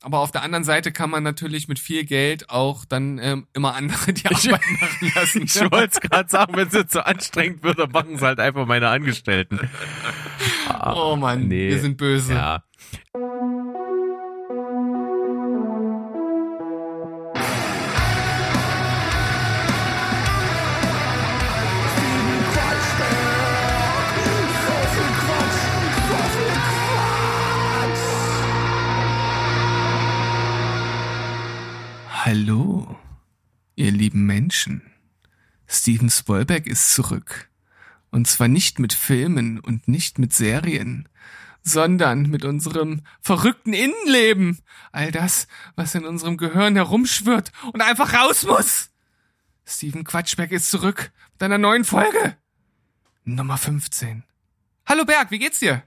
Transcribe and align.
Aber 0.00 0.20
auf 0.20 0.30
der 0.30 0.42
anderen 0.42 0.62
Seite 0.62 0.92
kann 0.92 1.10
man 1.10 1.24
natürlich 1.24 1.66
mit 1.66 1.80
viel 1.80 2.04
Geld 2.04 2.50
auch 2.50 2.84
dann 2.84 3.18
ähm, 3.18 3.48
immer 3.52 3.74
andere 3.74 4.12
die 4.12 4.26
Arbeit 4.28 4.62
machen 4.80 5.12
lassen. 5.14 5.42
Ich 5.42 5.60
wollte 5.60 5.90
es 5.92 6.00
gerade 6.00 6.30
sagen, 6.30 6.56
wenn 6.56 6.68
es 6.68 6.74
jetzt 6.74 6.92
so 6.92 7.00
anstrengend 7.00 7.64
wird, 7.64 7.80
dann 7.80 7.90
machen 7.90 8.16
sie 8.16 8.24
halt 8.24 8.38
einfach 8.38 8.64
meine 8.66 8.88
Angestellten. 8.88 9.58
oh 10.94 11.16
Mann, 11.16 11.48
nee. 11.48 11.70
wir 11.70 11.80
sind 11.80 11.96
böse. 11.96 12.34
Ja. 12.34 12.62
Ihr 33.78 33.92
lieben 33.92 34.26
Menschen. 34.26 34.82
Steven 35.68 36.10
Spielberg 36.10 36.66
ist 36.66 36.92
zurück. 36.92 37.48
Und 38.10 38.26
zwar 38.26 38.48
nicht 38.48 38.78
mit 38.78 38.92
Filmen 38.92 39.60
und 39.60 39.86
nicht 39.86 40.18
mit 40.18 40.32
Serien, 40.32 41.08
sondern 41.62 42.22
mit 42.22 42.44
unserem 42.44 43.02
verrückten 43.20 43.72
Innenleben. 43.72 44.58
All 44.90 45.12
das, 45.12 45.46
was 45.76 45.94
in 45.94 46.06
unserem 46.06 46.38
Gehirn 46.38 46.74
herumschwirrt 46.74 47.52
und 47.72 47.82
einfach 47.82 48.14
raus 48.14 48.44
muss. 48.44 48.90
Steven 49.64 50.04
Quatschberg 50.04 50.50
ist 50.50 50.70
zurück 50.70 51.12
mit 51.34 51.42
einer 51.42 51.58
neuen 51.58 51.84
Folge. 51.84 52.36
Nummer 53.24 53.58
15. 53.58 54.24
Hallo 54.86 55.04
Berg, 55.04 55.30
wie 55.30 55.38
geht's 55.38 55.60
dir? 55.60 55.84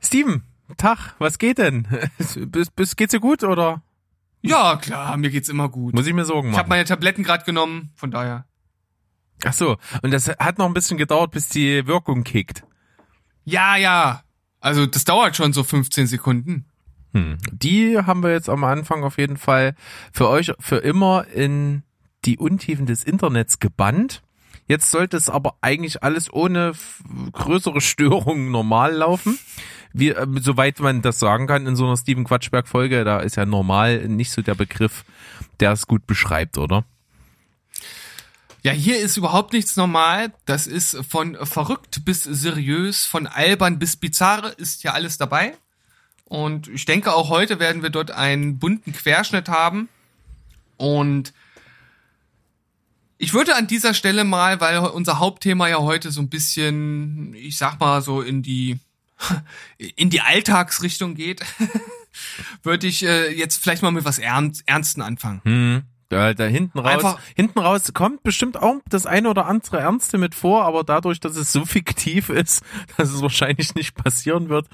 Steven, 0.00 0.42
Tag, 0.76 1.14
was 1.18 1.38
geht 1.38 1.58
denn? 1.58 1.86
Bis, 2.46 2.70
bis, 2.70 2.96
geht's 2.96 3.12
dir 3.12 3.20
gut 3.20 3.44
oder? 3.44 3.82
Ja, 4.42 4.76
klar, 4.76 5.16
mir 5.16 5.30
geht's 5.30 5.48
immer 5.48 5.68
gut. 5.68 5.94
Muss 5.94 6.06
ich 6.06 6.14
mir 6.14 6.24
Sorgen 6.24 6.48
machen? 6.48 6.54
Ich 6.54 6.58
habe 6.58 6.68
meine 6.68 6.84
Tabletten 6.84 7.24
gerade 7.24 7.44
genommen, 7.44 7.90
von 7.94 8.10
daher. 8.10 8.46
Ach 9.44 9.52
so, 9.52 9.76
und 10.02 10.10
das 10.12 10.28
hat 10.28 10.58
noch 10.58 10.66
ein 10.66 10.74
bisschen 10.74 10.98
gedauert, 10.98 11.30
bis 11.30 11.48
die 11.48 11.86
Wirkung 11.86 12.24
kickt. 12.24 12.64
Ja, 13.44 13.76
ja. 13.76 14.22
Also 14.60 14.86
das 14.86 15.04
dauert 15.04 15.36
schon 15.36 15.52
so 15.52 15.62
15 15.62 16.06
Sekunden. 16.06 16.66
Hm. 17.12 17.38
Die 17.52 17.98
haben 17.98 18.22
wir 18.22 18.32
jetzt 18.32 18.48
am 18.48 18.64
Anfang 18.64 19.04
auf 19.04 19.18
jeden 19.18 19.36
Fall 19.36 19.74
für 20.12 20.28
euch 20.28 20.52
für 20.58 20.76
immer 20.76 21.26
in 21.28 21.82
die 22.24 22.36
Untiefen 22.36 22.86
des 22.86 23.04
Internets 23.04 23.60
gebannt. 23.60 24.22
Jetzt 24.66 24.90
sollte 24.90 25.16
es 25.16 25.30
aber 25.30 25.56
eigentlich 25.62 26.02
alles 26.02 26.30
ohne 26.32 26.72
größere 27.32 27.80
Störungen 27.80 28.50
normal 28.50 28.92
laufen. 28.92 29.38
Wie, 29.92 30.10
äh, 30.10 30.26
soweit 30.40 30.80
man 30.80 31.02
das 31.02 31.18
sagen 31.18 31.46
kann 31.46 31.66
in 31.66 31.76
so 31.76 31.86
einer 31.86 31.96
Steven 31.96 32.24
Quatschberg 32.24 32.68
Folge, 32.68 33.04
da 33.04 33.20
ist 33.20 33.36
ja 33.36 33.46
normal 33.46 34.08
nicht 34.08 34.30
so 34.30 34.42
der 34.42 34.54
Begriff, 34.54 35.04
der 35.60 35.72
es 35.72 35.86
gut 35.86 36.06
beschreibt, 36.06 36.58
oder? 36.58 36.84
Ja, 38.62 38.72
hier 38.72 38.98
ist 38.98 39.16
überhaupt 39.16 39.52
nichts 39.52 39.76
normal. 39.76 40.32
Das 40.44 40.66
ist 40.66 40.96
von 41.08 41.36
verrückt 41.46 42.04
bis 42.04 42.24
seriös, 42.24 43.04
von 43.04 43.26
albern 43.26 43.78
bis 43.78 43.96
bizarre 43.96 44.48
ist 44.48 44.82
ja 44.82 44.92
alles 44.92 45.16
dabei. 45.16 45.56
Und 46.24 46.68
ich 46.68 46.84
denke, 46.84 47.14
auch 47.14 47.30
heute 47.30 47.58
werden 47.60 47.82
wir 47.82 47.90
dort 47.90 48.10
einen 48.10 48.58
bunten 48.58 48.92
Querschnitt 48.92 49.48
haben. 49.48 49.88
Und 50.76 51.32
ich 53.16 53.32
würde 53.32 53.56
an 53.56 53.66
dieser 53.66 53.94
Stelle 53.94 54.24
mal, 54.24 54.60
weil 54.60 54.78
unser 54.78 55.18
Hauptthema 55.18 55.68
ja 55.68 55.78
heute 55.78 56.10
so 56.10 56.20
ein 56.20 56.28
bisschen, 56.28 57.34
ich 57.34 57.56
sag 57.56 57.80
mal 57.80 58.02
so 58.02 58.20
in 58.20 58.42
die 58.42 58.78
in 59.96 60.10
die 60.10 60.20
Alltagsrichtung 60.20 61.14
geht, 61.14 61.40
würde 62.62 62.86
ich 62.86 63.04
äh, 63.04 63.30
jetzt 63.32 63.62
vielleicht 63.62 63.82
mal 63.82 63.90
mit 63.90 64.04
was 64.04 64.18
Ernst, 64.18 64.62
Ernsten 64.66 65.02
anfangen. 65.02 65.40
Hm. 65.44 65.82
Da, 66.10 66.32
da 66.32 66.44
hinten 66.46 66.78
raus, 66.78 66.90
Einfach- 67.04 67.20
hinten 67.36 67.58
raus 67.58 67.92
kommt 67.92 68.22
bestimmt 68.22 68.56
auch 68.56 68.76
das 68.88 69.04
eine 69.04 69.28
oder 69.28 69.44
andere 69.44 69.80
Ernste 69.80 70.16
mit 70.16 70.34
vor, 70.34 70.64
aber 70.64 70.82
dadurch, 70.82 71.20
dass 71.20 71.36
es 71.36 71.52
so 71.52 71.64
fiktiv 71.66 72.30
ist, 72.30 72.62
dass 72.96 73.10
es 73.10 73.20
wahrscheinlich 73.20 73.74
nicht 73.74 73.94
passieren 73.94 74.48
wird. 74.48 74.68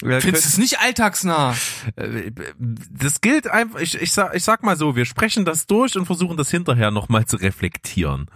Findest 0.00 0.44
du 0.44 0.48
es 0.48 0.56
nicht 0.56 0.80
alltagsnah? 0.80 1.54
Äh, 1.96 2.30
Das 2.56 3.20
gilt 3.20 3.48
einfach, 3.48 3.80
ich, 3.80 4.00
ich, 4.00 4.12
sag, 4.12 4.34
ich 4.34 4.44
sag 4.44 4.62
mal 4.62 4.78
so, 4.78 4.96
wir 4.96 5.04
sprechen 5.04 5.44
das 5.44 5.66
durch 5.66 5.94
und 5.98 6.06
versuchen 6.06 6.38
das 6.38 6.50
hinterher 6.50 6.90
nochmal 6.90 7.26
zu 7.26 7.36
reflektieren. 7.36 8.30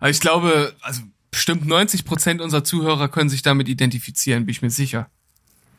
Aber 0.00 0.08
ich 0.08 0.18
glaube, 0.20 0.74
also 0.80 1.02
bestimmt 1.32 1.66
90 1.66 2.04
Prozent 2.04 2.40
unserer 2.40 2.62
Zuhörer 2.62 3.08
können 3.08 3.28
sich 3.28 3.42
damit 3.42 3.68
identifizieren, 3.68 4.46
bin 4.46 4.52
ich 4.52 4.62
mir 4.62 4.70
sicher. 4.70 5.10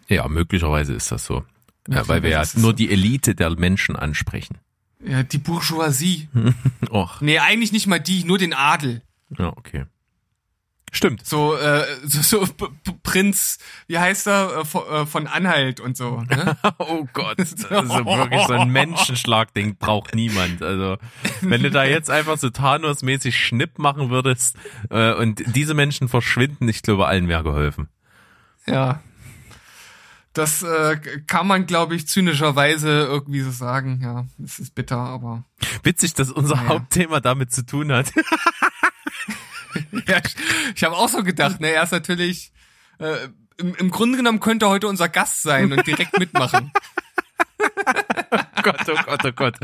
Ja, 0.10 0.28
möglicherweise 0.28 0.94
ist 0.94 1.12
das 1.12 1.26
so. 1.26 1.46
Ja, 1.88 2.06
weil 2.10 2.24
wir 2.24 2.30
ja 2.30 2.40
nur 2.56 2.72
so. 2.72 2.72
die 2.74 2.90
Elite 2.92 3.36
der 3.36 3.50
Menschen 3.52 3.96
ansprechen. 3.96 4.58
Ja, 5.06 5.24
die 5.24 5.38
Bourgeoisie. 5.38 6.28
Och, 6.90 7.22
Nee, 7.22 7.40
eigentlich 7.40 7.72
nicht 7.72 7.88
mal 7.88 8.00
die, 8.00 8.24
nur 8.26 8.38
den 8.38 8.54
Adel. 8.54 9.02
ja, 9.38 9.48
okay. 9.56 9.86
Stimmt. 10.96 11.26
So, 11.26 11.56
äh, 11.58 11.86
so, 12.04 12.22
so 12.46 12.48
Prinz, 13.02 13.58
wie 13.88 13.98
heißt 13.98 14.28
er, 14.28 14.60
äh, 14.60 14.66
von, 14.66 14.88
äh, 14.88 15.06
von 15.08 15.26
Anhalt 15.28 15.80
und 15.80 15.98
so. 15.98 16.22
Ne? 16.22 16.56
Oh 16.78 17.08
Gott, 17.14 17.40
das 17.40 17.54
ist 17.54 17.70
wirklich 17.70 18.48
so 18.48 18.54
ein 18.54 18.70
Menschenschlag, 18.70 19.54
den 19.56 19.76
braucht 19.76 20.14
niemand. 20.14 20.62
Also, 20.62 20.98
wenn 21.42 21.64
du 21.64 21.72
da 21.72 21.84
jetzt 21.84 22.10
einfach 22.12 22.38
so 22.38 22.50
Thanos-mäßig 22.52 23.36
Schnipp 23.38 23.80
machen 23.80 24.12
würdest 24.12 24.56
äh, 24.92 25.14
und 25.14 25.44
diese 25.56 25.74
Menschen 25.74 26.08
verschwinden, 26.10 26.70
ich 26.70 26.84
glaube, 26.84 27.08
allen 27.08 27.28
wäre 27.28 27.44
geholfen. 27.44 27.90
ja. 28.68 29.02
Das 30.36 30.64
äh, 30.64 30.98
kann 31.28 31.46
man, 31.46 31.68
glaube 31.68 31.94
ich, 31.96 32.08
zynischerweise 32.08 32.90
irgendwie 33.04 33.42
so 33.42 33.52
sagen. 33.52 34.00
Ja, 34.02 34.26
es 34.44 34.58
ist 34.58 34.74
bitter, 34.74 34.98
aber 34.98 35.44
Witzig, 35.84 36.16
dass 36.16 36.32
unser 36.32 36.56
Naja. 36.56 36.70
Hauptthema 36.70 37.20
damit 37.20 37.52
zu 37.52 37.64
tun 37.64 37.92
hat. 37.92 38.12
ja, 40.08 40.18
ich, 40.26 40.36
ich 40.76 40.84
habe 40.84 40.96
auch 40.96 41.10
so 41.10 41.24
gedacht, 41.24 41.60
ne, 41.60 41.72
er 41.72 41.84
ist 41.84 41.92
natürlich 41.92 42.52
äh, 43.00 43.28
im, 43.58 43.76
im 43.76 43.92
Grunde 43.92 44.18
genommen 44.18 44.40
könnte 44.40 44.66
er 44.66 44.70
heute 44.70 44.88
unser 44.88 45.10
Gast 45.10 45.44
sein 45.44 45.72
und 45.72 45.86
direkt 45.86 46.18
mitmachen. 46.20 46.72
Gott, 48.64 48.90
oh 48.90 48.96
Gott, 49.06 49.26
oh 49.26 49.32
Gott. 49.32 49.56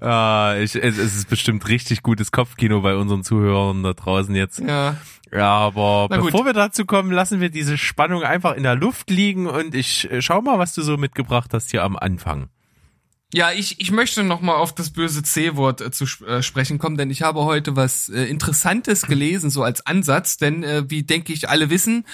Ah, 0.00 0.56
ich, 0.58 0.74
es, 0.74 0.98
es 0.98 1.16
ist 1.16 1.28
bestimmt 1.28 1.66
richtig 1.68 2.02
gutes 2.02 2.32
Kopfkino 2.32 2.80
bei 2.80 2.94
unseren 2.96 3.22
Zuhörern 3.22 3.82
da 3.82 3.92
draußen 3.92 4.34
jetzt. 4.34 4.60
Ja. 4.60 4.96
Ja, 5.30 5.48
aber 5.48 6.08
bevor 6.10 6.44
wir 6.44 6.52
dazu 6.52 6.84
kommen, 6.84 7.10
lassen 7.10 7.40
wir 7.40 7.48
diese 7.48 7.78
Spannung 7.78 8.22
einfach 8.22 8.54
in 8.54 8.64
der 8.64 8.74
Luft 8.74 9.08
liegen 9.08 9.46
und 9.46 9.74
ich 9.74 10.10
äh, 10.10 10.20
schau 10.20 10.42
mal, 10.42 10.58
was 10.58 10.74
du 10.74 10.82
so 10.82 10.98
mitgebracht 10.98 11.54
hast 11.54 11.70
hier 11.70 11.84
am 11.84 11.96
Anfang. 11.96 12.50
Ja, 13.34 13.50
ich, 13.50 13.80
ich 13.80 13.90
möchte 13.90 14.24
noch 14.24 14.42
mal 14.42 14.56
auf 14.56 14.74
das 14.74 14.90
böse 14.90 15.22
C-Wort 15.22 15.80
äh, 15.80 15.90
zu 15.90 16.04
äh, 16.26 16.42
sprechen 16.42 16.76
kommen, 16.78 16.98
denn 16.98 17.10
ich 17.10 17.22
habe 17.22 17.44
heute 17.44 17.76
was 17.76 18.10
äh, 18.10 18.24
Interessantes 18.24 19.06
gelesen, 19.06 19.48
so 19.48 19.62
als 19.62 19.86
Ansatz, 19.86 20.36
denn 20.36 20.62
äh, 20.62 20.90
wie 20.90 21.02
denke 21.02 21.32
ich 21.32 21.48
alle 21.48 21.70
wissen, 21.70 22.04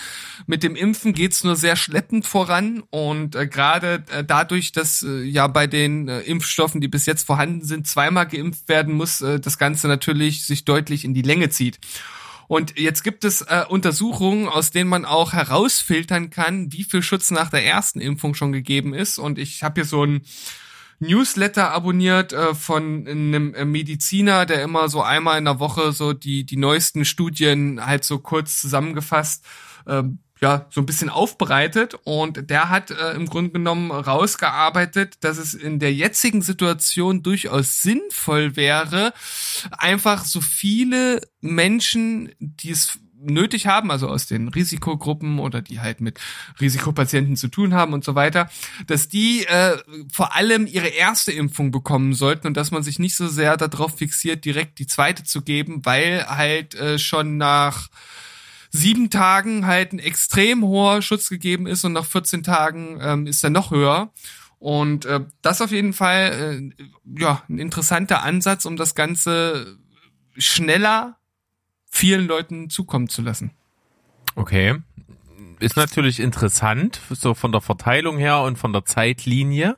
mit 0.47 0.63
dem 0.63 0.77
Impfen 0.77 1.15
geht's 1.15 1.43
nur 1.43 1.57
sehr 1.57 1.75
schleppend 1.75 2.25
voran 2.25 2.85
und 2.91 3.35
äh, 3.35 3.49
gerade 3.49 4.05
äh, 4.13 4.23
dadurch, 4.23 4.71
dass 4.71 5.05
ja 5.25 5.49
bei 5.49 5.67
den 5.67 6.07
Impfstoffen, 6.07 6.81
die 6.81 6.89
bis 6.89 7.07
jetzt 7.07 7.27
vorhanden 7.27 7.65
sind, 7.65 7.89
zweimal 7.89 8.29
geimpft 8.29 8.69
werden 8.69 8.95
muss, 8.95 9.19
das 9.19 9.59
Ganze 9.59 9.89
natürlich 9.89 10.47
sich 10.47 10.65
deutlich 10.65 11.05
in 11.05 11.15
die 11.15 11.23
Länge 11.23 11.49
zieht. 11.51 11.79
Und 12.47 12.79
jetzt 12.79 13.03
gibt 13.03 13.25
es 13.25 13.43
äh, 13.43 13.65
Untersuchungen, 13.69 14.49
aus 14.49 14.71
denen 14.71 14.89
man 14.89 15.05
auch 15.05 15.33
herausfiltern 15.33 16.31
kann, 16.31 16.73
wie 16.73 16.85
viel 16.85 17.03
Schutz 17.03 17.31
nach 17.31 17.51
der 17.51 17.65
ersten 17.65 18.01
Impfung 18.01 18.35
schon 18.35 18.53
gegeben 18.53 18.95
ist. 18.95 19.19
Und 19.19 19.39
ich 19.39 19.63
habe 19.63 19.81
hier 19.81 19.85
so 19.85 20.05
ein 20.05 20.23
Newsletter 21.01 21.71
abonniert 21.71 22.33
äh, 22.33 22.55
von 22.55 23.07
einem 23.07 23.55
äh, 23.55 23.65
Mediziner, 23.65 24.47
der 24.47 24.63
immer 24.63 24.89
so 24.89 25.03
einmal 25.03 25.39
in 25.39 25.45
der 25.45 25.61
Woche 25.61 25.93
so 25.93 26.13
die 26.13 26.45
die 26.45 26.57
neuesten 26.57 27.05
Studien 27.05 27.85
halt 27.85 28.05
so 28.05 28.19
kurz 28.19 28.61
zusammengefasst 28.61 29.45
ähm, 29.87 30.19
ja 30.41 30.67
so 30.71 30.81
ein 30.81 30.87
bisschen 30.87 31.09
aufbereitet. 31.09 31.95
Und 32.05 32.51
der 32.51 32.69
hat 32.69 32.91
äh, 32.91 33.13
im 33.13 33.27
Grunde 33.27 33.51
genommen 33.51 33.91
rausgearbeitet, 33.91 35.17
dass 35.21 35.39
es 35.39 35.55
in 35.55 35.79
der 35.79 35.93
jetzigen 35.93 36.43
Situation 36.43 37.23
durchaus 37.23 37.83
sinnvoll 37.83 38.57
wäre, 38.57 39.13
einfach 39.71 40.25
so 40.25 40.41
viele 40.41 41.21
Menschen, 41.41 42.33
die 42.39 42.71
es 42.71 42.99
nötig 43.21 43.67
haben, 43.67 43.91
also 43.91 44.09
aus 44.09 44.27
den 44.27 44.49
Risikogruppen 44.49 45.39
oder 45.39 45.63
die 45.63 45.81
halt 45.81 46.01
mit 46.01 46.21
Risikopatienten 46.61 47.37
zu 47.37 47.49
tun 47.49 47.75
haben 47.75 47.93
und 47.93 48.05
so 48.05 48.15
weiter, 48.15 48.49
dass 48.87 49.09
die 49.09 49.45
äh, 49.47 49.77
vor 50.13 50.35
allem 50.35 50.67
ihre 50.67 50.89
erste 50.89 51.33
Impfung 51.33 51.71
bekommen 51.71 52.15
sollten 52.15 52.47
und 52.47 52.57
dass 52.57 52.71
man 52.71 52.83
sich 52.83 52.99
nicht 52.99 53.17
so 53.17 53.29
sehr 53.29 53.57
darauf 53.57 53.99
fixiert, 53.99 54.45
direkt 54.45 54.79
die 54.79 54.87
zweite 54.87 55.25
zu 55.25 55.43
geben, 55.43 55.85
weil 55.85 56.27
halt 56.29 56.75
äh, 56.75 56.99
schon 56.99 57.37
nach 57.37 57.89
sieben 58.71 59.11
Tagen 59.11 59.67
halt 59.67 59.93
ein 59.93 59.99
extrem 59.99 60.63
hoher 60.63 61.03
Schutz 61.03 61.29
gegeben 61.29 61.67
ist 61.67 61.85
und 61.85 61.95
nach 61.95 62.05
14 62.05 62.43
Tagen 62.43 62.99
ähm, 63.01 63.27
ist 63.27 63.43
er 63.43 63.51
noch 63.51 63.71
höher. 63.71 64.13
Und 64.59 65.05
äh, 65.05 65.21
das 65.41 65.63
auf 65.63 65.71
jeden 65.71 65.93
Fall 65.93 66.73
äh, 66.77 66.85
ja 67.19 67.43
ein 67.49 67.59
interessanter 67.59 68.23
Ansatz, 68.23 68.65
um 68.65 68.77
das 68.77 68.95
Ganze 68.95 69.79
schneller 70.37 71.18
vielen 71.91 72.27
Leuten 72.27 72.71
zukommen 72.71 73.09
zu 73.09 73.23
lassen. 73.23 73.53
Okay. 74.35 74.77
ist 75.61 75.77
natürlich 75.77 76.21
interessant, 76.21 77.01
so 77.11 77.35
von 77.35 77.51
der 77.51 77.61
Verteilung 77.61 78.19
her 78.19 78.43
und 78.43 78.57
von 78.57 78.73
der 78.73 78.85
Zeitlinie. 78.85 79.77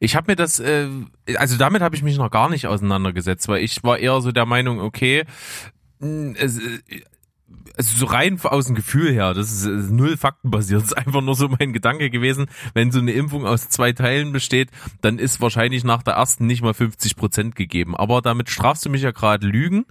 Ich 0.00 0.16
habe 0.16 0.32
mir 0.32 0.36
das, 0.36 0.58
äh, 0.60 0.88
also 1.36 1.56
damit 1.56 1.82
habe 1.82 1.94
ich 1.94 2.02
mich 2.02 2.18
noch 2.18 2.30
gar 2.30 2.48
nicht 2.48 2.66
auseinandergesetzt, 2.66 3.48
weil 3.48 3.62
ich 3.62 3.82
war 3.84 3.98
eher 3.98 4.20
so 4.20 4.32
der 4.32 4.46
Meinung, 4.46 4.80
okay, 4.80 5.24
es, 6.00 6.60
also 7.76 7.96
so 7.96 8.06
rein 8.06 8.40
aus 8.42 8.66
dem 8.66 8.74
Gefühl 8.74 9.12
her, 9.12 9.34
das 9.34 9.50
ist, 9.52 9.64
ist 9.64 9.90
null 9.90 10.16
faktenbasiert, 10.16 10.82
das 10.82 10.92
ist 10.92 10.98
einfach 10.98 11.20
nur 11.20 11.34
so 11.34 11.48
mein 11.48 11.72
Gedanke 11.72 12.10
gewesen, 12.10 12.46
wenn 12.74 12.92
so 12.92 12.98
eine 12.98 13.12
Impfung 13.12 13.46
aus 13.46 13.68
zwei 13.68 13.92
Teilen 13.92 14.32
besteht, 14.32 14.70
dann 15.00 15.18
ist 15.18 15.40
wahrscheinlich 15.40 15.84
nach 15.84 16.02
der 16.02 16.14
ersten 16.14 16.46
nicht 16.46 16.62
mal 16.62 16.74
50 16.74 17.16
Prozent 17.16 17.56
gegeben. 17.56 17.96
Aber 17.96 18.22
damit 18.22 18.50
strafst 18.50 18.84
du 18.84 18.90
mich 18.90 19.02
ja 19.02 19.10
gerade 19.10 19.46
Lügen. 19.46 19.86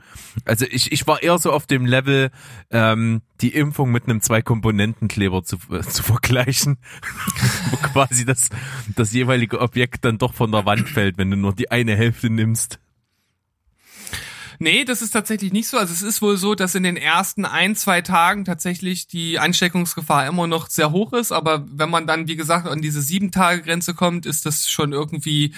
Also 0.46 0.66
ich, 0.70 0.92
ich 0.92 1.08
war 1.08 1.22
eher 1.22 1.38
so 1.38 1.52
auf 1.52 1.68
dem 1.68 1.86
Level, 1.86 2.32
ähm, 2.72 3.22
die 3.42 3.54
Impfung 3.54 3.92
mit 3.92 4.06
einem 4.06 4.22
Zwei-Komponenten-Kleber 4.22 5.44
zu, 5.44 5.58
äh, 5.72 5.82
zu 5.82 6.04
vergleichen, 6.04 6.78
wo 7.72 7.78
quasi 7.78 8.26
das, 8.26 8.50
das 8.96 9.14
jeweilige 9.14 9.62
Objekt 9.62 10.06
dann 10.06 10.18
doch 10.18 10.34
von 10.34 10.52
der 10.52 10.66
Wand 10.66 10.90
fällt, 10.90 11.18
wenn 11.18 11.30
du 11.30 11.38
nur 11.38 11.54
die 11.54 11.72
eine 11.72 11.96
Hälfte 11.96 12.30
nimmst. 12.30 12.80
Nee, 14.60 14.86
das 14.86 15.02
ist 15.02 15.12
tatsächlich 15.12 15.54
nicht 15.54 15.68
so. 15.68 15.78
Also 15.78 15.94
es 15.94 16.02
ist 16.02 16.22
wohl 16.22 16.38
so, 16.38 16.56
dass 16.56 16.76
in 16.76 16.84
den 16.84 16.98
ersten 16.98 17.46
ein, 17.46 17.76
zwei 17.76 18.02
Tagen 18.02 18.46
tatsächlich 18.46 19.08
die 19.08 19.40
Ansteckungsgefahr 19.40 20.28
immer 20.28 20.48
noch 20.48 20.70
sehr 20.70 20.92
hoch 20.92 21.14
ist. 21.14 21.32
Aber 21.32 21.66
wenn 21.70 21.90
man 21.90 22.08
dann, 22.08 22.28
wie 22.28 22.36
gesagt, 22.36 22.68
an 22.68 22.82
diese 22.82 23.02
sieben 23.02 23.32
Tage 23.32 23.62
Grenze 23.62 23.94
kommt, 23.94 24.26
ist 24.26 24.46
das 24.46 24.70
schon 24.70 24.94
irgendwie 24.94 25.54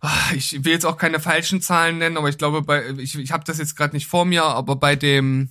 ah, 0.00 0.32
ich 0.34 0.64
will 0.64 0.72
jetzt 0.72 0.86
auch 0.86 0.96
keine 0.96 1.20
falschen 1.20 1.60
Zahlen 1.60 1.98
nennen, 1.98 2.16
aber 2.16 2.28
ich 2.28 2.38
glaube, 2.38 2.62
bei 2.62 2.90
ich, 2.98 3.16
ich 3.16 3.32
habe 3.32 3.44
das 3.44 3.58
jetzt 3.58 3.76
gerade 3.76 3.96
nicht 3.96 4.06
vor 4.06 4.24
mir, 4.24 4.44
aber 4.44 4.76
bei 4.76 4.96
dem 4.96 5.50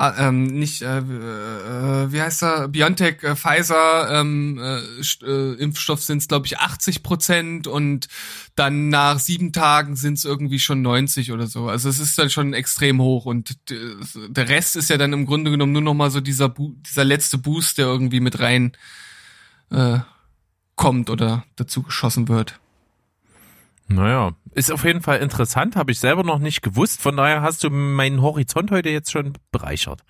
ähm, 0.00 0.46
nicht, 0.46 0.80
äh, 0.80 0.98
äh, 0.98 2.12
wie 2.12 2.22
heißt 2.22 2.42
er, 2.42 2.68
BioNTech, 2.68 3.22
äh, 3.22 3.36
Pfizer 3.36 4.20
ähm, 4.20 4.58
äh, 4.58 5.26
äh, 5.26 5.54
Impfstoff 5.54 6.02
sind 6.02 6.18
es, 6.18 6.28
glaube 6.28 6.46
ich, 6.46 6.58
80 6.58 7.02
Prozent 7.02 7.66
und 7.66 8.08
dann 8.56 8.88
nach 8.88 9.18
sieben 9.18 9.52
Tagen 9.52 9.96
sind 9.96 10.14
es 10.14 10.24
irgendwie 10.24 10.58
schon 10.58 10.80
90 10.80 11.32
oder 11.32 11.46
so. 11.46 11.68
Also 11.68 11.90
es 11.90 11.98
ist 11.98 12.18
dann 12.18 12.30
schon 12.30 12.54
extrem 12.54 13.00
hoch 13.00 13.26
und 13.26 13.58
der 13.68 14.48
Rest 14.48 14.76
ist 14.76 14.88
ja 14.88 14.96
dann 14.96 15.12
im 15.12 15.26
Grunde 15.26 15.50
genommen 15.50 15.72
nur 15.72 15.82
noch 15.82 15.94
mal 15.94 16.10
so 16.10 16.20
dieser, 16.20 16.54
dieser 16.58 17.04
letzte 17.04 17.36
Boost, 17.36 17.76
der 17.76 17.86
irgendwie 17.86 18.20
mit 18.20 18.40
rein 18.40 18.72
äh, 19.70 19.98
kommt 20.76 21.10
oder 21.10 21.44
dazu 21.56 21.82
geschossen 21.82 22.28
wird. 22.28 22.58
Naja, 23.92 24.36
ist 24.52 24.70
auf 24.70 24.84
jeden 24.84 25.02
Fall 25.02 25.18
interessant, 25.18 25.74
habe 25.74 25.90
ich 25.90 25.98
selber 25.98 26.22
noch 26.22 26.38
nicht 26.38 26.62
gewusst. 26.62 27.02
Von 27.02 27.16
daher 27.16 27.42
hast 27.42 27.64
du 27.64 27.70
meinen 27.70 28.22
Horizont 28.22 28.70
heute 28.70 28.88
jetzt 28.88 29.10
schon 29.10 29.32
bereichert. 29.50 30.02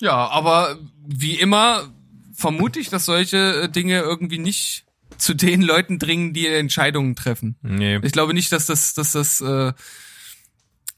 Ja, 0.00 0.28
aber 0.28 0.78
wie 1.04 1.34
immer 1.34 1.90
vermute 2.32 2.78
ich, 2.78 2.88
dass 2.88 3.04
solche 3.04 3.62
äh, 3.62 3.68
Dinge 3.68 4.00
irgendwie 4.00 4.38
nicht 4.38 4.86
zu 5.18 5.34
den 5.34 5.60
Leuten 5.60 5.98
dringen, 5.98 6.32
die 6.32 6.46
Entscheidungen 6.46 7.16
treffen. 7.16 7.56
Nee. 7.62 7.98
Ich 8.02 8.12
glaube 8.12 8.32
nicht, 8.32 8.52
dass 8.52 8.66
das, 8.66 8.94
dass 8.94 9.12
das, 9.12 9.40
äh, 9.40 9.72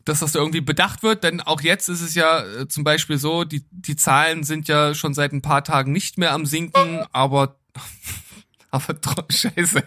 dass 0.04 0.20
das 0.20 0.34
irgendwie 0.34 0.60
bedacht 0.60 1.02
wird, 1.02 1.24
denn 1.24 1.40
auch 1.40 1.62
jetzt 1.62 1.88
ist 1.88 2.02
es 2.02 2.14
ja 2.14 2.44
äh, 2.44 2.68
zum 2.68 2.84
Beispiel 2.84 3.16
so, 3.16 3.44
die, 3.44 3.64
die 3.70 3.96
Zahlen 3.96 4.44
sind 4.44 4.68
ja 4.68 4.94
schon 4.94 5.14
seit 5.14 5.32
ein 5.32 5.42
paar 5.42 5.64
Tagen 5.64 5.92
nicht 5.92 6.18
mehr 6.18 6.32
am 6.32 6.44
sinken, 6.44 7.04
aber 7.10 7.56
aber 8.72 8.96
scheiße. 9.30 9.84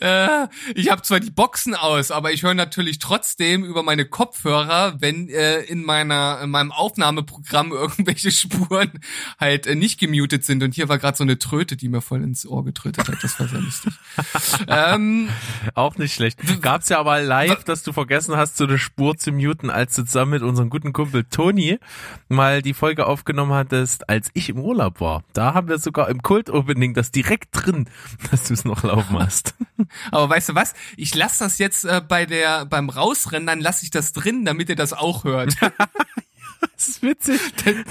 Äh, 0.00 0.46
ich 0.74 0.90
habe 0.90 1.02
zwar 1.02 1.20
die 1.20 1.30
Boxen 1.30 1.74
aus, 1.74 2.10
aber 2.10 2.32
ich 2.32 2.44
höre 2.44 2.54
natürlich 2.54 2.98
trotzdem 2.98 3.64
über 3.64 3.82
meine 3.82 4.06
Kopfhörer, 4.06 5.00
wenn 5.00 5.28
äh, 5.28 5.60
in 5.62 5.82
meiner 5.82 6.40
in 6.42 6.50
meinem 6.50 6.70
Aufnahmeprogramm 6.70 7.72
irgendwelche 7.72 8.30
Spuren 8.30 8.92
halt 9.38 9.66
äh, 9.66 9.74
nicht 9.74 9.98
gemutet 9.98 10.44
sind. 10.44 10.62
Und 10.62 10.74
hier 10.74 10.88
war 10.88 10.98
gerade 10.98 11.16
so 11.16 11.24
eine 11.24 11.38
Tröte, 11.38 11.76
die 11.76 11.88
mir 11.88 12.00
voll 12.00 12.22
ins 12.22 12.46
Ohr 12.46 12.64
getrötet 12.64 13.08
hat. 13.08 13.22
Das 13.22 13.38
war 13.40 13.48
sehr 13.48 13.60
lustig. 13.60 13.92
ähm, 14.68 15.28
Auch 15.74 15.96
nicht 15.98 16.14
schlecht. 16.14 16.38
Gab's 16.62 16.88
ja 16.88 17.00
aber 17.00 17.20
live, 17.20 17.64
dass 17.64 17.82
du 17.82 17.92
vergessen 17.92 18.36
hast, 18.36 18.56
so 18.56 18.64
eine 18.64 18.78
Spur 18.78 19.16
zu 19.16 19.32
muten, 19.32 19.68
als 19.68 19.96
du 19.96 20.04
zusammen 20.04 20.30
mit 20.30 20.42
unserem 20.42 20.70
guten 20.70 20.92
Kumpel 20.92 21.24
Toni 21.24 21.80
mal 22.28 22.62
die 22.62 22.74
Folge 22.74 23.06
aufgenommen 23.06 23.52
hattest, 23.52 24.08
als 24.08 24.30
ich 24.32 24.48
im 24.48 24.58
Urlaub 24.58 25.00
war. 25.00 25.24
Da 25.32 25.54
haben 25.54 25.68
wir 25.68 25.78
sogar 25.78 26.08
im 26.08 26.22
Kult-Opening 26.22 26.94
das 26.94 27.10
direkt 27.10 27.48
drin 27.52 27.88
dass 28.30 28.44
du 28.44 28.54
es 28.54 28.64
noch 28.64 28.82
laufen 28.82 29.18
hast. 29.18 29.54
Aber 30.10 30.28
weißt 30.28 30.50
du 30.50 30.54
was? 30.54 30.74
Ich 30.96 31.14
lasse 31.14 31.44
das 31.44 31.58
jetzt 31.58 31.84
äh, 31.84 32.00
bei 32.06 32.26
der 32.26 32.66
beim 32.66 32.90
Rausrennen, 32.90 33.46
dann 33.46 33.60
lasse 33.60 33.84
ich 33.84 33.90
das 33.90 34.12
drin, 34.12 34.44
damit 34.44 34.68
ihr 34.68 34.76
das 34.76 34.92
auch 34.92 35.24
hört. 35.24 35.56
das 36.76 36.88
ist 36.88 37.02
witzig. 37.02 37.40
Dann, 37.64 37.84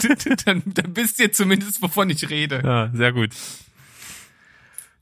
dann, 0.45 0.63
dann 0.65 0.95
wisst 0.95 1.19
ihr 1.19 1.31
zumindest, 1.31 1.81
wovon 1.81 2.09
ich 2.09 2.29
rede. 2.29 2.61
Ja, 2.63 2.89
sehr 2.93 3.13
gut. 3.13 3.31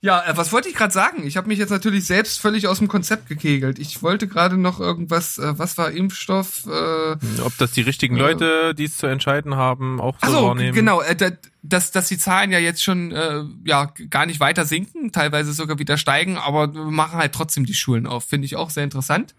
Ja, 0.04 0.22
äh, 0.26 0.36
was 0.36 0.52
wollte 0.52 0.68
ich 0.68 0.76
gerade 0.76 0.92
sagen? 0.92 1.26
Ich 1.26 1.38
habe 1.38 1.48
mich 1.48 1.58
jetzt 1.58 1.70
natürlich 1.70 2.04
selbst 2.04 2.42
völlig 2.42 2.68
aus 2.68 2.80
dem 2.80 2.90
Konzept 2.90 3.30
gekegelt. 3.30 3.80
Ich 3.80 4.04
wollte 4.04 4.28
gerade 4.28 4.58
noch 4.58 4.82
irgendwas, 4.82 5.38
äh, 5.38 5.58
was 5.58 5.78
war 5.78 5.92
Impfstoff? 5.92 6.66
Äh, 6.68 7.42
Ob 7.42 7.58
das 7.58 7.72
die 7.72 7.84
richtigen 7.84 8.18
äh, 8.18 8.20
Leute, 8.20 8.76
die 8.76 8.84
es 8.84 8.98
zu 8.98 9.08
entscheiden 9.08 9.56
haben, 9.56 10.02
auch 10.02 10.18
so, 10.22 10.30
so 10.30 10.48
wahrnehmen? 10.50 10.76
genau. 10.76 11.02
Äh, 11.02 11.38
dass, 11.62 11.92
dass 11.92 12.10
die 12.10 12.18
Zahlen 12.18 12.52
ja 12.52 12.60
jetzt 12.60 12.84
schon 12.84 13.14
äh, 13.14 13.44
ja 13.64 13.94
gar 14.10 14.26
nicht 14.26 14.42
weiter 14.42 14.66
sinken, 14.66 15.14
teilweise 15.14 15.54
sogar 15.54 15.80
wieder 15.80 15.98
steigen, 15.98 16.38
aber 16.38 16.74
wir 16.74 16.84
machen 16.84 17.18
halt 17.18 17.32
trotzdem 17.32 17.66
die 17.66 17.74
Schulen 17.74 18.06
auf. 18.06 18.26
Finde 18.26 18.46
ich 18.46 18.58
auch 18.58 18.72
sehr 18.72 18.84
interessant 18.84 19.34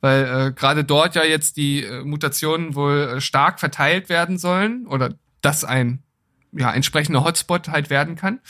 weil 0.00 0.24
äh, 0.24 0.52
gerade 0.52 0.84
dort 0.84 1.14
ja 1.14 1.24
jetzt 1.24 1.56
die 1.56 1.82
äh, 1.82 2.02
Mutationen 2.04 2.74
wohl 2.74 3.14
äh, 3.16 3.20
stark 3.22 3.58
verteilt 3.58 4.10
werden 4.10 4.36
sollen 4.36 4.86
oder 4.86 5.14
dass 5.40 5.64
ein 5.64 6.02
ja 6.52 6.70
entsprechender 6.72 7.24
Hotspot 7.24 7.68
halt 7.68 7.88
werden 7.88 8.14
kann. 8.14 8.40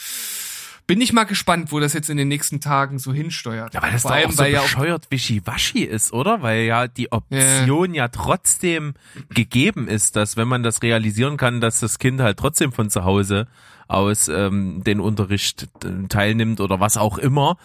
Bin 0.87 1.01
ich 1.01 1.13
mal 1.13 1.23
gespannt, 1.23 1.71
wo 1.71 1.79
das 1.79 1.93
jetzt 1.93 2.09
in 2.09 2.17
den 2.17 2.27
nächsten 2.27 2.61
Tagen 2.61 2.99
so 2.99 3.11
hinsteuert. 3.11 3.73
Ja, 3.73 3.81
weil 3.81 3.91
das 3.91 4.03
Vor 4.03 4.11
doch 4.11 4.17
allem, 4.17 4.29
auch 4.29 4.33
so 4.33 4.43
weil 4.43 4.53
bescheuert 4.53 5.05
ja 5.05 5.11
wischiwaschi 5.11 5.83
ist, 5.83 6.13
oder? 6.13 6.43
Weil 6.43 6.63
ja 6.63 6.87
die 6.87 7.11
Option 7.11 7.93
ja. 7.95 8.03
ja 8.03 8.07
trotzdem 8.09 8.93
gegeben 9.29 9.87
ist, 9.87 10.15
dass 10.15 10.37
wenn 10.37 10.47
man 10.47 10.61
das 10.61 10.83
realisieren 10.83 11.37
kann, 11.37 11.59
dass 11.59 11.79
das 11.79 11.97
Kind 11.97 12.21
halt 12.21 12.37
trotzdem 12.37 12.71
von 12.71 12.91
zu 12.91 13.03
Hause 13.03 13.47
aus 13.87 14.27
ähm, 14.27 14.83
den 14.83 14.99
Unterricht 14.99 15.67
äh, 15.83 16.07
teilnimmt 16.07 16.59
oder 16.61 16.79
was 16.79 16.97
auch 16.97 17.17
immer, 17.17 17.57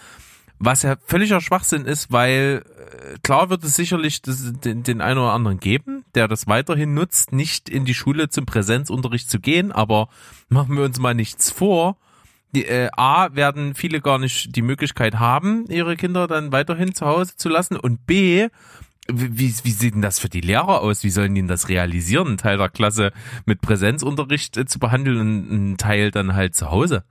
was 0.59 0.83
ja 0.83 0.97
völliger 1.05 1.41
Schwachsinn 1.41 1.85
ist, 1.87 2.13
weil 2.13 2.65
äh, 3.15 3.19
klar 3.23 3.51
wird 3.51 3.65
es 3.65 3.77
sicherlich 3.77 4.23
den, 4.23 4.83
den 4.83 5.01
einen 5.01 5.19
oder 5.19 5.33
anderen 5.33 5.59
geben, 5.59 6.05
der 6.15 6.29
das 6.29 6.47
weiterhin 6.47 6.95
nutzt, 6.95 7.33
nicht 7.33 7.69
in 7.69 7.85
die 7.85 7.95
Schule 7.95 8.29
zum 8.29 8.47
Präsenzunterricht 8.47 9.31
zu 9.31 9.41
gehen, 9.41 9.73
aber 9.73 10.09
machen 10.49 10.77
wir 10.77 10.85
uns 10.85 10.99
mal 10.99 11.15
nichts 11.15 11.51
vor 11.51 11.97
die, 12.55 12.65
äh, 12.67 12.89
A, 12.97 13.35
werden 13.35 13.75
viele 13.75 14.01
gar 14.01 14.19
nicht 14.19 14.55
die 14.57 14.63
Möglichkeit 14.63 15.19
haben, 15.19 15.65
ihre 15.69 15.97
Kinder 15.97 16.27
dann 16.27 16.53
weiterhin 16.53 16.95
zu 16.95 17.07
Hause 17.07 17.37
zu 17.37 17.49
lassen 17.49 17.77
und 17.77 18.07
B, 18.07 18.49
wie, 19.13 19.55
wie 19.65 19.71
sieht 19.71 19.95
denn 19.95 20.03
das 20.03 20.19
für 20.19 20.29
die 20.29 20.41
Lehrer 20.41 20.81
aus? 20.81 21.03
Wie 21.03 21.11
sollen 21.11 21.35
die 21.35 21.41
denn 21.41 21.49
das 21.49 21.69
realisieren, 21.69 22.29
einen 22.29 22.37
Teil 22.37 22.59
der 22.59 22.69
Klasse 22.69 23.13
mit 23.45 23.61
Präsenzunterricht 23.61 24.57
äh, 24.57 24.67
zu 24.67 24.79
behandeln 24.79 25.21
und 25.21 25.51
einen 25.51 25.77
Teil 25.77 26.11
dann 26.11 26.35
halt 26.35 26.55
zu 26.55 26.71
Hause? 26.71 27.05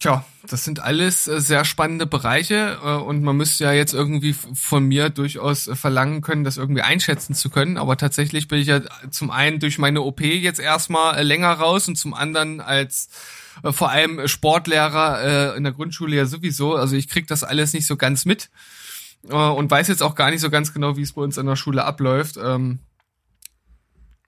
Tja, 0.00 0.24
das 0.46 0.64
sind 0.64 0.78
alles 0.78 1.26
äh, 1.26 1.40
sehr 1.40 1.64
spannende 1.64 2.06
Bereiche 2.06 2.78
äh, 2.84 2.94
und 2.94 3.24
man 3.24 3.36
müsste 3.36 3.64
ja 3.64 3.72
jetzt 3.72 3.94
irgendwie 3.94 4.32
von 4.32 4.84
mir 4.84 5.10
durchaus 5.10 5.66
äh, 5.66 5.74
verlangen 5.74 6.20
können, 6.20 6.44
das 6.44 6.56
irgendwie 6.56 6.82
einschätzen 6.82 7.34
zu 7.34 7.50
können. 7.50 7.76
Aber 7.76 7.96
tatsächlich 7.96 8.46
bin 8.46 8.60
ich 8.60 8.68
ja 8.68 8.80
zum 9.10 9.32
einen 9.32 9.58
durch 9.58 9.78
meine 9.78 10.02
OP 10.02 10.20
jetzt 10.20 10.60
erstmal 10.60 11.20
länger 11.24 11.52
raus 11.52 11.88
und 11.88 11.96
zum 11.96 12.14
anderen 12.14 12.60
als 12.60 13.08
vor 13.64 13.90
allem 13.90 14.28
Sportlehrer 14.28 15.56
in 15.56 15.64
der 15.64 15.72
Grundschule 15.72 16.14
ja 16.14 16.26
sowieso. 16.26 16.76
Also 16.76 16.94
ich 16.94 17.08
krieg 17.08 17.26
das 17.26 17.42
alles 17.42 17.72
nicht 17.72 17.88
so 17.88 17.96
ganz 17.96 18.24
mit 18.24 18.50
und 19.22 19.68
weiß 19.68 19.88
jetzt 19.88 20.00
auch 20.00 20.14
gar 20.14 20.30
nicht 20.30 20.40
so 20.40 20.48
ganz 20.48 20.72
genau, 20.72 20.96
wie 20.96 21.02
es 21.02 21.14
bei 21.14 21.22
uns 21.22 21.38
an 21.38 21.46
der 21.46 21.56
Schule 21.56 21.84
abläuft. 21.84 22.36
Ähm, 22.40 22.78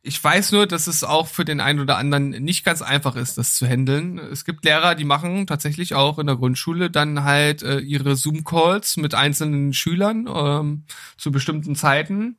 ich 0.02 0.23
weiß 0.23 0.52
nur, 0.52 0.66
dass 0.66 0.87
es 0.87 1.04
auch 1.04 1.26
für 1.26 1.45
den 1.45 1.61
einen 1.61 1.80
oder 1.80 1.99
anderen 1.99 2.30
nicht 2.30 2.64
ganz 2.64 2.80
einfach 2.80 3.16
ist, 3.16 3.37
das 3.37 3.54
zu 3.54 3.66
handeln. 3.66 4.19
Es 4.19 4.45
gibt 4.45 4.64
Lehrer, 4.64 4.95
die 4.95 5.04
machen 5.04 5.47
tatsächlich 5.47 5.95
auch 5.95 6.19
in 6.19 6.26
der 6.26 6.37
Grundschule 6.37 6.90
dann 6.90 7.25
halt 7.25 7.62
äh, 7.62 7.80
ihre 7.80 8.16
Zoom-Calls 8.16 8.97
mit 8.97 9.14
einzelnen 9.14 9.75
Schülern 9.75 10.26
ähm, 10.33 10.85
zu 11.19 11.30
bestimmten 11.30 11.76
Zeiten. 11.76 12.38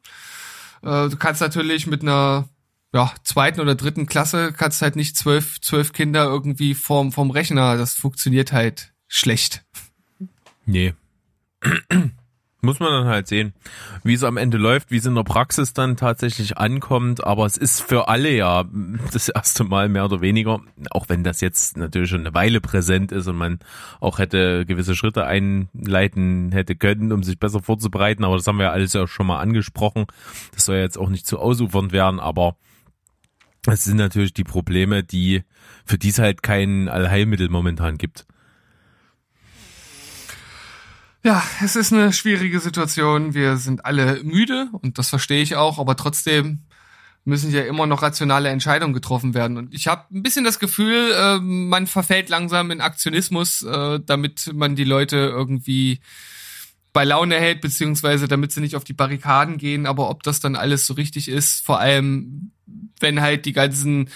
Äh, 0.82 1.10
du 1.10 1.18
kannst 1.18 1.42
natürlich 1.42 1.86
mit 1.86 2.02
einer 2.02 2.50
ja, 2.94 3.14
zweiten 3.24 3.62
oder 3.62 3.76
dritten 3.76 4.06
Klasse 4.06 4.54
kannst 4.54 4.82
halt 4.82 4.96
nicht 4.96 5.16
zwölf, 5.16 5.62
zwölf 5.62 5.94
Kinder 5.94 6.26
irgendwie 6.26 6.74
vorm, 6.74 7.12
vorm 7.12 7.32
Rechner. 7.32 7.78
Das 7.78 7.94
funktioniert 7.94 8.52
halt 8.52 8.92
schlecht. 9.08 9.64
Nee. 10.66 10.94
Muss 12.64 12.80
man 12.80 12.92
dann 12.92 13.08
halt 13.08 13.28
sehen, 13.28 13.54
wie 14.04 14.14
es 14.14 14.24
am 14.24 14.38
Ende 14.38 14.58
läuft, 14.58 14.92
wie 14.92 14.98
es 14.98 15.08
in 15.08 15.16
der 15.16 15.24
Praxis 15.24 15.74
dann 15.74 15.98
tatsächlich 15.98 16.60
ankommt. 16.60 17.24
Aber 17.24 17.48
es 17.48 17.58
ist 17.58 17.82
für 17.82 18.08
alle 18.08 18.30
ja 18.30 18.66
das 19.12 19.30
erste 19.30 19.64
Mal 19.64 19.90
mehr 19.90 20.06
oder 20.06 20.22
weniger, 20.22 20.62
auch 20.92 21.10
wenn 21.10 21.24
das 21.24 21.42
jetzt 21.42 21.76
natürlich 21.78 22.12
schon 22.12 22.20
eine 22.20 22.36
Weile 22.36 22.62
präsent 22.62 23.12
ist 23.12 23.28
und 23.28 23.36
man 23.36 23.60
auch 24.00 24.20
hätte 24.20 24.68
gewisse 24.68 24.96
Schritte 24.96 25.26
einleiten 25.26 26.52
hätte 26.52 26.76
können, 26.76 27.12
um 27.12 27.24
sich 27.24 27.40
besser 27.40 27.64
vorzubereiten. 27.64 28.24
Aber 28.24 28.36
das 28.36 28.46
haben 28.46 28.58
wir 28.58 28.66
ja 28.66 28.72
alles 28.72 28.94
ja 28.94 29.08
schon 29.08 29.26
mal 29.26 29.40
angesprochen. 29.40 30.06
Das 30.54 30.66
soll 30.66 30.76
jetzt 30.76 31.00
auch 31.00 31.10
nicht 31.10 31.26
zu 31.26 31.40
ausufernd 31.40 31.92
werden, 31.92 32.20
aber 32.20 32.58
es 33.66 33.86
sind 33.86 33.98
natürlich 33.98 34.34
die 34.34 34.44
Probleme, 34.44 35.04
die, 35.04 35.44
für 35.86 35.98
die 35.98 36.10
es 36.10 36.20
halt 36.20 36.44
kein 36.44 36.90
Allheilmittel 36.90 37.50
momentan 37.50 37.98
gibt. 37.98 38.26
Ja, 41.24 41.44
es 41.64 41.76
ist 41.76 41.94
eine 41.94 42.14
schwierige 42.14 42.60
Situation. 42.60 43.36
Wir 43.36 43.58
sind 43.58 43.86
alle 43.86 44.24
müde 44.24 44.70
und 44.72 44.98
das 44.98 45.10
verstehe 45.10 45.44
ich 45.44 45.56
auch, 45.56 45.78
aber 45.78 45.96
trotzdem 45.96 46.64
müssen 47.26 47.52
ja 47.52 47.62
immer 47.62 47.86
noch 47.86 48.02
rationale 48.02 48.50
Entscheidungen 48.50 48.94
getroffen 48.94 49.36
werden. 49.36 49.58
Und 49.58 49.74
ich 49.76 49.88
habe 49.88 50.06
ein 50.12 50.24
bisschen 50.24 50.44
das 50.44 50.58
Gefühl, 50.58 51.12
äh, 51.16 51.38
man 51.40 51.86
verfällt 51.86 52.30
langsam 52.30 52.72
in 52.72 52.82
Aktionismus, 52.82 53.62
äh, 53.62 54.00
damit 54.04 54.52
man 54.56 54.76
die 54.76 54.84
Leute 54.84 55.18
irgendwie 55.18 56.00
bei 56.94 57.04
Laune 57.04 57.36
hält, 57.36 57.62
beziehungsweise 57.62 58.28
damit 58.28 58.52
sie 58.52 58.62
nicht 58.62 58.76
auf 58.76 58.84
die 58.84 58.94
Barrikaden 58.94 59.60
gehen. 59.60 59.86
Aber 59.86 60.10
ob 60.10 60.24
das 60.24 60.40
dann 60.40 60.56
alles 60.56 60.88
so 60.88 60.96
richtig 60.96 61.28
ist, 61.28 61.64
vor 61.64 61.80
allem 61.80 62.52
wenn 63.00 63.22
halt 63.22 63.46
die 63.46 63.54
ganzen 63.54 64.10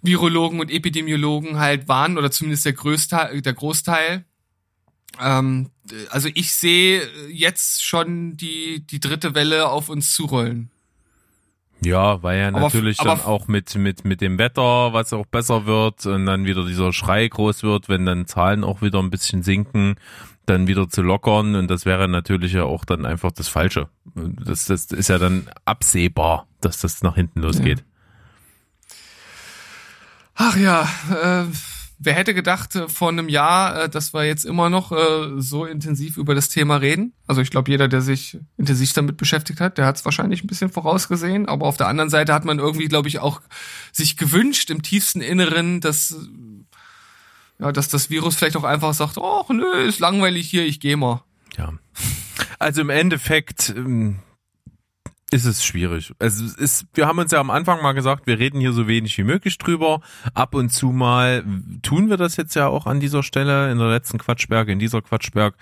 Virologen 0.00 0.60
und 0.60 0.70
Epidemiologen 0.70 1.58
halt 1.58 1.88
waren, 1.88 2.16
oder 2.16 2.30
zumindest 2.30 2.64
der 2.64 2.72
Größteil, 2.72 3.42
der 3.42 3.52
Großteil, 3.52 4.24
ähm, 5.20 5.70
also 6.10 6.28
ich 6.34 6.54
sehe 6.54 7.02
jetzt 7.28 7.84
schon 7.84 8.36
die, 8.36 8.86
die 8.86 9.00
dritte 9.00 9.34
Welle 9.34 9.68
auf 9.68 9.88
uns 9.88 10.14
zurollen. 10.14 10.70
Ja, 11.84 12.22
weil 12.22 12.38
ja 12.38 12.50
natürlich 12.52 13.00
aber, 13.00 13.16
dann 13.16 13.20
auch 13.22 13.48
mit, 13.48 13.74
mit, 13.74 14.04
mit 14.04 14.20
dem 14.20 14.38
Wetter, 14.38 14.92
was 14.92 15.12
auch 15.12 15.26
besser 15.26 15.66
wird 15.66 16.06
und 16.06 16.26
dann 16.26 16.44
wieder 16.44 16.64
dieser 16.64 16.92
Schrei 16.92 17.26
groß 17.26 17.64
wird, 17.64 17.88
wenn 17.88 18.06
dann 18.06 18.26
Zahlen 18.26 18.62
auch 18.62 18.82
wieder 18.82 19.00
ein 19.00 19.10
bisschen 19.10 19.42
sinken, 19.42 19.96
dann 20.46 20.68
wieder 20.68 20.88
zu 20.88 21.02
lockern 21.02 21.56
und 21.56 21.68
das 21.68 21.84
wäre 21.84 22.08
natürlich 22.08 22.52
ja 22.52 22.64
auch 22.64 22.84
dann 22.84 23.04
einfach 23.04 23.32
das 23.32 23.48
Falsche. 23.48 23.88
Das, 24.14 24.66
das 24.66 24.86
ist 24.86 25.08
ja 25.08 25.18
dann 25.18 25.48
absehbar, 25.64 26.46
dass 26.60 26.78
das 26.80 27.02
nach 27.02 27.16
hinten 27.16 27.40
losgeht. 27.42 27.78
Ja. 27.78 27.84
Ach 30.34 30.56
ja, 30.56 30.88
äh, 31.10 31.44
wer 32.04 32.14
hätte 32.14 32.34
gedacht 32.34 32.74
äh, 32.76 32.88
vor 32.88 33.08
einem 33.08 33.28
Jahr, 33.28 33.84
äh, 33.84 33.88
dass 33.88 34.12
wir 34.12 34.24
jetzt 34.24 34.44
immer 34.44 34.70
noch 34.70 34.92
äh, 34.92 35.40
so 35.40 35.64
intensiv 35.64 36.16
über 36.16 36.34
das 36.34 36.48
Thema 36.48 36.76
reden? 36.76 37.12
Also 37.26 37.40
ich 37.40 37.50
glaube, 37.50 37.70
jeder, 37.70 37.88
der 37.88 38.02
sich 38.02 38.38
intensiv 38.56 38.92
damit 38.92 39.16
beschäftigt 39.16 39.60
hat, 39.60 39.78
der 39.78 39.86
hat 39.86 39.96
es 39.96 40.04
wahrscheinlich 40.04 40.42
ein 40.42 40.48
bisschen 40.48 40.70
vorausgesehen. 40.70 41.48
Aber 41.48 41.66
auf 41.66 41.76
der 41.76 41.88
anderen 41.88 42.10
Seite 42.10 42.34
hat 42.34 42.44
man 42.44 42.58
irgendwie, 42.58 42.88
glaube 42.88 43.08
ich, 43.08 43.20
auch 43.20 43.40
sich 43.92 44.16
gewünscht 44.16 44.70
im 44.70 44.82
tiefsten 44.82 45.20
Inneren, 45.20 45.80
dass 45.80 46.16
ja, 47.58 47.70
dass 47.70 47.88
das 47.88 48.10
Virus 48.10 48.34
vielleicht 48.34 48.56
auch 48.56 48.64
einfach 48.64 48.92
sagt, 48.92 49.18
oh, 49.18 49.44
nö, 49.50 49.72
ist 49.86 50.00
langweilig 50.00 50.50
hier, 50.50 50.66
ich 50.66 50.80
gehe 50.80 50.96
mal. 50.96 51.22
Ja. 51.56 51.72
Also 52.58 52.80
im 52.80 52.90
Endeffekt 52.90 53.68
ähm, 53.70 54.18
ist 55.32 55.44
es 55.44 55.64
schwierig. 55.64 56.12
Es 56.18 56.40
ist, 56.40 56.86
wir 56.94 57.06
haben 57.06 57.18
uns 57.18 57.32
ja 57.32 57.40
am 57.40 57.50
Anfang 57.50 57.82
mal 57.82 57.92
gesagt, 57.92 58.26
wir 58.26 58.38
reden 58.38 58.60
hier 58.60 58.72
so 58.72 58.86
wenig 58.86 59.16
wie 59.18 59.24
möglich 59.24 59.58
drüber. 59.58 60.00
Ab 60.34 60.54
und 60.54 60.70
zu 60.70 60.90
mal 60.90 61.44
tun 61.82 62.10
wir 62.10 62.16
das 62.16 62.36
jetzt 62.36 62.54
ja 62.54 62.68
auch 62.68 62.86
an 62.86 63.00
dieser 63.00 63.22
Stelle, 63.22 63.70
in 63.70 63.78
der 63.78 63.88
letzten 63.88 64.18
Quatschberg, 64.18 64.68
in 64.68 64.78
dieser 64.78 65.00
Quatschberg, 65.00 65.54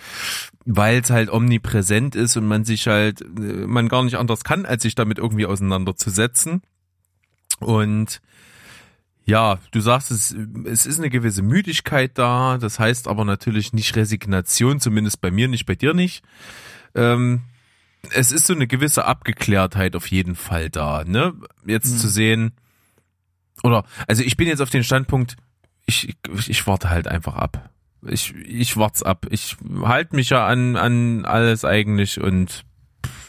weil 0.64 1.00
es 1.00 1.10
halt 1.10 1.30
omnipräsent 1.30 2.16
ist 2.16 2.36
und 2.36 2.48
man 2.48 2.64
sich 2.64 2.86
halt, 2.86 3.24
man 3.36 3.88
gar 3.88 4.02
nicht 4.02 4.16
anders 4.16 4.44
kann, 4.44 4.66
als 4.66 4.82
sich 4.82 4.94
damit 4.94 5.18
irgendwie 5.18 5.46
auseinanderzusetzen. 5.46 6.62
Und 7.60 8.20
ja, 9.24 9.58
du 9.70 9.80
sagst 9.80 10.10
es, 10.10 10.34
es 10.64 10.86
ist 10.86 10.98
eine 10.98 11.10
gewisse 11.10 11.42
Müdigkeit 11.42 12.18
da, 12.18 12.58
das 12.58 12.80
heißt 12.80 13.06
aber 13.06 13.24
natürlich 13.24 13.72
nicht 13.72 13.94
Resignation, 13.94 14.80
zumindest 14.80 15.20
bei 15.20 15.30
mir 15.30 15.46
nicht, 15.46 15.66
bei 15.66 15.76
dir 15.76 15.94
nicht. 15.94 16.24
Ähm, 16.96 17.42
es 18.12 18.32
ist 18.32 18.46
so 18.46 18.54
eine 18.54 18.66
gewisse 18.66 19.04
Abgeklärtheit 19.04 19.94
auf 19.94 20.06
jeden 20.06 20.34
Fall 20.34 20.70
da, 20.70 21.04
ne? 21.04 21.34
Jetzt 21.66 21.92
mhm. 21.92 21.98
zu 21.98 22.08
sehen, 22.08 22.52
oder, 23.62 23.84
also 24.06 24.22
ich 24.22 24.36
bin 24.36 24.48
jetzt 24.48 24.62
auf 24.62 24.70
den 24.70 24.84
Standpunkt, 24.84 25.36
ich, 25.86 26.16
ich, 26.34 26.50
ich 26.50 26.66
warte 26.66 26.90
halt 26.90 27.08
einfach 27.08 27.34
ab. 27.36 27.70
Ich, 28.06 28.34
ich 28.34 28.76
wart's 28.76 29.02
ab. 29.02 29.26
Ich 29.30 29.56
halte 29.82 30.16
mich 30.16 30.30
ja 30.30 30.46
an, 30.46 30.76
an 30.76 31.24
alles 31.26 31.64
eigentlich 31.64 32.20
und 32.20 32.64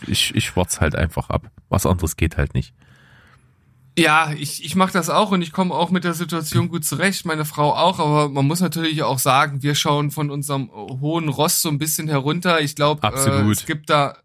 ich, 0.07 0.33
ich 0.35 0.55
wart's 0.55 0.79
halt 0.79 0.95
einfach 0.95 1.29
ab. 1.29 1.51
Was 1.69 1.85
anderes 1.85 2.15
geht 2.15 2.37
halt 2.37 2.53
nicht. 2.53 2.73
Ja, 3.97 4.31
ich, 4.31 4.63
ich 4.63 4.75
mache 4.75 4.93
das 4.93 5.09
auch 5.09 5.31
und 5.31 5.41
ich 5.41 5.51
komme 5.51 5.73
auch 5.73 5.91
mit 5.91 6.05
der 6.05 6.13
Situation 6.13 6.69
gut 6.69 6.85
zurecht, 6.85 7.25
meine 7.25 7.43
Frau 7.43 7.75
auch, 7.75 7.99
aber 7.99 8.29
man 8.29 8.47
muss 8.47 8.61
natürlich 8.61 9.03
auch 9.03 9.19
sagen, 9.19 9.63
wir 9.63 9.75
schauen 9.75 10.11
von 10.11 10.31
unserem 10.31 10.71
hohen 10.71 11.27
Ross 11.27 11.61
so 11.61 11.67
ein 11.67 11.77
bisschen 11.77 12.07
herunter. 12.07 12.61
Ich 12.61 12.75
glaube, 12.75 13.05
äh, 13.05 13.51
es 13.51 13.65
gibt 13.65 13.89
da 13.89 14.15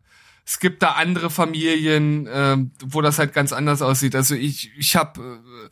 es 0.47 0.61
gibt 0.61 0.83
da 0.83 0.93
andere 0.93 1.29
Familien, 1.29 2.27
äh, 2.29 2.57
wo 2.85 3.01
das 3.01 3.19
halt 3.19 3.33
ganz 3.33 3.53
anders 3.53 3.83
aussieht. 3.83 4.15
Also 4.15 4.37
ich, 4.37 4.71
ich 4.79 4.95
habe 4.95 5.21
äh, 5.21 5.69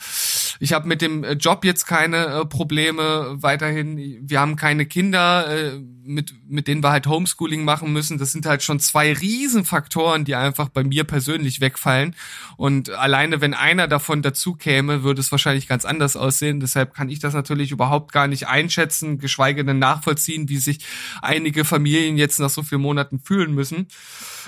ich 0.64 0.72
hab 0.72 0.86
mit 0.86 1.02
dem 1.02 1.24
Job 1.38 1.62
jetzt 1.62 1.84
keine 1.84 2.24
äh, 2.24 2.46
Probleme 2.46 3.36
weiterhin. 3.36 4.18
Wir 4.22 4.40
haben 4.40 4.56
keine 4.56 4.86
Kinder, 4.86 5.46
äh, 5.46 5.78
mit, 6.06 6.34
mit 6.48 6.68
denen 6.68 6.82
wir 6.82 6.90
halt 6.90 7.06
Homeschooling 7.06 7.64
machen 7.64 7.92
müssen. 7.92 8.16
Das 8.16 8.32
sind 8.32 8.46
halt 8.46 8.62
schon 8.62 8.80
zwei 8.80 9.12
Riesenfaktoren, 9.12 10.24
die 10.24 10.34
einfach 10.34 10.70
bei 10.70 10.82
mir 10.82 11.04
persönlich 11.04 11.60
wegfallen. 11.60 12.16
Und 12.56 12.88
alleine, 12.90 13.42
wenn 13.42 13.52
einer 13.52 13.88
davon 13.88 14.22
dazu 14.22 14.54
käme, 14.54 15.02
würde 15.02 15.20
es 15.20 15.32
wahrscheinlich 15.32 15.68
ganz 15.68 15.84
anders 15.84 16.16
aussehen. 16.16 16.60
Deshalb 16.60 16.94
kann 16.94 17.10
ich 17.10 17.18
das 17.18 17.34
natürlich 17.34 17.70
überhaupt 17.70 18.12
gar 18.12 18.26
nicht 18.26 18.48
einschätzen, 18.48 19.18
geschweige 19.18 19.66
denn 19.66 19.78
nachvollziehen, 19.78 20.48
wie 20.48 20.58
sich 20.58 20.78
einige 21.20 21.66
Familien 21.66 22.16
jetzt 22.16 22.40
nach 22.40 22.50
so 22.50 22.62
vielen 22.62 22.82
Monaten 22.82 23.18
fühlen 23.18 23.54
müssen. 23.54 23.88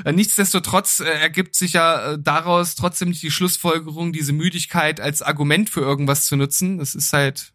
Äh, 0.04 0.12
nichtsdestotrotz 0.12 1.00
äh, 1.00 1.04
ergibt 1.04 1.56
sich 1.56 1.74
ja 1.74 2.12
äh, 2.12 2.18
daraus 2.18 2.74
trotzdem 2.74 3.08
nicht 3.08 3.22
die 3.22 3.30
Schlussfolgerung, 3.30 4.12
diese 4.12 4.32
Müdigkeit 4.32 5.00
als 5.00 5.22
Argument 5.22 5.70
für 5.70 5.80
irgendwas 5.80 6.05
zu 6.24 6.36
nutzen. 6.36 6.78
Das 6.78 6.94
ist 6.94 7.12
halt, 7.12 7.52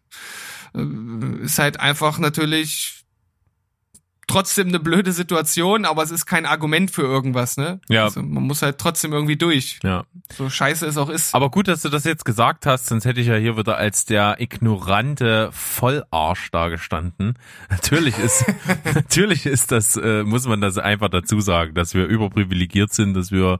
ist 1.42 1.58
halt 1.58 1.80
einfach 1.80 2.18
natürlich 2.18 3.01
trotzdem 4.26 4.68
eine 4.68 4.78
blöde 4.78 5.12
Situation, 5.12 5.84
aber 5.84 6.02
es 6.02 6.10
ist 6.10 6.26
kein 6.26 6.46
Argument 6.46 6.90
für 6.90 7.02
irgendwas, 7.02 7.56
ne? 7.56 7.80
Ja. 7.88 8.04
Also 8.04 8.22
man 8.22 8.44
muss 8.44 8.62
halt 8.62 8.78
trotzdem 8.78 9.12
irgendwie 9.12 9.36
durch. 9.36 9.80
Ja. 9.82 10.04
So 10.36 10.48
scheiße 10.48 10.86
es 10.86 10.96
auch 10.96 11.08
ist. 11.08 11.34
Aber 11.34 11.50
gut, 11.50 11.68
dass 11.68 11.82
du 11.82 11.88
das 11.88 12.04
jetzt 12.04 12.24
gesagt 12.24 12.66
hast, 12.66 12.86
sonst 12.86 13.04
hätte 13.04 13.20
ich 13.20 13.26
ja 13.26 13.36
hier 13.36 13.56
wieder 13.56 13.76
als 13.76 14.04
der 14.04 14.40
ignorante 14.40 15.50
Vollarsch 15.52 16.50
dagestanden. 16.50 17.38
Natürlich 17.70 18.18
ist, 18.18 18.44
natürlich 18.94 19.46
ist 19.46 19.72
das, 19.72 19.96
äh, 19.96 20.22
muss 20.22 20.46
man 20.46 20.60
das 20.60 20.78
einfach 20.78 21.08
dazu 21.08 21.40
sagen, 21.40 21.74
dass 21.74 21.94
wir 21.94 22.06
überprivilegiert 22.06 22.92
sind, 22.92 23.14
dass 23.14 23.32
wir 23.32 23.58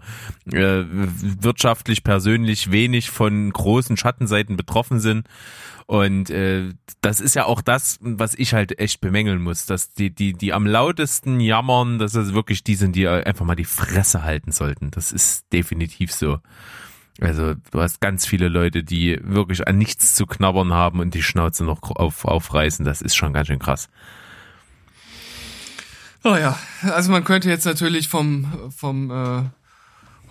äh, 0.51 0.85
wirtschaftlich, 0.89 2.05
persönlich 2.05 2.71
wenig 2.71 3.11
von 3.11 3.53
großen 3.53 3.97
Schattenseiten 3.97 4.57
betroffen 4.57 5.01
sind 5.01 5.27
und 5.87 6.31
äh, 6.31 6.71
das 7.01 7.21
ist 7.21 7.35
ja 7.35 7.45
auch 7.45 7.61
das, 7.61 7.99
was 8.01 8.35
ich 8.35 8.55
halt 8.55 8.79
echt 8.79 9.01
bemängeln 9.01 9.43
muss, 9.43 9.67
dass 9.67 9.93
die, 9.93 10.11
die, 10.11 10.33
die 10.33 10.53
am 10.53 10.67
lautesten 10.67 11.41
jammern, 11.41 11.99
dass 11.99 12.15
es 12.15 12.35
wirklich 12.35 12.65
die 12.65 12.75
sind, 12.75 12.97
die 12.97 13.09
einfach 13.09 13.45
mal 13.45 13.57
die 13.57 13.65
Fresse 13.65 14.23
halten 14.23 14.53
sollten. 14.53 14.91
Das 14.91 15.13
ist 15.13 15.53
definitiv 15.53 16.13
so. 16.13 16.39
Also 17.21 17.55
du 17.71 17.81
hast 17.81 18.01
ganz 18.01 18.27
viele 18.27 18.49
Leute, 18.49 18.85
die 18.85 19.19
wirklich 19.23 19.67
an 19.67 19.77
nichts 19.77 20.15
zu 20.15 20.27
knabbern 20.27 20.73
haben 20.73 21.01
und 21.01 21.15
die 21.15 21.23
Schnauze 21.23 21.65
noch 21.65 21.83
auf, 21.83 22.25
aufreißen. 22.25 22.85
Das 22.85 23.03
ist 23.03 23.15
schon 23.15 23.33
ganz 23.33 23.49
schön 23.49 23.59
krass. 23.59 23.89
Oh 26.25 26.37
ja, 26.37 26.57
also 26.83 27.11
man 27.11 27.25
könnte 27.25 27.49
jetzt 27.51 27.65
natürlich 27.65 28.09
vom, 28.09 28.71
vom 28.71 29.11
äh 29.11 29.43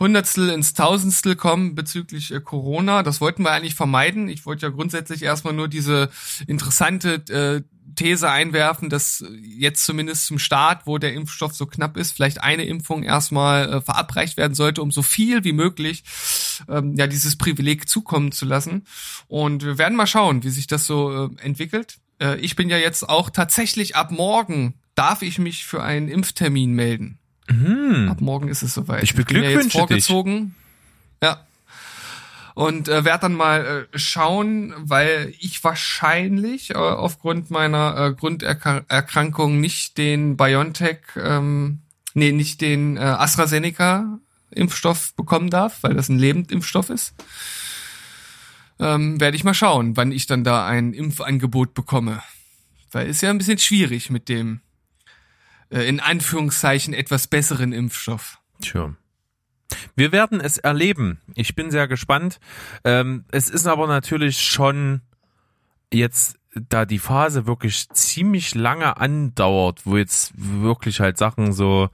Hundertstel 0.02 0.50
ins 0.50 0.74
Tausendstel 0.74 1.36
kommen 1.36 1.76
bezüglich 1.76 2.34
äh, 2.34 2.42
Corona. 2.42 3.04
Das 3.04 3.22
wollten 3.22 3.44
wir 3.44 3.52
eigentlich 3.52 3.76
vermeiden. 3.76 4.28
Ich 4.28 4.46
wollte 4.46 4.66
ja 4.66 4.72
grundsätzlich 4.72 5.22
erstmal 5.22 5.54
nur 5.54 5.68
diese 5.68 6.10
interessante 6.48 7.14
äh, 7.30 7.62
These 7.96 8.30
einwerfen, 8.30 8.90
dass 8.90 9.24
jetzt 9.42 9.86
zumindest 9.86 10.26
zum 10.26 10.40
Start, 10.40 10.88
wo 10.88 10.98
der 10.98 11.14
Impfstoff 11.14 11.54
so 11.54 11.66
knapp 11.66 11.98
ist, 11.98 12.14
vielleicht 12.14 12.42
eine 12.42 12.66
Impfung 12.66 13.04
erstmal 13.04 13.74
äh, 13.74 13.82
verabreicht 13.82 14.38
werden 14.38 14.56
sollte, 14.56 14.82
um 14.82 14.92
so 14.92 15.04
viel 15.04 15.44
wie 15.44 15.54
möglich 15.54 16.04
ähm, 16.68 16.96
ja 16.96 17.06
dieses 17.06 17.38
Privileg 17.38 17.88
zukommen 17.88 18.32
zu 18.32 18.46
lassen. 18.46 18.86
Und 19.28 19.64
wir 19.64 19.78
werden 19.78 19.98
mal 19.98 20.08
schauen, 20.08 20.44
wie 20.44 20.50
sich 20.50 20.68
das 20.68 20.86
so 20.86 21.28
äh, 21.28 21.44
entwickelt. 21.44 22.00
Äh, 22.20 22.38
ich 22.40 22.56
bin 22.56 22.70
ja 22.70 22.78
jetzt 22.78 23.08
auch 23.08 23.30
tatsächlich 23.30 23.96
ab 23.96 24.10
morgen 24.12 24.74
darf 24.96 25.22
ich 25.22 25.40
mich 25.40 25.66
für 25.66 25.84
einen 25.84 26.08
Impftermin 26.08 26.74
melden. 26.74 27.21
Mhm. 27.52 28.10
Ab 28.10 28.22
morgen 28.22 28.48
ist 28.48 28.62
es 28.62 28.74
soweit. 28.74 29.04
Ich 29.04 29.16
beglückwünsche 29.16 29.60
ich 29.60 29.64
bin 29.64 29.72
ja 29.72 29.80
vorgezogen. 29.80 30.56
Dich. 31.22 31.30
Ja. 31.30 31.46
Und 32.54 32.90
äh, 32.90 33.06
werde 33.06 33.22
dann 33.22 33.34
mal 33.34 33.88
äh, 33.94 33.98
schauen, 33.98 34.74
weil 34.78 35.34
ich 35.40 35.64
wahrscheinlich 35.64 36.72
äh, 36.72 36.76
aufgrund 36.76 37.50
meiner 37.50 37.98
äh, 37.98 38.14
Grunderkrankung 38.14 39.62
nicht 39.62 39.98
den 39.98 40.38
BioNTech 40.38 41.00
ähm, 41.16 41.80
nee, 42.14 42.32
nicht 42.32 42.62
den 42.62 42.98
äh, 42.98 43.02
AstraZeneca-Impfstoff 43.02 45.16
bekommen 45.16 45.50
darf, 45.50 45.80
weil 45.82 45.94
das 45.94 46.10
ein 46.10 46.20
Lebendimpfstoff 46.20 46.90
ist, 46.90 47.14
ähm, 48.80 49.20
werde 49.20 49.38
ich 49.38 49.44
mal 49.44 49.54
schauen, 49.54 49.98
wann 49.98 50.12
ich 50.12 50.28
dann 50.28 50.44
da 50.44 50.66
ein 50.66 50.94
Impfangebot 50.94 51.74
bekomme. 51.74 52.22
Weil 52.92 53.08
ist 53.08 53.22
ja 53.22 53.30
ein 53.30 53.38
bisschen 53.38 53.58
schwierig 53.58 54.10
mit 54.10 54.28
dem 54.28 54.60
äh, 55.72 55.88
in 55.88 56.00
Anführungszeichen 56.00 56.94
etwas 56.94 57.28
besseren 57.28 57.74
Impfstoff. 57.74 58.40
Tja. 58.62 58.94
Wir 59.96 60.12
werden 60.12 60.42
es 60.42 60.58
erleben. 60.58 61.22
Ich 61.36 61.56
bin 61.56 61.72
sehr 61.72 61.88
gespannt. 61.88 62.40
Ähm, 62.84 63.26
es 63.32 63.50
ist 63.50 63.68
aber 63.68 63.88
natürlich 63.88 64.42
schon 64.42 65.02
jetzt, 65.94 66.38
da 66.54 66.86
die 66.86 67.00
Phase 67.00 67.48
wirklich 67.48 67.90
ziemlich 67.90 68.54
lange 68.54 68.98
andauert, 68.98 69.86
wo 69.86 69.96
jetzt 69.98 70.34
wirklich 70.36 71.00
halt 71.00 71.18
Sachen 71.18 71.54
so 71.54 71.90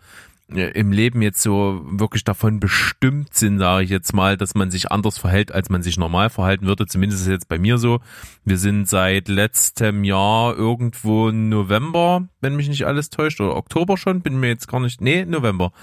im 0.50 0.94
Leben 0.94 1.22
jetzt 1.22 1.42
so 1.42 1.82
wirklich 1.86 2.24
davon 2.24 2.62
bestimmt 2.62 3.34
sind, 3.34 3.60
sage 3.60 3.84
ich 3.84 3.90
jetzt 3.90 4.14
mal, 4.14 4.38
dass 4.38 4.56
man 4.56 4.72
sich 4.72 4.90
anders 4.92 5.18
verhält, 5.18 5.52
als 5.52 5.70
man 5.70 5.84
sich 5.84 5.98
normal 5.98 6.30
verhalten 6.30 6.68
würde. 6.68 6.86
Zumindest 6.86 7.22
ist 7.22 7.28
es 7.28 7.34
jetzt 7.34 7.50
bei 7.50 7.60
mir 7.60 7.78
so. 7.78 8.00
Wir 8.46 8.58
sind 8.58 8.88
seit 8.88 9.28
letztem 9.28 10.06
Jahr 10.06 10.56
irgendwo 10.56 11.32
November, 11.32 12.30
wenn 12.40 12.56
mich 12.56 12.70
nicht 12.70 12.86
alles 12.86 13.10
täuscht, 13.10 13.42
oder 13.42 13.58
Oktober 13.58 13.98
schon, 13.98 14.22
bin 14.22 14.40
mir 14.40 14.48
jetzt 14.48 14.70
gar 14.70 14.80
nicht, 14.80 15.02
nee, 15.02 15.26
November, 15.26 15.74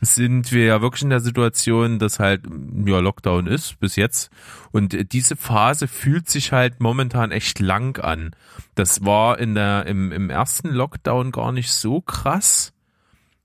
sind 0.00 0.50
wir 0.50 0.64
ja 0.64 0.82
wirklich 0.82 1.02
in 1.02 1.10
der 1.10 1.20
Situation, 1.20 2.00
dass 2.00 2.18
halt 2.18 2.42
ja 2.86 2.98
Lockdown 2.98 3.46
ist 3.46 3.78
bis 3.78 3.94
jetzt. 3.94 4.30
Und 4.72 5.12
diese 5.12 5.36
Phase 5.36 5.86
fühlt 5.86 6.28
sich 6.28 6.50
halt 6.50 6.80
momentan 6.80 7.30
echt 7.30 7.60
lang 7.60 8.02
an. 8.02 8.32
Das 8.74 9.04
war 9.04 9.38
in 9.38 9.54
der, 9.54 9.86
im, 9.86 10.10
im 10.10 10.28
ersten 10.28 10.70
Lockdown 10.70 11.30
gar 11.30 11.52
nicht 11.52 11.70
so 11.70 12.00
krass 12.00 12.72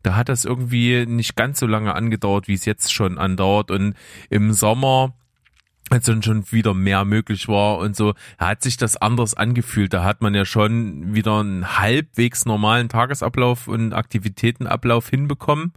da 0.04 0.16
hat 0.16 0.30
das 0.30 0.46
irgendwie 0.46 1.06
nicht 1.06 1.36
ganz 1.36 1.60
so 1.60 1.66
lange 1.66 1.96
angedauert, 1.96 2.48
wie 2.48 2.54
es 2.54 2.66
jetzt 2.66 2.94
schon 2.94 3.18
andauert. 3.18 3.72
Und 3.72 3.96
im 4.30 4.54
Sommer 4.54 5.14
als 5.90 6.06
dann 6.06 6.24
schon 6.24 6.52
wieder 6.52 6.74
mehr 6.74 7.06
möglich 7.06 7.48
war 7.48 7.78
und 7.78 7.96
so, 7.96 8.14
hat 8.38 8.64
sich 8.64 8.78
das 8.78 8.98
anders 8.98 9.34
angefühlt. 9.36 9.94
Da 9.94 10.04
hat 10.04 10.22
man 10.22 10.34
ja 10.34 10.46
schon 10.46 11.14
wieder 11.14 11.40
einen 11.40 11.78
halbwegs 11.78 12.46
normalen 12.46 12.90
Tagesablauf 12.90 13.68
und 13.68 13.94
Aktivitätenablauf 13.94 15.10
hinbekommen. 15.10 15.74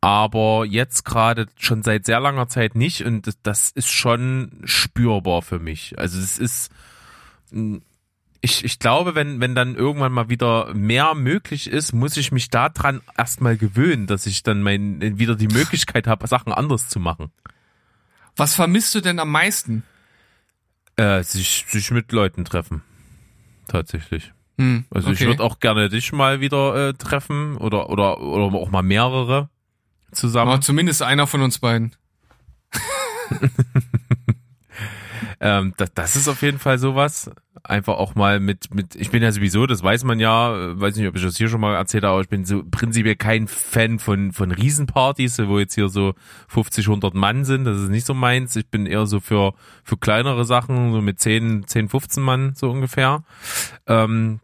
Aber 0.00 0.64
jetzt 0.64 1.04
gerade 1.04 1.46
schon 1.56 1.82
seit 1.82 2.06
sehr 2.06 2.20
langer 2.20 2.48
Zeit 2.48 2.76
nicht 2.76 3.04
und 3.04 3.30
das 3.42 3.70
ist 3.70 3.90
schon 3.90 4.60
spürbar 4.64 5.42
für 5.42 5.58
mich. 5.58 5.98
Also 5.98 6.18
es 6.20 6.38
ist 6.38 6.70
ich, 8.46 8.64
ich 8.64 8.78
glaube, 8.78 9.16
wenn, 9.16 9.40
wenn 9.40 9.56
dann 9.56 9.74
irgendwann 9.74 10.12
mal 10.12 10.28
wieder 10.28 10.72
mehr 10.72 11.16
möglich 11.16 11.68
ist, 11.68 11.92
muss 11.92 12.16
ich 12.16 12.30
mich 12.30 12.48
daran 12.48 13.00
erstmal 13.18 13.56
gewöhnen, 13.56 14.06
dass 14.06 14.24
ich 14.24 14.44
dann 14.44 14.62
mein, 14.62 15.18
wieder 15.18 15.34
die 15.34 15.48
Möglichkeit 15.48 16.06
habe, 16.06 16.28
Sachen 16.28 16.52
anders 16.52 16.88
zu 16.88 17.00
machen. 17.00 17.32
Was 18.36 18.54
vermisst 18.54 18.94
du 18.94 19.00
denn 19.00 19.18
am 19.18 19.32
meisten? 19.32 19.82
Äh, 20.94 21.24
sich, 21.24 21.66
sich 21.68 21.90
mit 21.90 22.12
Leuten 22.12 22.44
treffen. 22.44 22.82
Tatsächlich. 23.66 24.32
Hm, 24.58 24.84
also 24.90 25.08
okay. 25.08 25.22
ich 25.22 25.26
würde 25.26 25.42
auch 25.42 25.58
gerne 25.58 25.88
dich 25.88 26.12
mal 26.12 26.40
wieder 26.40 26.90
äh, 26.90 26.94
treffen 26.94 27.56
oder, 27.56 27.90
oder, 27.90 28.20
oder 28.20 28.56
auch 28.56 28.70
mal 28.70 28.82
mehrere 28.82 29.50
zusammen. 30.12 30.52
Aber 30.52 30.60
zumindest 30.60 31.02
einer 31.02 31.26
von 31.26 31.42
uns 31.42 31.58
beiden. 31.58 31.96
ähm, 35.40 35.74
das, 35.76 35.92
das 35.94 36.16
ist 36.16 36.28
auf 36.28 36.42
jeden 36.42 36.58
Fall 36.58 36.78
sowas 36.78 37.30
einfach 37.68 37.94
auch 37.94 38.14
mal 38.14 38.40
mit, 38.40 38.72
mit, 38.74 38.94
ich 38.94 39.10
bin 39.10 39.22
ja 39.22 39.32
sowieso, 39.32 39.66
das 39.66 39.82
weiß 39.82 40.04
man 40.04 40.20
ja, 40.20 40.78
weiß 40.80 40.96
nicht, 40.96 41.08
ob 41.08 41.16
ich 41.16 41.22
das 41.22 41.36
hier 41.36 41.48
schon 41.48 41.60
mal 41.60 41.74
erzählt 41.74 42.04
habe, 42.04 42.12
aber 42.12 42.22
ich 42.22 42.28
bin 42.28 42.44
so 42.44 42.62
prinzipiell 42.70 43.16
kein 43.16 43.48
Fan 43.48 43.98
von, 43.98 44.32
von 44.32 44.52
Riesenpartys, 44.52 45.38
wo 45.46 45.58
jetzt 45.58 45.74
hier 45.74 45.88
so 45.88 46.14
50, 46.48 46.86
100 46.86 47.14
Mann 47.14 47.44
sind, 47.44 47.64
das 47.64 47.80
ist 47.80 47.88
nicht 47.88 48.06
so 48.06 48.14
meins. 48.14 48.56
Ich 48.56 48.68
bin 48.68 48.86
eher 48.86 49.06
so 49.06 49.20
für, 49.20 49.54
für 49.84 49.96
kleinere 49.96 50.44
Sachen, 50.44 50.92
so 50.92 51.00
mit 51.00 51.20
10, 51.20 51.66
10, 51.66 51.88
15 51.88 52.22
Mann, 52.22 52.54
so 52.54 52.70
ungefähr. 52.70 53.24
Ähm, 53.86 54.40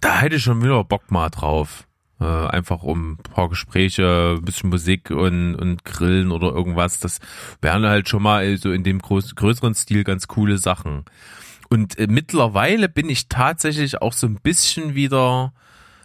da 0.00 0.18
hätte 0.18 0.36
ich 0.36 0.42
schon 0.42 0.62
wieder 0.62 0.84
Bock 0.84 1.10
mal 1.10 1.30
drauf. 1.30 1.83
Äh, 2.20 2.24
einfach 2.24 2.84
um 2.84 3.12
ein 3.12 3.16
paar 3.16 3.48
Gespräche, 3.48 4.36
ein 4.38 4.44
bisschen 4.44 4.70
Musik 4.70 5.10
und, 5.10 5.56
und 5.56 5.84
Grillen 5.84 6.30
oder 6.30 6.52
irgendwas. 6.52 7.00
Das 7.00 7.18
wären 7.60 7.84
halt 7.84 8.08
schon 8.08 8.22
mal 8.22 8.56
so 8.56 8.70
in 8.70 8.84
dem 8.84 9.00
groß, 9.00 9.34
größeren 9.34 9.74
Stil 9.74 10.04
ganz 10.04 10.28
coole 10.28 10.58
Sachen. 10.58 11.04
Und 11.70 11.98
äh, 11.98 12.06
mittlerweile 12.08 12.88
bin 12.88 13.08
ich 13.08 13.28
tatsächlich 13.28 14.00
auch 14.00 14.12
so 14.12 14.28
ein 14.28 14.36
bisschen 14.36 14.94
wieder 14.94 15.52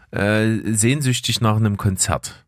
äh, 0.10 0.58
sehnsüchtig 0.66 1.42
nach 1.42 1.58
einem 1.58 1.78
Konzert. 1.78 2.44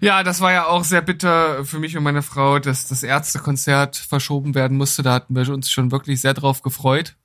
Ja, 0.00 0.22
das 0.22 0.40
war 0.40 0.52
ja 0.52 0.66
auch 0.66 0.84
sehr 0.84 1.02
bitter 1.02 1.64
für 1.64 1.78
mich 1.78 1.96
und 1.96 2.04
meine 2.04 2.22
Frau, 2.22 2.58
dass 2.58 2.86
das 2.86 3.02
Ärztekonzert 3.02 3.96
verschoben 3.96 4.54
werden 4.54 4.76
musste. 4.76 5.02
Da 5.02 5.12
hatten 5.12 5.34
wir 5.34 5.48
uns 5.52 5.70
schon 5.70 5.90
wirklich 5.90 6.20
sehr 6.20 6.34
drauf 6.34 6.62
gefreut. 6.62 7.16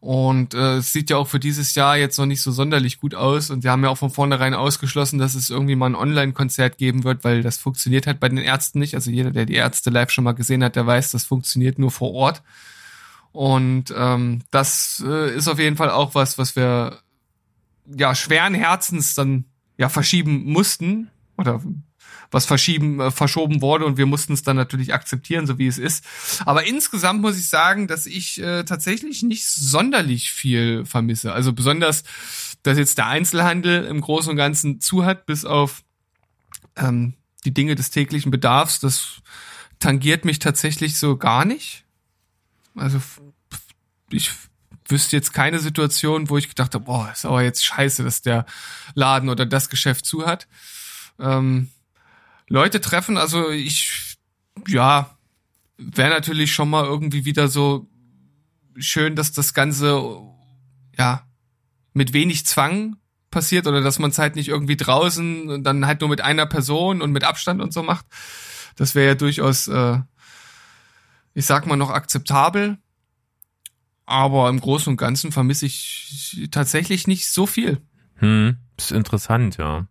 Und 0.00 0.54
äh, 0.54 0.76
es 0.76 0.94
sieht 0.94 1.10
ja 1.10 1.18
auch 1.18 1.28
für 1.28 1.38
dieses 1.38 1.74
Jahr 1.74 1.96
jetzt 1.98 2.18
noch 2.18 2.24
nicht 2.24 2.40
so 2.40 2.52
sonderlich 2.52 3.00
gut 3.00 3.14
aus. 3.14 3.50
Und 3.50 3.64
wir 3.64 3.70
haben 3.70 3.84
ja 3.84 3.90
auch 3.90 3.98
von 3.98 4.10
vornherein 4.10 4.54
ausgeschlossen, 4.54 5.18
dass 5.18 5.34
es 5.34 5.50
irgendwie 5.50 5.76
mal 5.76 5.90
ein 5.90 5.94
Online-Konzert 5.94 6.78
geben 6.78 7.04
wird, 7.04 7.22
weil 7.22 7.42
das 7.42 7.58
funktioniert 7.58 8.06
halt 8.06 8.18
bei 8.18 8.30
den 8.30 8.38
Ärzten 8.38 8.78
nicht. 8.78 8.94
Also 8.94 9.10
jeder, 9.10 9.30
der 9.30 9.44
die 9.44 9.56
Ärzte 9.56 9.90
live 9.90 10.10
schon 10.10 10.24
mal 10.24 10.32
gesehen 10.32 10.64
hat, 10.64 10.76
der 10.76 10.86
weiß, 10.86 11.10
das 11.10 11.24
funktioniert 11.24 11.78
nur 11.78 11.90
vor 11.90 12.12
Ort. 12.14 12.42
Und 13.32 13.94
ähm, 13.94 14.40
das 14.50 15.04
äh, 15.06 15.36
ist 15.36 15.48
auf 15.48 15.58
jeden 15.58 15.76
Fall 15.76 15.90
auch 15.90 16.14
was, 16.14 16.38
was 16.38 16.56
wir 16.56 16.98
ja 17.86 18.14
schweren 18.14 18.54
Herzens 18.54 19.14
dann 19.14 19.44
ja 19.76 19.90
verschieben 19.90 20.50
mussten 20.50 21.10
oder 21.36 21.60
was 22.30 22.46
verschieben, 22.46 23.00
äh, 23.00 23.10
verschoben 23.10 23.60
wurde 23.60 23.84
und 23.84 23.96
wir 23.96 24.06
mussten 24.06 24.32
es 24.32 24.42
dann 24.42 24.56
natürlich 24.56 24.94
akzeptieren, 24.94 25.46
so 25.46 25.58
wie 25.58 25.66
es 25.66 25.78
ist. 25.78 26.04
Aber 26.44 26.64
insgesamt 26.64 27.20
muss 27.20 27.38
ich 27.38 27.48
sagen, 27.48 27.88
dass 27.88 28.06
ich 28.06 28.40
äh, 28.40 28.64
tatsächlich 28.64 29.22
nicht 29.22 29.46
sonderlich 29.46 30.30
viel 30.30 30.84
vermisse. 30.84 31.32
Also 31.32 31.52
besonders, 31.52 32.04
dass 32.62 32.78
jetzt 32.78 32.98
der 32.98 33.06
Einzelhandel 33.06 33.84
im 33.84 34.00
Großen 34.00 34.30
und 34.30 34.36
Ganzen 34.36 34.80
zu 34.80 35.04
hat, 35.04 35.26
bis 35.26 35.44
auf 35.44 35.82
ähm, 36.76 37.14
die 37.44 37.54
Dinge 37.54 37.74
des 37.74 37.90
täglichen 37.90 38.30
Bedarfs. 38.30 38.80
Das 38.80 39.22
tangiert 39.78 40.24
mich 40.24 40.38
tatsächlich 40.38 40.98
so 40.98 41.16
gar 41.16 41.44
nicht. 41.44 41.84
Also 42.76 43.00
ich 44.10 44.30
wüsste 44.86 45.16
jetzt 45.16 45.32
keine 45.32 45.58
Situation, 45.58 46.28
wo 46.28 46.36
ich 46.36 46.48
gedacht 46.48 46.74
habe, 46.74 46.84
boah, 46.84 47.10
ist 47.12 47.24
aber 47.24 47.42
jetzt 47.42 47.64
scheiße, 47.64 48.04
dass 48.04 48.22
der 48.22 48.44
Laden 48.94 49.28
oder 49.28 49.46
das 49.46 49.68
Geschäft 49.68 50.04
zu 50.04 50.26
hat. 50.26 50.48
Ähm, 51.18 51.70
Leute 52.50 52.80
treffen. 52.80 53.16
Also 53.16 53.48
ich, 53.48 54.18
ja, 54.68 55.16
wäre 55.78 56.10
natürlich 56.10 56.52
schon 56.52 56.68
mal 56.68 56.84
irgendwie 56.84 57.24
wieder 57.24 57.48
so 57.48 57.88
schön, 58.76 59.16
dass 59.16 59.32
das 59.32 59.54
Ganze, 59.54 60.02
ja, 60.98 61.26
mit 61.94 62.12
wenig 62.12 62.44
Zwang 62.44 62.96
passiert 63.30 63.66
oder 63.66 63.80
dass 63.80 63.98
man 63.98 64.10
es 64.10 64.18
halt 64.18 64.34
nicht 64.34 64.48
irgendwie 64.48 64.76
draußen 64.76 65.48
und 65.48 65.64
dann 65.64 65.86
halt 65.86 66.00
nur 66.00 66.10
mit 66.10 66.20
einer 66.20 66.46
Person 66.46 67.00
und 67.00 67.12
mit 67.12 67.24
Abstand 67.24 67.62
und 67.62 67.72
so 67.72 67.82
macht. 67.82 68.04
Das 68.76 68.94
wäre 68.94 69.08
ja 69.08 69.14
durchaus, 69.14 69.68
äh, 69.68 70.00
ich 71.34 71.46
sag 71.46 71.66
mal, 71.66 71.76
noch 71.76 71.90
akzeptabel. 71.90 72.78
Aber 74.06 74.48
im 74.48 74.60
Großen 74.60 74.90
und 74.90 74.96
Ganzen 74.96 75.30
vermisse 75.30 75.66
ich 75.66 76.48
tatsächlich 76.50 77.06
nicht 77.06 77.30
so 77.30 77.46
viel. 77.46 77.80
Hm, 78.16 78.56
ist 78.76 78.90
interessant, 78.90 79.56
ja. 79.56 79.86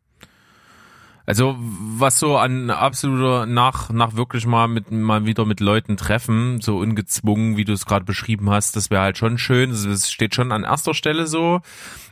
Also 1.29 1.55
was 1.59 2.17
so 2.17 2.37
an 2.37 2.71
absoluter 2.71 3.45
nach 3.45 3.91
nach 3.91 4.15
wirklich 4.15 4.47
mal 4.47 4.67
mit 4.67 4.89
mal 4.89 5.27
wieder 5.27 5.45
mit 5.45 5.59
Leuten 5.59 5.95
treffen, 5.95 6.59
so 6.59 6.79
ungezwungen, 6.79 7.55
wie 7.55 7.65
du 7.65 7.73
es 7.73 7.85
gerade 7.85 8.03
beschrieben 8.03 8.49
hast, 8.49 8.75
das 8.75 8.89
wäre 8.89 9.03
halt 9.03 9.19
schon 9.19 9.37
schön. 9.37 9.69
Das 9.69 10.11
steht 10.11 10.33
schon 10.33 10.51
an 10.51 10.63
erster 10.63 10.95
Stelle 10.95 11.27
so. 11.27 11.61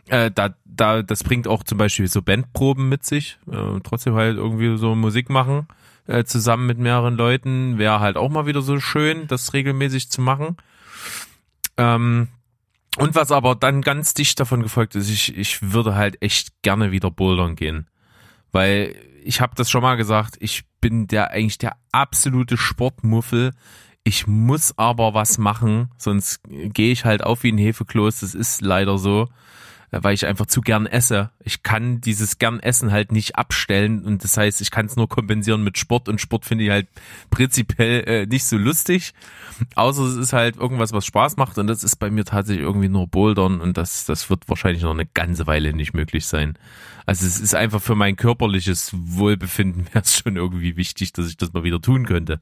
Äh, 0.06 0.30
da 0.30 0.54
da 0.66 1.02
das 1.02 1.24
bringt 1.24 1.48
auch 1.48 1.64
zum 1.64 1.80
Beispiel 1.80 2.08
so 2.08 2.22
Bandproben 2.22 2.90
mit 2.90 3.08
sich. 3.08 3.40
Äh, 3.52 3.80
trotzdem 3.84 4.14
halt 4.14 4.38
irgendwie 4.38 4.78
so 4.78 4.94
Musik 4.94 5.32
machen 5.32 5.66
äh, 6.06 6.24
zusammen 6.24 6.68
mit 6.68 6.78
mehreren 6.78 7.18
Leuten 7.18 7.80
wäre 7.80 8.00
halt 8.00 8.18
auch 8.18 8.30
mal 8.30 8.46
wieder 8.46 8.62
so 8.62 8.80
schön, 8.80 9.26
das 9.28 9.52
regelmäßig 9.54 10.12
zu 10.12 10.22
machen. 10.22 10.58
Ähm, 11.78 12.28
und 12.98 13.16
was 13.16 13.32
aber 13.32 13.56
dann 13.56 13.82
ganz 13.82 14.14
dicht 14.14 14.40
davon 14.40 14.62
gefolgt 14.62 14.94
ist, 14.94 15.10
ich, 15.10 15.36
ich 15.36 15.74
würde 15.74 15.96
halt 15.96 16.22
echt 16.22 16.62
gerne 16.62 16.92
wieder 16.92 17.10
bouldern 17.10 17.56
gehen. 17.56 17.88
Weil 18.52 18.96
ich 19.24 19.42
habe 19.42 19.56
das 19.56 19.70
schon 19.70 19.82
mal 19.82 19.96
gesagt, 19.96 20.36
ich 20.40 20.64
bin 20.80 21.08
der 21.08 21.32
eigentlich 21.32 21.58
der 21.58 21.76
absolute 21.92 22.58
Sportmuffel. 22.58 23.54
Ich 24.04 24.26
muss 24.26 24.78
aber 24.78 25.14
was 25.14 25.38
machen, 25.38 25.90
sonst 25.98 26.40
gehe 26.48 26.94
ich 26.94 27.04
halt 27.04 27.24
auf 27.24 27.44
wie 27.44 27.52
ein 27.52 27.58
Hefekloß. 27.58 28.22
Das 28.22 28.36
ist 28.36 28.62
leider 28.62 28.98
so. 28.98 29.28
Äh, 29.92 30.00
weil 30.02 30.14
ich 30.14 30.26
einfach 30.26 30.46
zu 30.46 30.62
gern 30.62 30.86
esse. 30.86 31.32
Ich 31.44 31.64
kann 31.64 32.02
dieses 32.02 32.40
gern 32.40 32.60
Essen 32.60 32.92
halt 32.92 33.12
nicht 33.12 33.36
abstellen 33.36 34.04
und 34.04 34.24
das 34.24 34.38
heißt, 34.38 34.62
ich 34.62 34.72
kann 34.72 34.86
es 34.86 34.96
nur 34.96 35.08
kompensieren 35.08 35.64
mit 35.64 35.78
Sport 35.78 36.10
und 36.10 36.20
Sport 36.20 36.46
finde 36.46 36.66
ich 36.66 36.70
halt 36.70 36.88
prinzipiell 37.30 38.04
äh, 38.08 38.26
nicht 38.26 38.46
so 38.46 38.58
lustig, 38.58 39.14
außer 39.76 40.04
es 40.04 40.16
ist 40.16 40.34
halt 40.34 40.58
irgendwas, 40.58 40.92
was 40.92 41.06
Spaß 41.06 41.38
macht 41.38 41.58
und 41.58 41.68
das 41.68 41.84
ist 41.84 41.98
bei 41.98 42.10
mir 42.10 42.26
tatsächlich 42.26 42.66
irgendwie 42.66 42.90
nur 42.90 43.08
Bouldern 43.08 43.62
und 43.62 43.78
das, 43.78 44.06
das 44.06 44.30
wird 44.30 44.50
wahrscheinlich 44.50 44.84
noch 44.84 44.92
eine 44.92 45.06
ganze 45.06 45.48
Weile 45.48 45.74
nicht 45.74 45.94
möglich 45.94 46.26
sein. 46.26 46.58
Also 47.06 47.26
es 47.26 47.40
ist 47.40 47.56
einfach 47.56 47.82
für 47.82 47.96
mein 47.96 48.18
körperliches 48.18 48.92
Wohlbefinden 48.94 49.88
wäre 49.94 50.04
es 50.04 50.18
schon 50.18 50.36
irgendwie 50.36 50.76
wichtig, 50.76 51.14
dass 51.14 51.28
ich 51.30 51.38
das 51.38 51.54
mal 51.54 51.64
wieder 51.64 51.82
tun 51.82 52.06
könnte. 52.06 52.42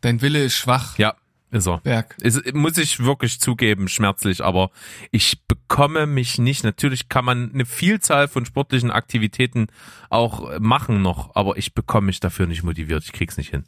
Dein 0.00 0.20
Wille 0.22 0.44
ist 0.44 0.54
schwach. 0.54 0.98
Ja, 0.98 1.14
ist 1.50 1.66
er. 1.66 1.78
Berg. 1.78 2.16
Ist, 2.20 2.54
muss 2.54 2.76
ich 2.76 3.00
wirklich 3.00 3.40
zugeben, 3.40 3.88
schmerzlich, 3.88 4.42
aber 4.42 4.70
ich 5.10 5.42
bekomme 5.46 6.06
mich 6.06 6.38
nicht. 6.38 6.64
Natürlich 6.64 7.08
kann 7.08 7.24
man 7.24 7.50
eine 7.52 7.64
Vielzahl 7.64 8.28
von 8.28 8.44
sportlichen 8.44 8.90
Aktivitäten 8.90 9.68
auch 10.10 10.58
machen 10.58 11.02
noch, 11.02 11.34
aber 11.34 11.56
ich 11.56 11.74
bekomme 11.74 12.06
mich 12.06 12.20
dafür 12.20 12.46
nicht 12.46 12.62
motiviert. 12.62 13.04
Ich 13.04 13.12
krieg's 13.12 13.36
nicht 13.36 13.50
hin. 13.50 13.64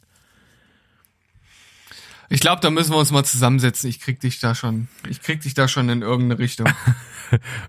Ich 2.33 2.39
glaube, 2.39 2.61
da 2.61 2.69
müssen 2.69 2.93
wir 2.93 2.97
uns 2.97 3.11
mal 3.11 3.25
zusammensetzen. 3.25 3.89
Ich 3.89 3.99
krieg 3.99 4.21
dich 4.21 4.39
da 4.39 4.55
schon, 4.55 4.87
ich 5.09 5.21
krieg 5.21 5.41
dich 5.41 5.53
da 5.53 5.67
schon 5.67 5.89
in 5.89 6.01
irgendeine 6.01 6.39
Richtung. 6.39 6.67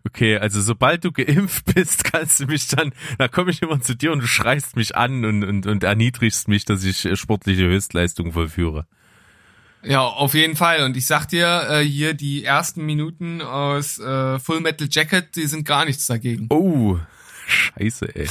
Okay, 0.05 0.39
also 0.39 0.61
sobald 0.61 1.05
du 1.05 1.13
geimpft 1.13 1.73
bist, 1.73 2.03
kannst 2.13 2.41
du 2.41 2.47
mich 2.47 2.67
dann, 2.67 2.93
da 3.19 3.29
komme 3.29 3.53
ich 3.53 3.63
immer 3.63 3.81
zu 3.81 3.95
dir 3.95 4.11
und 4.11 4.19
du 4.19 4.27
schreist 4.27 4.75
mich 4.75 4.97
an 4.97 5.25
und, 5.25 5.45
und, 5.45 5.67
und 5.69 5.85
erniedrigst 5.85 6.49
mich, 6.49 6.65
dass 6.65 6.83
ich 6.83 7.05
äh, 7.05 7.15
sportliche 7.15 7.63
Höchstleistung 7.63 8.33
vollführe. 8.33 8.89
Ja, 9.85 10.03
auf 10.03 10.35
jeden 10.35 10.57
Fall. 10.57 10.85
Und 10.85 10.97
ich 10.97 11.07
sag 11.07 11.27
dir, 11.27 11.67
äh, 11.69 11.81
hier 11.81 12.15
die 12.15 12.45
ersten 12.45 12.87
Minuten 12.87 13.43
aus 13.43 13.99
äh, 13.99 14.39
Full 14.39 14.61
Metal 14.61 14.89
Jacket, 14.91 15.35
die 15.35 15.47
sind 15.47 15.67
gar 15.67 15.85
nichts 15.85 16.07
dagegen. 16.07 16.47
Oh, 16.51 16.99
scheiße, 17.47 18.15
ey. 18.15 18.27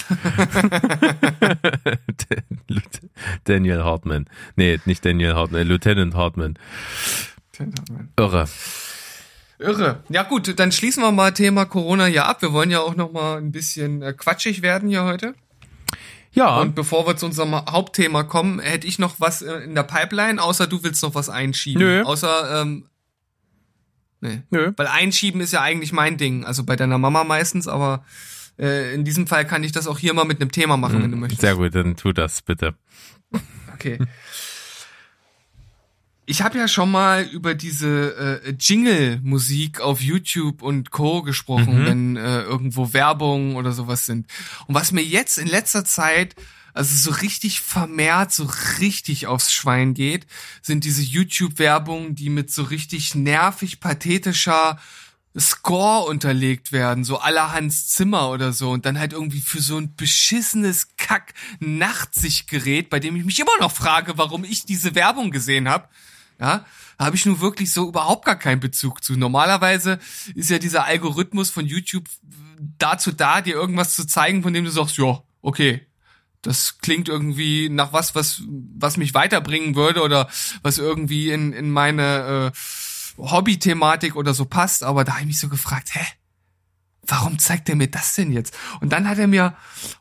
Daniel 3.44 3.84
Hartman. 3.84 4.28
Nee, 4.56 4.80
nicht 4.86 5.04
Daniel 5.04 5.36
Hartman, 5.36 5.68
Lieutenant 5.68 6.16
Hartman. 6.16 6.58
Irre. 8.16 8.48
Irre. 9.60 10.04
Ja 10.10 10.24
gut, 10.24 10.58
dann 10.58 10.72
schließen 10.72 11.04
wir 11.04 11.12
mal 11.12 11.34
Thema 11.34 11.66
Corona 11.66 12.06
hier 12.06 12.26
ab. 12.26 12.42
Wir 12.42 12.54
wollen 12.54 12.72
ja 12.72 12.80
auch 12.80 12.96
noch 12.96 13.12
mal 13.12 13.38
ein 13.38 13.52
bisschen 13.52 14.02
äh, 14.02 14.14
quatschig 14.14 14.62
werden 14.62 14.90
hier 14.90 15.04
heute. 15.04 15.36
Ja. 16.34 16.60
Und 16.60 16.76
bevor 16.76 17.06
wir 17.08 17.18
zu 17.18 17.26
unserem 17.26 17.54
Hauptthema 17.54 18.24
kommen, 18.24 18.60
hätte 18.60 18.88
ich 18.88 19.00
noch 19.00 19.16
was 19.20 19.42
äh, 19.42 19.54
in 19.60 19.76
der 19.76 19.84
Pipeline, 19.84 20.42
außer 20.42 20.68
du 20.68 20.84
willst 20.84 21.04
noch 21.04 21.16
was 21.16 21.30
einschieben. 21.30 21.82
Nö. 21.82 22.04
Außer, 22.04 22.62
ähm, 22.62 22.88
nee. 24.22 24.42
Nö. 24.50 24.72
Weil 24.78 24.88
einschieben 24.88 25.42
ist 25.42 25.52
ja 25.52 25.62
eigentlich 25.62 25.92
mein 25.92 26.18
Ding. 26.18 26.46
Also 26.46 26.64
bei 26.64 26.76
deiner 26.76 26.98
Mama 26.98 27.24
meistens, 27.24 27.68
aber 27.68 28.06
äh, 28.58 28.94
in 28.94 29.04
diesem 29.04 29.28
Fall 29.28 29.46
kann 29.46 29.64
ich 29.64 29.74
das 29.74 29.88
auch 29.88 30.00
hier 30.00 30.14
mal 30.14 30.26
mit 30.26 30.40
einem 30.40 30.52
Thema 30.52 30.78
machen, 30.78 31.04
wenn 31.04 31.12
du 31.12 31.18
möchtest. 31.18 31.42
Sehr 31.42 31.56
gut, 31.56 31.76
dann 31.76 31.96
tu 31.98 32.14
das 32.14 32.42
bitte. 32.42 32.76
Okay. 33.74 34.00
Ich 36.32 36.42
habe 36.44 36.58
ja 36.58 36.70
schon 36.70 36.90
mal 36.90 37.24
über 37.24 37.56
diese 37.56 38.42
äh, 38.46 38.52
Jingle-Musik 38.58 39.82
auf 39.82 40.00
YouTube 40.00 40.62
und 40.62 40.90
Co. 40.90 41.24
gesprochen, 41.24 41.82
Mhm. 41.82 41.86
wenn 41.86 42.16
äh, 42.16 42.44
irgendwo 42.44 42.94
Werbung 42.94 43.58
oder 43.58 43.74
sowas 43.74 44.06
sind. 44.06 44.28
Und 44.66 44.74
was 44.76 44.94
mir 44.94 45.04
jetzt 45.04 45.38
in 45.38 45.48
letzter 45.48 45.84
Zeit 45.84 46.36
also 46.74 46.96
so 46.96 47.12
richtig 47.20 47.60
vermehrt, 47.60 48.32
so 48.32 48.50
richtig 48.80 49.28
aufs 49.28 49.52
Schwein 49.52 49.94
geht, 49.94 50.26
sind 50.62 50.86
diese 50.86 51.02
YouTube-Werbungen, 51.02 52.16
die 52.16 52.30
mit 52.30 52.50
so 52.50 52.64
richtig 52.64 53.14
nervig 53.14 53.82
pathetischer 53.82 54.80
Score 55.38 56.06
unterlegt 56.08 56.72
werden, 56.72 57.04
so 57.04 57.20
aller 57.20 57.52
Hans 57.52 57.90
Zimmer 57.90 58.30
oder 58.30 58.54
so 58.54 58.72
und 58.72 58.86
dann 58.86 58.98
halt 58.98 59.12
irgendwie 59.12 59.42
für 59.42 59.60
so 59.60 59.76
ein 59.78 59.98
beschissenes 59.98 60.96
Kack 60.96 61.34
Nachtsichtgerät, 61.60 62.90
bei 62.90 63.02
dem 63.02 63.18
ich 63.18 63.26
mich 63.26 63.40
immer 63.42 63.58
noch 63.60 63.74
frage, 63.74 64.18
warum 64.18 64.46
ich 64.46 64.64
diese 64.66 64.96
Werbung 64.96 65.32
gesehen 65.32 65.68
habe. 65.68 65.90
Ja, 66.42 66.66
habe 66.98 67.16
ich 67.16 67.26
nun 67.28 67.40
wirklich 67.40 67.72
so 67.72 67.88
überhaupt 67.88 68.26
gar 68.26 68.36
keinen 68.36 68.60
Bezug 68.60 69.04
zu. 69.04 69.16
Normalerweise 69.16 70.00
ist 70.34 70.50
ja 70.50 70.58
dieser 70.58 70.86
Algorithmus 70.86 71.52
von 71.52 71.68
YouTube 71.68 72.10
dazu 72.80 73.12
da, 73.12 73.42
dir 73.42 73.54
irgendwas 73.54 73.96
zu 73.96 74.08
zeigen, 74.08 74.42
von 74.42 74.52
dem 74.52 74.66
du 74.66 74.72
sagst, 74.72 74.98
ja, 74.98 75.22
okay, 75.42 75.86
das 76.42 76.80
klingt 76.80 77.08
irgendwie 77.08 77.70
nach 77.70 77.94
was, 77.94 78.16
was, 78.16 78.42
was 78.48 78.98
mich 78.98 79.14
weiterbringen 79.14 79.76
würde 79.76 80.02
oder 80.02 80.30
was 80.64 80.80
irgendwie 80.80 81.30
in, 81.30 81.54
in 81.54 81.70
meine 81.70 82.52
äh, 82.54 83.22
Hobby-Thematik 83.22 84.16
oder 84.16 84.34
so 84.34 84.46
passt. 84.46 84.84
Aber 84.84 85.04
da 85.04 85.14
habe 85.14 85.22
ich 85.22 85.28
mich 85.28 85.40
so 85.40 85.50
gefragt, 85.50 85.94
hä? 85.94 86.06
Warum 87.04 87.40
zeigt 87.40 87.70
er 87.70 87.76
mir 87.76 87.90
das 87.90 88.16
denn 88.16 88.32
jetzt? 88.32 88.58
Und 88.80 88.92
dann 88.94 89.08
hat 89.08 89.18
er 89.18 89.28
mir 89.28 89.56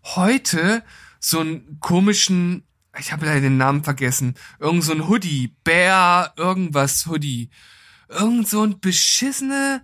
heute 0.05 0.83
so 1.19 1.41
einen 1.41 1.79
komischen, 1.81 2.63
ich 2.99 3.13
habe 3.13 3.27
leider 3.27 3.41
den 3.41 3.57
Namen 3.57 3.85
vergessen, 3.85 4.35
irgend 4.59 4.85
so 4.85 4.93
ein 4.93 5.09
Hoodie, 5.09 5.55
Bär, 5.65 6.33
irgendwas 6.37 7.07
Hoodie. 7.07 7.51
Irgend 8.09 8.49
so 8.49 8.65
ein 8.65 8.81
beschissene, 8.81 9.83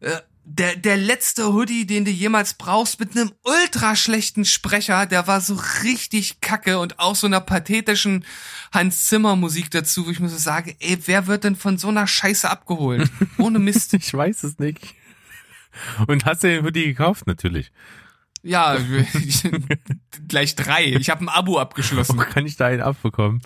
äh, 0.00 0.16
der, 0.44 0.74
der 0.74 0.96
letzte 0.96 1.52
Hoodie, 1.52 1.86
den 1.86 2.04
du 2.04 2.10
jemals 2.10 2.54
brauchst, 2.54 2.98
mit 2.98 3.16
einem 3.16 3.30
ultra 3.44 3.94
schlechten 3.94 4.44
Sprecher, 4.44 5.06
der 5.06 5.28
war 5.28 5.40
so 5.40 5.60
richtig 5.84 6.40
kacke 6.40 6.80
und 6.80 6.98
auch 6.98 7.14
so 7.14 7.28
einer 7.28 7.40
pathetischen 7.40 8.24
Hans 8.72 9.04
Zimmer 9.04 9.36
Musik 9.36 9.70
dazu, 9.70 10.06
wo 10.06 10.10
ich 10.10 10.18
mir 10.18 10.28
so 10.28 10.38
sage, 10.38 10.74
ey, 10.80 10.98
wer 11.06 11.28
wird 11.28 11.44
denn 11.44 11.54
von 11.54 11.78
so 11.78 11.88
einer 11.88 12.08
Scheiße 12.08 12.50
abgeholt? 12.50 13.08
Ohne 13.38 13.60
Mist. 13.60 13.94
Ich 13.94 14.12
weiß 14.12 14.42
es 14.42 14.58
nicht. 14.58 14.80
Und 16.08 16.24
hast 16.24 16.42
du 16.42 16.48
den 16.48 16.64
Hoodie 16.64 16.86
gekauft? 16.86 17.28
Natürlich. 17.28 17.70
Ja, 18.42 18.78
gleich 20.28 20.54
drei. 20.56 20.84
Ich 20.86 21.10
habe 21.10 21.24
ein 21.24 21.28
Abo 21.28 21.58
abgeschlossen. 21.58 22.18
Wo 22.18 22.22
kann 22.22 22.46
ich 22.46 22.56
da 22.56 22.66
einen 22.66 22.80
abbekommen? 22.80 23.42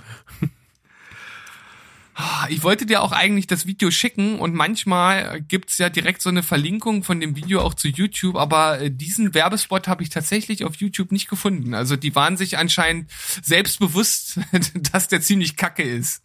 Ich 2.48 2.62
wollte 2.62 2.86
dir 2.86 3.02
auch 3.02 3.10
eigentlich 3.10 3.48
das 3.48 3.66
Video 3.66 3.90
schicken 3.90 4.38
und 4.38 4.54
manchmal 4.54 5.40
gibt's 5.40 5.78
ja 5.78 5.88
direkt 5.88 6.22
so 6.22 6.28
eine 6.28 6.44
Verlinkung 6.44 7.02
von 7.02 7.18
dem 7.18 7.34
Video 7.34 7.60
auch 7.60 7.74
zu 7.74 7.88
YouTube, 7.88 8.36
aber 8.36 8.80
äh, 8.80 8.90
diesen 8.92 9.34
Werbespot 9.34 9.88
habe 9.88 10.04
ich 10.04 10.10
tatsächlich 10.10 10.64
auf 10.64 10.76
YouTube 10.76 11.10
nicht 11.10 11.28
gefunden. 11.28 11.74
Also 11.74 11.96
die 11.96 12.14
waren 12.14 12.36
sich 12.36 12.56
anscheinend 12.56 13.10
selbstbewusst, 13.42 14.38
dass 14.92 15.08
der 15.08 15.22
ziemlich 15.22 15.56
kacke 15.56 15.82
ist. 15.82 16.22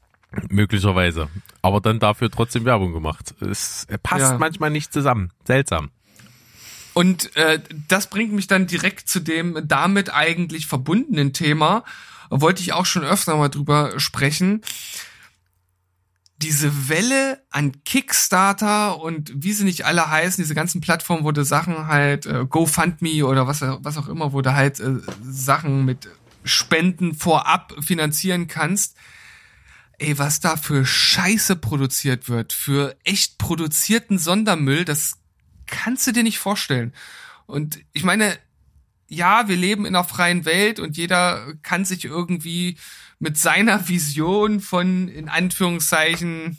Möglicherweise. 0.49 1.27
Aber 1.63 1.82
dann 1.82 1.97
dafür 1.99 2.29
trotzdem 2.29 2.65
Werbung 2.65 2.93
gemacht. 2.93 3.34
Es 3.41 3.88
passt 4.03 4.21
Ja. 4.34 4.38
manchmal 4.38 4.69
nicht 4.69 4.93
zusammen. 4.93 5.32
Seltsam. 5.43 5.89
Und 6.99 7.33
äh, 7.38 7.62
das 7.88 8.09
bringt 8.09 8.33
mich 8.33 8.47
dann 8.47 8.67
direkt 8.67 9.07
zu 9.07 9.21
dem 9.21 9.57
damit 9.65 10.13
eigentlich 10.13 10.67
verbundenen 10.67 11.31
Thema. 11.31 11.85
Wollte 12.29 12.62
ich 12.62 12.73
auch 12.73 12.85
schon 12.85 13.05
öfter 13.05 13.38
mal 13.38 13.47
drüber 13.47 13.97
sprechen. 14.01 14.63
Diese 16.39 16.89
Welle 16.89 17.41
an 17.51 17.85
Kickstarter 17.85 18.99
und 18.99 19.31
wie 19.33 19.53
sie 19.53 19.63
nicht 19.63 19.85
alle 19.85 20.09
heißen, 20.09 20.43
diese 20.43 20.55
ganzen 20.55 20.81
Plattformen, 20.81 21.23
wo 21.23 21.31
du 21.31 21.45
Sachen 21.45 21.88
halt, 21.88 22.25
äh, 22.25 22.45
GoFundMe 22.45 23.25
oder 23.25 23.47
was, 23.47 23.62
was 23.62 23.97
auch 23.97 24.09
immer, 24.09 24.33
wo 24.33 24.41
du 24.41 24.53
halt 24.53 24.81
äh, 24.81 24.97
Sachen 25.23 25.85
mit 25.85 26.09
Spenden 26.43 27.15
vorab 27.15 27.73
finanzieren 27.79 28.49
kannst. 28.49 28.97
Ey, 29.99 30.19
was 30.19 30.41
da 30.41 30.57
für 30.57 30.85
Scheiße 30.85 31.55
produziert 31.55 32.27
wird, 32.27 32.51
für 32.51 32.97
echt 33.05 33.38
produzierten 33.38 34.17
Sondermüll, 34.17 34.83
das 34.83 35.18
kannst 35.69 36.08
du 36.08 36.12
dir 36.12 36.23
nicht 36.23 36.39
vorstellen. 36.39 36.93
Und 37.45 37.79
ich 37.93 38.03
meine, 38.03 38.38
ja, 39.08 39.47
wir 39.47 39.55
leben 39.55 39.86
in 39.86 39.95
einer 39.95 40.03
freien 40.03 40.45
Welt 40.45 40.79
und 40.79 40.97
jeder 40.97 41.53
kann 41.63 41.84
sich 41.84 42.05
irgendwie 42.05 42.77
mit 43.17 43.38
seiner 43.38 43.88
Vision 43.89 44.60
von, 44.60 45.08
in 45.08 45.29
Anführungszeichen, 45.29 46.58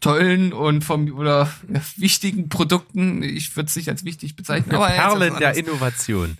tollen 0.00 0.52
und 0.52 0.82
vom 0.82 1.12
oder 1.12 1.52
wichtigen 1.96 2.48
Produkten, 2.48 3.22
ich 3.22 3.54
würde 3.56 3.68
es 3.68 3.76
nicht 3.76 3.90
als 3.90 4.04
wichtig 4.04 4.34
bezeichnen, 4.34 4.74
aber 4.74 4.88
Perlen 4.88 5.36
der 5.38 5.54
Innovation. 5.54 6.38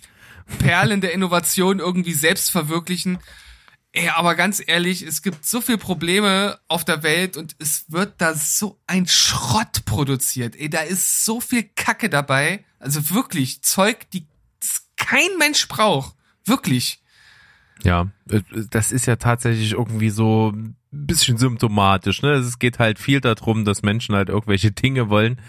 Perlen 0.57 0.99
der 1.01 1.13
Innovation 1.13 1.79
irgendwie 1.79 2.13
selbst 2.13 2.49
verwirklichen. 2.49 3.19
Ey, 3.93 4.07
aber 4.09 4.35
ganz 4.35 4.63
ehrlich, 4.65 5.01
es 5.01 5.21
gibt 5.21 5.45
so 5.45 5.59
viel 5.59 5.77
Probleme 5.77 6.59
auf 6.69 6.85
der 6.85 7.03
Welt 7.03 7.35
und 7.35 7.55
es 7.59 7.91
wird 7.91 8.13
da 8.19 8.33
so 8.35 8.79
ein 8.87 9.05
Schrott 9.05 9.83
produziert. 9.83 10.55
Ey, 10.55 10.69
da 10.69 10.79
ist 10.79 11.25
so 11.25 11.41
viel 11.41 11.63
Kacke 11.75 12.09
dabei. 12.09 12.63
Also 12.79 13.09
wirklich 13.09 13.61
Zeug, 13.63 14.09
die 14.11 14.25
kein 14.95 15.37
Mensch 15.37 15.67
braucht. 15.67 16.15
Wirklich. 16.45 17.01
Ja, 17.83 18.07
äh, 18.29 18.41
das 18.69 18.91
ist 18.91 19.07
ja 19.07 19.17
tatsächlich 19.17 19.73
irgendwie 19.73 20.09
so 20.09 20.51
ein 20.53 20.75
bisschen 20.91 21.37
symptomatisch. 21.37 22.21
Ne? 22.21 22.33
Es 22.33 22.59
geht 22.59 22.79
halt 22.79 22.99
viel 22.99 23.19
darum, 23.19 23.65
dass 23.65 23.81
Menschen 23.81 24.15
halt 24.15 24.29
irgendwelche 24.29 24.71
Dinge 24.71 25.09
wollen, 25.09 25.41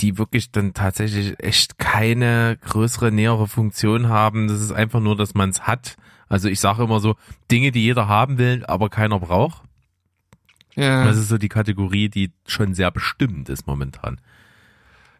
die 0.00 0.18
wirklich 0.18 0.52
dann 0.52 0.74
tatsächlich 0.74 1.40
echt 1.40 1.78
keine 1.78 2.58
größere, 2.62 3.10
nähere 3.10 3.48
Funktion 3.48 4.08
haben. 4.08 4.46
Das 4.48 4.60
ist 4.60 4.72
einfach 4.72 5.00
nur, 5.00 5.16
dass 5.16 5.34
man 5.34 5.50
es 5.50 5.62
hat. 5.62 5.96
Also 6.30 6.48
ich 6.48 6.60
sage 6.60 6.84
immer 6.84 7.00
so, 7.00 7.16
Dinge, 7.50 7.72
die 7.72 7.82
jeder 7.82 8.08
haben 8.08 8.38
will, 8.38 8.64
aber 8.66 8.88
keiner 8.88 9.18
braucht. 9.18 9.62
Ja. 10.76 11.04
Das 11.04 11.18
ist 11.18 11.28
so 11.28 11.36
die 11.36 11.48
Kategorie, 11.48 12.08
die 12.08 12.32
schon 12.46 12.72
sehr 12.72 12.90
bestimmt 12.92 13.48
ist 13.48 13.66
momentan. 13.66 14.20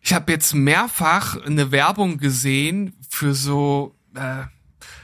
Ich 0.01 0.14
habe 0.14 0.33
jetzt 0.33 0.55
mehrfach 0.55 1.37
eine 1.44 1.73
Werbung 1.73 2.18
gesehen 2.18 2.94
für 3.09 3.35
so, 3.35 3.96
äh, 4.14 4.44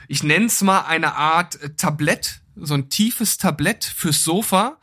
ich 0.07 0.23
nenn's 0.23 0.61
mal 0.61 0.85
eine 0.85 1.15
Art 1.15 1.61
äh, 1.61 1.69
Tablett, 1.75 2.41
so 2.55 2.73
ein 2.73 2.89
tiefes 2.89 3.37
Tablett 3.37 3.83
fürs 3.83 4.23
Sofa, 4.23 4.77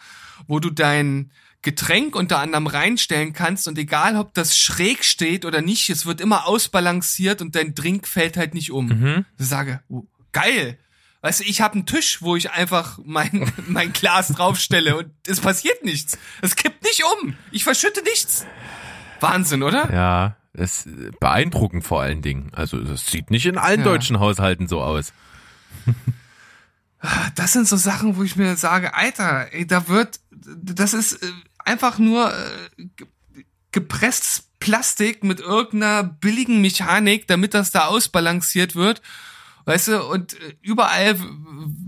wo 0.47 0.61
du 0.61 0.71
dein 0.71 1.33
Getränk 1.63 2.15
unter 2.15 2.41
anderem 2.41 2.67
reinstellen 2.67 3.33
kannst 3.33 3.67
und 3.67 3.79
egal 3.79 4.17
ob 4.17 4.35
das 4.35 4.59
schräg 4.59 5.03
steht 5.03 5.47
oder 5.47 5.63
nicht, 5.63 5.89
es 5.89 6.05
wird 6.05 6.21
immer 6.21 6.47
ausbalanciert 6.47 7.41
und 7.41 7.57
dein 7.57 7.75
Drink 7.75 8.07
fällt 8.07 8.37
halt 8.37 8.53
nicht 8.53 8.71
um. 8.71 8.89
Mhm. 8.89 9.25
Ich 9.39 9.47
sage, 9.47 9.81
oh, 9.89 10.05
geil. 10.33 10.79
Weißt 11.25 11.41
du, 11.41 11.45
ich 11.45 11.63
habe 11.63 11.73
einen 11.75 11.87
Tisch, 11.87 12.21
wo 12.21 12.37
ich 12.37 12.51
einfach 12.51 12.99
mein, 13.03 13.51
mein 13.67 13.95
Glas 13.95 14.29
draufstelle 14.29 14.95
und 14.99 15.11
es 15.27 15.41
passiert 15.41 15.83
nichts. 15.83 16.19
Es 16.43 16.55
kippt 16.55 16.83
nicht 16.85 17.03
um. 17.23 17.35
Ich 17.51 17.65
verschütte 17.65 18.03
nichts. 18.03 18.45
Wahnsinn, 19.21 19.63
oder? 19.63 19.91
Ja, 19.91 20.37
es 20.53 20.87
beeindruckend 21.21 21.83
vor 21.83 22.03
allen 22.03 22.21
Dingen. 22.21 22.51
Also 22.53 22.77
das 22.79 23.07
sieht 23.07 23.31
nicht 23.31 23.47
in 23.47 23.57
allen 23.57 23.81
Ja. 23.81 23.85
deutschen 23.87 24.21
Haushalten 24.21 24.69
so 24.69 24.83
aus. 24.83 25.15
Das 27.35 27.53
sind 27.55 27.67
so 27.69 27.77
Sachen, 27.77 28.17
wo 28.17 28.23
ich 28.23 28.37
mir 28.37 28.57
sage, 28.57 28.95
Alter, 28.95 29.49
ey, 29.53 29.67
da 29.67 29.89
wird, 29.89 30.21
das 30.31 30.95
ist 30.95 31.23
äh, 31.23 31.27
einfach 31.59 31.99
nur 31.99 32.33
äh, 32.33 32.85
ge- 32.97 33.07
gepresstes 33.73 34.45
Plastik 34.59 35.23
mit 35.25 35.41
irgendeiner 35.41 36.03
billigen 36.03 36.61
Mechanik, 36.63 37.27
damit 37.27 37.53
das 37.55 37.71
da 37.71 37.87
ausbalanciert 37.87 38.75
wird. 38.75 39.03
Weißt 39.65 39.89
du, 39.89 40.05
und 40.05 40.35
äh, 40.35 40.57
überall 40.63 41.17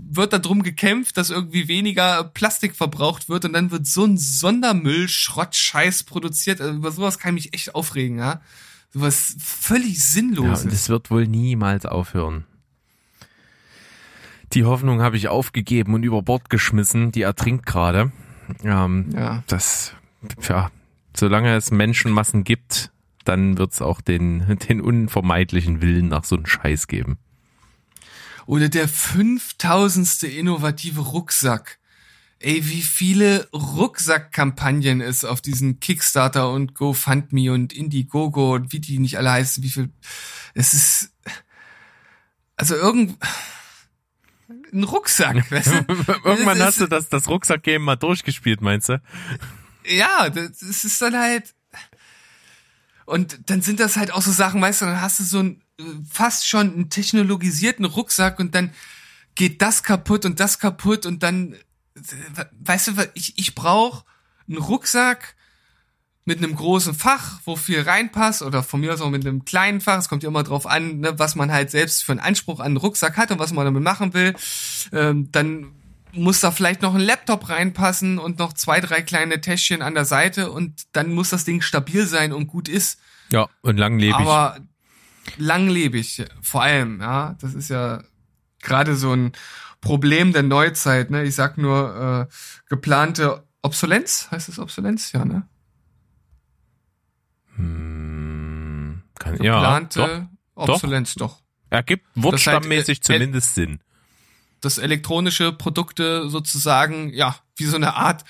wird 0.09 0.33
da 0.33 0.39
drum 0.39 0.63
gekämpft, 0.63 1.17
dass 1.17 1.29
irgendwie 1.29 1.67
weniger 1.67 2.23
Plastik 2.23 2.75
verbraucht 2.75 3.29
wird 3.29 3.45
und 3.45 3.53
dann 3.53 3.71
wird 3.71 3.85
so 3.85 4.03
ein 4.05 4.17
Sondermüll, 4.17 5.07
Schrott, 5.07 5.55
Scheiß 5.55 6.03
produziert. 6.03 6.59
Also 6.59 6.73
über 6.73 6.91
sowas 6.91 7.19
kann 7.19 7.37
ich 7.37 7.45
mich 7.45 7.53
echt 7.53 7.75
aufregen, 7.75 8.17
ja. 8.17 8.41
Sowas 8.93 9.35
völlig 9.39 9.95
Ja, 9.95 10.01
Sinnloses. 10.01 10.65
und 10.65 10.73
es 10.73 10.89
wird 10.89 11.11
wohl 11.11 11.27
niemals 11.27 11.85
aufhören. 11.85 12.45
Die 14.53 14.63
Hoffnung 14.63 15.01
habe 15.01 15.17
ich 15.17 15.27
aufgegeben 15.27 15.93
und 15.93 16.03
über 16.03 16.21
Bord 16.21 16.49
geschmissen. 16.49 17.11
Die 17.11 17.21
ertrinkt 17.21 17.65
gerade. 17.65 18.11
Ähm, 18.63 19.09
ja. 19.13 19.43
das, 19.47 19.93
ja, 20.47 20.71
solange 21.15 21.55
es 21.55 21.69
Menschenmassen 21.69 22.45
gibt, 22.45 22.91
dann 23.25 23.57
wird 23.57 23.73
es 23.73 23.81
auch 23.81 23.99
den, 23.99 24.57
den 24.69 24.81
unvermeidlichen 24.81 25.81
Willen 25.81 26.07
nach 26.07 26.23
so 26.23 26.37
einem 26.37 26.45
Scheiß 26.45 26.87
geben. 26.87 27.17
Oder 28.47 28.69
der 28.69 28.87
5000. 28.87 30.23
innovative 30.23 31.01
Rucksack. 31.01 31.79
Ey, 32.39 32.65
wie 32.67 32.81
viele 32.81 33.49
Rucksackkampagnen 33.51 35.01
es 35.01 35.25
auf 35.25 35.41
diesen 35.41 35.79
Kickstarter 35.79 36.51
und 36.51 36.73
GoFundMe 36.73 37.51
und 37.51 37.73
Indiegogo 37.73 38.55
und 38.55 38.71
wie 38.71 38.79
die 38.79 38.99
nicht 38.99 39.17
alle 39.17 39.31
heißen, 39.31 39.63
wie 39.63 39.69
viel, 39.69 39.89
es 40.53 40.73
ist, 40.73 41.13
also 42.55 42.75
irgend, 42.75 43.17
ein 44.71 44.83
Rucksack, 44.83 45.51
weißt 45.51 45.67
du? 45.67 46.05
Irgendwann 46.23 46.61
hast 46.61 46.79
du 46.79 46.87
das, 46.87 47.09
das 47.09 47.27
Rucksackgame 47.27 47.83
mal 47.83 47.95
durchgespielt, 47.95 48.61
meinst 48.61 48.89
du? 48.89 49.01
Ja, 49.85 50.29
das 50.29 50.61
ist 50.61 51.01
dann 51.01 51.17
halt. 51.17 51.53
Und 53.05 53.49
dann 53.49 53.61
sind 53.61 53.79
das 53.79 53.97
halt 53.97 54.11
auch 54.11 54.21
so 54.21 54.31
Sachen, 54.31 54.61
weißt 54.61 54.81
du, 54.81 54.85
dann 54.85 55.01
hast 55.01 55.19
du 55.19 55.23
so 55.23 55.41
äh, 55.41 55.57
fast 56.09 56.47
schon 56.47 56.73
einen 56.73 56.89
technologisierten 56.89 57.85
Rucksack 57.85 58.39
und 58.39 58.55
dann 58.55 58.71
geht 59.35 59.61
das 59.61 59.83
kaputt 59.83 60.25
und 60.25 60.39
das 60.39 60.59
kaputt 60.59 61.05
und 61.05 61.23
dann, 61.23 61.55
weißt 62.59 62.87
du, 62.87 62.97
was, 62.97 63.09
ich, 63.13 63.37
ich 63.37 63.55
brauche 63.55 64.03
einen 64.47 64.57
Rucksack 64.57 65.35
mit 66.25 66.39
einem 66.39 66.55
großen 66.55 66.93
Fach, 66.93 67.39
wo 67.45 67.55
viel 67.55 67.81
reinpasst 67.81 68.41
oder 68.41 68.61
von 68.61 68.81
mir 68.81 68.93
aus 68.93 69.01
auch 69.01 69.09
mit 69.09 69.25
einem 69.25 69.45
kleinen 69.45 69.79
Fach. 69.79 69.97
Es 69.97 70.09
kommt 70.09 70.23
ja 70.23 70.29
immer 70.29 70.43
drauf 70.43 70.65
an, 70.67 70.99
ne, 70.99 71.17
was 71.17 71.35
man 71.35 71.51
halt 71.51 71.71
selbst 71.71 72.03
für 72.03 72.11
einen 72.11 72.19
Anspruch 72.19 72.59
an 72.59 72.65
einen 72.65 72.77
Rucksack 72.77 73.15
hat 73.15 73.31
und 73.31 73.39
was 73.39 73.53
man 73.53 73.63
damit 73.63 73.81
machen 73.81 74.13
will. 74.13 74.35
Ähm, 74.91 75.31
dann 75.31 75.71
muss 76.11 76.41
da 76.41 76.51
vielleicht 76.51 76.81
noch 76.81 76.95
ein 76.95 77.01
Laptop 77.01 77.47
reinpassen 77.47 78.19
und 78.19 78.39
noch 78.39 78.53
zwei, 78.53 78.81
drei 78.81 79.01
kleine 79.03 79.39
Täschchen 79.39 79.81
an 79.81 79.93
der 79.93 80.05
Seite 80.05 80.51
und 80.51 80.87
dann 80.91 81.13
muss 81.13 81.29
das 81.29 81.45
Ding 81.45 81.61
stabil 81.61 82.05
sein 82.07 82.33
und 82.33 82.47
gut 82.47 82.67
ist. 82.67 82.99
Ja, 83.31 83.47
und 83.61 83.77
langlebig. 83.77 84.15
Aber 84.15 84.57
langlebig, 85.37 86.25
vor 86.41 86.63
allem, 86.63 87.01
ja. 87.01 87.35
Das 87.41 87.53
ist 87.53 87.69
ja 87.69 88.03
gerade 88.61 88.95
so 88.95 89.13
ein 89.13 89.33
Problem 89.81 90.33
der 90.33 90.43
Neuzeit, 90.43 91.11
ne? 91.11 91.23
Ich 91.23 91.35
sag 91.35 91.57
nur 91.57 92.27
äh, 92.29 92.33
geplante 92.69 93.43
Obsolenz, 93.61 94.29
heißt 94.31 94.49
es 94.49 94.59
Obsolenz? 94.59 95.11
Ja, 95.11 95.25
ne? 95.25 95.47
Hm, 97.55 99.01
kann, 99.19 99.41
ja, 99.41 99.59
Geplante 99.59 100.29
doch. 100.55 100.69
Obsolenz, 100.69 101.15
doch. 101.15 101.41
ergibt 101.69 102.05
wortstammmäßig 102.15 102.99
äh, 102.99 103.01
zumindest 103.01 103.55
Sinn. 103.55 103.79
dass 104.61 104.77
elektronische 104.77 105.51
Produkte 105.51 106.29
sozusagen, 106.29 107.13
ja, 107.13 107.35
wie 107.55 107.65
so 107.65 107.75
eine 107.75 107.95
Art 107.95 108.23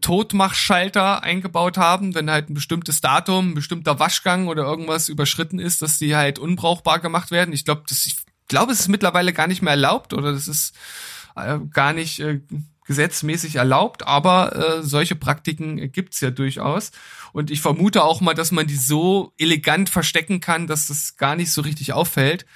Totmachschalter 0.00 1.22
eingebaut 1.22 1.76
haben, 1.76 2.14
wenn 2.14 2.30
halt 2.30 2.48
ein 2.48 2.54
bestimmtes 2.54 3.00
Datum, 3.00 3.50
ein 3.50 3.54
bestimmter 3.54 3.98
Waschgang 3.98 4.48
oder 4.48 4.62
irgendwas 4.62 5.08
überschritten 5.08 5.58
ist, 5.58 5.82
dass 5.82 5.98
die 5.98 6.16
halt 6.16 6.38
unbrauchbar 6.38 7.00
gemacht 7.00 7.30
werden. 7.30 7.52
Ich 7.52 7.64
glaube, 7.64 7.82
das, 7.88 8.06
ich 8.06 8.16
glaube, 8.48 8.72
es 8.72 8.80
ist 8.80 8.88
mittlerweile 8.88 9.32
gar 9.32 9.46
nicht 9.46 9.60
mehr 9.60 9.72
erlaubt 9.72 10.14
oder 10.14 10.32
das 10.32 10.48
ist 10.48 10.74
äh, 11.36 11.58
gar 11.70 11.92
nicht 11.92 12.20
äh, 12.20 12.40
gesetzmäßig 12.86 13.56
erlaubt, 13.56 14.06
aber 14.06 14.56
äh, 14.56 14.82
solche 14.82 15.16
Praktiken 15.16 15.90
gibt's 15.92 16.20
ja 16.20 16.30
durchaus. 16.30 16.90
Und 17.32 17.50
ich 17.50 17.60
vermute 17.60 18.04
auch 18.04 18.20
mal, 18.20 18.34
dass 18.34 18.52
man 18.52 18.66
die 18.66 18.76
so 18.76 19.32
elegant 19.38 19.90
verstecken 19.90 20.40
kann, 20.40 20.66
dass 20.66 20.86
das 20.86 21.16
gar 21.16 21.34
nicht 21.34 21.50
so 21.50 21.62
richtig 21.62 21.92
auffällt. 21.92 22.46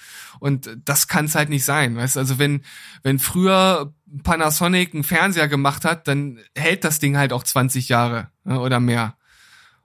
Und 0.41 0.71
das 0.85 1.09
kann 1.09 1.27
es 1.27 1.35
halt 1.35 1.49
nicht 1.49 1.65
sein. 1.65 1.97
Weißt 1.97 2.17
also 2.17 2.39
wenn, 2.39 2.63
wenn 3.03 3.19
früher 3.19 3.93
Panasonic 4.23 4.95
einen 4.95 5.05
Fernseher 5.05 5.49
gemacht 5.49 5.85
hat, 5.85 6.09
dann 6.09 6.39
hält 6.57 6.85
das 6.85 6.99
Ding 6.99 7.17
halt 7.17 7.33
auch 7.33 7.45
20 7.45 7.89
Jahre 7.89 8.31
ja, 8.45 8.59
oder 8.59 8.81
mehr. 8.81 9.17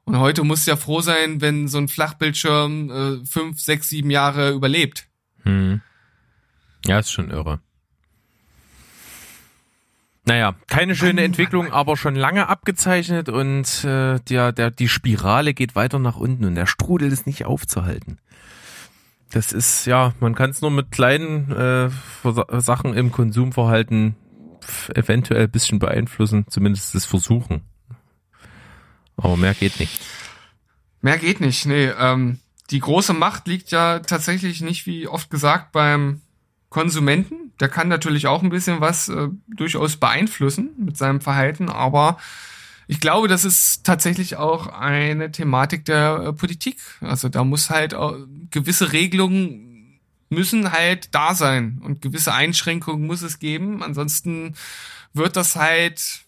Und 0.05 0.19
heute 0.19 0.43
muss 0.43 0.65
ja 0.65 0.75
froh 0.75 1.01
sein, 1.01 1.41
wenn 1.41 1.67
so 1.67 1.77
ein 1.77 1.87
Flachbildschirm 1.87 2.89
äh, 2.89 3.25
fünf, 3.25 3.61
sechs, 3.61 3.89
sieben 3.89 4.09
Jahre 4.09 4.51
überlebt. 4.51 5.07
Hm. 5.43 5.81
Ja, 6.85 6.99
ist 6.99 7.11
schon 7.11 7.31
irre. 7.31 7.59
Naja, 10.25 10.55
keine 10.67 10.95
schöne 10.95 11.15
Mann, 11.15 11.25
Entwicklung, 11.25 11.63
Mann, 11.65 11.71
Mann. 11.71 11.79
aber 11.79 11.97
schon 11.97 12.15
lange 12.15 12.47
abgezeichnet 12.47 13.27
und 13.27 13.83
äh, 13.83 14.19
der, 14.21 14.53
der, 14.53 14.71
die 14.71 14.87
Spirale 14.87 15.53
geht 15.53 15.75
weiter 15.75 15.99
nach 15.99 16.15
unten 16.15 16.45
und 16.45 16.55
der 16.55 16.65
Strudel 16.65 17.11
ist 17.11 17.27
nicht 17.27 17.45
aufzuhalten. 17.45 18.19
Das 19.33 19.51
ist, 19.51 19.87
ja, 19.87 20.13
man 20.19 20.35
kann 20.35 20.51
es 20.51 20.61
nur 20.61 20.69
mit 20.69 20.91
kleinen 20.91 21.51
äh, 21.51 21.89
Sachen 22.61 22.93
im 22.93 23.11
Konsumverhalten 23.11 24.15
eventuell 24.93 25.45
ein 25.45 25.51
bisschen 25.51 25.79
beeinflussen, 25.79 26.45
zumindest 26.49 26.93
das 26.93 27.05
Versuchen. 27.05 27.61
Aber 29.17 29.35
mehr 29.35 29.55
geht 29.55 29.79
nicht. 29.79 29.99
Mehr 31.01 31.17
geht 31.17 31.41
nicht. 31.41 31.65
Nee, 31.65 31.87
ähm, 31.99 32.39
die 32.69 32.79
große 32.79 33.13
Macht 33.13 33.47
liegt 33.47 33.71
ja 33.71 33.99
tatsächlich 33.99 34.61
nicht, 34.61 34.85
wie 34.85 35.07
oft 35.07 35.31
gesagt, 35.31 35.71
beim 35.71 36.21
Konsumenten. 36.69 37.53
Der 37.59 37.69
kann 37.69 37.87
natürlich 37.87 38.27
auch 38.27 38.43
ein 38.43 38.49
bisschen 38.49 38.81
was 38.81 39.09
äh, 39.09 39.29
durchaus 39.47 39.97
beeinflussen 39.97 40.69
mit 40.77 40.95
seinem 40.95 41.21
Verhalten, 41.21 41.69
aber 41.69 42.19
ich 42.87 42.99
glaube, 42.99 43.27
das 43.27 43.45
ist 43.45 43.85
tatsächlich 43.85 44.35
auch 44.35 44.67
eine 44.67 45.31
Thematik 45.31 45.85
der 45.85 46.23
äh, 46.27 46.33
Politik. 46.33 46.77
Also 47.01 47.29
da 47.29 47.43
muss 47.43 47.69
halt 47.69 47.93
auch, 47.93 48.15
gewisse 48.51 48.91
Regelungen 48.91 49.99
müssen 50.29 50.71
halt 50.71 51.13
da 51.13 51.35
sein 51.35 51.81
und 51.83 52.01
gewisse 52.01 52.33
Einschränkungen 52.33 53.05
muss 53.05 53.21
es 53.21 53.39
geben. 53.39 53.83
Ansonsten 53.83 54.55
wird 55.13 55.35
das 55.35 55.55
halt 55.55 56.23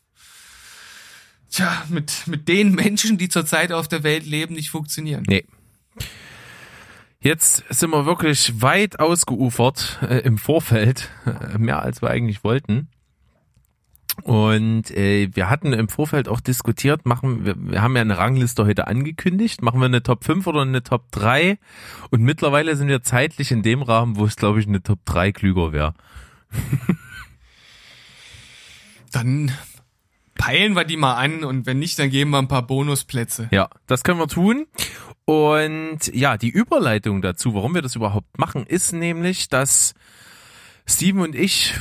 tja, 1.50 1.84
mit, 1.90 2.28
mit 2.28 2.48
den 2.48 2.72
Menschen, 2.72 3.18
die 3.18 3.30
zurzeit 3.30 3.72
auf 3.72 3.88
der 3.88 4.04
Welt 4.04 4.26
leben, 4.26 4.56
nicht 4.56 4.70
funktionieren. 4.70 5.24
Nee. 5.28 5.46
Jetzt 7.20 7.64
sind 7.70 7.90
wir 7.90 8.06
wirklich 8.06 8.62
weit 8.62 9.00
ausgeufert 9.00 9.98
äh, 10.04 10.20
im 10.20 10.38
Vorfeld, 10.38 11.10
äh, 11.26 11.58
mehr 11.58 11.82
als 11.82 12.02
wir 12.04 12.12
eigentlich 12.12 12.44
wollten. 12.44 12.88
Und 14.24 14.92
äh, 14.92 15.30
wir 15.34 15.50
hatten 15.50 15.74
im 15.74 15.90
Vorfeld 15.90 16.30
auch 16.30 16.40
diskutiert, 16.40 17.06
machen 17.06 17.46
wir, 17.46 17.56
wir 17.58 17.82
haben 17.82 17.96
ja 17.96 18.02
eine 18.02 18.18
Rangliste 18.18 18.66
heute 18.66 18.88
angekündigt, 18.88 19.62
machen 19.62 19.80
wir 19.80 19.86
eine 19.86 20.04
Top 20.04 20.24
5 20.24 20.48
oder 20.48 20.62
eine 20.62 20.84
Top 20.84 21.12
3 21.12 21.60
und 22.10 22.22
mittlerweile 22.22 22.76
sind 22.76 22.88
wir 22.88 23.04
zeitlich 23.04 23.52
in 23.52 23.62
dem 23.62 23.82
Rahmen, 23.82 24.16
wo 24.16 24.26
es 24.26 24.36
glaube 24.36 24.60
ich 24.60 24.68
eine 24.68 24.82
Top 24.82 25.00
3 25.06 25.32
klüger 25.32 25.74
wäre. 25.74 25.94
Dann 29.12 29.52
peilen 30.36 30.76
wir 30.76 30.86
die 30.86 30.98
mal 30.98 31.16
an 31.16 31.44
und 31.44 31.66
wenn 31.66 31.80
nicht, 31.80 31.98
dann 31.98 32.10
geben 32.10 32.32
wir 32.32 32.40
ein 32.40 32.50
paar 32.50 32.68
Bonusplätze. 32.68 33.48
Ja, 33.52 33.70
das 33.88 34.04
können 34.04 34.20
wir 34.20 34.28
tun. 34.28 34.68
Und 35.24 36.14
ja, 36.14 36.38
die 36.38 36.50
Überleitung 36.50 37.22
dazu, 37.22 37.56
warum 37.56 37.74
wir 37.74 37.82
das 37.82 37.96
überhaupt 37.96 38.38
machen, 38.38 38.66
ist 38.66 38.92
nämlich, 38.92 39.50
dass 39.50 39.96
Steven 40.88 41.22
und 41.22 41.36
ich, 41.36 41.74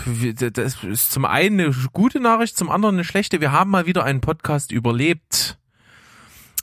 das 0.54 0.82
ist 0.82 1.12
zum 1.12 1.24
einen 1.24 1.60
eine 1.60 1.74
gute 1.92 2.20
Nachricht, 2.20 2.56
zum 2.56 2.70
anderen 2.70 2.96
eine 2.96 3.04
schlechte. 3.04 3.40
Wir 3.40 3.52
haben 3.52 3.70
mal 3.70 3.86
wieder 3.86 4.04
einen 4.04 4.22
Podcast 4.22 4.72
überlebt. 4.72 5.58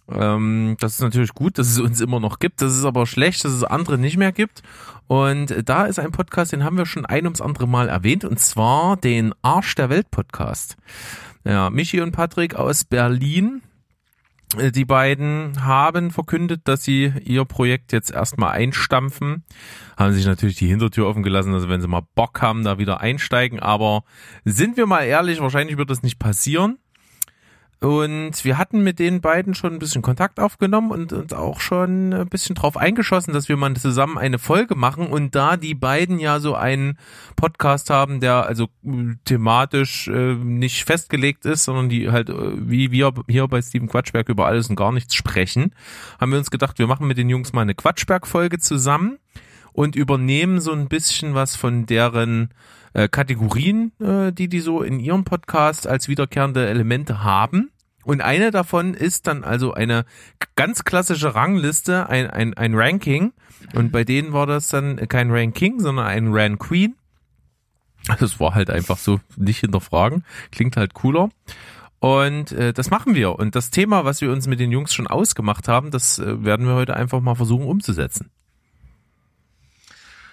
Ähm, 0.10 0.76
das 0.80 0.94
ist 0.94 1.02
natürlich 1.02 1.34
gut, 1.34 1.58
dass 1.58 1.68
es 1.68 1.80
uns 1.80 2.02
immer 2.02 2.20
noch 2.20 2.40
gibt. 2.40 2.62
Das 2.62 2.76
ist 2.76 2.84
aber 2.84 3.06
schlecht, 3.06 3.46
dass 3.46 3.54
es 3.54 3.64
andere 3.64 3.98
nicht 3.98 4.18
mehr 4.18 4.32
gibt. 4.32 4.64
Und 5.08 5.56
da 5.66 5.86
ist 5.86 6.00
ein 6.00 6.12
Podcast, 6.12 6.52
den 6.52 6.64
haben 6.64 6.78
wir 6.78 6.86
schon 6.86 7.06
ein 7.06 7.26
ums 7.26 7.42
andere 7.42 7.68
Mal 7.68 7.90
erwähnt, 7.90 8.24
und 8.24 8.40
zwar 8.40 8.98
den 8.98 9.34
Arsch 9.42 9.76
der 9.76 9.90
Welt 9.90 10.10
Podcast. 10.10 10.78
Ja, 11.44 11.70
Michi 11.70 12.02
und 12.02 12.12
Patrick 12.12 12.56
aus 12.56 12.86
Berlin 12.86 13.62
die 14.58 14.86
beiden 14.86 15.64
haben 15.64 16.12
verkündet, 16.12 16.62
dass 16.66 16.84
sie 16.84 17.14
ihr 17.24 17.46
Projekt 17.46 17.92
jetzt 17.94 18.12
erstmal 18.12 18.52
einstampfen. 18.52 19.44
Haben 19.98 20.14
sich 20.14 20.26
natürlich 20.26 20.58
die 20.58 20.68
Hintertür 20.68 21.08
offen 21.08 21.24
gelassen, 21.24 21.54
also 21.54 21.70
wenn 21.70 21.82
sie 21.82 21.88
mal 21.88 22.04
Bock 22.16 22.42
haben, 22.42 22.64
da 22.64 22.78
wieder 22.78 23.02
einsteigen. 23.02 23.60
Aber 23.60 24.04
sind 24.44 24.78
wir 24.78 24.88
mal 24.88 25.04
ehrlich, 25.04 25.40
wahrscheinlich 25.40 25.78
wird 25.78 25.90
das 25.90 26.04
nicht 26.04 26.20
passieren. 26.20 26.78
Und 27.84 28.46
wir 28.46 28.60
hatten 28.60 28.84
mit 28.84 29.00
den 29.00 29.22
beiden 29.22 29.56
schon 29.56 29.74
ein 29.74 29.80
bisschen 29.80 30.04
Kontakt 30.04 30.40
aufgenommen 30.40 30.92
und 30.92 31.14
uns 31.14 31.34
auch 31.34 31.60
schon 31.60 32.14
ein 32.14 32.30
bisschen 32.30 32.54
drauf 32.54 32.78
eingeschossen, 32.78 33.34
dass 33.34 33.50
wir 33.50 33.58
mal 33.58 33.76
zusammen 33.76 34.20
eine 34.20 34.38
Folge 34.38 34.76
machen. 34.76 35.08
Und 35.08 35.34
da 35.34 35.58
die 35.58 35.74
beiden 35.74 36.20
ja 36.20 36.40
so 36.40 36.54
einen 36.54 37.00
Podcast 37.36 37.90
haben, 37.90 38.20
der 38.20 38.46
also 38.46 38.66
äh, 38.86 39.16
thematisch 39.26 40.08
äh, 40.10 40.36
nicht 40.36 40.86
festgelegt 40.86 41.46
ist, 41.46 41.64
sondern 41.64 41.90
die 41.90 42.12
halt 42.12 42.30
äh, 42.30 42.70
wie 42.70 42.92
wir 42.92 43.14
hier 43.28 43.48
bei 43.48 43.64
Steven 43.64 43.88
Quatschberg 43.88 44.30
über 44.30 44.46
alles 44.46 44.70
und 44.70 44.76
gar 44.76 44.92
nichts 44.92 45.16
sprechen, 45.16 45.74
haben 46.20 46.32
wir 46.32 46.38
uns 46.38 46.52
gedacht, 46.52 46.78
wir 46.78 46.86
machen 46.86 47.08
mit 47.08 47.18
den 47.18 47.30
Jungs 47.30 47.52
mal 47.52 47.62
eine 47.62 47.74
Quatschberg-Folge 47.74 48.60
zusammen 48.60 49.18
und 49.74 49.96
übernehmen 49.96 50.62
so 50.62 50.72
ein 50.72 50.88
bisschen 50.88 51.34
was 51.34 51.56
von 51.56 51.88
deren 51.88 52.54
äh, 52.94 53.08
Kategorien, 53.08 53.92
äh, 54.00 54.32
die 54.32 54.48
die 54.48 54.60
so 54.60 54.82
in 54.82 55.00
ihrem 55.00 55.24
Podcast 55.24 55.88
als 55.88 56.08
wiederkehrende 56.08 56.68
Elemente 56.68 57.24
haben. 57.24 57.72
Und 58.04 58.22
eine 58.22 58.52
davon 58.52 58.94
ist 58.94 59.28
dann 59.28 59.44
also 59.44 59.74
eine 59.74 60.06
ganz 60.56 60.84
klassische 60.84 61.36
Rangliste, 61.36 62.10
ein, 62.10 62.30
ein, 62.30 62.54
ein 62.56 62.74
Ranking. 62.74 63.34
Und 63.76 63.92
bei 63.92 64.04
denen 64.04 64.34
war 64.34 64.48
das 64.48 64.70
dann 64.70 64.98
kein 65.08 65.30
Ranking, 65.32 65.80
sondern 65.80 66.08
ein 66.08 66.30
Ran 66.32 66.58
Queen. 66.58 66.96
Das 68.20 68.40
war 68.40 68.56
halt 68.56 68.72
einfach 68.72 68.98
so 68.98 69.20
nicht 69.38 69.60
hinterfragen. 69.60 70.26
Klingt 70.52 70.76
halt 70.78 70.96
cooler. 70.96 71.30
Und 72.00 72.52
äh, 72.52 72.74
das 72.74 72.90
machen 72.90 73.14
wir. 73.14 73.38
Und 73.38 73.56
das 73.56 73.70
Thema, 73.70 74.06
was 74.06 74.22
wir 74.22 74.32
uns 74.32 74.48
mit 74.48 74.60
den 74.60 74.72
Jungs 74.72 74.92
schon 74.92 75.06
ausgemacht 75.06 75.68
haben, 75.68 75.92
das 75.92 76.18
äh, 76.18 76.44
werden 76.44 76.66
wir 76.66 76.74
heute 76.74 76.96
einfach 76.96 77.22
mal 77.22 77.36
versuchen 77.36 77.68
umzusetzen. 77.68 78.32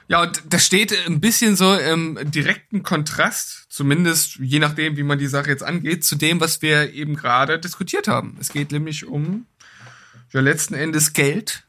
Ja, 0.08 0.22
und 0.22 0.42
das 0.48 0.64
steht 0.64 0.94
ein 1.06 1.20
bisschen 1.20 1.54
so 1.54 1.74
im 1.74 2.18
direkten 2.30 2.82
Kontrast, 2.82 3.66
zumindest 3.68 4.36
je 4.36 4.58
nachdem, 4.58 4.96
wie 4.96 5.02
man 5.02 5.18
die 5.18 5.26
Sache 5.26 5.50
jetzt 5.50 5.62
angeht, 5.62 6.02
zu 6.02 6.16
dem, 6.16 6.40
was 6.40 6.62
wir 6.62 6.94
eben 6.94 7.14
gerade 7.14 7.58
diskutiert 7.58 8.08
haben. 8.08 8.36
Es 8.40 8.48
geht 8.48 8.72
nämlich 8.72 9.04
um 9.04 9.46
ja 10.32 10.40
letzten 10.40 10.72
Endes 10.74 11.12
Geld 11.12 11.64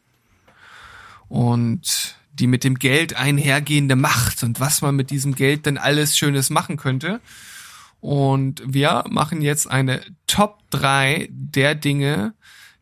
und 1.27 2.15
die 2.31 2.47
mit 2.47 2.63
dem 2.63 2.79
Geld 2.79 3.15
einhergehende 3.15 3.97
Macht 3.97 4.43
und 4.43 4.61
was 4.61 4.81
man 4.81 4.95
mit 4.95 5.09
diesem 5.09 5.35
Geld 5.35 5.65
denn 5.65 5.77
alles 5.77 6.17
Schönes 6.17 6.49
machen 6.49 6.77
könnte. 6.77 7.19
Und 7.99 8.61
wir 8.65 9.03
machen 9.09 9.41
jetzt 9.41 9.69
eine 9.69 10.01
Top 10.27 10.59
3 10.69 11.27
der 11.29 11.75
Dinge, 11.75 12.33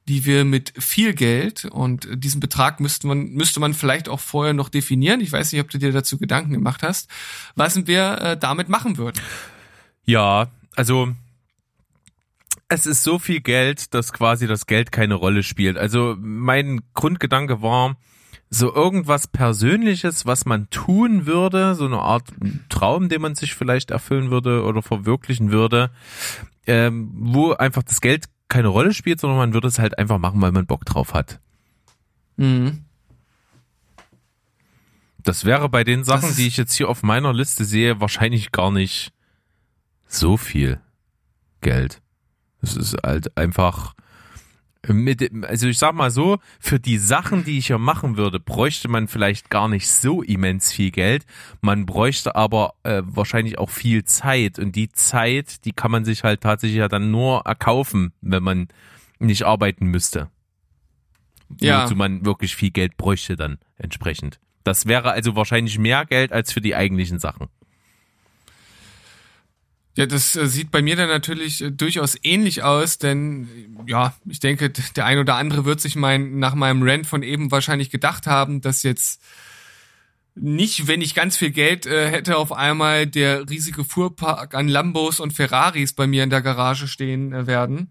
die 0.08 0.26
wir 0.26 0.46
mit 0.46 0.74
viel 0.78 1.13
Geld 1.13 1.65
und 1.65 2.08
diesen 2.13 2.39
Betrag 2.39 2.80
müsste 2.80 3.08
man 3.08 3.30
müsste 3.32 3.60
man 3.60 3.74
vielleicht 3.74 4.08
auch 4.08 4.20
vorher 4.20 4.54
noch 4.54 4.70
definieren. 4.70 5.20
Ich 5.20 5.32
weiß 5.32 5.52
nicht, 5.52 5.62
ob 5.62 5.70
du 5.70 5.78
dir 5.78 5.91
dazu 5.91 6.17
Gedanken 6.17 6.54
gemacht 6.54 6.82
hast, 6.84 7.10
was 7.56 7.88
wir 7.88 8.22
äh, 8.22 8.38
damit 8.38 8.70
machen 8.70 8.98
würden. 8.98 9.20
Ja, 10.06 10.48
also 10.76 11.13
es 12.70 12.86
ist 12.86 13.04
so 13.04 13.20
viel 13.20 13.41
Geld, 13.41 13.93
dass 13.93 14.13
quasi 14.13 14.48
das 14.48 14.65
Geld 14.65 14.91
keine 14.91 15.15
Rolle 15.15 15.43
spielt. 15.43 15.78
Also 15.78 16.15
mein 16.20 16.82
Grundgedanke 16.93 17.62
war 17.62 17.98
so 18.50 18.74
irgendwas 18.74 19.28
Persönliches, 19.28 20.26
was 20.26 20.46
man 20.46 20.70
tun 20.70 21.26
würde, 21.26 21.76
so 21.76 21.86
eine 21.86 22.00
Art 22.00 22.30
Traum, 22.70 23.10
den 23.10 23.22
man 23.22 23.36
sich 23.36 23.56
vielleicht 23.56 23.91
erfüllen 23.91 24.32
würde 24.32 24.63
oder 24.63 24.82
verwirklichen 24.82 25.52
würde, 25.52 25.91
ähm, 26.65 27.12
wo 27.13 27.52
einfach 27.54 27.84
das 27.84 28.00
Geld 28.00 28.26
keine 28.50 28.70
Rolle 28.70 28.94
spielt, 28.94 29.20
sondern 29.20 29.38
man 29.38 29.54
würde 29.54 29.68
es 29.68 29.80
halt 29.80 29.98
einfach 29.98 30.18
machen, 30.18 30.42
weil 30.42 30.52
man 30.52 30.66
Bock 30.66 30.86
drauf 30.86 31.14
hat. 31.14 31.40
Mhm. 32.38 32.86
Das 35.24 35.44
wäre 35.44 35.68
bei 35.68 35.84
den 35.84 36.04
Sachen, 36.06 36.36
die 36.36 36.48
ich 36.48 36.56
jetzt 36.56 36.74
hier 36.74 36.88
auf 36.88 37.04
meiner 37.04 37.34
Liste 37.34 37.66
sehe, 37.66 38.00
wahrscheinlich 38.00 38.52
gar 38.52 38.72
nicht 38.72 39.12
so 40.08 40.38
viel 40.38 40.80
Geld. 41.60 42.02
Es 42.62 42.78
ist 42.78 42.96
halt 43.04 43.36
einfach 43.38 43.94
mit, 44.93 45.45
also 45.45 45.67
ich 45.67 45.78
sag 45.78 45.93
mal 45.93 46.12
so, 46.12 46.39
für 46.60 46.80
die 46.80 46.97
Sachen, 46.97 47.43
die 47.43 47.58
ich 47.58 47.67
hier 47.67 47.78
machen 47.78 48.17
würde, 48.17 48.39
bräuchte 48.39 48.88
man 48.88 49.08
vielleicht 49.08 49.50
gar 49.50 49.67
nicht 49.67 49.89
so 49.89 50.21
immens 50.21 50.71
viel 50.71 50.91
Geld. 50.91 51.26
Man 51.62 51.86
bräuchte 51.86 52.36
aber 52.36 52.76
äh, 52.84 53.02
wahrscheinlich 53.06 53.58
auch 53.58 53.69
viel 53.69 54.04
Zeit. 54.06 54.60
Und 54.60 54.76
die 54.76 54.89
Zeit, 54.89 55.65
die 55.65 55.73
kann 55.73 55.91
man 55.91 56.06
sich 56.06 56.23
halt 56.23 56.41
tatsächlich 56.41 56.80
ja 56.80 56.88
dann 56.88 57.12
nur 57.12 57.41
erkaufen, 57.45 58.13
wenn 58.21 58.43
man 58.43 58.67
nicht 59.19 59.43
arbeiten 59.43 59.88
müsste. 59.88 60.30
Ja. 61.60 61.84
Wozu 61.84 61.95
man 61.95 62.26
wirklich 62.26 62.56
viel 62.56 62.71
Geld 62.71 62.97
bräuchte 62.97 63.36
dann 63.36 63.58
entsprechend. 63.78 64.39
Das 64.63 64.86
wäre 64.86 65.12
also 65.12 65.36
wahrscheinlich 65.36 65.80
mehr 65.80 66.06
Geld 66.06 66.34
als 66.34 66.52
für 66.52 66.60
die 66.60 66.76
eigentlichen 66.76 67.19
Sachen. 67.19 67.47
Ja, 69.98 70.06
das 70.06 70.36
äh, 70.36 70.46
sieht 70.46 70.70
bei 70.70 70.84
mir 70.84 70.96
dann 70.96 71.10
natürlich 71.10 71.64
äh, 71.64 71.72
durchaus 71.72 72.16
ähnlich 72.22 72.62
aus, 72.62 73.00
denn 73.00 73.48
ja, 73.88 74.14
ich 74.30 74.40
denke, 74.40 74.70
der 74.70 75.06
ein 75.06 75.18
oder 75.18 75.36
andere 75.36 75.66
wird 75.66 75.82
sich 75.82 75.96
mein, 75.96 76.38
nach 76.38 76.54
meinem 76.54 76.84
Rant 76.84 77.08
von 77.08 77.24
eben 77.24 77.50
wahrscheinlich 77.50 77.90
gedacht 77.90 78.28
haben, 78.28 78.62
dass 78.62 78.84
jetzt 78.84 79.24
nicht, 80.36 80.86
wenn 80.86 81.02
ich 81.02 81.16
ganz 81.16 81.36
viel 81.36 81.50
Geld 81.50 81.88
äh, 81.88 82.12
hätte, 82.12 82.38
auf 82.38 82.52
einmal 82.54 83.08
der 83.08 83.50
riesige 83.50 83.84
Fuhrpark 83.84 84.54
an 84.54 84.68
Lambos 84.68 85.20
und 85.20 85.34
Ferraris 85.34 85.94
bei 85.94 86.06
mir 86.06 86.24
in 86.24 86.30
der 86.30 86.44
Garage 86.44 86.88
stehen 86.88 87.34
äh, 87.34 87.48
werden, 87.48 87.90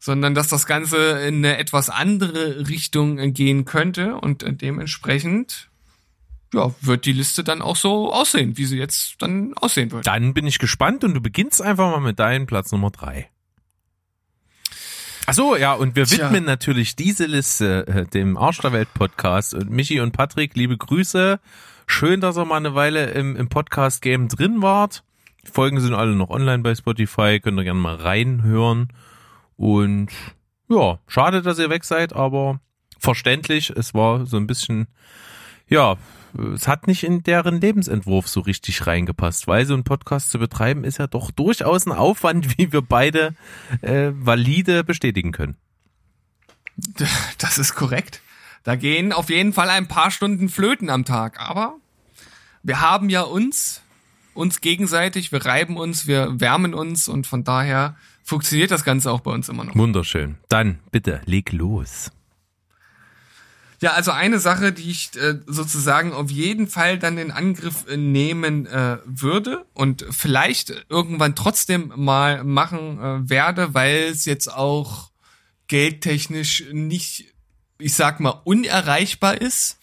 sondern 0.00 0.34
dass 0.34 0.48
das 0.48 0.66
Ganze 0.66 1.20
in 1.20 1.36
eine 1.36 1.58
etwas 1.58 1.88
andere 1.88 2.66
Richtung 2.68 3.20
äh, 3.20 3.30
gehen 3.30 3.64
könnte 3.64 4.16
und 4.16 4.42
äh, 4.42 4.52
dementsprechend 4.52 5.68
ja, 6.54 6.74
wird 6.80 7.06
die 7.06 7.12
Liste 7.12 7.44
dann 7.44 7.62
auch 7.62 7.76
so 7.76 8.12
aussehen, 8.12 8.56
wie 8.56 8.64
sie 8.64 8.78
jetzt 8.78 9.16
dann 9.20 9.54
aussehen 9.54 9.92
wird. 9.92 10.06
Dann 10.06 10.34
bin 10.34 10.46
ich 10.46 10.58
gespannt 10.58 11.04
und 11.04 11.14
du 11.14 11.20
beginnst 11.20 11.60
einfach 11.60 11.90
mal 11.90 12.00
mit 12.00 12.18
deinem 12.18 12.46
Platz 12.46 12.72
Nummer 12.72 12.90
drei. 12.90 13.28
Ach 15.26 15.32
so, 15.32 15.56
ja, 15.56 15.72
und 15.72 15.96
wir 15.96 16.04
Tja. 16.04 16.26
widmen 16.26 16.44
natürlich 16.44 16.96
diese 16.96 17.24
Liste 17.24 17.86
äh, 17.86 18.04
dem 18.04 18.36
Arsch 18.36 18.58
der 18.58 18.72
Welt 18.72 18.92
Podcast 18.92 19.54
und 19.54 19.70
Michi 19.70 20.00
und 20.00 20.12
Patrick, 20.12 20.54
liebe 20.54 20.76
Grüße. 20.76 21.40
Schön, 21.86 22.20
dass 22.20 22.36
ihr 22.36 22.44
mal 22.44 22.56
eine 22.56 22.74
Weile 22.74 23.10
im, 23.10 23.34
im 23.34 23.48
Podcast-Game 23.48 24.28
drin 24.28 24.60
wart. 24.60 25.02
Die 25.46 25.50
Folgen 25.50 25.80
sind 25.80 25.94
alle 25.94 26.14
noch 26.14 26.30
online 26.30 26.62
bei 26.62 26.74
Spotify, 26.74 27.40
könnt 27.40 27.58
ihr 27.58 27.64
gerne 27.64 27.80
mal 27.80 27.96
reinhören. 27.96 28.88
Und 29.56 30.08
ja, 30.68 30.98
schade, 31.06 31.42
dass 31.42 31.58
ihr 31.58 31.70
weg 31.70 31.84
seid, 31.84 32.12
aber 32.12 32.60
verständlich. 32.98 33.70
Es 33.70 33.94
war 33.94 34.26
so 34.26 34.36
ein 34.36 34.46
bisschen, 34.46 34.88
ja, 35.68 35.96
es 36.54 36.68
hat 36.68 36.86
nicht 36.86 37.04
in 37.04 37.22
deren 37.22 37.60
Lebensentwurf 37.60 38.28
so 38.28 38.40
richtig 38.40 38.86
reingepasst, 38.86 39.46
weil 39.46 39.66
so 39.66 39.74
ein 39.74 39.84
Podcast 39.84 40.30
zu 40.30 40.38
betreiben 40.38 40.84
ist 40.84 40.98
ja 40.98 41.06
doch 41.06 41.30
durchaus 41.30 41.86
ein 41.86 41.92
Aufwand, 41.92 42.58
wie 42.58 42.72
wir 42.72 42.82
beide 42.82 43.34
äh, 43.80 44.10
valide 44.12 44.84
bestätigen 44.84 45.32
können. 45.32 45.56
Das 47.38 47.58
ist 47.58 47.74
korrekt. 47.74 48.20
Da 48.64 48.76
gehen 48.76 49.12
auf 49.12 49.30
jeden 49.30 49.52
Fall 49.52 49.68
ein 49.68 49.88
paar 49.88 50.10
Stunden 50.10 50.48
flöten 50.48 50.90
am 50.90 51.04
Tag, 51.04 51.38
aber 51.38 51.76
wir 52.62 52.80
haben 52.80 53.10
ja 53.10 53.20
uns, 53.22 53.82
uns 54.32 54.60
gegenseitig, 54.60 55.30
wir 55.30 55.44
reiben 55.44 55.76
uns, 55.76 56.06
wir 56.06 56.40
wärmen 56.40 56.74
uns 56.74 57.08
und 57.08 57.26
von 57.26 57.44
daher 57.44 57.94
funktioniert 58.24 58.70
das 58.70 58.82
Ganze 58.82 59.12
auch 59.12 59.20
bei 59.20 59.30
uns 59.30 59.48
immer 59.48 59.64
noch. 59.64 59.76
Wunderschön. 59.76 60.38
Dann 60.48 60.80
bitte, 60.90 61.20
leg 61.26 61.52
los. 61.52 62.10
Ja, 63.84 63.92
also 63.92 64.12
eine 64.12 64.38
Sache, 64.38 64.72
die 64.72 64.90
ich 64.90 65.10
äh, 65.16 65.40
sozusagen 65.44 66.14
auf 66.14 66.30
jeden 66.30 66.68
Fall 66.68 66.98
dann 66.98 67.18
in 67.18 67.30
Angriff 67.30 67.84
äh, 67.86 67.98
nehmen 67.98 68.64
äh, 68.64 68.96
würde 69.04 69.66
und 69.74 70.06
vielleicht 70.08 70.86
irgendwann 70.88 71.34
trotzdem 71.36 71.92
mal 71.94 72.44
machen 72.44 72.98
äh, 72.98 73.28
werde, 73.28 73.74
weil 73.74 74.04
es 74.04 74.24
jetzt 74.24 74.50
auch 74.50 75.10
geldtechnisch 75.66 76.64
nicht, 76.72 77.34
ich 77.76 77.92
sag 77.92 78.20
mal, 78.20 78.40
unerreichbar 78.44 79.38
ist. 79.38 79.78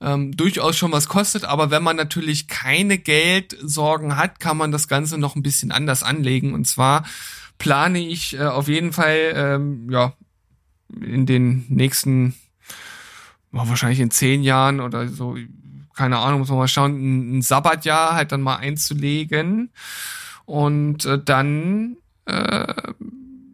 Ähm, 0.00 0.36
durchaus 0.36 0.76
schon 0.76 0.90
was 0.90 1.06
kostet, 1.06 1.44
aber 1.44 1.70
wenn 1.70 1.84
man 1.84 1.94
natürlich 1.94 2.48
keine 2.48 2.98
Geldsorgen 2.98 4.16
hat, 4.16 4.40
kann 4.40 4.56
man 4.56 4.72
das 4.72 4.88
Ganze 4.88 5.16
noch 5.16 5.36
ein 5.36 5.44
bisschen 5.44 5.70
anders 5.70 6.02
anlegen. 6.02 6.54
Und 6.54 6.66
zwar 6.66 7.06
plane 7.58 8.00
ich 8.00 8.34
äh, 8.36 8.46
auf 8.46 8.66
jeden 8.66 8.92
Fall 8.92 9.32
ähm, 9.32 9.88
ja 9.92 10.14
in 11.00 11.24
den 11.24 11.66
nächsten 11.68 12.34
wahrscheinlich 13.50 14.00
in 14.00 14.10
zehn 14.10 14.42
Jahren 14.42 14.80
oder 14.80 15.08
so, 15.08 15.36
keine 15.94 16.18
Ahnung, 16.18 16.40
muss 16.40 16.48
man 16.48 16.58
mal 16.58 16.68
schauen, 16.68 16.92
ein, 16.96 17.38
ein 17.38 17.42
Sabbatjahr 17.42 18.14
halt 18.14 18.32
dann 18.32 18.42
mal 18.42 18.56
einzulegen. 18.56 19.70
Und 20.44 21.04
äh, 21.04 21.22
dann 21.22 21.96
äh, 22.26 22.74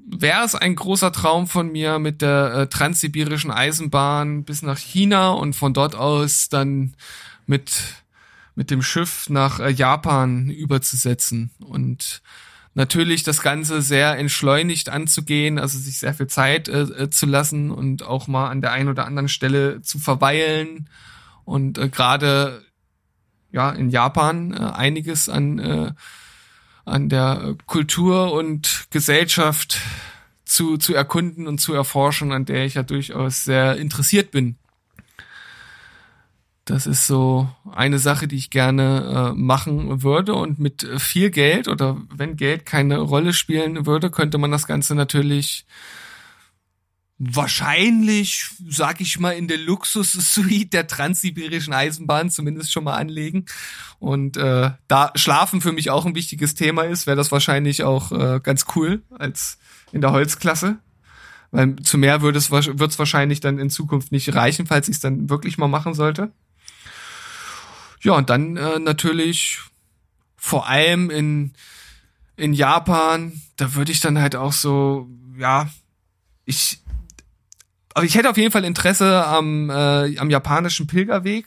wäre 0.07 0.45
es 0.45 0.55
ein 0.55 0.77
großer 0.77 1.13
Traum 1.13 1.47
von 1.47 1.73
mir 1.73 1.99
mit 1.99 2.23
der 2.23 2.55
äh, 2.55 2.67
transsibirischen 2.69 3.51
Eisenbahn 3.51 4.45
bis 4.45 4.63
nach 4.63 4.79
China 4.79 5.31
und 5.31 5.57
von 5.57 5.75
dort 5.75 5.95
aus 5.95 6.49
dann 6.49 6.95
mit 7.47 8.05
mit 8.55 8.71
dem 8.71 8.83
Schiff 8.83 9.29
nach 9.29 9.61
äh, 9.61 9.71
Japan 9.71 10.49
überzusetzen 10.49 11.51
und 11.59 12.23
natürlich 12.75 13.23
das 13.23 13.41
Ganze 13.41 13.81
sehr 13.83 14.19
entschleunigt 14.19 14.89
anzugehen, 14.89 15.59
also 15.59 15.79
sich 15.79 15.99
sehr 15.99 16.15
viel 16.15 16.27
Zeit 16.27 16.69
äh, 16.69 16.83
äh, 16.83 17.11
zu 17.11 17.27
lassen 17.27 17.71
und 17.71 18.03
auch 18.03 18.27
mal 18.27 18.49
an 18.49 18.61
der 18.61 18.73
einen 18.73 18.89
oder 18.89 19.07
anderen 19.07 19.29
Stelle 19.29 19.81
zu 19.83 19.99
verweilen 19.99 20.89
und 21.45 21.79
äh, 21.79 21.89
gerade 21.89 22.63
ja 23.53 23.71
in 23.71 23.91
Japan 23.91 24.53
äh, 24.53 24.57
einiges 24.57 25.29
an 25.29 25.59
äh, 25.59 25.93
an 26.85 27.09
der 27.09 27.57
Kultur 27.67 28.33
und 28.33 28.87
Gesellschaft 28.91 29.81
zu, 30.45 30.77
zu 30.77 30.95
erkunden 30.95 31.47
und 31.47 31.59
zu 31.59 31.73
erforschen, 31.73 32.33
an 32.33 32.45
der 32.45 32.67
ich 32.67 32.75
ja 32.75 32.83
durchaus 32.83 33.45
sehr 33.45 33.77
interessiert 33.77 34.31
bin. 34.31 34.57
Das 36.65 36.87
ist 36.87 37.07
so 37.07 37.49
eine 37.71 37.99
Sache, 37.99 38.27
die 38.27 38.37
ich 38.37 38.49
gerne 38.49 39.33
äh, 39.33 39.39
machen 39.39 40.03
würde. 40.03 40.35
Und 40.35 40.59
mit 40.59 40.87
viel 40.99 41.31
Geld 41.31 41.69
oder 41.69 42.01
wenn 42.15 42.37
Geld 42.37 42.65
keine 42.65 42.99
Rolle 42.99 43.35
spielen 43.35 43.85
würde, 43.85 44.11
könnte 44.11 44.39
man 44.39 44.51
das 44.51 44.67
Ganze 44.67 44.95
natürlich 44.95 45.67
wahrscheinlich, 47.19 48.51
sag 48.69 49.01
ich 49.01 49.19
mal, 49.19 49.33
in 49.33 49.47
der 49.47 49.59
Luxus-Suite 49.59 50.73
der 50.73 50.87
transsibirischen 50.87 51.73
Eisenbahn 51.73 52.31
zumindest 52.31 52.73
schon 52.73 52.85
mal 52.85 52.97
anlegen. 52.97 53.45
Und 53.99 54.37
äh, 54.37 54.71
da 54.89 55.13
Schlafen 55.15 55.61
für 55.61 55.73
mich 55.73 55.91
auch 55.91 56.07
ein 56.07 56.15
wichtiges 56.15 56.55
Thema 56.55 56.83
ist, 56.83 57.07
wäre 57.07 57.17
das 57.17 57.31
wahrscheinlich 57.31 57.85
auch 57.85 58.11
äh, 58.11 58.41
ganz 58.43 58.67
cool 58.75 59.03
als 59.11 59.59
in 59.93 60.01
der 60.01 60.13
Holzklasse. 60.13 60.79
Weil 61.51 61.77
zu 61.77 61.99
mehr 61.99 62.21
würde 62.21 62.39
es 62.39 62.51
wird's 62.51 62.99
wahrscheinlich 62.99 63.39
dann 63.41 63.59
in 63.59 63.71
Zukunft 63.71 64.11
nicht 64.11 64.35
reichen, 64.35 64.67
falls 64.67 64.89
ich 64.89 64.97
es 64.97 65.01
dann 65.01 65.31
wirklich 65.31 65.57
mal 65.57 65.69
machen 65.69 65.95
sollte. 65.95 66.33
Ja, 68.05 68.13
und 68.13 68.29
dann 68.29 68.59
äh, 68.59 68.79
natürlich 68.79 69.61
vor 70.37 70.69
allem 70.69 71.09
in, 71.09 71.55
in 72.37 72.53
Japan, 72.53 73.41
da 73.57 73.75
würde 73.75 73.93
ich 73.93 74.01
dann 74.01 74.19
halt 74.19 74.37
auch 74.37 74.53
so, 74.53 75.09
ja, 75.39 75.71
ich, 76.45 76.83
aber 77.95 78.05
ich 78.05 78.15
hätte 78.15 78.29
auf 78.29 78.37
jeden 78.37 78.51
Fall 78.51 78.65
Interesse 78.65 79.25
am, 79.27 79.71
äh, 79.71 80.19
am 80.19 80.29
japanischen 80.29 80.87
Pilgerweg. 80.87 81.47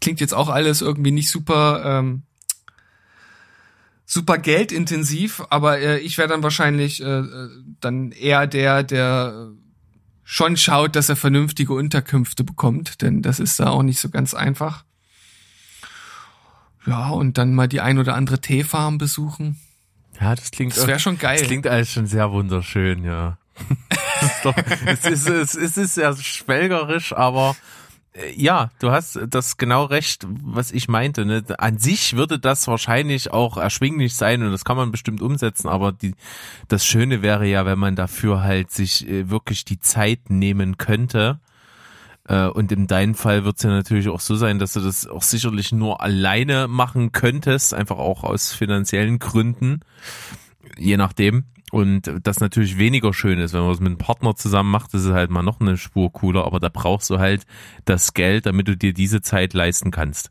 Klingt 0.00 0.20
jetzt 0.20 0.34
auch 0.34 0.48
alles 0.48 0.82
irgendwie 0.82 1.10
nicht 1.10 1.30
super, 1.30 1.82
ähm, 1.84 2.22
super 4.04 4.38
geldintensiv, 4.38 5.42
aber 5.50 5.80
äh, 5.80 5.98
ich 5.98 6.16
wäre 6.16 6.28
dann 6.28 6.44
wahrscheinlich 6.44 7.02
äh, 7.02 7.18
äh 7.18 7.50
dann 7.80 8.12
eher 8.12 8.46
der, 8.46 8.84
der 8.84 9.50
schon 10.28 10.56
schaut, 10.56 10.96
dass 10.96 11.08
er 11.08 11.16
vernünftige 11.16 11.72
Unterkünfte 11.72 12.42
bekommt, 12.42 13.00
denn 13.00 13.22
das 13.22 13.38
ist 13.38 13.60
da 13.60 13.68
auch 13.68 13.84
nicht 13.84 14.00
so 14.00 14.10
ganz 14.10 14.34
einfach. 14.34 14.84
Ja, 16.84 17.08
und 17.10 17.38
dann 17.38 17.54
mal 17.54 17.68
die 17.68 17.80
ein 17.80 17.98
oder 17.98 18.14
andere 18.14 18.40
Teefarm 18.40 18.98
besuchen. 18.98 19.58
Ja, 20.20 20.34
das 20.34 20.50
klingt. 20.50 20.76
Das 20.76 20.86
wäre 20.86 20.98
schon 20.98 21.18
geil. 21.18 21.38
Das 21.38 21.46
klingt 21.46 21.66
alles 21.66 21.92
schon 21.92 22.06
sehr 22.06 22.30
wunderschön, 22.32 23.04
ja. 23.04 23.38
ist 24.20 24.44
doch, 24.44 24.56
es, 24.84 25.04
ist, 25.04 25.28
es, 25.28 25.54
ist, 25.54 25.56
es 25.56 25.76
ist 25.76 25.96
ja 25.96 26.14
schwelgerisch, 26.16 27.12
aber 27.12 27.56
ja, 28.34 28.70
du 28.78 28.90
hast 28.90 29.18
das 29.28 29.56
genau 29.56 29.84
recht, 29.84 30.26
was 30.28 30.72
ich 30.72 30.88
meinte. 30.88 31.24
Ne? 31.26 31.44
An 31.58 31.78
sich 31.78 32.16
würde 32.16 32.38
das 32.38 32.66
wahrscheinlich 32.66 33.32
auch 33.32 33.56
erschwinglich 33.56 34.14
sein 34.14 34.42
und 34.42 34.52
das 34.52 34.64
kann 34.64 34.76
man 34.76 34.90
bestimmt 34.90 35.20
umsetzen, 35.20 35.68
aber 35.68 35.92
die, 35.92 36.14
das 36.68 36.86
Schöne 36.86 37.22
wäre 37.22 37.46
ja, 37.46 37.66
wenn 37.66 37.78
man 37.78 37.96
dafür 37.96 38.42
halt 38.42 38.70
sich 38.70 39.08
äh, 39.08 39.28
wirklich 39.30 39.64
die 39.64 39.80
Zeit 39.80 40.30
nehmen 40.30 40.78
könnte. 40.78 41.40
Äh, 42.28 42.46
und 42.46 42.72
in 42.72 42.86
deinem 42.86 43.14
Fall 43.14 43.44
wird 43.44 43.56
es 43.56 43.62
ja 43.62 43.70
natürlich 43.70 44.08
auch 44.08 44.20
so 44.20 44.34
sein, 44.36 44.58
dass 44.58 44.72
du 44.72 44.80
das 44.80 45.06
auch 45.06 45.22
sicherlich 45.22 45.72
nur 45.72 46.00
alleine 46.00 46.68
machen 46.68 47.12
könntest, 47.12 47.74
einfach 47.74 47.98
auch 47.98 48.24
aus 48.24 48.52
finanziellen 48.52 49.18
Gründen, 49.18 49.80
je 50.78 50.96
nachdem. 50.96 51.44
Und 51.72 52.12
das 52.22 52.38
natürlich 52.38 52.78
weniger 52.78 53.12
schön 53.12 53.40
ist, 53.40 53.52
wenn 53.52 53.62
man 53.62 53.72
es 53.72 53.80
mit 53.80 53.88
einem 53.88 53.98
Partner 53.98 54.36
zusammen 54.36 54.70
macht, 54.70 54.94
das 54.94 55.04
ist 55.04 55.12
halt 55.12 55.30
mal 55.30 55.42
noch 55.42 55.60
eine 55.60 55.76
Spur 55.76 56.12
cooler, 56.12 56.44
aber 56.44 56.60
da 56.60 56.68
brauchst 56.68 57.10
du 57.10 57.18
halt 57.18 57.44
das 57.84 58.14
Geld, 58.14 58.46
damit 58.46 58.68
du 58.68 58.76
dir 58.76 58.92
diese 58.92 59.20
Zeit 59.20 59.52
leisten 59.52 59.90
kannst. 59.90 60.30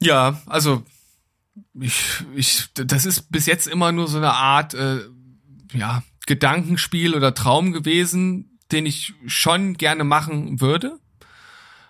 Ja, 0.00 0.42
also 0.46 0.82
ich, 1.80 2.02
ich, 2.34 2.68
das 2.74 3.04
ist 3.04 3.30
bis 3.30 3.46
jetzt 3.46 3.68
immer 3.68 3.92
nur 3.92 4.08
so 4.08 4.18
eine 4.18 4.32
Art, 4.32 4.74
äh, 4.74 5.00
ja, 5.72 6.02
Gedankenspiel 6.26 7.14
oder 7.14 7.34
Traum 7.34 7.72
gewesen, 7.72 8.58
den 8.72 8.86
ich 8.86 9.14
schon 9.26 9.74
gerne 9.74 10.04
machen 10.04 10.60
würde. 10.60 10.98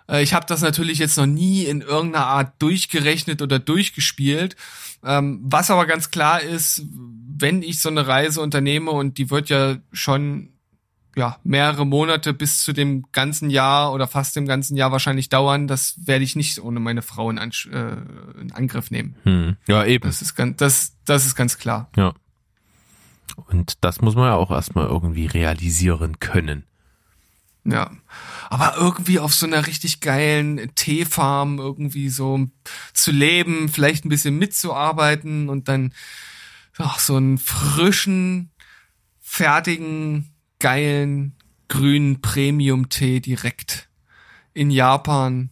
Äh, 0.08 0.22
ich 0.22 0.34
habe 0.34 0.46
das 0.46 0.62
natürlich 0.62 0.98
jetzt 0.98 1.16
noch 1.16 1.26
nie 1.26 1.64
in 1.64 1.80
irgendeiner 1.80 2.26
Art 2.26 2.60
durchgerechnet 2.60 3.42
oder 3.42 3.58
durchgespielt. 3.58 4.56
Ähm, 5.04 5.40
was 5.44 5.70
aber 5.70 5.86
ganz 5.86 6.10
klar 6.10 6.40
ist, 6.40 6.84
wenn 7.36 7.62
ich 7.62 7.80
so 7.80 7.88
eine 7.88 8.06
Reise 8.06 8.40
unternehme 8.40 8.90
und 8.90 9.18
die 9.18 9.30
wird 9.30 9.48
ja 9.48 9.76
schon 9.92 10.50
ja 11.16 11.36
mehrere 11.44 11.86
Monate 11.86 12.32
bis 12.32 12.62
zu 12.62 12.72
dem 12.72 13.04
ganzen 13.12 13.50
Jahr 13.50 13.92
oder 13.92 14.06
fast 14.06 14.36
dem 14.36 14.46
ganzen 14.46 14.76
Jahr 14.76 14.92
wahrscheinlich 14.92 15.28
dauern, 15.28 15.66
das 15.66 16.06
werde 16.06 16.24
ich 16.24 16.36
nicht 16.36 16.58
ohne 16.60 16.80
meine 16.80 17.02
Frau 17.02 17.30
in, 17.30 17.38
Ansch 17.38 17.66
äh, 17.66 17.96
in 18.40 18.52
Angriff 18.52 18.90
nehmen. 18.90 19.16
Hm. 19.24 19.56
Ja, 19.66 19.84
eben. 19.84 20.04
Das 20.08 20.22
ist 20.22 20.34
ganz, 20.34 20.56
das, 20.56 20.96
das 21.04 21.26
ist 21.26 21.34
ganz 21.34 21.58
klar. 21.58 21.90
Ja. 21.96 22.14
Und 23.48 23.78
das 23.80 24.00
muss 24.00 24.14
man 24.14 24.26
ja 24.26 24.34
auch 24.34 24.50
erstmal 24.50 24.86
irgendwie 24.86 25.26
realisieren 25.26 26.18
können. 26.18 26.64
Ja. 27.64 27.90
Aber 28.50 28.76
irgendwie 28.76 29.18
auf 29.18 29.34
so 29.34 29.46
einer 29.46 29.66
richtig 29.66 30.00
geilen 30.00 30.74
Teefarm 30.74 31.58
irgendwie 31.58 32.08
so 32.08 32.48
zu 32.92 33.12
leben, 33.12 33.68
vielleicht 33.68 34.04
ein 34.04 34.08
bisschen 34.08 34.38
mitzuarbeiten 34.38 35.48
und 35.48 35.68
dann 35.68 35.92
ach, 36.78 36.98
so 36.98 37.16
einen 37.16 37.38
frischen, 37.38 38.50
fertigen, 39.20 40.34
geilen, 40.58 41.36
grünen 41.68 42.20
Premium-Tee 42.20 43.20
direkt 43.20 43.88
in 44.54 44.70
Japan 44.70 45.50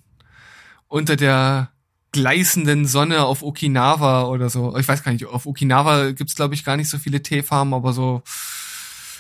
unter 0.89 1.17
der 1.17 1.71
gleißenden 2.13 2.87
Sonne 2.87 3.25
auf 3.25 3.43
Okinawa 3.43 4.25
oder 4.25 4.51
so. 4.51 4.77
Ich 4.77 4.89
weiß 4.89 5.05
gar 5.05 5.13
nicht, 5.13 5.27
auf 5.27 5.47
Okinawa 5.47 6.11
gibt's 6.11 6.35
glaube 6.35 6.55
ich 6.55 6.65
gar 6.65 6.77
nicht 6.77 6.89
so 6.89 6.99
viele 6.99 7.23
Teefarmen, 7.23 7.73
aber 7.73 7.93
so 7.93 8.23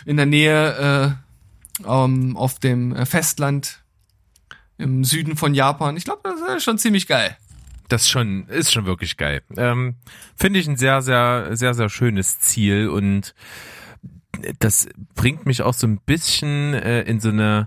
in 0.05 0.16
der 0.16 0.26
Nähe 0.26 1.16
äh, 1.16 1.30
ähm, 1.86 2.36
auf 2.36 2.58
dem 2.58 2.94
äh, 2.94 3.06
Festland 3.06 3.82
im 4.78 5.04
Süden 5.04 5.36
von 5.36 5.54
Japan. 5.54 5.96
Ich 5.96 6.04
glaube, 6.04 6.20
das 6.24 6.56
ist 6.56 6.64
schon 6.64 6.78
ziemlich 6.78 7.06
geil. 7.06 7.36
Das 7.88 8.08
schon, 8.08 8.46
ist 8.48 8.72
schon 8.72 8.86
wirklich 8.86 9.16
geil. 9.16 9.42
Ähm, 9.56 9.96
Finde 10.36 10.60
ich 10.60 10.68
ein 10.68 10.76
sehr, 10.76 11.02
sehr, 11.02 11.56
sehr, 11.56 11.74
sehr 11.74 11.88
schönes 11.88 12.38
Ziel 12.38 12.88
und 12.88 13.34
das 14.60 14.88
bringt 15.14 15.44
mich 15.44 15.62
auch 15.62 15.74
so 15.74 15.86
ein 15.86 15.98
bisschen 15.98 16.74
äh, 16.74 17.02
in 17.02 17.20
so 17.20 17.30
eine, 17.30 17.66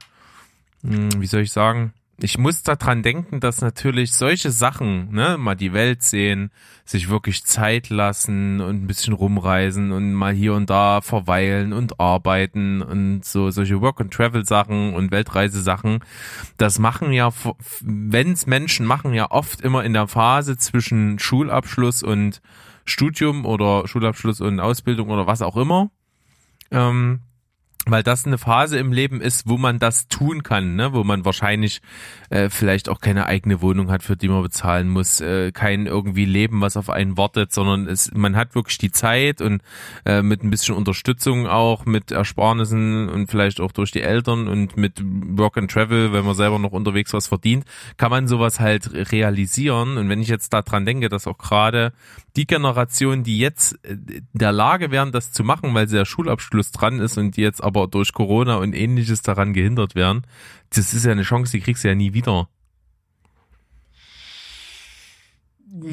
mh, 0.81 0.95
hm, 0.95 1.21
wie 1.21 1.27
soll 1.27 1.41
ich 1.41 1.51
sagen, 1.51 1.93
ich 2.24 2.38
muss 2.38 2.63
daran 2.63 3.03
denken, 3.03 3.41
dass 3.41 3.59
natürlich 3.59 4.13
solche 4.13 4.49
Sachen, 4.49 5.11
ne, 5.11 5.38
mal 5.38 5.55
die 5.55 5.74
Welt 5.74 6.03
sehen, 6.03 6.51
sich 6.86 7.09
wirklich 7.09 7.43
Zeit 7.43 7.89
lassen 7.89 8.61
und 8.61 8.84
ein 8.84 8.88
bisschen 8.88 9.13
rumreisen 9.13 9.91
und 9.91 10.13
mal 10.13 10.32
hier 10.32 10.53
und 10.53 10.69
da 10.69 11.01
verweilen 11.01 11.74
und 11.74 11.99
arbeiten 11.99 12.82
und 12.82 13.26
so 13.26 13.51
solche 13.51 13.82
Work-and-Travel-Sachen 13.82 14.93
und 14.93 15.11
Weltreisesachen, 15.11 15.99
das 16.55 16.80
machen 16.80 17.11
ja, 17.11 17.30
wenn's 17.82 18.45
Menschen 18.45 18.86
machen, 18.86 19.13
ja 19.13 19.30
oft 19.30 19.59
immer 19.59 19.84
in 19.84 19.91
der 19.91 20.07
Phase 20.07 20.55
zwischen 20.55 21.19
Schulabschluss 21.19 22.03
und 22.03 22.41
Studium 22.86 23.45
oder 23.45 23.86
Schulabschluss 23.86 24.39
und 24.39 24.61
Ausbildung 24.61 25.09
oder 25.09 25.28
was 25.28 25.41
auch 25.41 25.57
immer. 25.57 25.91
Ähm, 26.71 27.19
weil 27.86 28.03
das 28.03 28.25
eine 28.25 28.38
Phase 28.38 28.77
im 28.77 28.93
Leben 28.93 29.19
ist, 29.19 29.47
wo 29.47 29.57
man 29.57 29.77
das 29.77 30.07
tun 30.07 30.43
kann, 30.43 30.75
ne? 30.75 30.93
wo 30.93 31.03
man 31.03 31.25
wahrscheinlich 31.25 31.81
äh, 32.29 32.49
vielleicht 32.49 32.88
auch 32.88 33.01
keine 33.01 33.25
eigene 33.25 33.61
Wohnung 33.61 33.91
hat, 33.91 34.03
für 34.03 34.15
die 34.15 34.29
man 34.29 34.41
bezahlen 34.41 34.88
muss, 34.88 35.19
äh, 35.19 35.51
kein 35.51 35.86
irgendwie 35.86 36.23
Leben, 36.23 36.61
was 36.61 36.77
auf 36.77 36.89
einen 36.89 37.17
wartet, 37.17 37.51
sondern 37.51 37.88
es, 37.88 38.13
man 38.13 38.38
hat 38.38 38.55
wirklich 38.55 38.77
die 38.77 38.91
Zeit 38.91 39.41
und 39.41 39.61
äh, 40.05 40.21
mit 40.21 40.43
ein 40.43 40.49
bisschen 40.49 40.75
Unterstützung 40.75 41.47
auch, 41.47 41.86
mit 41.86 42.11
Ersparnissen 42.11 43.09
und 43.09 43.29
vielleicht 43.29 43.59
auch 43.59 43.73
durch 43.73 43.91
die 43.91 44.01
Eltern 44.01 44.47
und 44.47 44.77
mit 44.77 45.01
Work 45.03 45.57
and 45.57 45.69
Travel, 45.69 46.13
wenn 46.13 46.25
man 46.25 46.36
selber 46.36 46.59
noch 46.59 46.71
unterwegs 46.71 47.11
was 47.13 47.27
verdient, 47.27 47.65
kann 47.97 48.11
man 48.11 48.27
sowas 48.27 48.61
halt 48.61 49.11
realisieren. 49.11 49.97
Und 49.97 50.07
wenn 50.07 50.21
ich 50.21 50.29
jetzt 50.29 50.53
daran 50.53 50.86
denke, 50.86 51.09
dass 51.09 51.27
auch 51.27 51.38
gerade 51.38 51.91
die 52.38 52.47
Generation, 52.47 53.23
die 53.23 53.39
jetzt 53.39 53.73
in 53.84 54.25
der 54.31 54.53
Lage 54.53 54.89
wären, 54.89 55.11
das 55.11 55.34
zu 55.34 55.43
machen, 55.43 55.73
weil 55.73 55.88
sie 55.88 55.97
der 55.97 56.05
Schulabschluss 56.05 56.71
dran 56.71 56.99
ist 56.99 57.17
und 57.17 57.36
die 57.36 57.41
jetzt 57.41 57.61
aber 57.63 57.72
aber 57.74 57.88
durch 57.88 58.13
Corona 58.13 58.57
und 58.57 58.74
ähnliches 58.74 59.21
daran 59.24 59.53
gehindert 59.53 59.95
werden. 59.95 60.28
Das 60.69 60.93
ist 60.93 61.05
ja 61.05 61.11
eine 61.11 61.24
Chance, 61.24 61.51
die 61.53 61.61
kriegst 61.61 61.84
du 61.84 61.88
ja 61.88 61.95
nie 61.95 62.13
wieder. 62.13 62.47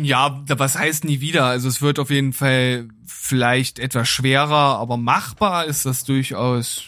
Ja, 0.03 0.43
was 0.47 0.77
heißt 0.77 1.05
nie 1.05 1.21
wieder? 1.21 1.47
Also 1.47 1.69
es 1.69 1.81
wird 1.81 1.99
auf 1.99 2.11
jeden 2.11 2.35
Fall 2.35 2.89
vielleicht 3.07 3.79
etwas 3.79 4.09
schwerer, 4.09 4.79
aber 4.79 4.99
machbar 4.99 5.65
ist 5.65 5.87
das 5.87 6.05
durchaus 6.05 6.87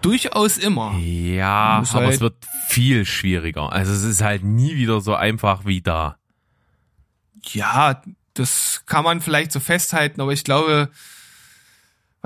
durchaus 0.00 0.58
immer. 0.58 0.96
Ja, 0.98 1.82
aber 1.88 1.92
halt 1.92 2.14
es 2.14 2.20
wird 2.20 2.36
viel 2.68 3.04
schwieriger. 3.04 3.72
Also 3.72 3.92
es 3.92 4.04
ist 4.04 4.22
halt 4.22 4.44
nie 4.44 4.76
wieder 4.76 5.00
so 5.00 5.14
einfach 5.14 5.64
wie 5.64 5.80
da. 5.80 6.18
Ja, 7.52 8.00
das 8.34 8.84
kann 8.86 9.02
man 9.02 9.20
vielleicht 9.20 9.50
so 9.50 9.58
festhalten, 9.58 10.20
aber 10.20 10.32
ich 10.32 10.44
glaube, 10.44 10.90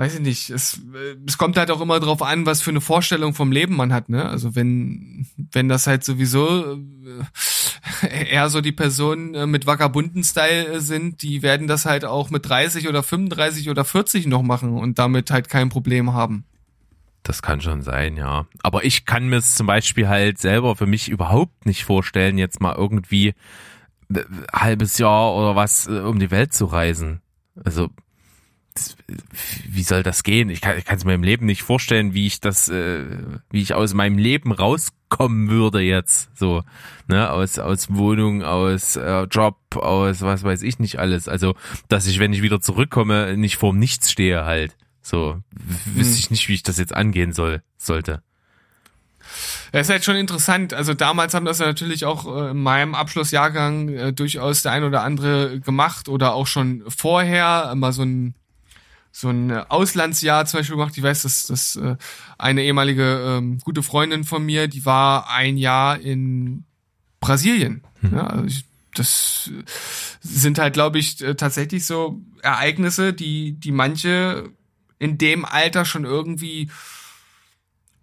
weiß 0.01 0.15
ich 0.15 0.21
nicht, 0.21 0.49
es, 0.49 0.81
es 1.27 1.37
kommt 1.37 1.57
halt 1.57 1.69
auch 1.69 1.79
immer 1.79 1.99
drauf 1.99 2.23
an, 2.23 2.47
was 2.47 2.63
für 2.63 2.71
eine 2.71 2.81
Vorstellung 2.81 3.35
vom 3.35 3.51
Leben 3.51 3.75
man 3.75 3.93
hat, 3.93 4.09
ne? 4.09 4.27
Also 4.27 4.55
wenn, 4.55 5.27
wenn 5.51 5.69
das 5.69 5.85
halt 5.85 6.03
sowieso 6.03 6.79
äh, 8.01 8.31
eher 8.31 8.49
so 8.49 8.61
die 8.61 8.71
Personen 8.71 9.35
äh, 9.35 9.45
mit 9.45 9.67
vagabunden 9.67 10.23
Style 10.23 10.65
äh, 10.65 10.79
sind, 10.79 11.21
die 11.21 11.43
werden 11.43 11.67
das 11.67 11.85
halt 11.85 12.03
auch 12.03 12.31
mit 12.31 12.49
30 12.49 12.89
oder 12.89 13.03
35 13.03 13.69
oder 13.69 13.85
40 13.85 14.25
noch 14.25 14.41
machen 14.41 14.75
und 14.75 14.97
damit 14.97 15.29
halt 15.29 15.49
kein 15.49 15.69
Problem 15.69 16.13
haben. 16.13 16.45
Das 17.21 17.43
kann 17.43 17.61
schon 17.61 17.83
sein, 17.83 18.17
ja. 18.17 18.47
Aber 18.63 18.83
ich 18.83 19.05
kann 19.05 19.29
mir 19.29 19.37
es 19.37 19.53
zum 19.53 19.67
Beispiel 19.67 20.07
halt 20.07 20.39
selber 20.39 20.75
für 20.75 20.87
mich 20.87 21.09
überhaupt 21.09 21.67
nicht 21.67 21.83
vorstellen, 21.83 22.39
jetzt 22.39 22.59
mal 22.59 22.73
irgendwie 22.75 23.35
halbes 24.51 24.97
Jahr 24.97 25.35
oder 25.35 25.55
was 25.55 25.85
äh, 25.85 25.99
um 25.99 26.17
die 26.17 26.31
Welt 26.31 26.55
zu 26.55 26.65
reisen. 26.65 27.21
Also 27.63 27.91
wie 29.67 29.83
soll 29.83 30.03
das 30.03 30.23
gehen? 30.23 30.49
Ich 30.49 30.61
kann 30.61 30.77
es 30.87 31.05
mir 31.05 31.13
im 31.13 31.23
Leben 31.23 31.45
nicht 31.45 31.63
vorstellen, 31.63 32.13
wie 32.13 32.27
ich 32.27 32.39
das, 32.39 32.69
äh, 32.69 33.03
wie 33.49 33.61
ich 33.61 33.73
aus 33.73 33.93
meinem 33.93 34.17
Leben 34.17 34.51
rauskommen 34.51 35.49
würde 35.49 35.81
jetzt, 35.81 36.29
so, 36.37 36.63
ne, 37.07 37.29
aus 37.31 37.59
aus 37.59 37.93
Wohnung, 37.93 38.43
aus 38.43 38.95
äh, 38.95 39.23
Job, 39.23 39.57
aus 39.75 40.21
was 40.21 40.43
weiß 40.43 40.61
ich 40.63 40.79
nicht 40.79 40.99
alles. 40.99 41.27
Also, 41.27 41.55
dass 41.89 42.07
ich, 42.07 42.19
wenn 42.19 42.33
ich 42.33 42.41
wieder 42.41 42.61
zurückkomme, 42.61 43.37
nicht 43.37 43.57
vorm 43.57 43.79
Nichts 43.79 44.11
stehe 44.11 44.45
halt. 44.45 44.75
So, 45.01 45.41
wüsste 45.85 46.13
hm. 46.13 46.19
ich 46.19 46.31
nicht, 46.31 46.47
wie 46.47 46.53
ich 46.53 46.63
das 46.63 46.77
jetzt 46.77 46.95
angehen 46.95 47.33
soll, 47.33 47.63
sollte. 47.77 48.21
Das 49.71 49.87
ist 49.87 49.89
halt 49.89 50.03
schon 50.03 50.15
interessant. 50.15 50.73
Also 50.73 50.93
damals 50.93 51.33
haben 51.33 51.45
das 51.45 51.59
ja 51.59 51.65
natürlich 51.65 52.05
auch 52.05 52.25
äh, 52.25 52.51
in 52.51 52.61
meinem 52.61 52.95
Abschlussjahrgang 52.95 53.89
äh, 53.89 54.13
durchaus 54.13 54.63
der 54.63 54.73
ein 54.73 54.83
oder 54.83 55.03
andere 55.03 55.59
gemacht 55.59 56.09
oder 56.09 56.33
auch 56.33 56.47
schon 56.47 56.83
vorher 56.87 57.73
mal 57.75 57.93
so 57.93 58.03
ein 58.03 58.35
so 59.11 59.29
ein 59.29 59.51
Auslandsjahr 59.51 60.45
zum 60.45 60.59
Beispiel 60.59 60.77
gemacht. 60.77 60.97
Ich 60.97 61.03
weiß, 61.03 61.23
dass, 61.23 61.47
dass 61.47 61.75
äh, 61.75 61.97
eine 62.37 62.63
ehemalige 62.63 63.37
ähm, 63.37 63.59
gute 63.59 63.83
Freundin 63.83 64.23
von 64.23 64.45
mir, 64.45 64.67
die 64.67 64.85
war 64.85 65.29
ein 65.29 65.57
Jahr 65.57 65.99
in 65.99 66.63
Brasilien. 67.19 67.83
Hm. 67.99 68.13
Ja, 68.13 68.27
also 68.27 68.45
ich, 68.45 68.65
das 68.95 69.49
sind 70.21 70.59
halt, 70.59 70.73
glaube 70.73 70.99
ich, 70.99 71.17
tatsächlich 71.37 71.85
so 71.85 72.21
Ereignisse, 72.41 73.13
die, 73.13 73.53
die 73.53 73.71
manche 73.71 74.49
in 74.99 75.17
dem 75.17 75.45
Alter 75.45 75.85
schon 75.85 76.05
irgendwie 76.05 76.69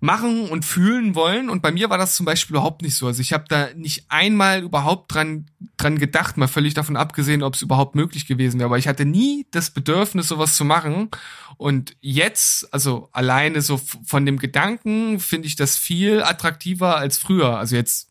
machen 0.01 0.49
und 0.49 0.65
fühlen 0.65 1.15
wollen. 1.15 1.51
Und 1.51 1.61
bei 1.61 1.73
mir 1.73 1.91
war 1.91 1.99
das 1.99 2.15
zum 2.15 2.25
Beispiel 2.25 2.55
überhaupt 2.55 2.83
nicht 2.83 2.95
so. 2.95 3.07
Also 3.07 3.21
ich 3.21 3.33
habe 3.33 3.45
da 3.49 3.69
nicht 3.75 4.05
einmal 4.09 4.63
überhaupt 4.63 5.13
dran, 5.13 5.47
dran 5.77 5.99
gedacht, 5.99 6.37
mal 6.37 6.47
völlig 6.47 6.75
davon 6.75 6.97
abgesehen, 6.97 7.43
ob 7.43 7.55
es 7.55 7.63
überhaupt 7.63 7.95
möglich 7.95 8.27
gewesen 8.27 8.61
wäre. 8.61 8.69
Aber 8.69 8.79
ich 8.79 8.87
hatte 8.87 9.05
nie 9.05 9.47
das 9.51 9.71
Bedürfnis, 9.71 10.29
sowas 10.29 10.57
zu 10.57 10.65
machen. 10.65 11.11
Und 11.57 11.97
jetzt, 12.01 12.73
also 12.73 13.09
alleine 13.13 13.61
so 13.61 13.81
von 14.05 14.25
dem 14.25 14.39
Gedanken, 14.39 15.19
finde 15.19 15.49
ich 15.49 15.57
das 15.57 15.77
viel 15.77 16.23
attraktiver 16.23 16.97
als 16.97 17.19
früher. 17.19 17.59
Also 17.59 17.75
jetzt 17.75 18.09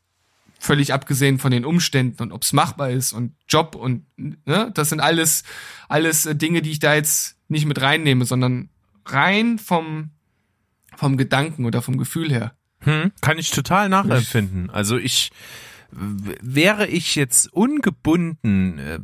völlig 0.60 0.94
abgesehen 0.94 1.40
von 1.40 1.52
den 1.52 1.66
Umständen 1.66 2.22
und 2.24 2.32
ob 2.32 2.42
es 2.42 2.52
machbar 2.52 2.90
ist 2.90 3.14
und 3.14 3.36
Job 3.48 3.76
und 3.76 4.06
ne, 4.18 4.72
das 4.74 4.90
sind 4.90 5.00
alles 5.00 5.44
alles 5.88 6.26
äh, 6.26 6.36
Dinge, 6.36 6.64
die 6.64 6.72
ich 6.72 6.80
da 6.80 6.96
jetzt 6.96 7.38
nicht 7.48 7.68
mit 7.68 7.80
reinnehme, 7.80 8.26
sondern 8.26 8.70
rein 9.06 9.60
vom 9.60 10.10
vom 10.98 11.18
Gedanken 11.18 11.66
oder 11.66 11.82
vom 11.82 11.98
Gefühl 11.98 12.32
her. 12.32 12.54
Hm, 12.80 13.12
kann 13.22 13.38
ich 13.38 13.52
total 13.52 13.90
nachempfinden. 13.90 14.70
Also 14.70 14.98
ich 14.98 15.32
wäre 15.92 16.88
ich 16.88 17.16
jetzt 17.16 17.52
ungebunden, 17.54 18.78
äh, 18.80 19.00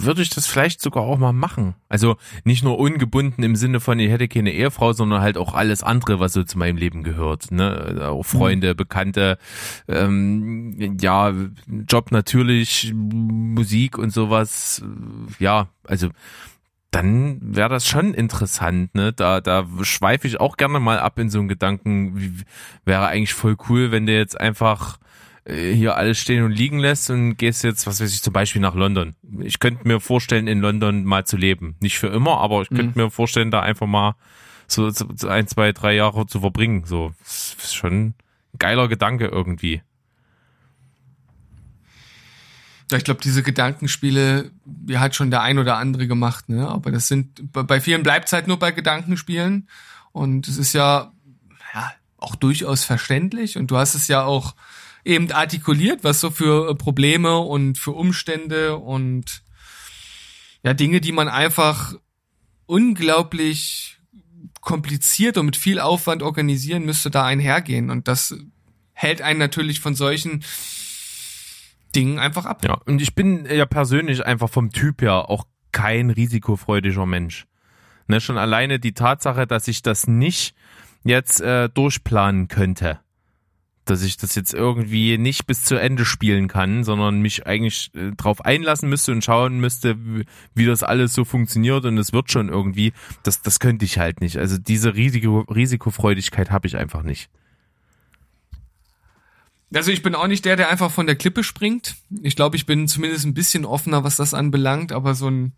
würde 0.00 0.22
ich 0.22 0.30
das 0.30 0.46
vielleicht 0.46 0.80
sogar 0.80 1.02
auch 1.02 1.18
mal 1.18 1.32
machen. 1.32 1.74
Also 1.88 2.16
nicht 2.44 2.62
nur 2.62 2.78
ungebunden 2.78 3.42
im 3.42 3.56
Sinne 3.56 3.80
von, 3.80 3.98
ich 3.98 4.08
hätte 4.08 4.28
keine 4.28 4.52
Ehefrau, 4.52 4.92
sondern 4.92 5.22
halt 5.22 5.36
auch 5.36 5.54
alles 5.54 5.82
andere, 5.82 6.20
was 6.20 6.32
so 6.32 6.44
zu 6.44 6.56
meinem 6.56 6.76
Leben 6.76 7.02
gehört. 7.02 7.50
Ne? 7.50 8.08
Auch 8.08 8.22
Freunde, 8.22 8.72
mhm. 8.72 8.76
Bekannte, 8.76 9.38
ähm, 9.88 10.96
ja, 11.00 11.34
Job 11.88 12.12
natürlich, 12.12 12.92
Musik 12.94 13.98
und 13.98 14.10
sowas. 14.10 14.82
Ja, 15.40 15.68
also 15.84 16.10
dann 16.90 17.38
wäre 17.40 17.68
das 17.68 17.86
schon 17.86 18.14
interessant, 18.14 18.94
ne? 18.94 19.12
Da, 19.12 19.40
da 19.40 19.66
schweife 19.82 20.26
ich 20.26 20.40
auch 20.40 20.56
gerne 20.56 20.80
mal 20.80 20.98
ab 20.98 21.18
in 21.18 21.30
so 21.30 21.38
einen 21.38 21.48
Gedanken, 21.48 22.18
wie, 22.18 22.42
wäre 22.84 23.06
eigentlich 23.06 23.34
voll 23.34 23.56
cool, 23.68 23.92
wenn 23.92 24.06
der 24.06 24.18
jetzt 24.18 24.40
einfach 24.40 24.98
äh, 25.44 25.72
hier 25.72 25.96
alles 25.96 26.18
stehen 26.18 26.42
und 26.42 26.50
liegen 26.50 26.80
lässt 26.80 27.10
und 27.10 27.36
gehst 27.36 27.62
jetzt, 27.62 27.86
was 27.86 28.00
weiß 28.00 28.12
ich, 28.12 28.22
zum 28.22 28.32
Beispiel 28.32 28.60
nach 28.60 28.74
London. 28.74 29.14
Ich 29.40 29.60
könnte 29.60 29.86
mir 29.86 30.00
vorstellen, 30.00 30.48
in 30.48 30.60
London 30.60 31.04
mal 31.04 31.24
zu 31.24 31.36
leben. 31.36 31.76
Nicht 31.80 31.98
für 31.98 32.08
immer, 32.08 32.38
aber 32.38 32.62
ich 32.62 32.68
könnte 32.68 32.98
mhm. 32.98 33.04
mir 33.04 33.10
vorstellen, 33.10 33.52
da 33.52 33.60
einfach 33.60 33.86
mal 33.86 34.16
so, 34.66 34.90
so 34.90 35.06
ein, 35.28 35.46
zwei, 35.46 35.72
drei 35.72 35.94
Jahre 35.94 36.26
zu 36.26 36.40
verbringen. 36.40 36.84
So, 36.86 37.12
das 37.20 37.56
ist 37.58 37.74
schon 37.74 37.92
ein 37.92 38.14
geiler 38.58 38.88
Gedanke 38.88 39.26
irgendwie. 39.26 39.82
Ja, 42.90 42.98
ich 42.98 43.04
glaube, 43.04 43.20
diese 43.22 43.42
Gedankenspiele, 43.42 44.50
die 44.64 44.98
hat 44.98 45.14
schon 45.14 45.30
der 45.30 45.42
ein 45.42 45.58
oder 45.58 45.76
andere 45.76 46.06
gemacht, 46.06 46.48
ne? 46.48 46.68
Aber 46.68 46.90
das 46.90 47.08
sind, 47.08 47.52
bei 47.52 47.80
vielen 47.80 48.02
bleibt 48.02 48.26
es 48.26 48.32
halt 48.32 48.48
nur 48.48 48.58
bei 48.58 48.72
Gedankenspielen. 48.72 49.68
Und 50.12 50.48
es 50.48 50.58
ist 50.58 50.72
ja, 50.72 51.12
ja 51.72 51.92
auch 52.18 52.34
durchaus 52.34 52.84
verständlich. 52.84 53.56
Und 53.56 53.70
du 53.70 53.76
hast 53.76 53.94
es 53.94 54.08
ja 54.08 54.24
auch 54.24 54.54
eben 55.04 55.30
artikuliert, 55.32 56.04
was 56.04 56.20
so 56.20 56.30
für 56.30 56.70
äh, 56.70 56.74
Probleme 56.74 57.38
und 57.38 57.78
für 57.78 57.92
Umstände 57.92 58.76
und 58.76 59.42
ja, 60.62 60.74
Dinge, 60.74 61.00
die 61.00 61.12
man 61.12 61.28
einfach 61.28 61.94
unglaublich 62.66 63.98
kompliziert 64.60 65.38
und 65.38 65.46
mit 65.46 65.56
viel 65.56 65.80
Aufwand 65.80 66.22
organisieren 66.22 66.84
müsste, 66.84 67.10
da 67.10 67.24
einhergehen. 67.24 67.90
Und 67.90 68.08
das 68.08 68.34
hält 68.92 69.22
einen 69.22 69.38
natürlich 69.38 69.80
von 69.80 69.94
solchen 69.94 70.44
Dingen 71.94 72.18
einfach 72.18 72.46
ab. 72.46 72.64
Ja, 72.64 72.74
und 72.86 73.00
ich 73.00 73.14
bin 73.14 73.46
ja 73.46 73.66
persönlich 73.66 74.24
einfach 74.24 74.48
vom 74.48 74.70
Typ 74.70 75.02
her 75.02 75.28
auch 75.28 75.44
kein 75.72 76.10
risikofreudiger 76.10 77.06
Mensch. 77.06 77.46
Ne, 78.06 78.20
schon 78.20 78.38
alleine 78.38 78.80
die 78.80 78.92
Tatsache, 78.92 79.46
dass 79.46 79.68
ich 79.68 79.82
das 79.82 80.06
nicht 80.06 80.54
jetzt 81.04 81.40
äh, 81.40 81.68
durchplanen 81.68 82.48
könnte. 82.48 82.98
Dass 83.84 84.02
ich 84.02 84.16
das 84.16 84.34
jetzt 84.34 84.52
irgendwie 84.52 85.16
nicht 85.16 85.46
bis 85.46 85.64
zu 85.64 85.76
Ende 85.76 86.04
spielen 86.04 86.48
kann, 86.48 86.84
sondern 86.84 87.22
mich 87.22 87.46
eigentlich 87.46 87.90
äh, 87.94 88.10
drauf 88.12 88.44
einlassen 88.44 88.88
müsste 88.88 89.12
und 89.12 89.24
schauen 89.24 89.60
müsste, 89.60 89.96
wie, 89.98 90.24
wie 90.54 90.66
das 90.66 90.82
alles 90.82 91.14
so 91.14 91.24
funktioniert 91.24 91.84
und 91.84 91.98
es 91.98 92.12
wird 92.12 92.30
schon 92.30 92.48
irgendwie. 92.48 92.92
Das, 93.22 93.42
das 93.42 93.60
könnte 93.60 93.84
ich 93.84 93.98
halt 93.98 94.20
nicht. 94.20 94.38
Also 94.38 94.58
diese 94.58 94.94
Risiko, 94.94 95.40
Risikofreudigkeit 95.40 96.50
habe 96.50 96.66
ich 96.66 96.76
einfach 96.76 97.02
nicht. 97.02 97.30
Also 99.72 99.92
ich 99.92 100.02
bin 100.02 100.14
auch 100.14 100.26
nicht 100.26 100.44
der, 100.44 100.56
der 100.56 100.70
einfach 100.70 100.90
von 100.90 101.06
der 101.06 101.16
Klippe 101.16 101.44
springt. 101.44 101.96
Ich 102.22 102.34
glaube, 102.34 102.56
ich 102.56 102.66
bin 102.66 102.88
zumindest 102.88 103.24
ein 103.24 103.34
bisschen 103.34 103.64
offener, 103.64 104.02
was 104.02 104.16
das 104.16 104.34
anbelangt, 104.34 104.92
aber 104.92 105.14
so 105.14 105.28
ein 105.28 105.52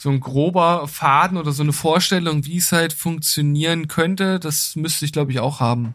so 0.00 0.08
ein 0.08 0.20
grober 0.20 0.88
Faden 0.88 1.36
oder 1.36 1.52
so 1.52 1.62
eine 1.62 1.74
Vorstellung, 1.74 2.46
wie 2.46 2.56
es 2.56 2.72
halt 2.72 2.94
funktionieren 2.94 3.86
könnte, 3.86 4.40
das 4.40 4.74
müsste 4.74 5.04
ich, 5.04 5.12
glaube 5.12 5.30
ich, 5.30 5.40
auch 5.40 5.60
haben. 5.60 5.94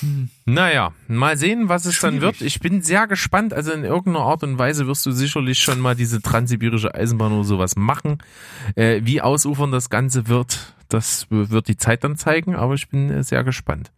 Hm. 0.00 0.28
Naja, 0.44 0.92
mal 1.08 1.38
sehen, 1.38 1.70
was 1.70 1.86
es 1.86 1.94
Schwierig. 1.94 2.16
dann 2.16 2.20
wird. 2.20 2.40
Ich 2.42 2.60
bin 2.60 2.82
sehr 2.82 3.06
gespannt. 3.06 3.54
Also 3.54 3.72
in 3.72 3.84
irgendeiner 3.84 4.26
Art 4.26 4.42
und 4.42 4.58
Weise 4.58 4.86
wirst 4.86 5.06
du 5.06 5.12
sicherlich 5.12 5.60
schon 5.60 5.80
mal 5.80 5.94
diese 5.94 6.20
transsibirische 6.20 6.94
Eisenbahn 6.94 7.32
oder 7.32 7.44
sowas 7.44 7.74
machen. 7.74 8.18
Äh, 8.74 9.00
wie 9.04 9.22
ausufern 9.22 9.72
das 9.72 9.88
Ganze 9.88 10.28
wird, 10.28 10.74
das 10.90 11.26
wird 11.30 11.68
die 11.68 11.78
Zeit 11.78 12.04
dann 12.04 12.16
zeigen, 12.16 12.54
aber 12.54 12.74
ich 12.74 12.90
bin 12.90 13.10
äh, 13.10 13.24
sehr 13.24 13.44
gespannt 13.44 13.92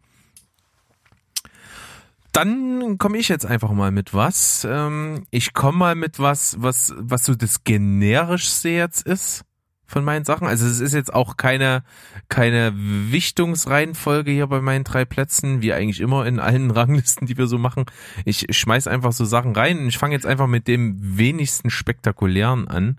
dann 2.37 2.99
komme 2.99 3.17
ich 3.17 3.29
jetzt 3.29 3.47
einfach 3.47 3.71
mal 3.71 3.91
mit 3.91 4.13
was. 4.13 4.67
Ähm, 4.69 5.27
ich 5.31 5.55
komme 5.55 5.79
mal 5.79 5.95
mit 5.95 6.19
was, 6.19 6.57
was, 6.61 6.93
was 6.99 7.25
so 7.25 7.35
das 7.35 7.65
generischste 7.65 8.69
jetzt 8.69 9.07
ist 9.07 9.45
von 9.87 10.05
meinen 10.05 10.27
Sachen. 10.27 10.47
Also 10.47 10.67
es 10.67 10.81
ist 10.81 10.93
jetzt 10.93 11.15
auch 11.15 11.39
keine, 11.39 11.83
keine 12.29 12.75
Wichtungsreihenfolge 12.75 14.33
hier 14.33 14.49
bei 14.49 14.61
meinen 14.61 14.85
drei 14.85 15.07
Plätzen, 15.07 15.63
wie 15.63 15.73
eigentlich 15.73 16.01
immer 16.01 16.27
in 16.27 16.39
allen 16.39 16.71
Ranglisten, 16.73 17.27
die 17.27 17.39
wir 17.39 17.47
so 17.47 17.57
machen. 17.57 17.87
Ich 18.27 18.47
schmeiß 18.51 18.87
einfach 18.87 19.13
so 19.13 19.25
Sachen 19.25 19.55
rein 19.55 19.79
und 19.79 19.89
ich 19.89 19.97
fange 19.97 20.15
jetzt 20.15 20.27
einfach 20.27 20.47
mit 20.47 20.69
dem 20.69 20.99
wenigsten 21.17 21.71
spektakulären 21.71 22.69
an. 22.69 22.97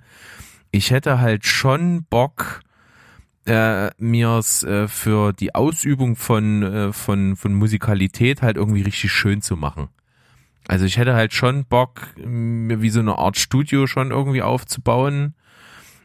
Ich 0.71 0.89
hätte 0.89 1.19
halt 1.19 1.45
schon 1.45 2.05
Bock, 2.05 2.61
äh, 3.48 3.91
mir 3.98 4.30
es 4.38 4.64
äh, 4.64 4.88
für 4.88 5.34
die 5.34 5.56
Ausübung 5.56 6.16
von, 6.16 6.64
äh, 6.64 6.93
von, 6.93 7.36
von 7.36 7.54
Musikalität 7.54 8.41
halt 8.41 8.58
irgendwie 8.58 8.82
richtig 8.82 9.12
schön 9.12 9.41
zu 9.41 9.56
machen. 9.56 9.88
Also 10.68 10.86
ich 10.86 10.98
hätte 10.98 11.14
halt 11.16 11.34
schon 11.34 11.66
Bock, 11.66 12.14
mir 12.18 12.82
wie 12.82 12.89
so 12.89 13.00
eine 13.00 13.18
Art 13.18 13.38
Studio 13.38 13.88
schon 13.88 14.12
irgendwie 14.12 14.41
aufzubauen 14.41 15.34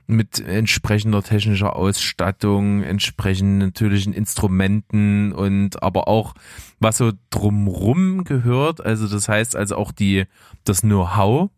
mit 0.07 0.41
entsprechender 0.41 1.23
technischer 1.23 1.75
Ausstattung, 1.75 2.83
entsprechenden 2.83 3.59
natürlichen 3.59 4.13
Instrumenten 4.13 5.33
und 5.33 5.83
aber 5.83 6.07
auch 6.07 6.35
was 6.79 6.99
so 6.99 7.13
drumrum 7.31 8.25
gehört. 8.25 8.85
Also 8.85 9.09
das 9.09 9.29
heißt 9.29 9.57
also 9.57 9.77
auch 9.77 9.91
die 9.91 10.25
das 10.65 10.83
Know-how. 10.83 11.51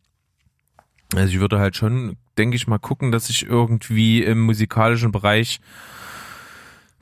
Also 1.14 1.28
ich 1.34 1.40
würde 1.40 1.58
halt 1.58 1.76
schon, 1.76 2.16
denke 2.38 2.56
ich 2.56 2.66
mal, 2.66 2.78
gucken, 2.78 3.12
dass 3.12 3.30
ich 3.30 3.46
irgendwie 3.46 4.22
im 4.22 4.40
musikalischen 4.40 5.12
Bereich 5.12 5.60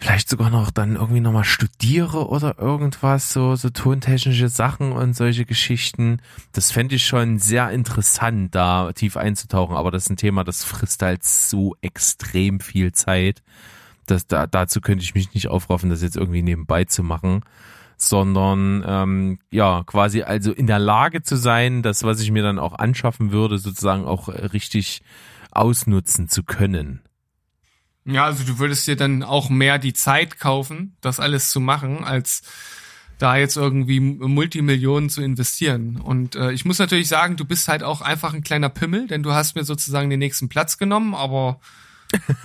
vielleicht 0.03 0.29
sogar 0.29 0.51
noch 0.51 0.73
dann 0.73 0.97
irgendwie 0.97 1.21
nochmal 1.21 1.45
studiere 1.45 2.29
oder 2.29 2.59
irgendwas, 2.59 3.33
so, 3.33 3.55
so 3.55 3.71
tontechnische 3.71 4.49
Sachen 4.49 4.91
und 4.91 5.15
solche 5.15 5.45
Geschichten. 5.45 6.21
Das 6.51 6.73
fände 6.73 6.97
ich 6.97 7.07
schon 7.07 7.39
sehr 7.39 7.71
interessant, 7.71 8.53
da 8.53 8.93
tief 8.93 9.17
einzutauchen, 9.17 9.77
aber 9.77 9.93
das 9.93 10.05
ist 10.05 10.11
ein 10.11 10.17
Thema, 10.17 10.43
das 10.43 10.65
frisst 10.65 11.03
halt 11.03 11.23
so 11.23 11.77
extrem 11.83 12.59
viel 12.59 12.91
Zeit. 12.91 13.43
Das, 14.07 14.27
da, 14.27 14.49
dazu 14.49 14.81
könnte 14.81 15.05
ich 15.05 15.15
mich 15.15 15.35
nicht 15.35 15.47
aufraffen, 15.47 15.89
das 15.89 16.03
jetzt 16.03 16.17
irgendwie 16.17 16.43
nebenbei 16.43 16.85
zu 16.85 17.05
machen, 17.05 17.45
sondern 18.09 18.85
ähm, 18.87 19.39
ja, 19.51 19.83
quasi 19.85 20.23
also 20.23 20.53
in 20.53 20.67
der 20.67 20.79
Lage 20.79 21.23
zu 21.23 21.37
sein, 21.37 21.83
das, 21.83 22.03
was 22.03 22.21
ich 22.21 22.31
mir 22.31 22.43
dann 22.43 22.59
auch 22.59 22.75
anschaffen 22.75 23.33
würde, 23.33 23.59
sozusagen 23.59 24.05
auch 24.05 24.29
richtig 24.29 25.03
ausnutzen 25.51 26.29
zu 26.29 26.43
können. 26.43 27.03
Ja, 28.05 28.25
also 28.25 28.45
du 28.45 28.59
würdest 28.59 28.87
dir 28.87 28.97
dann 28.97 29.23
auch 29.23 29.49
mehr 29.49 29.79
die 29.79 29.93
Zeit 29.93 30.41
kaufen, 30.41 30.97
das 31.01 31.21
alles 31.21 31.51
zu 31.51 31.61
machen, 31.61 32.03
als 32.03 32.43
da 33.19 33.37
jetzt 33.37 33.57
irgendwie 33.57 34.01
Multimillionen 34.01 35.09
zu 35.09 35.23
investieren. 35.23 36.01
Und 36.01 36.35
äh, 36.35 36.51
ich 36.51 36.65
muss 36.65 36.81
natürlich 36.81 37.07
sagen, 37.07 37.37
du 37.37 37.45
bist 37.45 37.69
halt 37.69 37.85
auch 37.85 38.01
einfach 38.01 38.35
ein 38.35 38.43
kleiner 38.43 38.69
Pimmel, 38.69 39.07
denn 39.07 39.23
du 39.23 39.33
hast 39.33 39.55
mir 39.55 39.63
sozusagen 39.63 40.11
den 40.11 40.19
nächsten 40.19 40.49
Platz 40.49 40.77
genommen, 40.77 41.15
aber 41.15 41.61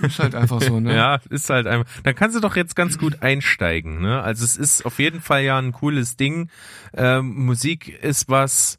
ist 0.00 0.18
halt 0.18 0.34
einfach 0.34 0.60
so, 0.60 0.80
ne? 0.80 0.94
ja, 0.96 1.20
ist 1.30 1.50
halt 1.50 1.66
einfach. 1.66 1.90
Dann 2.02 2.14
kannst 2.14 2.36
du 2.36 2.40
doch 2.40 2.56
jetzt 2.56 2.76
ganz 2.76 2.98
gut 2.98 3.22
einsteigen, 3.22 4.00
ne? 4.00 4.22
Also 4.22 4.44
es 4.44 4.56
ist 4.56 4.86
auf 4.86 4.98
jeden 4.98 5.20
Fall 5.20 5.42
ja 5.42 5.58
ein 5.58 5.72
cooles 5.72 6.16
Ding. 6.16 6.50
Ähm, 6.94 7.44
Musik 7.44 7.88
ist 8.02 8.28
was, 8.28 8.78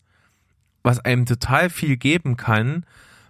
was 0.83 0.99
einem 0.99 1.25
total 1.25 1.69
viel 1.69 1.97
geben 1.97 2.37
kann 2.37 2.85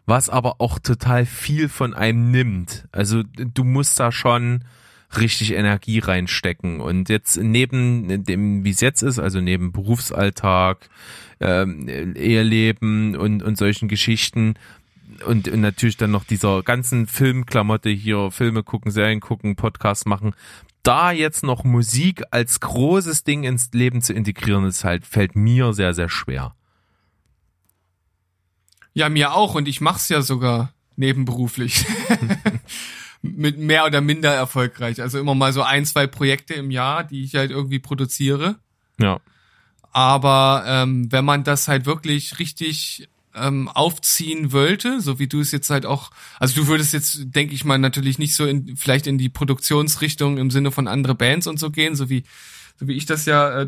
was 0.09 0.27
aber 0.27 0.55
auch 0.59 0.79
total 0.79 1.25
viel 1.25 1.69
von 1.69 1.93
einem 1.93 2.31
nimmt. 2.31 2.87
Also 2.91 3.21
du 3.23 3.63
musst 3.63 3.99
da 3.99 4.11
schon 4.11 4.65
richtig 5.17 5.53
Energie 5.53 5.99
reinstecken. 5.99 6.81
Und 6.81 7.09
jetzt 7.09 7.37
neben 7.37 8.23
dem, 8.25 8.63
wie 8.63 8.71
es 8.71 8.81
jetzt 8.81 9.01
ist, 9.01 9.19
also 9.19 9.39
neben 9.39 9.71
Berufsalltag, 9.71 10.89
ähm, 11.39 11.87
Eheleben 11.87 13.15
und, 13.15 13.41
und 13.41 13.57
solchen 13.57 13.87
Geschichten, 13.87 14.55
und, 15.23 15.47
und 15.47 15.61
natürlich 15.61 15.97
dann 15.97 16.11
noch 16.11 16.23
dieser 16.23 16.63
ganzen 16.63 17.07
Filmklamotte 17.07 17.89
hier, 17.89 18.31
Filme 18.31 18.63
gucken, 18.63 18.91
Serien 18.91 19.19
gucken, 19.19 19.55
Podcasts 19.55 20.05
machen, 20.05 20.33
da 20.83 21.11
jetzt 21.11 21.43
noch 21.43 21.63
Musik 21.63 22.23
als 22.31 22.59
großes 22.59 23.23
Ding 23.23 23.43
ins 23.43 23.71
Leben 23.73 24.01
zu 24.01 24.13
integrieren, 24.13 24.65
ist 24.65 24.83
halt, 24.83 25.05
fällt 25.05 25.35
mir 25.35 25.73
sehr, 25.73 25.93
sehr 25.93 26.09
schwer. 26.09 26.55
Ja, 28.93 29.09
mir 29.09 29.33
auch 29.33 29.55
und 29.55 29.67
ich 29.67 29.81
mach's 29.81 30.09
ja 30.09 30.21
sogar 30.21 30.73
nebenberuflich. 30.95 31.85
Mit 33.21 33.57
mehr 33.57 33.85
oder 33.85 33.99
minder 33.99 34.33
erfolgreich. 34.33 35.01
Also 35.01 35.19
immer 35.19 35.35
mal 35.35 35.51
so 35.51 35.61
ein, 35.61 35.85
zwei 35.85 36.07
Projekte 36.07 36.53
im 36.53 36.71
Jahr, 36.71 37.03
die 37.03 37.23
ich 37.23 37.35
halt 37.35 37.51
irgendwie 37.51 37.79
produziere. 37.79 38.55
Ja. 38.97 39.19
Aber 39.91 40.63
ähm, 40.65 41.11
wenn 41.11 41.25
man 41.25 41.43
das 41.43 41.67
halt 41.67 41.85
wirklich 41.85 42.39
richtig 42.39 43.09
ähm, 43.35 43.67
aufziehen 43.67 44.51
wollte, 44.51 45.01
so 45.01 45.19
wie 45.19 45.27
du 45.27 45.39
es 45.39 45.51
jetzt 45.51 45.69
halt 45.69 45.85
auch, 45.85 46.11
also 46.39 46.55
du 46.55 46.67
würdest 46.67 46.93
jetzt, 46.93 47.19
denke 47.35 47.53
ich 47.53 47.65
mal, 47.65 47.77
natürlich 47.77 48.19
nicht 48.19 48.35
so 48.35 48.45
in, 48.45 48.75
vielleicht 48.75 49.07
in 49.07 49.17
die 49.17 49.29
Produktionsrichtung 49.29 50.37
im 50.37 50.51
Sinne 50.51 50.71
von 50.71 50.87
andere 50.87 51.15
Bands 51.15 51.47
und 51.47 51.59
so 51.59 51.69
gehen, 51.69 51.95
so 51.95 52.09
wie 52.09 52.23
so 52.79 52.87
wie 52.87 52.93
ich 52.93 53.05
das 53.05 53.25
ja 53.25 53.63
äh, 53.63 53.67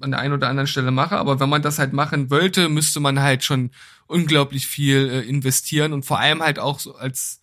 an 0.00 0.10
der 0.10 0.20
einen 0.20 0.32
oder 0.32 0.48
anderen 0.48 0.66
Stelle 0.66 0.90
mache. 0.90 1.18
Aber 1.18 1.38
wenn 1.38 1.50
man 1.50 1.60
das 1.60 1.78
halt 1.78 1.92
machen 1.92 2.30
wollte, 2.30 2.70
müsste 2.70 2.98
man 2.98 3.20
halt 3.20 3.44
schon 3.44 3.70
unglaublich 4.06 4.66
viel 4.66 5.10
äh, 5.10 5.20
investieren 5.28 5.92
und 5.92 6.06
vor 6.06 6.18
allem 6.18 6.42
halt 6.42 6.58
auch 6.58 6.80
so 6.80 6.94
als 6.94 7.42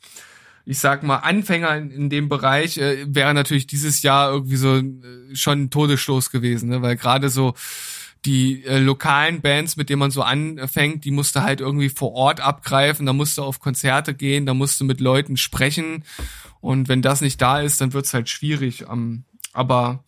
ich 0.68 0.80
sag 0.80 1.04
mal, 1.04 1.18
Anfänger 1.18 1.78
in, 1.78 1.92
in 1.92 2.10
dem 2.10 2.28
Bereich 2.28 2.80
äh, 2.80 3.06
wäre 3.08 3.36
natürlich 3.36 3.68
dieses 3.68 4.02
Jahr 4.02 4.32
irgendwie 4.32 4.56
so 4.56 4.78
äh, 4.78 5.36
schon 5.36 5.64
ein 5.64 5.70
Todesstoß 5.70 6.32
gewesen, 6.32 6.70
ne? 6.70 6.82
weil 6.82 6.96
gerade 6.96 7.30
so 7.30 7.54
die 8.26 8.64
äh, 8.66 8.80
lokalen 8.80 9.42
Bands, 9.42 9.78
mit 9.78 9.90
denen 9.90 10.00
man 10.00 10.12
so 10.12 10.24
anfängt, 10.24 11.06
die 11.06 11.12
musste 11.12 11.44
halt 11.44 11.62
irgendwie 11.62 11.90
vor 11.90 12.14
Ort 12.14 12.42
abgreifen, 12.42 13.06
da 13.06 13.14
musste 13.14 13.44
auf 13.44 13.60
Konzerte 13.60 14.14
gehen, 14.14 14.46
da 14.46 14.54
musste 14.54 14.84
mit 14.84 15.00
Leuten 15.00 15.38
sprechen 15.38 16.04
und 16.62 16.88
wenn 16.88 17.04
das 17.04 17.22
nicht 17.22 17.42
da 17.42 17.62
ist, 17.62 17.80
dann 17.80 17.94
wird's 17.94 18.14
halt 18.14 18.28
schwierig. 18.28 18.86
Ähm, 18.90 19.24
aber 19.54 20.04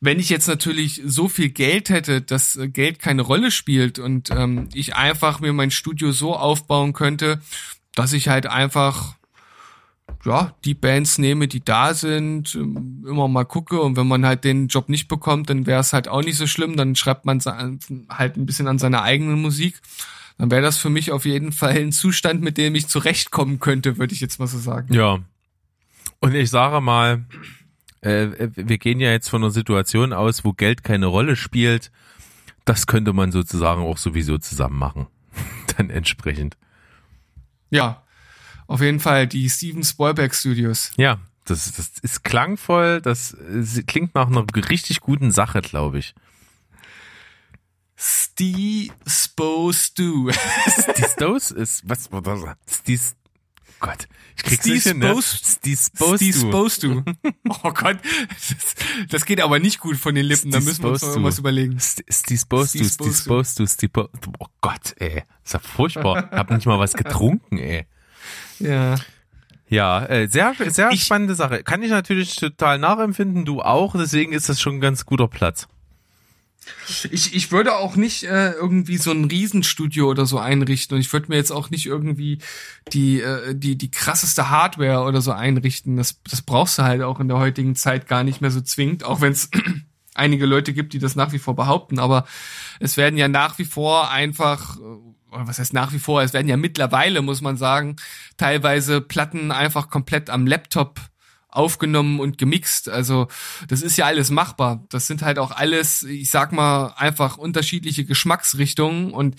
wenn 0.00 0.18
ich 0.18 0.28
jetzt 0.28 0.48
natürlich 0.48 1.00
so 1.04 1.28
viel 1.28 1.48
Geld 1.48 1.88
hätte, 1.88 2.20
dass 2.20 2.56
äh, 2.56 2.68
Geld 2.68 2.98
keine 2.98 3.22
Rolle 3.22 3.50
spielt 3.50 3.98
und 3.98 4.30
ähm, 4.30 4.68
ich 4.74 4.96
einfach 4.96 5.40
mir 5.40 5.52
mein 5.52 5.70
Studio 5.70 6.10
so 6.10 6.34
aufbauen 6.34 6.92
könnte, 6.92 7.40
dass 7.94 8.12
ich 8.12 8.28
halt 8.28 8.46
einfach 8.46 9.14
ja, 10.24 10.54
die 10.64 10.74
Bands 10.74 11.18
nehme, 11.18 11.48
die 11.48 11.62
da 11.62 11.94
sind, 11.94 12.54
ähm, 12.54 13.04
immer 13.06 13.28
mal 13.28 13.44
gucke 13.44 13.80
und 13.80 13.96
wenn 13.96 14.08
man 14.08 14.24
halt 14.24 14.44
den 14.44 14.68
Job 14.68 14.88
nicht 14.88 15.08
bekommt, 15.08 15.50
dann 15.50 15.66
wäre 15.66 15.80
es 15.80 15.92
halt 15.92 16.08
auch 16.08 16.22
nicht 16.22 16.36
so 16.36 16.46
schlimm, 16.46 16.76
dann 16.76 16.96
schreibt 16.96 17.26
man 17.26 17.40
halt 18.08 18.36
ein 18.36 18.46
bisschen 18.46 18.68
an 18.68 18.78
seiner 18.78 19.02
eigenen 19.02 19.40
Musik. 19.40 19.80
Dann 20.38 20.50
wäre 20.50 20.62
das 20.62 20.78
für 20.78 20.90
mich 20.90 21.12
auf 21.12 21.26
jeden 21.26 21.52
Fall 21.52 21.76
ein 21.76 21.92
Zustand, 21.92 22.42
mit 22.42 22.58
dem 22.58 22.74
ich 22.74 22.88
zurechtkommen 22.88 23.60
könnte, 23.60 23.98
würde 23.98 24.14
ich 24.14 24.20
jetzt 24.20 24.40
mal 24.40 24.46
so 24.46 24.58
sagen. 24.58 24.92
Ja. 24.92 25.18
Und 26.20 26.34
ich 26.34 26.50
sage 26.50 26.80
mal, 26.80 27.24
äh, 28.00 28.48
wir 28.54 28.78
gehen 28.78 29.00
ja 29.00 29.10
jetzt 29.10 29.28
von 29.28 29.42
einer 29.42 29.50
Situation 29.50 30.12
aus, 30.12 30.44
wo 30.44 30.52
Geld 30.52 30.82
keine 30.82 31.06
Rolle 31.06 31.36
spielt. 31.36 31.92
Das 32.64 32.86
könnte 32.86 33.12
man 33.12 33.30
sozusagen 33.30 33.82
auch 33.82 33.98
sowieso 33.98 34.38
zusammen 34.38 34.78
machen. 34.78 35.06
Dann 35.76 35.90
entsprechend. 35.90 36.56
Ja, 37.70 38.03
auf 38.66 38.80
jeden 38.80 39.00
Fall 39.00 39.26
die 39.26 39.48
Steven 39.48 39.84
Spielberg 39.84 40.34
Studios. 40.34 40.90
Ja, 40.96 41.20
das, 41.44 41.72
das 41.72 41.92
ist 42.02 42.24
klangvoll, 42.24 43.00
das 43.00 43.36
klingt 43.86 44.14
nach 44.14 44.28
einer 44.28 44.44
richtig 44.70 45.00
guten 45.00 45.30
Sache, 45.30 45.60
glaube 45.60 45.98
ich. 45.98 46.14
Steve 47.96 48.92
Supposed 49.04 49.96
to. 49.96 50.30
Steve 50.32 51.08
Stos 51.08 51.50
ist, 51.50 51.88
was, 51.88 52.10
was, 52.10 52.56
Steve, 52.68 53.00
Gott, 53.78 54.08
ich 54.36 54.42
krieg's 54.42 54.64
nicht 54.64 54.82
hin, 54.84 54.98
ne? 54.98 55.14
Supposed 55.20 56.82
to. 56.82 57.02
Oh 57.48 57.72
Gott, 57.72 57.98
das, 58.28 58.74
das, 59.08 59.24
geht 59.24 59.40
aber 59.40 59.58
nicht 59.58 59.78
gut 59.78 59.96
von 59.96 60.14
den 60.14 60.24
Lippen, 60.24 60.50
da 60.50 60.60
müssen 60.60 60.82
wir 60.82 60.90
uns 60.90 61.02
noch 61.02 61.10
irgendwas 61.10 61.38
überlegen. 61.38 61.78
Steve 61.78 62.38
supposed 62.38 62.78
to, 62.78 62.84
Steve 62.84 63.12
supposed 63.12 63.58
to, 63.58 63.66
Steve 63.66 64.08
Oh 64.38 64.46
Gott, 64.60 64.94
ey, 64.96 65.22
ist 65.44 65.52
ja 65.52 65.60
furchtbar. 65.60 66.30
Hab 66.30 66.50
nicht 66.50 66.66
mal 66.66 66.78
was 66.78 66.94
getrunken, 66.94 67.58
ey. 67.58 67.86
Ja. 68.64 68.96
Ja, 69.68 70.04
äh, 70.06 70.28
sehr, 70.28 70.54
sehr 70.68 70.90
ich, 70.90 71.04
spannende 71.04 71.34
Sache. 71.34 71.62
Kann 71.62 71.82
ich 71.82 71.90
natürlich 71.90 72.36
total 72.36 72.78
nachempfinden, 72.78 73.44
du 73.44 73.62
auch, 73.62 73.94
deswegen 73.96 74.32
ist 74.32 74.48
das 74.48 74.60
schon 74.60 74.76
ein 74.76 74.80
ganz 74.80 75.06
guter 75.06 75.26
Platz. 75.26 75.66
Ich, 77.10 77.34
ich 77.34 77.52
würde 77.52 77.74
auch 77.76 77.96
nicht 77.96 78.24
äh, 78.24 78.52
irgendwie 78.52 78.96
so 78.96 79.10
ein 79.10 79.24
Riesenstudio 79.24 80.08
oder 80.08 80.26
so 80.26 80.38
einrichten 80.38 80.94
und 80.94 81.00
ich 81.00 81.12
würde 81.12 81.28
mir 81.28 81.36
jetzt 81.36 81.50
auch 81.50 81.70
nicht 81.70 81.86
irgendwie 81.86 82.38
die, 82.92 83.20
äh, 83.20 83.54
die, 83.54 83.76
die 83.76 83.90
krasseste 83.90 84.48
Hardware 84.48 85.04
oder 85.04 85.20
so 85.20 85.32
einrichten. 85.32 85.96
Das, 85.96 86.22
das 86.22 86.42
brauchst 86.42 86.78
du 86.78 86.82
halt 86.82 87.02
auch 87.02 87.20
in 87.20 87.28
der 87.28 87.38
heutigen 87.38 87.74
Zeit 87.74 88.06
gar 88.06 88.24
nicht 88.24 88.40
mehr 88.40 88.50
so 88.50 88.60
zwingend, 88.60 89.04
auch 89.04 89.20
wenn 89.20 89.32
es 89.32 89.50
einige 90.14 90.46
Leute 90.46 90.72
gibt, 90.72 90.92
die 90.92 90.98
das 90.98 91.16
nach 91.16 91.32
wie 91.32 91.38
vor 91.38 91.56
behaupten, 91.56 91.98
aber 91.98 92.24
es 92.80 92.96
werden 92.96 93.16
ja 93.16 93.28
nach 93.28 93.58
wie 93.58 93.64
vor 93.64 94.10
einfach, 94.10 94.78
oder 95.34 95.46
was 95.46 95.58
heißt 95.58 95.72
nach 95.72 95.92
wie 95.92 95.98
vor, 95.98 96.22
es 96.22 96.32
werden 96.32 96.48
ja 96.48 96.56
mittlerweile, 96.56 97.22
muss 97.22 97.40
man 97.40 97.56
sagen, 97.56 97.96
teilweise 98.36 99.00
Platten 99.00 99.50
einfach 99.52 99.90
komplett 99.90 100.30
am 100.30 100.46
Laptop 100.46 101.00
aufgenommen 101.54 102.18
und 102.18 102.36
gemixt. 102.36 102.88
Also 102.88 103.28
das 103.68 103.82
ist 103.82 103.96
ja 103.96 104.06
alles 104.06 104.30
machbar. 104.30 104.84
Das 104.88 105.06
sind 105.06 105.22
halt 105.22 105.38
auch 105.38 105.52
alles, 105.52 106.02
ich 106.02 106.30
sag 106.30 106.52
mal, 106.52 106.94
einfach 106.96 107.38
unterschiedliche 107.38 108.04
Geschmacksrichtungen. 108.04 109.12
Und 109.12 109.36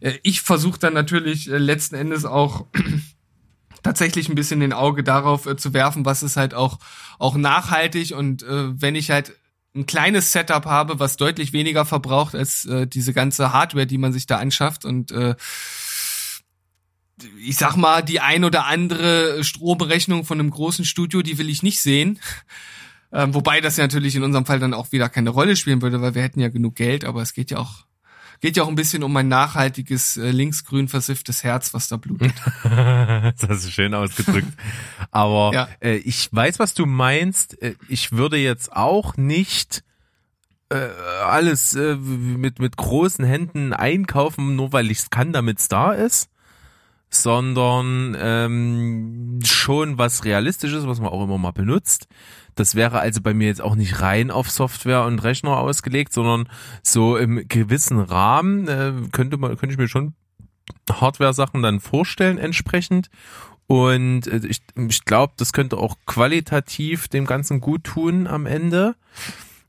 äh, 0.00 0.14
ich 0.22 0.42
versuche 0.42 0.78
dann 0.78 0.94
natürlich 0.94 1.50
äh, 1.50 1.58
letzten 1.58 1.96
Endes 1.96 2.24
auch 2.24 2.66
tatsächlich 3.82 4.28
ein 4.28 4.36
bisschen 4.36 4.60
den 4.60 4.72
Auge 4.72 5.02
darauf 5.02 5.46
äh, 5.46 5.56
zu 5.56 5.74
werfen, 5.74 6.04
was 6.04 6.22
ist 6.22 6.36
halt 6.36 6.54
auch, 6.54 6.78
auch 7.18 7.36
nachhaltig. 7.36 8.12
Und 8.12 8.44
äh, 8.44 8.80
wenn 8.80 8.94
ich 8.94 9.10
halt 9.10 9.32
ein 9.76 9.86
kleines 9.86 10.32
Setup 10.32 10.64
habe, 10.64 10.98
was 10.98 11.16
deutlich 11.16 11.52
weniger 11.52 11.84
verbraucht 11.84 12.34
als 12.34 12.64
äh, 12.64 12.86
diese 12.86 13.12
ganze 13.12 13.52
Hardware, 13.52 13.86
die 13.86 13.98
man 13.98 14.12
sich 14.12 14.26
da 14.26 14.38
anschafft 14.38 14.84
und 14.84 15.12
äh, 15.12 15.36
ich 17.40 17.56
sag 17.56 17.76
mal, 17.76 18.02
die 18.02 18.20
ein 18.20 18.44
oder 18.44 18.66
andere 18.66 19.42
Stromrechnung 19.42 20.24
von 20.24 20.38
einem 20.38 20.50
großen 20.50 20.84
Studio, 20.84 21.22
die 21.22 21.38
will 21.38 21.48
ich 21.48 21.62
nicht 21.62 21.80
sehen. 21.80 22.18
Ähm, 23.12 23.32
wobei 23.34 23.60
das 23.60 23.78
ja 23.78 23.84
natürlich 23.84 24.16
in 24.16 24.22
unserem 24.22 24.44
Fall 24.44 24.58
dann 24.58 24.74
auch 24.74 24.92
wieder 24.92 25.08
keine 25.08 25.30
Rolle 25.30 25.56
spielen 25.56 25.80
würde, 25.80 26.02
weil 26.02 26.14
wir 26.14 26.22
hätten 26.22 26.40
ja 26.40 26.48
genug 26.48 26.74
Geld, 26.74 27.04
aber 27.04 27.22
es 27.22 27.32
geht 27.32 27.50
ja 27.50 27.58
auch 27.58 27.85
geht 28.40 28.56
ja 28.56 28.62
auch 28.62 28.68
ein 28.68 28.74
bisschen 28.74 29.02
um 29.02 29.16
ein 29.16 29.28
nachhaltiges 29.28 30.16
äh, 30.16 30.30
linksgrün 30.30 30.88
versifftes 30.88 31.44
Herz, 31.44 31.74
was 31.74 31.88
da 31.88 31.96
blutet. 31.96 32.34
das 32.62 33.48
hast 33.48 33.66
du 33.66 33.70
schön 33.70 33.94
ausgedrückt. 33.94 34.52
Aber 35.10 35.52
ja. 35.54 35.68
äh, 35.80 35.96
ich 35.96 36.28
weiß, 36.32 36.58
was 36.58 36.74
du 36.74 36.86
meinst. 36.86 37.60
Äh, 37.62 37.74
ich 37.88 38.12
würde 38.12 38.36
jetzt 38.36 38.72
auch 38.72 39.16
nicht 39.16 39.82
äh, 40.68 40.76
alles 41.24 41.74
äh, 41.74 41.96
mit 41.96 42.58
mit 42.58 42.76
großen 42.76 43.24
Händen 43.24 43.72
einkaufen, 43.72 44.56
nur 44.56 44.72
weil 44.72 44.90
ich 44.90 44.98
es 44.98 45.10
kann, 45.10 45.32
damit 45.32 45.60
es 45.60 45.68
da 45.68 45.92
ist 45.92 46.28
sondern 47.10 48.16
ähm, 48.18 49.40
schon 49.44 49.98
was 49.98 50.24
Realistisches, 50.24 50.86
was 50.86 51.00
man 51.00 51.10
auch 51.10 51.24
immer 51.24 51.38
mal 51.38 51.52
benutzt. 51.52 52.08
Das 52.54 52.74
wäre 52.74 53.00
also 53.00 53.20
bei 53.20 53.34
mir 53.34 53.48
jetzt 53.48 53.60
auch 53.60 53.74
nicht 53.74 54.00
rein 54.00 54.30
auf 54.30 54.50
Software 54.50 55.04
und 55.04 55.22
Rechner 55.22 55.58
ausgelegt, 55.58 56.12
sondern 56.12 56.48
so 56.82 57.16
im 57.16 57.46
gewissen 57.48 58.00
Rahmen 58.00 58.66
äh, 58.68 58.92
könnte 59.12 59.36
man 59.36 59.56
könnte 59.56 59.74
ich 59.74 59.78
mir 59.78 59.88
schon 59.88 60.14
Hardware-Sachen 60.90 61.62
dann 61.62 61.80
vorstellen 61.80 62.38
entsprechend. 62.38 63.10
Und 63.66 64.26
äh, 64.26 64.40
ich, 64.46 64.62
ich 64.88 65.04
glaube, 65.04 65.34
das 65.36 65.52
könnte 65.52 65.76
auch 65.76 65.96
qualitativ 66.06 67.08
dem 67.08 67.26
Ganzen 67.26 67.60
gut 67.60 67.84
tun 67.84 68.26
am 68.26 68.46
Ende. 68.46 68.96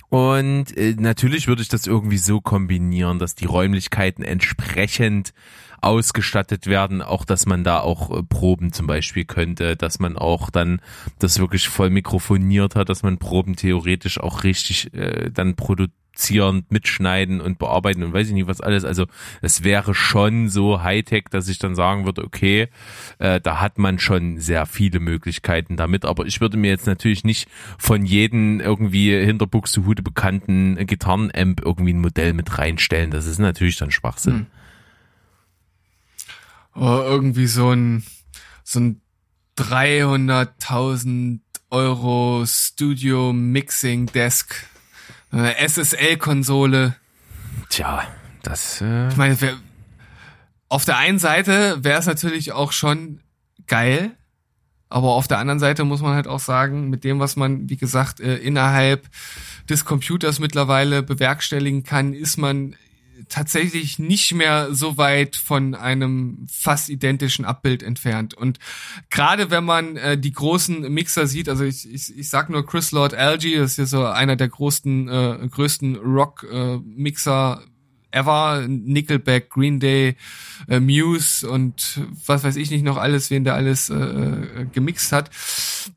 Und 0.09 0.77
äh, 0.77 0.95
natürlich 0.97 1.47
würde 1.47 1.61
ich 1.61 1.67
das 1.67 1.87
irgendwie 1.87 2.17
so 2.17 2.39
kombinieren, 2.39 3.19
dass 3.19 3.35
die 3.35 3.45
Räumlichkeiten 3.45 4.23
entsprechend 4.23 5.33
ausgestattet 5.81 6.67
werden, 6.67 7.01
auch 7.01 7.25
dass 7.25 7.45
man 7.45 7.63
da 7.63 7.79
auch 7.79 8.11
äh, 8.11 8.23
Proben 8.23 8.73
zum 8.73 8.87
Beispiel 8.87 9.25
könnte, 9.25 9.75
dass 9.75 9.99
man 9.99 10.17
auch 10.17 10.49
dann 10.49 10.81
das 11.19 11.39
wirklich 11.39 11.67
voll 11.69 11.89
mikrofoniert 11.89 12.75
hat, 12.75 12.89
dass 12.89 13.03
man 13.03 13.17
Proben 13.17 13.55
theoretisch 13.55 14.19
auch 14.19 14.43
richtig 14.43 14.93
äh, 14.93 15.29
dann 15.31 15.55
produzieren, 15.55 16.65
mitschneiden 16.69 17.41
und 17.41 17.59
bearbeiten 17.59 18.03
und 18.03 18.11
weiß 18.11 18.27
ich 18.27 18.33
nicht 18.33 18.47
was 18.47 18.59
alles. 18.59 18.85
Also 18.85 19.05
es 19.41 19.63
wäre 19.63 19.93
schon 19.93 20.49
so 20.49 20.81
Hightech, 20.81 21.25
dass 21.29 21.47
ich 21.47 21.59
dann 21.59 21.75
sagen 21.75 22.05
würde, 22.05 22.23
okay, 22.23 22.69
äh, 23.19 23.39
da 23.39 23.61
hat 23.61 23.77
man 23.77 23.99
schon 23.99 24.39
sehr 24.39 24.65
viele 24.65 24.99
Möglichkeiten 24.99 25.77
damit, 25.77 26.05
aber 26.05 26.25
ich 26.25 26.41
würde 26.41 26.57
mir 26.57 26.71
jetzt 26.71 26.87
natürlich 26.87 27.23
nicht 27.23 27.47
von 27.77 28.03
jedem 28.03 28.59
irgendwie 28.59 29.11
hinter 29.11 29.45
Buxtehude 29.45 30.01
bekannten 30.01 30.75
Gitarrenamp 30.87 31.61
irgendwie 31.63 31.93
ein 31.93 32.01
Modell 32.01 32.33
mit 32.33 32.57
reinstellen. 32.57 33.11
Das 33.11 33.27
ist 33.27 33.37
natürlich 33.37 33.77
dann 33.77 33.91
Schwachsinn. 33.91 34.33
Hm 34.33 34.47
irgendwie 36.79 37.47
so 37.47 37.71
ein, 37.71 38.03
so 38.63 38.79
ein 38.79 39.01
300.000 39.57 41.39
Euro 41.69 42.43
Studio 42.45 43.33
Mixing 43.33 44.05
Desk, 44.07 44.53
eine 45.31 45.57
SSL-Konsole. 45.57 46.95
Tja, 47.69 48.07
das. 48.43 48.81
Äh 48.81 49.09
ich 49.09 49.17
meine, 49.17 49.39
wär, 49.41 49.57
auf 50.69 50.85
der 50.85 50.97
einen 50.97 51.19
Seite 51.19 51.83
wäre 51.83 51.99
es 51.99 52.05
natürlich 52.05 52.53
auch 52.53 52.71
schon 52.71 53.21
geil, 53.67 54.11
aber 54.89 55.09
auf 55.09 55.27
der 55.27 55.39
anderen 55.39 55.59
Seite 55.59 55.83
muss 55.83 56.01
man 56.01 56.13
halt 56.13 56.27
auch 56.27 56.39
sagen, 56.39 56.89
mit 56.89 57.03
dem, 57.03 57.19
was 57.19 57.35
man, 57.35 57.69
wie 57.69 57.77
gesagt, 57.77 58.19
äh, 58.19 58.37
innerhalb 58.37 59.07
des 59.69 59.83
Computers 59.83 60.39
mittlerweile 60.39 61.03
bewerkstelligen 61.03 61.83
kann, 61.83 62.13
ist 62.13 62.37
man 62.37 62.75
tatsächlich 63.29 63.99
nicht 63.99 64.33
mehr 64.33 64.73
so 64.73 64.97
weit 64.97 65.35
von 65.35 65.75
einem 65.75 66.47
fast 66.51 66.89
identischen 66.89 67.45
Abbild 67.45 67.83
entfernt. 67.83 68.33
Und 68.33 68.59
gerade 69.09 69.49
wenn 69.51 69.63
man 69.63 69.95
äh, 69.97 70.17
die 70.17 70.33
großen 70.33 70.91
Mixer 70.93 71.27
sieht, 71.27 71.49
also 71.49 71.63
ich, 71.63 71.91
ich, 71.91 72.17
ich 72.17 72.29
sag 72.29 72.49
nur 72.49 72.65
Chris 72.65 72.91
Lord 72.91 73.13
Algie, 73.13 73.55
das 73.55 73.71
ist 73.71 73.77
ja 73.77 73.85
so 73.85 74.05
einer 74.05 74.35
der 74.35 74.49
größten, 74.49 75.07
äh, 75.07 75.47
größten 75.49 75.95
Rock-Mixer 75.95 77.61
äh, 77.63 77.67
ever, 78.11 78.65
Nickelback, 78.67 79.49
Green 79.49 79.79
Day, 79.79 80.15
äh, 80.67 80.79
Muse 80.79 81.49
und 81.49 82.01
was 82.25 82.43
weiß 82.43 82.55
ich 82.55 82.71
nicht 82.71 82.83
noch 82.83 82.97
alles, 82.97 83.29
wen 83.29 83.43
der 83.43 83.55
alles 83.55 83.89
äh, 83.89 83.95
äh 83.95 84.65
gemixt 84.71 85.11
hat. 85.11 85.29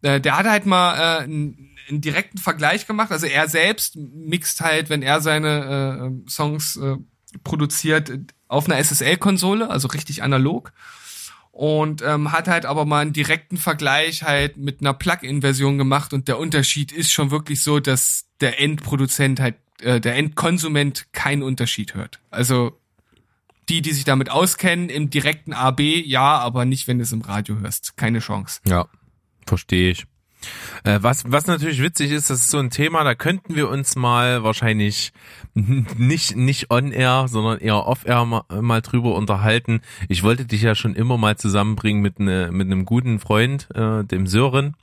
Äh, 0.03 0.21
der 0.21 0.37
hat 0.37 0.47
halt 0.47 0.67
mal 0.67 0.95
äh, 0.95 1.25
einen, 1.25 1.71
direkten 1.93 2.39
Vergleich 2.39 2.87
gemacht. 2.87 3.11
Also 3.11 3.27
er 3.27 3.49
selbst 3.49 3.97
mixt 3.97 4.61
halt, 4.61 4.91
wenn 4.91 5.03
er 5.03 5.21
seine 5.21 6.13
äh, 6.25 6.31
Songs 6.31 6.77
äh, 6.77 6.97
produziert 7.45 8.13
auf 8.49 8.69
einer 8.69 8.83
SSL-Konsole, 8.83 9.71
also 9.71 9.89
richtig 9.89 10.23
analog. 10.23 10.73
Und 11.53 12.03
ähm, 12.03 12.33
hat 12.33 12.49
halt 12.49 12.65
aber 12.65 12.85
mal 12.85 13.01
einen 13.01 13.13
direkten 13.13 13.57
Vergleich 13.57 14.23
halt 14.23 14.57
mit 14.57 14.81
einer 14.81 14.95
Plug-in-Version 14.95 15.79
gemacht 15.79 16.13
und 16.13 16.29
der 16.29 16.39
Unterschied 16.39 16.93
ist 16.93 17.13
schon 17.13 17.31
wirklich 17.31 17.63
so, 17.63 17.81
dass 17.81 18.27
der 18.41 18.61
Endproduzent 18.61 19.41
halt, 19.41 19.57
äh, 19.81 20.01
der 20.01 20.17
Endkonsument 20.17 21.13
keinen 21.13 21.43
Unterschied 21.43 21.95
hört. 21.95 22.21
Also 22.31 22.81
die, 23.69 23.83
die 23.83 23.93
sich 23.93 24.05
damit 24.05 24.31
auskennen, 24.31 24.89
im 24.89 25.11
direkten 25.11 25.53
AB, 25.53 25.81
ja, 25.81 26.39
aber 26.39 26.65
nicht, 26.65 26.89
wenn 26.89 26.99
du 26.99 27.05
es 27.05 27.13
im 27.13 27.23
Radio 27.23 27.59
hörst. 27.59 27.97
Keine 27.97 28.19
Chance. 28.19 28.61
Ja, 28.67 28.87
verstehe 29.47 29.93
ich. 29.93 30.07
Äh, 30.85 30.99
was, 31.03 31.25
was 31.31 31.47
natürlich 31.47 31.83
witzig 31.83 32.11
ist, 32.11 32.31
das 32.31 32.41
ist 32.41 32.51
so 32.51 32.59
ein 32.59 32.71
Thema, 32.71 33.05
da 33.05 33.15
könnten 33.15 33.55
wir 33.57 33.69
uns 33.69 33.97
mal 33.97 34.43
wahrscheinlich 34.43 35.13
nicht, 35.55 36.37
nicht 36.37 36.71
on 36.71 36.93
air, 36.93 37.27
sondern 37.29 37.59
eher 37.59 37.87
off 37.87 38.07
air 38.07 38.25
mal, 38.25 38.45
mal 38.61 38.81
drüber 38.81 39.15
unterhalten. 39.15 39.81
Ich 40.09 40.23
wollte 40.23 40.45
dich 40.45 40.63
ja 40.63 40.75
schon 40.75 40.95
immer 40.95 41.19
mal 41.19 41.37
zusammenbringen 41.37 42.03
mit, 42.03 42.21
ne, 42.21 42.51
mit 42.53 42.67
einem 42.67 42.85
guten 42.85 43.19
Freund, 43.19 43.69
äh, 43.75 44.05
dem 44.05 44.27
Sören 44.27 44.75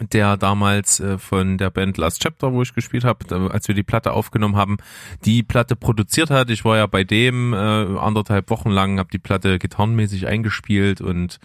der 0.00 0.36
damals 0.36 1.00
äh, 1.00 1.18
von 1.18 1.58
der 1.58 1.70
Band 1.70 1.98
Last 1.98 2.22
Chapter, 2.22 2.52
wo 2.52 2.62
ich 2.62 2.74
gespielt 2.74 3.04
habe, 3.04 3.50
als 3.50 3.68
wir 3.68 3.74
die 3.74 3.82
Platte 3.82 4.12
aufgenommen 4.12 4.56
haben, 4.56 4.78
die 5.24 5.42
Platte 5.42 5.76
produziert 5.76 6.30
hat. 6.30 6.50
Ich 6.50 6.64
war 6.64 6.76
ja 6.76 6.86
bei 6.86 7.04
dem 7.04 7.52
äh, 7.52 7.56
anderthalb 7.56 8.50
Wochen 8.50 8.70
lang, 8.70 8.98
habe 8.98 9.10
die 9.12 9.18
Platte 9.18 9.58
gitarrenmäßig 9.58 10.26
eingespielt 10.26 11.00
und 11.00 11.38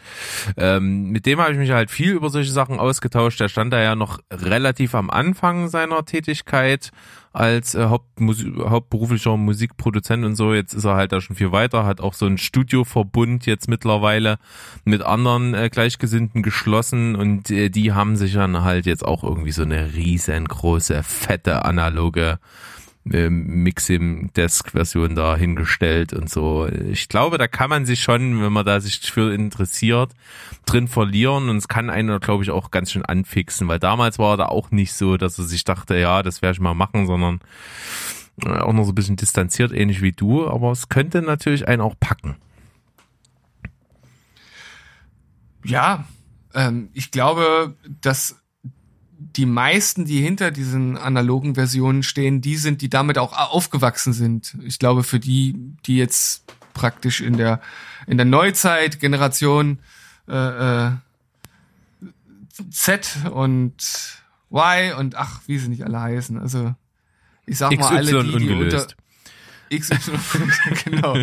ähm, 0.57 1.09
mit 1.09 1.25
dem 1.25 1.39
habe 1.39 1.51
ich 1.51 1.57
mich 1.57 1.71
halt 1.71 1.91
viel 1.91 2.11
über 2.11 2.29
solche 2.29 2.51
Sachen 2.51 2.79
ausgetauscht. 2.79 3.39
Der 3.39 3.49
stand 3.49 3.73
da 3.73 3.81
ja 3.81 3.95
noch 3.95 4.19
relativ 4.31 4.95
am 4.95 5.09
Anfang 5.09 5.67
seiner 5.67 6.05
Tätigkeit 6.05 6.91
als 7.35 7.75
äh, 7.75 7.85
Hauptmusi 7.85 8.53
hauptberuflicher 8.59 9.35
Musikproduzent 9.35 10.23
und 10.23 10.35
so. 10.35 10.53
Jetzt 10.53 10.73
ist 10.73 10.85
er 10.85 10.95
halt 10.95 11.11
da 11.11 11.19
schon 11.21 11.35
viel 11.35 11.51
weiter, 11.51 11.85
hat 11.85 11.99
auch 11.99 12.13
so 12.13 12.25
ein 12.25 12.37
Studioverbund 12.37 13.45
jetzt 13.45 13.67
mittlerweile 13.67 14.37
mit 14.85 15.01
anderen 15.01 15.53
äh, 15.53 15.69
Gleichgesinnten 15.69 16.43
geschlossen 16.43 17.15
und 17.15 17.51
äh, 17.51 17.69
die 17.69 17.93
haben 17.93 18.15
sich 18.15 18.33
dann 18.33 18.63
halt 18.63 18.85
jetzt 18.85 19.05
auch 19.05 19.23
irgendwie 19.23 19.51
so 19.51 19.63
eine 19.63 19.93
riesengroße, 19.93 21.03
fette, 21.03 21.65
analoge 21.65 22.39
ähm, 23.11 23.63
Mixim 23.63 24.31
Desk 24.35 24.71
Version 24.71 25.15
da 25.15 25.35
hingestellt 25.35 26.13
und 26.13 26.29
so. 26.29 26.67
Ich 26.67 27.07
glaube, 27.07 27.37
da 27.37 27.47
kann 27.47 27.69
man 27.69 27.85
sich 27.85 28.01
schon, 28.01 28.41
wenn 28.41 28.53
man 28.53 28.65
da 28.65 28.79
sich 28.79 28.99
für 28.99 29.33
interessiert, 29.33 30.13
drin 30.65 30.87
verlieren 30.87 31.49
und 31.49 31.57
es 31.57 31.67
kann 31.67 31.89
einen, 31.89 32.19
glaube 32.19 32.43
ich, 32.43 32.51
auch 32.51 32.71
ganz 32.71 32.91
schön 32.91 33.05
anfixen, 33.05 33.67
weil 33.67 33.79
damals 33.79 34.17
war 34.17 34.33
er 34.33 34.37
da 34.37 34.45
auch 34.47 34.71
nicht 34.71 34.93
so, 34.93 35.17
dass 35.17 35.37
er 35.37 35.45
sich 35.45 35.63
dachte, 35.63 35.97
ja, 35.97 36.23
das 36.23 36.41
werde 36.41 36.53
ich 36.53 36.59
mal 36.59 36.73
machen, 36.73 37.05
sondern 37.05 37.41
äh, 38.43 38.49
auch 38.49 38.73
noch 38.73 38.83
so 38.83 38.91
ein 38.91 38.95
bisschen 38.95 39.17
distanziert, 39.17 39.71
ähnlich 39.71 40.01
wie 40.01 40.11
du, 40.11 40.47
aber 40.47 40.71
es 40.71 40.89
könnte 40.89 41.21
natürlich 41.21 41.67
einen 41.67 41.81
auch 41.81 41.95
packen. 41.99 42.35
Ja, 45.63 46.05
ähm, 46.53 46.89
ich 46.93 47.11
glaube, 47.11 47.75
dass 48.01 48.41
die 49.17 49.45
meisten, 49.45 50.05
die 50.05 50.21
hinter 50.21 50.51
diesen 50.51 50.97
analogen 50.97 51.55
Versionen 51.55 52.03
stehen, 52.03 52.41
die 52.41 52.57
sind, 52.57 52.81
die 52.81 52.89
damit 52.89 53.17
auch 53.17 53.33
aufgewachsen 53.33 54.13
sind. 54.13 54.57
Ich 54.63 54.79
glaube, 54.79 55.03
für 55.03 55.19
die, 55.19 55.55
die 55.85 55.97
jetzt 55.97 56.43
praktisch 56.73 57.21
in 57.21 57.37
der 57.37 57.61
in 58.07 58.17
der 58.17 58.25
Neuzeit 58.25 58.99
Generation 58.99 59.79
äh, 60.27 60.85
äh, 60.87 60.91
Z 62.69 63.17
und 63.31 63.75
Y 64.51 64.93
und 64.97 65.15
ach, 65.15 65.41
wie 65.47 65.57
sie 65.57 65.69
nicht 65.69 65.83
alle 65.83 65.99
heißen. 65.99 66.37
Also 66.37 66.75
ich 67.45 67.57
sag 67.57 67.77
mal 67.77 67.97
alle 67.97 68.23
die, 68.23 68.37
die 68.37 68.53
unter 68.53 68.87
XY 69.73 70.11
genau. 70.83 71.17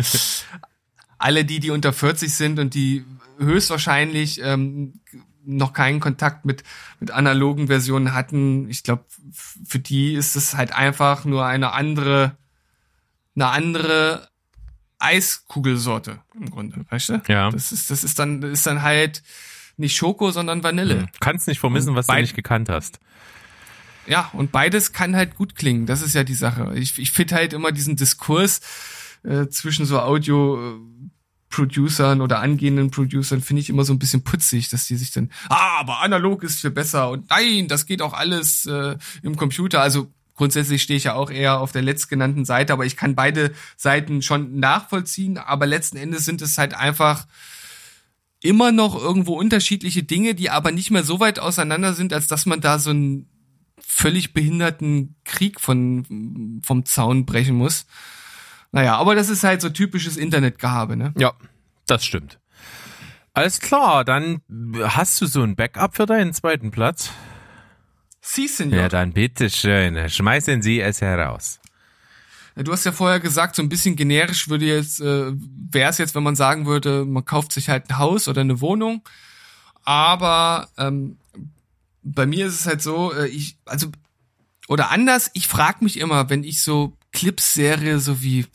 alle 1.17 1.45
die, 1.45 1.59
die 1.59 1.71
unter 1.71 1.93
40 1.93 2.33
sind 2.33 2.59
und 2.59 2.73
die 2.73 3.05
höchstwahrscheinlich 3.39 4.41
ähm, 4.43 4.99
noch 5.45 5.73
keinen 5.73 5.99
Kontakt 5.99 6.45
mit, 6.45 6.63
mit 6.99 7.11
analogen 7.11 7.67
Versionen 7.67 8.13
hatten, 8.13 8.69
ich 8.69 8.83
glaube, 8.83 9.05
für 9.31 9.79
die 9.79 10.13
ist 10.13 10.35
es 10.35 10.55
halt 10.55 10.73
einfach 10.73 11.25
nur 11.25 11.45
eine 11.45 11.73
andere, 11.73 12.37
eine 13.35 13.47
andere 13.47 14.29
Eiskugelsorte 14.99 16.19
im 16.39 16.49
Grunde, 16.49 16.85
weißt 16.89 17.09
du? 17.09 17.21
Ja. 17.27 17.51
Das 17.51 17.71
ist, 17.71 17.91
das 17.91 18.03
ist 18.03 18.19
dann, 18.19 18.41
ist 18.41 18.65
dann 18.65 18.81
halt 18.81 19.21
nicht 19.75 19.95
Schoko, 19.95 20.31
sondern 20.31 20.63
Vanille. 20.63 21.01
Hm. 21.01 21.07
Kannst 21.19 21.47
nicht 21.47 21.59
vermissen, 21.59 21.95
was 21.95 22.07
du 22.07 22.13
nicht 22.13 22.35
gekannt 22.35 22.69
hast. 22.69 22.99
Ja, 24.05 24.29
und 24.33 24.51
beides 24.51 24.91
kann 24.93 25.15
halt 25.15 25.35
gut 25.35 25.55
klingen. 25.55 25.85
Das 25.85 26.01
ist 26.01 26.13
ja 26.13 26.23
die 26.23 26.35
Sache. 26.35 26.73
Ich, 26.75 26.99
ich 26.99 27.11
finde 27.11 27.35
halt 27.35 27.53
immer 27.53 27.71
diesen 27.71 27.95
Diskurs 27.95 28.61
äh, 29.23 29.47
zwischen 29.47 29.85
so 29.85 29.99
Audio, 29.99 30.79
Producern 31.53 32.21
oder 32.21 32.39
angehenden 32.39 32.89
Producern 32.89 33.41
finde 33.41 33.61
ich 33.61 33.69
immer 33.69 33.85
so 33.85 33.93
ein 33.93 33.99
bisschen 33.99 34.23
putzig, 34.23 34.69
dass 34.69 34.87
die 34.87 34.95
sich 34.95 35.11
dann, 35.11 35.29
ah, 35.49 35.79
aber 35.79 36.01
analog 36.01 36.41
ist 36.41 36.61
viel 36.61 36.71
besser 36.71 37.11
und 37.11 37.29
nein, 37.29 37.67
das 37.67 37.85
geht 37.85 38.01
auch 38.01 38.13
alles 38.13 38.65
äh, 38.65 38.97
im 39.21 39.37
Computer. 39.37 39.79
Also 39.79 40.11
grundsätzlich 40.33 40.81
stehe 40.81 40.97
ich 40.97 41.03
ja 41.03 41.13
auch 41.13 41.29
eher 41.29 41.59
auf 41.59 41.71
der 41.71 41.83
letztgenannten 41.83 42.43
Seite, 42.43 42.73
aber 42.73 42.87
ich 42.87 42.97
kann 42.97 43.13
beide 43.13 43.53
Seiten 43.77 44.23
schon 44.23 44.59
nachvollziehen. 44.59 45.37
Aber 45.37 45.67
letzten 45.67 45.97
Endes 45.97 46.25
sind 46.25 46.41
es 46.41 46.57
halt 46.57 46.73
einfach 46.73 47.27
immer 48.41 48.71
noch 48.71 48.99
irgendwo 48.99 49.37
unterschiedliche 49.37 50.01
Dinge, 50.01 50.33
die 50.33 50.49
aber 50.49 50.71
nicht 50.71 50.89
mehr 50.89 51.03
so 51.03 51.19
weit 51.19 51.37
auseinander 51.37 51.93
sind, 51.93 52.13
als 52.13 52.25
dass 52.25 52.47
man 52.47 52.61
da 52.61 52.79
so 52.79 52.89
einen 52.89 53.29
völlig 53.79 54.33
behinderten 54.33 55.17
Krieg 55.23 55.61
von 55.61 56.61
vom 56.65 56.83
Zaun 56.85 57.27
brechen 57.27 57.55
muss. 57.55 57.85
Naja, 58.73 58.97
aber 58.97 59.13
das 59.13 59.29
ist 59.29 59.43
halt 59.43 59.61
so 59.61 59.69
typisches 59.69 60.17
Internetgehabe, 60.17 60.97
ne? 60.97 61.13
Ja, 61.15 61.33
das 61.85 62.03
stimmt. 62.03 62.39
Alles 63.33 63.59
klar, 63.59 64.03
dann 64.03 64.41
hast 64.83 65.21
du 65.21 65.27
so 65.27 65.43
ein 65.43 65.55
Backup 65.55 65.95
für 65.95 66.07
deinen 66.07 66.33
zweiten 66.33 66.71
Platz. 66.71 67.11
Sie, 68.19 68.47
Senor. 68.47 68.79
Ja, 68.79 68.89
dann 68.89 69.13
bitteschön, 69.13 70.09
schmeißen 70.09 70.63
Sie 70.63 70.81
es 70.81 71.01
heraus. 71.01 71.59
Du 72.55 72.71
hast 72.71 72.83
ja 72.83 72.91
vorher 72.91 73.19
gesagt, 73.19 73.55
so 73.55 73.61
ein 73.61 73.69
bisschen 73.69 73.95
generisch 73.95 74.49
würde 74.49 74.65
jetzt, 74.65 75.01
äh, 75.01 75.33
wäre 75.33 75.91
es 75.91 75.99
jetzt, 75.99 76.15
wenn 76.15 76.23
man 76.23 76.35
sagen 76.35 76.65
würde, 76.65 77.05
man 77.05 77.25
kauft 77.25 77.51
sich 77.51 77.69
halt 77.69 77.89
ein 77.89 77.99
Haus 77.99 78.27
oder 78.27 78.41
eine 78.41 78.59
Wohnung. 78.59 79.03
Aber 79.83 80.67
ähm, 80.77 81.17
bei 82.01 82.25
mir 82.25 82.47
ist 82.47 82.59
es 82.59 82.65
halt 82.65 82.81
so, 82.81 83.13
äh, 83.13 83.27
ich, 83.27 83.57
also, 83.65 83.87
oder 84.67 84.89
anders, 84.89 85.29
ich 85.33 85.47
frage 85.47 85.83
mich 85.83 85.99
immer, 85.99 86.29
wenn 86.29 86.43
ich 86.43 86.63
so 86.63 86.97
Clips-Serie, 87.13 87.99
so 87.99 88.21
wie, 88.21 88.45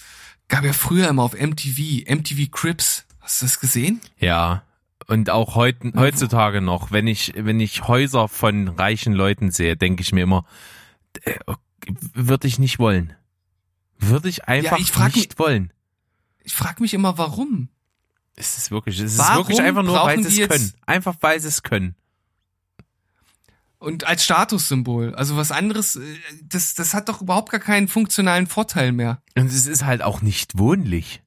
gab 0.49 0.65
ja 0.65 0.73
früher 0.73 1.09
immer 1.09 1.23
auf 1.23 1.35
MTV, 1.35 2.05
MTV 2.09 2.51
Crips. 2.51 3.05
Hast 3.21 3.41
du 3.43 3.47
das 3.47 3.61
gesehen? 3.61 4.01
Ja. 4.19 4.63
Und 5.07 5.31
auch 5.31 5.55
heut, 5.55 5.77
heutzutage 5.97 6.61
noch, 6.61 6.91
wenn 6.91 7.07
ich, 7.07 7.33
wenn 7.37 7.61
ich 7.61 7.89
Häuser 7.89 8.29
von 8.29 8.69
reichen 8.69 9.15
Leuten 9.15 9.51
sehe, 9.51 9.77
denke 9.77 10.03
ich 10.03 10.13
mir 10.13 10.23
immer, 10.25 10.45
äh, 11.23 11.39
würde 12.13 12.47
ich 12.47 12.59
nicht 12.59 12.79
wollen. 12.79 13.15
Würde 13.99 14.29
ich 14.29 14.47
einfach 14.49 14.73
Ja, 14.79 14.85
ich 14.85 14.95
nicht 15.15 15.31
mich- 15.31 15.39
wollen. 15.39 15.73
Ich 16.45 16.55
frage 16.55 16.83
mich 16.83 16.93
immer, 16.95 17.17
warum? 17.19 17.69
Es 18.37 18.57
ist 18.59 18.71
wirklich, 18.71 18.99
es 19.01 19.15
ist 19.15 19.35
wirklich 19.35 19.61
einfach 19.61 19.83
nur, 19.83 19.97
weil 19.97 20.23
sie 20.23 20.43
es 20.43 20.49
können. 20.49 20.73
Einfach 20.87 21.17
weil 21.21 21.41
sie 21.41 21.49
es 21.49 21.63
können. 21.63 21.95
Und 23.79 24.05
als 24.07 24.25
Statussymbol. 24.25 25.15
Also 25.15 25.37
was 25.37 25.53
anderes, 25.53 25.97
äh, 25.97 26.01
das, 26.43 26.75
das 26.75 26.95
hat 26.95 27.09
doch 27.09 27.23
überhaupt 27.23 27.51
gar 27.51 27.61
keinen 27.61 27.89
funktionalen 27.89 28.47
Vorteil 28.47 28.93
mehr. 28.93 29.23
Und 29.37 29.47
es 29.47 29.67
ist 29.67 29.85
halt 29.85 30.03
auch 30.03 30.21
nicht 30.23 30.59
wohnlich. 30.59 31.23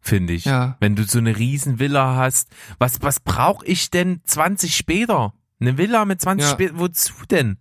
Finde 0.00 0.32
ich. 0.32 0.46
Ja. 0.46 0.76
Wenn 0.80 0.96
du 0.96 1.04
so 1.04 1.18
eine 1.18 1.36
riesen 1.36 1.78
Villa 1.78 2.16
hast. 2.16 2.48
Was, 2.78 3.02
was 3.02 3.20
brauche 3.20 3.66
ich 3.66 3.90
denn 3.90 4.22
20 4.24 4.74
später? 4.74 5.34
Eine 5.60 5.76
Villa 5.76 6.04
mit 6.04 6.20
20 6.22 6.46
Ja. 6.46 6.52
später, 6.52 6.78
wozu 6.78 7.12
denn? 7.30 7.58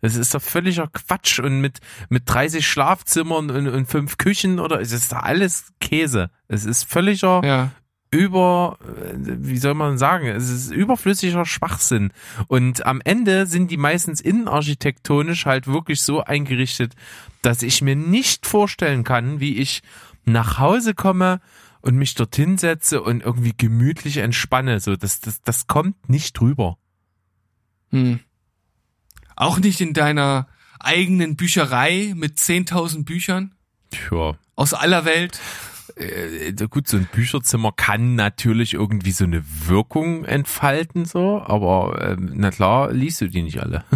Das 0.00 0.16
ist 0.16 0.34
doch 0.34 0.42
völliger 0.42 0.86
Quatsch 0.88 1.38
und 1.40 1.60
mit, 1.60 1.80
mit 2.10 2.22
30 2.26 2.66
Schlafzimmern 2.66 3.50
und, 3.50 3.68
und 3.68 3.86
fünf 3.86 4.18
Küchen 4.18 4.60
oder, 4.60 4.80
es 4.80 4.92
ist 4.92 5.12
doch 5.12 5.22
alles 5.22 5.72
Käse. 5.80 6.30
Es 6.46 6.64
ist 6.64 6.84
völliger 6.84 7.40
Ja. 7.44 7.70
Über, 8.14 8.78
äh, 8.82 9.14
wie 9.16 9.58
soll 9.58 9.74
man 9.74 9.98
sagen, 9.98 10.28
es 10.28 10.48
ist 10.48 10.70
überflüssiger 10.70 11.44
Schwachsinn. 11.44 12.12
Und 12.46 12.86
am 12.86 13.00
Ende 13.04 13.46
sind 13.46 13.70
die 13.70 13.76
meistens 13.76 14.20
innenarchitektonisch 14.20 15.46
halt 15.46 15.66
wirklich 15.66 16.00
so 16.02 16.22
eingerichtet, 16.22 16.94
dass 17.42 17.62
ich 17.62 17.82
mir 17.82 17.96
nicht 17.96 18.46
vorstellen 18.46 19.04
kann, 19.04 19.40
wie 19.40 19.56
ich 19.56 19.82
nach 20.24 20.58
Hause 20.58 20.94
komme 20.94 21.40
und 21.82 21.96
mich 21.96 22.14
dorthin 22.14 22.56
setze 22.56 23.02
und 23.02 23.22
irgendwie 23.22 23.52
gemütlich 23.56 24.18
entspanne. 24.18 24.80
So, 24.80 24.96
das, 24.96 25.20
das, 25.20 25.42
das 25.42 25.66
kommt 25.66 26.08
nicht 26.08 26.38
drüber. 26.38 26.78
Hm. 27.90 28.20
Auch 29.36 29.58
nicht 29.58 29.80
in 29.80 29.92
deiner 29.92 30.46
eigenen 30.78 31.36
Bücherei 31.36 32.12
mit 32.14 32.38
10.000 32.38 33.04
Büchern 33.04 33.54
Tja. 33.90 34.38
aus 34.54 34.72
aller 34.72 35.04
Welt. 35.04 35.40
Äh, 35.96 36.52
gut, 36.68 36.88
so 36.88 36.96
ein 36.96 37.08
Bücherzimmer 37.12 37.72
kann 37.72 38.14
natürlich 38.16 38.74
irgendwie 38.74 39.12
so 39.12 39.24
eine 39.24 39.44
Wirkung 39.66 40.24
entfalten, 40.24 41.04
so, 41.04 41.40
aber 41.40 42.00
äh, 42.00 42.16
na 42.18 42.50
klar, 42.50 42.92
liest 42.92 43.20
du 43.20 43.28
die 43.28 43.42
nicht 43.42 43.60
alle. 43.60 43.84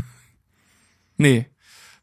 Nee. 1.20 1.46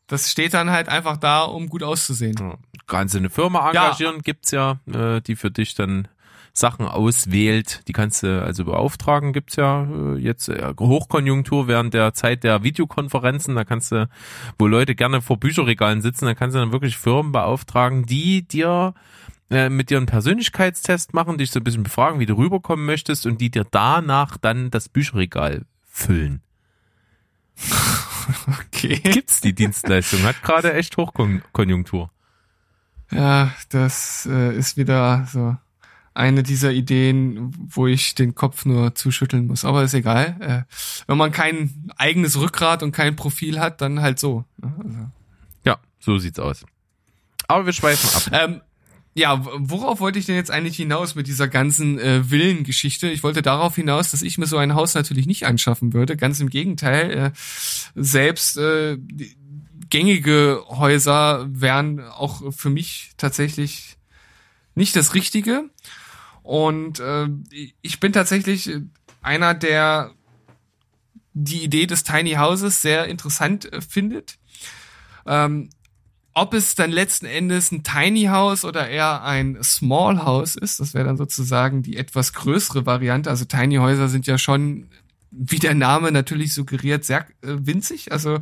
Das 0.07 0.29
steht 0.29 0.53
dann 0.53 0.69
halt 0.69 0.89
einfach 0.89 1.17
da, 1.17 1.43
um 1.43 1.67
gut 1.67 1.81
auszusehen. 1.81 2.35
Ja. 2.37 2.57
Kannst 2.85 3.15
du 3.15 3.17
eine 3.17 3.29
Firma 3.29 3.67
engagieren, 3.69 4.21
gibt's 4.21 4.51
ja, 4.51 4.79
äh, 4.93 5.21
die 5.21 5.35
für 5.35 5.49
dich 5.49 5.73
dann 5.73 6.09
Sachen 6.53 6.87
auswählt. 6.87 7.81
Die 7.87 7.93
kannst 7.93 8.23
du 8.23 8.41
also 8.41 8.65
beauftragen, 8.65 9.33
gibt's 9.33 9.55
ja 9.57 9.83
äh, 9.83 10.17
jetzt 10.17 10.47
äh, 10.49 10.73
Hochkonjunktur 10.79 11.67
während 11.67 11.93
der 11.93 12.13
Zeit 12.13 12.43
der 12.43 12.63
Videokonferenzen. 12.63 13.55
Da 13.55 13.65
kannst 13.65 13.91
du, 13.91 14.07
wo 14.57 14.67
Leute 14.67 14.95
gerne 14.95 15.21
vor 15.21 15.37
Bücherregalen 15.37 16.01
sitzen, 16.01 16.25
da 16.25 16.33
kannst 16.33 16.55
du 16.55 16.59
dann 16.59 16.71
wirklich 16.71 16.97
Firmen 16.97 17.31
beauftragen, 17.31 18.05
die 18.05 18.47
dir 18.47 18.93
äh, 19.49 19.69
mit 19.69 19.89
dir 19.89 19.97
einen 19.97 20.05
Persönlichkeitstest 20.05 21.13
machen, 21.13 21.37
dich 21.37 21.51
so 21.51 21.59
ein 21.59 21.63
bisschen 21.63 21.83
befragen, 21.83 22.19
wie 22.19 22.25
du 22.25 22.35
rüberkommen 22.35 22.85
möchtest 22.85 23.25
und 23.25 23.39
die 23.41 23.49
dir 23.49 23.65
danach 23.69 24.37
dann 24.37 24.71
das 24.71 24.89
Bücherregal 24.89 25.65
füllen. 25.85 26.41
Okay. 28.47 28.99
Gibt's 29.03 29.39
die 29.41 29.53
Dienstleistung, 29.53 30.23
hat 30.23 30.41
gerade 30.41 30.73
echt 30.73 30.97
Hochkonjunktur. 30.97 32.09
Ja, 33.11 33.53
das 33.69 34.27
äh, 34.29 34.55
ist 34.57 34.77
wieder 34.77 35.27
so 35.31 35.55
eine 36.15 36.43
dieser 36.43 36.71
Ideen, 36.71 37.53
wo 37.69 37.87
ich 37.87 38.15
den 38.15 38.35
Kopf 38.35 38.65
nur 38.65 38.95
zuschütteln 38.95 39.47
muss. 39.47 39.65
Aber 39.65 39.83
ist 39.83 39.93
egal. 39.93 40.37
Äh, 40.39 40.73
wenn 41.07 41.17
man 41.17 41.31
kein 41.31 41.91
eigenes 41.97 42.39
Rückgrat 42.39 42.83
und 42.83 42.93
kein 42.93 43.15
Profil 43.15 43.59
hat, 43.59 43.81
dann 43.81 44.01
halt 44.01 44.17
so. 44.17 44.45
ne? 44.57 44.73
Also. 44.77 45.11
Ja, 45.65 45.77
so 45.99 46.17
sieht's 46.17 46.39
aus. 46.39 46.65
Aber 47.47 47.65
wir 47.65 47.73
schweifen 47.73 48.09
ab. 48.15 48.49
Ähm, 48.49 48.61
ja, 49.17 49.41
worauf 49.45 50.01
wollte 50.01 50.19
ich 50.19 50.25
denn 50.25 50.35
jetzt 50.35 50.51
eigentlich 50.51 50.75
hinaus 50.75 51.15
mit 51.15 51.27
dieser 51.27 51.47
ganzen 51.47 51.97
äh, 51.99 52.29
Villengeschichte? 52.29 53.09
Ich 53.09 53.23
wollte 53.23 53.41
darauf 53.41 53.75
hinaus, 53.75 54.11
dass 54.11 54.21
ich 54.21 54.37
mir 54.37 54.45
so 54.45 54.57
ein 54.57 54.75
Haus 54.75 54.93
natürlich 54.93 55.25
nicht 55.25 55.45
anschaffen 55.45 55.93
würde. 55.93 56.17
Ganz 56.17 56.41
im 56.41 56.49
Gegenteil. 56.49 57.11
Äh, 57.11 57.31
selbst 57.95 58.57
äh, 58.57 58.97
gängige 59.89 60.65
Häuser 60.67 61.47
wären 61.49 62.01
auch 62.01 62.53
für 62.53 62.69
mich 62.69 63.11
tatsächlich 63.15 63.95
nicht 64.75 64.97
das 64.97 65.13
Richtige. 65.13 65.69
Und 66.43 66.99
äh, 66.99 67.29
ich 67.81 68.01
bin 68.01 68.11
tatsächlich 68.11 68.69
einer, 69.21 69.53
der 69.53 70.11
die 71.31 71.63
Idee 71.63 71.85
des 71.85 72.03
Tiny 72.03 72.33
Houses 72.33 72.81
sehr 72.81 73.05
interessant 73.05 73.71
äh, 73.71 73.79
findet. 73.79 74.37
Ähm, 75.25 75.69
ob 76.35 76.53
es 76.53 76.75
dann 76.75 76.91
letzten 76.91 77.25
Endes 77.25 77.71
ein 77.71 77.83
Tiny 77.83 78.25
House 78.25 78.65
oder 78.65 78.89
eher 78.89 79.23
ein 79.23 79.57
Small 79.63 80.25
House 80.25 80.57
ist, 80.57 80.81
das 80.81 80.93
wäre 80.93 81.05
dann 81.05 81.15
sozusagen 81.15 81.81
die 81.81 81.95
etwas 81.95 82.33
größere 82.33 82.85
Variante. 82.85 83.29
Also 83.29 83.45
Tiny 83.45 83.77
Häuser 83.77 84.09
sind 84.09 84.27
ja 84.27 84.37
schon, 84.37 84.89
wie 85.31 85.59
der 85.59 85.75
Name 85.75 86.11
natürlich 86.11 86.53
suggeriert, 86.53 87.05
sehr 87.05 87.21
äh, 87.41 87.55
winzig. 87.59 88.11
Also 88.11 88.39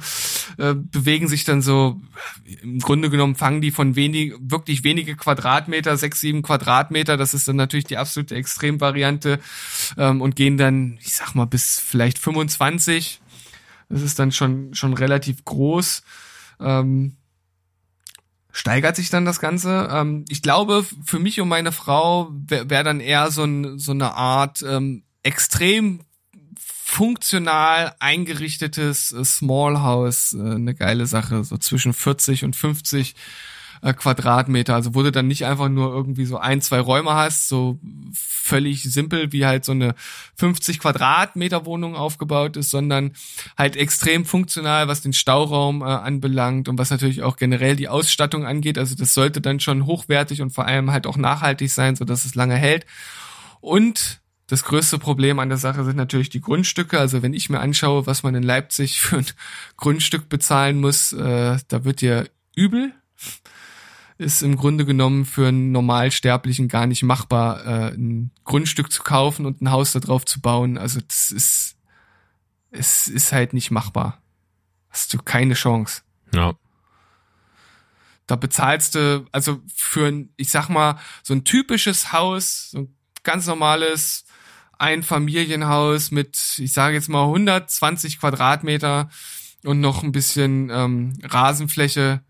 äh, 0.58 0.74
bewegen 0.74 1.28
sich 1.28 1.44
dann 1.44 1.62
so, 1.62 2.02
im 2.64 2.80
Grunde 2.80 3.12
genommen 3.12 3.36
fangen 3.36 3.62
die 3.62 3.70
von 3.70 3.96
wenig, 3.96 4.34
wirklich 4.40 4.84
wenige 4.84 5.16
Quadratmeter, 5.16 5.96
sechs, 5.96 6.20
sieben 6.20 6.42
Quadratmeter, 6.42 7.16
das 7.16 7.36
ist 7.36 7.48
dann 7.48 7.58
natürlich 7.58 7.86
die 7.86 7.98
absolute 7.98 8.34
Extremvariante 8.34 9.40
ähm, 10.00 10.20
und 10.20 10.36
gehen 10.36 10.58
dann, 10.58 10.98
ich 11.00 11.16
sag 11.16 11.36
mal, 11.36 11.46
bis 11.46 11.80
vielleicht 11.80 12.18
25. 12.18 13.22
Das 13.90 14.02
ist 14.02 14.18
dann 14.18 14.32
schon, 14.32 14.74
schon 14.74 14.94
relativ 14.94 15.46
groß. 15.46 16.02
Ähm, 16.60 17.18
steigert 18.54 18.96
sich 18.96 19.10
dann 19.10 19.26
das 19.26 19.42
Ganze. 19.42 19.90
Ähm, 19.92 20.24
ich 20.30 20.42
glaube, 20.42 20.86
für 21.04 21.20
mich 21.20 21.42
und 21.42 21.50
meine 21.50 21.74
Frau 21.74 22.32
wäre 22.32 22.70
wär 22.70 22.84
dann 22.84 23.02
eher 23.02 23.30
so, 23.32 23.44
ein, 23.44 23.80
so 23.80 23.92
eine 23.92 24.14
Art 24.14 24.64
ähm, 24.66 25.04
extrem 25.24 26.02
funktional 26.58 27.96
eingerichtetes 28.00 29.12
äh, 29.12 29.26
Small 29.26 29.82
House, 29.82 30.34
äh, 30.34 30.56
eine 30.56 30.76
geile 30.76 31.08
Sache, 31.08 31.44
so 31.44 31.58
zwischen 31.58 31.94
40 31.94 32.46
und 32.46 32.56
50 32.56 33.16
äh, 33.84 33.94
Quadratmeter. 33.94 34.74
Also 34.74 34.96
wo 34.96 35.04
du 35.04 35.12
dann 35.12 35.28
nicht 35.28 35.46
einfach 35.46 35.70
nur 35.70 35.94
irgendwie 35.94 36.26
so 36.26 36.38
ein, 36.38 36.62
zwei 36.62 36.80
Räume 36.80 37.14
hast, 37.14 37.50
so 37.50 37.80
völlig 38.14 38.84
simpel, 38.84 39.32
wie 39.32 39.46
halt 39.46 39.66
so 39.66 39.74
eine 39.74 39.96
50 40.36 40.80
Quadratmeter 40.80 41.66
Wohnung 41.66 41.96
aufgebaut 41.96 42.58
ist, 42.58 42.70
sondern 42.70 43.14
halt 43.58 43.76
extrem 43.76 44.26
funktional, 44.26 44.88
was 44.88 45.02
den 45.02 45.14
Stauraum 45.14 45.82
äh, 45.82 45.86
anbelangt 45.86 46.70
und 46.70 46.78
was 46.78 46.90
natürlich 46.90 47.24
auch 47.24 47.36
generell 47.36 47.76
die 47.76 47.90
Ausstattung 47.90 48.46
angeht. 48.46 48.78
Also 48.78 48.96
das 48.96 49.14
sollte 49.14 49.42
dann 49.42 49.60
schon 49.60 49.86
hochwertig 49.86 50.42
und 50.42 50.52
vor 50.52 50.66
allem 50.66 50.92
halt 50.92 51.06
auch 51.06 51.18
nachhaltig 51.18 51.70
sein, 51.70 51.96
so 51.96 52.06
dass 52.06 52.26
es 52.26 52.36
lange 52.36 52.56
hält. 52.56 52.86
Und 53.60 54.22
das 54.48 54.64
größte 54.64 55.00
Problem 55.00 55.40
an 55.40 55.50
der 55.50 55.58
Sache 55.58 55.84
sind 55.84 55.96
natürlich 55.96 56.30
die 56.30 56.42
Grundstücke. 56.42 57.00
Also 57.00 57.22
wenn 57.22 57.34
ich 57.34 57.50
mir 57.50 57.60
anschaue, 57.60 58.06
was 58.08 58.24
man 58.24 58.36
in 58.36 58.44
Leipzig 58.44 59.00
für 59.02 59.18
ein 59.18 59.26
Grundstück 59.78 60.30
bezahlen 60.30 60.80
muss, 60.80 61.14
äh, 61.14 61.58
da 61.68 61.84
wird 61.86 62.02
dir 62.02 62.30
übel. 62.56 62.94
Ist 64.18 64.44
im 64.44 64.56
Grunde 64.56 64.86
genommen 64.86 65.26
für 65.26 65.48
einen 65.48 65.72
Normalsterblichen 65.72 66.68
gar 66.68 66.88
nicht 66.88 67.04
machbar, 67.04 67.66
äh, 67.66 67.94
ein 67.94 68.32
Grundstück 68.44 68.92
zu 68.92 69.04
kaufen 69.04 69.46
und 69.46 69.62
ein 69.62 69.72
Haus 69.72 69.92
da 69.94 70.00
drauf 70.00 70.26
zu 70.26 70.42
bauen. 70.42 70.78
Also 70.78 71.00
das 71.02 71.32
ist, 71.32 71.76
es 72.72 73.08
ist 73.08 73.32
halt 73.32 73.54
nicht 73.54 73.72
machbar. 73.72 74.22
Hast 74.90 75.14
du 75.14 75.18
keine 75.18 75.56
Chance. 75.56 76.02
Ja. 76.34 76.54
Da 78.28 78.36
bezahlst 78.36 78.96
du, 78.96 79.26
also 79.32 79.62
für 79.76 80.08
ein, 80.08 80.30
ich 80.38 80.50
sag 80.50 80.70
mal, 80.70 81.00
so 81.24 81.34
ein 81.34 81.44
typisches 81.44 82.14
Haus, 82.14 82.70
so 82.72 82.80
ein 82.80 82.96
ganz 83.24 83.48
normales 83.48 84.26
Einfamilienhaus 84.78 86.12
mit, 86.12 86.38
ich 86.58 86.74
sage 86.74 86.96
jetzt 86.96 87.10
mal 87.10 87.24
120 87.24 88.20
Quadratmeter 88.20 89.10
und 89.64 89.80
noch 89.80 90.04
ein 90.04 90.12
bisschen 90.12 90.70
ähm, 90.70 91.14
Rasenfläche. 91.24 92.22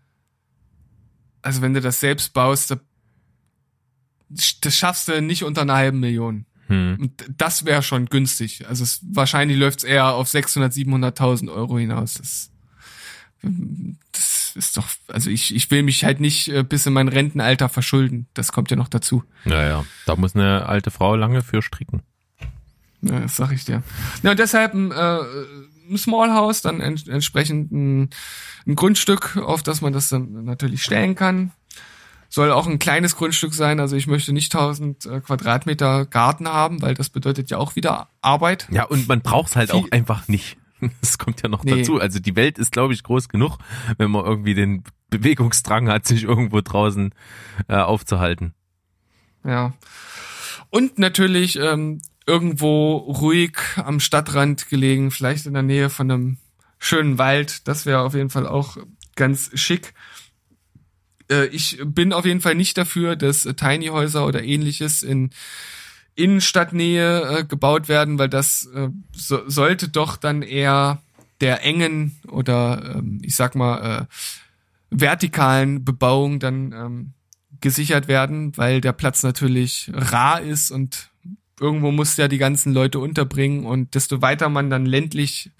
Also 1.44 1.60
wenn 1.60 1.74
du 1.74 1.80
das 1.80 2.00
selbst 2.00 2.32
baust, 2.32 2.70
da, 2.70 2.76
das 4.28 4.76
schaffst 4.76 5.08
du 5.08 5.20
nicht 5.20 5.44
unter 5.44 5.62
einer 5.62 5.74
halben 5.74 6.00
Million. 6.00 6.46
Hm. 6.68 6.96
Und 6.98 7.24
das 7.36 7.66
wäre 7.66 7.82
schon 7.82 8.06
günstig. 8.06 8.66
Also 8.66 8.82
es, 8.82 9.00
wahrscheinlich 9.10 9.58
läuft's 9.58 9.84
eher 9.84 10.14
auf 10.14 10.28
600, 10.28 10.72
700.000 10.72 11.52
Euro 11.52 11.78
hinaus. 11.78 12.14
Das, 12.14 12.50
das 14.12 14.56
ist 14.56 14.76
doch, 14.78 14.88
also 15.08 15.28
ich, 15.28 15.54
ich 15.54 15.70
will 15.70 15.82
mich 15.82 16.04
halt 16.04 16.20
nicht 16.20 16.48
äh, 16.48 16.62
bis 16.62 16.86
in 16.86 16.94
mein 16.94 17.08
Rentenalter 17.08 17.68
verschulden. 17.68 18.26
Das 18.32 18.52
kommt 18.52 18.70
ja 18.70 18.76
noch 18.76 18.88
dazu. 18.88 19.22
Naja, 19.44 19.84
da 20.06 20.16
muss 20.16 20.34
eine 20.34 20.66
alte 20.66 20.90
Frau 20.90 21.14
lange 21.14 21.42
für 21.42 21.60
stricken. 21.60 22.02
Ja, 23.02 23.20
das 23.20 23.36
sag 23.36 23.52
ich 23.52 23.66
dir. 23.66 23.82
Ja, 24.22 24.30
und 24.30 24.38
deshalb 24.38 24.72
ein, 24.72 24.90
äh, 24.90 25.18
ein 25.90 25.98
Small 25.98 26.32
House, 26.32 26.62
dann 26.62 26.80
ent 26.80 27.08
entsprechend 27.08 27.72
ein, 27.72 28.10
ein 28.66 28.74
Grundstück, 28.74 29.36
auf 29.36 29.62
das 29.62 29.80
man 29.80 29.92
das 29.92 30.08
dann 30.08 30.44
natürlich 30.44 30.82
stellen 30.82 31.14
kann. 31.14 31.52
Soll 32.28 32.50
auch 32.50 32.66
ein 32.66 32.78
kleines 32.80 33.14
Grundstück 33.16 33.54
sein, 33.54 33.78
also 33.78 33.94
ich 33.94 34.06
möchte 34.08 34.32
nicht 34.32 34.52
1000 34.52 35.06
äh, 35.06 35.20
Quadratmeter 35.20 36.04
Garten 36.06 36.48
haben, 36.48 36.82
weil 36.82 36.94
das 36.94 37.08
bedeutet 37.08 37.48
ja 37.50 37.58
auch 37.58 37.76
wieder 37.76 38.08
Arbeit. 38.22 38.66
Ja, 38.72 38.84
und 38.84 39.06
man 39.06 39.20
braucht's 39.20 39.54
halt 39.54 39.70
Viel- 39.70 39.80
auch 39.80 39.90
einfach 39.90 40.26
nicht. 40.28 40.56
Das 41.00 41.16
kommt 41.16 41.40
ja 41.42 41.48
noch 41.48 41.64
Nee. 41.64 41.78
dazu. 41.78 41.98
Also 41.98 42.18
die 42.18 42.36
Welt 42.36 42.58
ist, 42.58 42.70
glaube 42.72 42.92
ich, 42.92 43.04
groß 43.04 43.28
genug, 43.30 43.56
wenn 43.96 44.10
man 44.10 44.24
irgendwie 44.24 44.52
den 44.52 44.82
Bewegungsdrang 45.08 45.88
hat, 45.88 46.06
sich 46.06 46.24
irgendwo 46.24 46.60
draußen 46.60 47.14
äh, 47.68 47.76
aufzuhalten. 47.76 48.52
Ja. 49.44 49.72
Und 50.68 50.98
natürlich 50.98 51.56
ähm, 51.56 52.02
irgendwo 52.26 52.96
ruhig 52.96 53.56
am 53.76 54.00
Stadtrand 54.00 54.68
gelegen, 54.68 55.10
vielleicht 55.10 55.46
in 55.46 55.54
der 55.54 55.62
Nähe 55.62 55.90
von 55.90 56.10
einem 56.10 56.36
schönen 56.78 57.18
Wald. 57.18 57.66
Das 57.68 57.86
wäre 57.86 58.00
auf 58.00 58.14
jeden 58.14 58.30
Fall 58.30 58.46
auch 58.46 58.76
ganz 59.16 59.50
schick. 59.54 59.94
Äh, 61.30 61.46
ich 61.46 61.80
bin 61.84 62.12
auf 62.12 62.24
jeden 62.24 62.40
Fall 62.40 62.54
nicht 62.54 62.78
dafür, 62.78 63.16
dass 63.16 63.42
Tiny 63.42 63.86
Häuser 63.86 64.26
oder 64.26 64.42
ähnliches 64.42 65.02
in 65.02 65.30
Innenstadtnähe 66.14 67.38
äh, 67.38 67.44
gebaut 67.44 67.88
werden, 67.88 68.18
weil 68.18 68.28
das 68.28 68.66
äh, 68.74 68.88
so, 69.12 69.48
sollte 69.48 69.88
doch 69.88 70.16
dann 70.16 70.42
eher 70.42 71.02
der 71.40 71.64
engen 71.64 72.16
oder 72.28 72.96
ähm, 72.96 73.20
ich 73.22 73.34
sag 73.34 73.54
mal 73.54 74.06
vertikalen 74.90 75.84
Bebauung 75.84 76.38
dann 76.38 76.72
ähm, 76.72 77.12
gesichert 77.60 78.06
werden, 78.08 78.56
weil 78.56 78.80
der 78.80 78.92
Platz 78.92 79.22
natürlich 79.22 79.90
rar 79.92 80.40
ist 80.40 80.70
und 80.70 81.10
irgendwo 81.60 81.90
muss 81.90 82.16
ja 82.16 82.28
die 82.28 82.38
ganzen 82.38 82.72
Leute 82.72 82.98
unterbringen 82.98 83.66
und 83.66 83.94
desto 83.94 84.22
weiter 84.22 84.48
man 84.48 84.70
dann 84.70 84.86
ländlich 84.86 85.50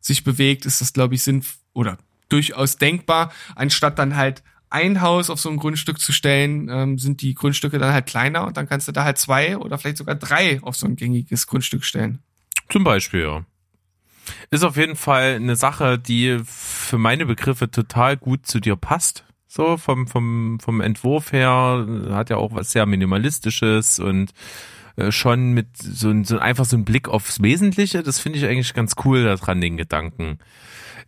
sich 0.00 0.24
bewegt, 0.24 0.66
ist 0.66 0.80
das 0.80 0.92
glaube 0.92 1.14
ich 1.14 1.22
sinn 1.22 1.44
oder 1.72 1.98
durchaus 2.28 2.76
denkbar, 2.76 3.32
anstatt 3.54 3.98
dann 3.98 4.16
halt 4.16 4.42
ein 4.70 5.02
Haus 5.02 5.28
auf 5.28 5.38
so 5.38 5.50
ein 5.50 5.58
Grundstück 5.58 6.00
zu 6.00 6.12
stellen, 6.12 6.68
ähm, 6.70 6.98
sind 6.98 7.20
die 7.20 7.34
Grundstücke 7.34 7.78
dann 7.78 7.92
halt 7.92 8.06
kleiner 8.06 8.46
und 8.46 8.56
dann 8.56 8.68
kannst 8.68 8.88
du 8.88 8.92
da 8.92 9.04
halt 9.04 9.18
zwei 9.18 9.58
oder 9.58 9.76
vielleicht 9.76 9.98
sogar 9.98 10.14
drei 10.14 10.62
auf 10.62 10.76
so 10.76 10.86
ein 10.86 10.96
gängiges 10.96 11.46
Grundstück 11.46 11.84
stellen. 11.84 12.20
Zum 12.70 12.84
Beispiel, 12.84 13.22
ja. 13.22 13.44
Ist 14.50 14.64
auf 14.64 14.76
jeden 14.76 14.96
Fall 14.96 15.34
eine 15.34 15.56
Sache, 15.56 15.98
die 15.98 16.38
für 16.44 16.96
meine 16.96 17.26
Begriffe 17.26 17.70
total 17.70 18.16
gut 18.16 18.46
zu 18.46 18.60
dir 18.60 18.76
passt. 18.76 19.24
So 19.46 19.76
vom, 19.76 20.06
vom, 20.06 20.58
vom 20.60 20.80
Entwurf 20.80 21.32
her 21.32 21.86
hat 22.10 22.30
ja 22.30 22.36
auch 22.36 22.54
was 22.54 22.72
sehr 22.72 22.86
Minimalistisches 22.86 23.98
und 23.98 24.32
schon 25.10 25.52
mit 25.52 25.76
so, 25.76 26.12
so 26.24 26.38
einfach 26.38 26.64
so 26.64 26.76
ein 26.76 26.84
Blick 26.84 27.08
aufs 27.08 27.40
Wesentliche. 27.42 28.02
Das 28.02 28.18
finde 28.18 28.38
ich 28.38 28.44
eigentlich 28.46 28.74
ganz 28.74 28.94
cool 29.04 29.24
daran, 29.24 29.60
den 29.60 29.76
Gedanken. 29.76 30.38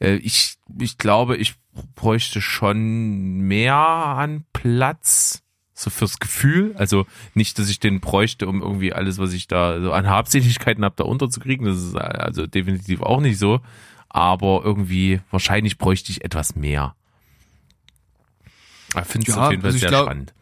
Äh, 0.01 0.16
ich, 0.16 0.57
ich 0.78 0.99
glaube, 0.99 1.37
ich 1.37 1.55
bräuchte 1.95 2.41
schon 2.41 3.41
mehr 3.41 3.74
an 3.76 4.45
Platz. 4.53 5.41
So 5.76 5.91
fürs 5.91 6.20
Gefühl, 6.20 6.72
also 6.76 7.05
nicht, 7.35 7.59
dass 7.59 7.68
ich 7.68 7.80
den 7.80 8.01
bräuchte, 8.01 8.47
um 8.47 8.62
irgendwie 8.62 8.93
alles, 8.93 9.18
was 9.18 9.32
ich 9.32 9.49
da 9.49 9.80
so 9.80 9.93
an 9.93 10.07
Habseligkeiten 10.07 10.85
habe, 10.85 10.95
da 10.97 11.03
unterzukriegen. 11.05 11.66
Das 11.66 11.78
ist 11.78 11.97
also 11.97 12.47
definitiv 12.47 13.03
auch 13.03 13.20
nicht 13.20 13.39
so. 13.39 13.61
Aber 14.09 14.62
irgendwie, 14.64 15.20
wahrscheinlich 15.32 15.76
bräuchte 15.76 16.12
ich 16.12 16.24
etwas 16.24 16.55
mehr. 16.55 16.95
Ich 18.97 19.05
finde 19.07 19.28
es 19.28 19.37
Ja, 19.37 19.47
auf 19.47 19.51
jeden 19.51 19.62
Fall 19.62 19.70
also 19.70 19.78
sehr 19.80 19.89
glaub- 19.89 20.05
spannend. 20.07 20.32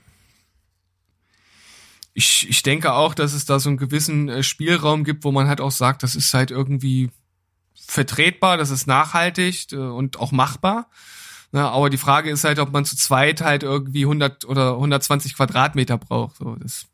Ich, 2.22 2.48
ich 2.48 2.62
denke 2.62 2.92
auch, 2.92 3.14
dass 3.14 3.32
es 3.32 3.44
da 3.44 3.58
so 3.58 3.68
einen 3.68 3.78
gewissen 3.78 4.28
äh, 4.28 4.42
Spielraum 4.42 5.04
gibt, 5.04 5.24
wo 5.24 5.32
man 5.32 5.48
halt 5.48 5.60
auch 5.60 5.72
sagt, 5.72 6.02
das 6.02 6.14
ist 6.14 6.32
halt 6.34 6.50
irgendwie 6.50 7.10
vertretbar, 7.74 8.56
das 8.56 8.70
ist 8.70 8.86
nachhaltig 8.86 9.66
und 9.72 10.20
auch 10.20 10.30
machbar. 10.30 10.88
Na, 11.50 11.70
aber 11.70 11.90
die 11.90 11.98
Frage 11.98 12.30
ist 12.30 12.44
halt, 12.44 12.58
ob 12.60 12.72
man 12.72 12.84
zu 12.84 12.96
zweit 12.96 13.40
halt 13.40 13.62
irgendwie 13.62 14.04
100 14.04 14.44
oder 14.44 14.74
120 14.74 15.34
Quadratmeter 15.36 15.98
braucht. 15.98 16.36
So, 16.36 16.54
das 16.56 16.86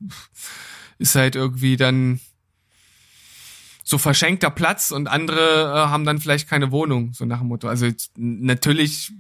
ist 0.98 1.14
halt 1.14 1.36
irgendwie 1.36 1.76
dann 1.76 2.20
so 3.84 3.98
verschenkter 3.98 4.50
Platz 4.50 4.90
und 4.90 5.06
andere 5.08 5.62
äh, 5.62 5.88
haben 5.88 6.04
dann 6.04 6.20
vielleicht 6.20 6.48
keine 6.48 6.72
Wohnung, 6.72 7.12
so 7.12 7.24
nach 7.24 7.38
dem 7.38 7.48
Motto. 7.48 7.68
Also 7.68 7.88
natürlich 8.16 9.12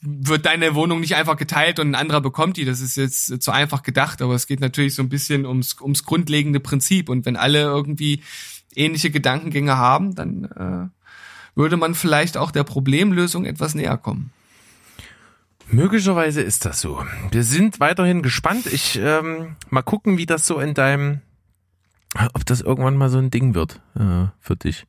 wird 0.00 0.46
deine 0.46 0.74
Wohnung 0.74 1.00
nicht 1.00 1.16
einfach 1.16 1.36
geteilt 1.36 1.78
und 1.80 1.90
ein 1.90 1.94
anderer 1.94 2.20
bekommt 2.20 2.56
die. 2.56 2.64
Das 2.64 2.80
ist 2.80 2.96
jetzt 2.96 3.42
zu 3.42 3.50
einfach 3.50 3.82
gedacht, 3.82 4.22
aber 4.22 4.34
es 4.34 4.46
geht 4.46 4.60
natürlich 4.60 4.94
so 4.94 5.02
ein 5.02 5.08
bisschen 5.08 5.44
ums, 5.46 5.80
ums 5.80 6.04
grundlegende 6.04 6.60
Prinzip. 6.60 7.08
Und 7.08 7.26
wenn 7.26 7.36
alle 7.36 7.62
irgendwie 7.62 8.22
ähnliche 8.74 9.10
Gedankengänge 9.10 9.76
haben, 9.76 10.14
dann 10.14 10.44
äh, 10.44 11.58
würde 11.58 11.76
man 11.76 11.94
vielleicht 11.94 12.36
auch 12.36 12.50
der 12.52 12.62
Problemlösung 12.64 13.44
etwas 13.44 13.74
näher 13.74 13.96
kommen. 13.96 14.30
Möglicherweise 15.70 16.40
ist 16.40 16.64
das 16.64 16.80
so. 16.80 17.04
Wir 17.30 17.44
sind 17.44 17.78
weiterhin 17.80 18.22
gespannt. 18.22 18.66
Ich 18.66 18.98
ähm, 19.02 19.56
mal 19.68 19.82
gucken, 19.82 20.16
wie 20.16 20.24
das 20.26 20.46
so 20.46 20.60
in 20.60 20.72
deinem, 20.72 21.20
ob 22.32 22.46
das 22.46 22.60
irgendwann 22.62 22.96
mal 22.96 23.10
so 23.10 23.18
ein 23.18 23.30
Ding 23.30 23.54
wird 23.54 23.80
äh, 23.94 24.26
für 24.40 24.56
dich. 24.56 24.86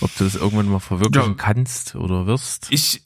Ob 0.00 0.14
du 0.18 0.24
das 0.24 0.34
irgendwann 0.34 0.68
mal 0.68 0.80
verwirklichen 0.80 1.30
Ja. 1.30 1.36
kannst 1.38 1.94
oder 1.94 2.26
wirst. 2.26 2.66
Ich, 2.70 3.02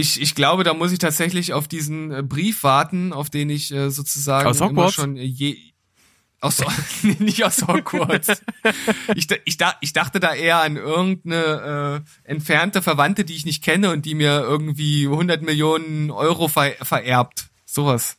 ich, 0.00 0.20
ich 0.20 0.34
glaube, 0.34 0.64
da 0.64 0.74
muss 0.74 0.92
ich 0.92 0.98
tatsächlich 0.98 1.52
auf 1.52 1.68
diesen 1.68 2.10
äh, 2.10 2.22
Brief 2.22 2.62
warten, 2.64 3.12
auf 3.12 3.30
den 3.30 3.50
ich 3.50 3.72
äh, 3.72 3.90
sozusagen 3.90 4.48
Aus 4.48 4.60
immer 4.60 4.90
schon 4.90 5.16
äh, 5.16 5.22
je 5.22 5.56
aus 6.40 6.62
nicht 7.02 7.44
aus 7.44 7.66
Hogwarts. 7.68 8.42
ich, 9.14 9.28
ich, 9.44 9.58
ich 9.80 9.92
dachte 9.92 10.20
da 10.20 10.34
eher 10.34 10.62
an 10.62 10.76
irgendeine 10.76 12.02
äh, 12.24 12.30
entfernte 12.30 12.80
Verwandte, 12.80 13.24
die 13.24 13.34
ich 13.34 13.44
nicht 13.44 13.62
kenne 13.62 13.90
und 13.92 14.06
die 14.06 14.14
mir 14.14 14.40
irgendwie 14.40 15.06
100 15.06 15.42
Millionen 15.42 16.10
Euro 16.10 16.48
ver 16.48 16.72
vererbt. 16.80 17.50
Sowas. 17.66 18.16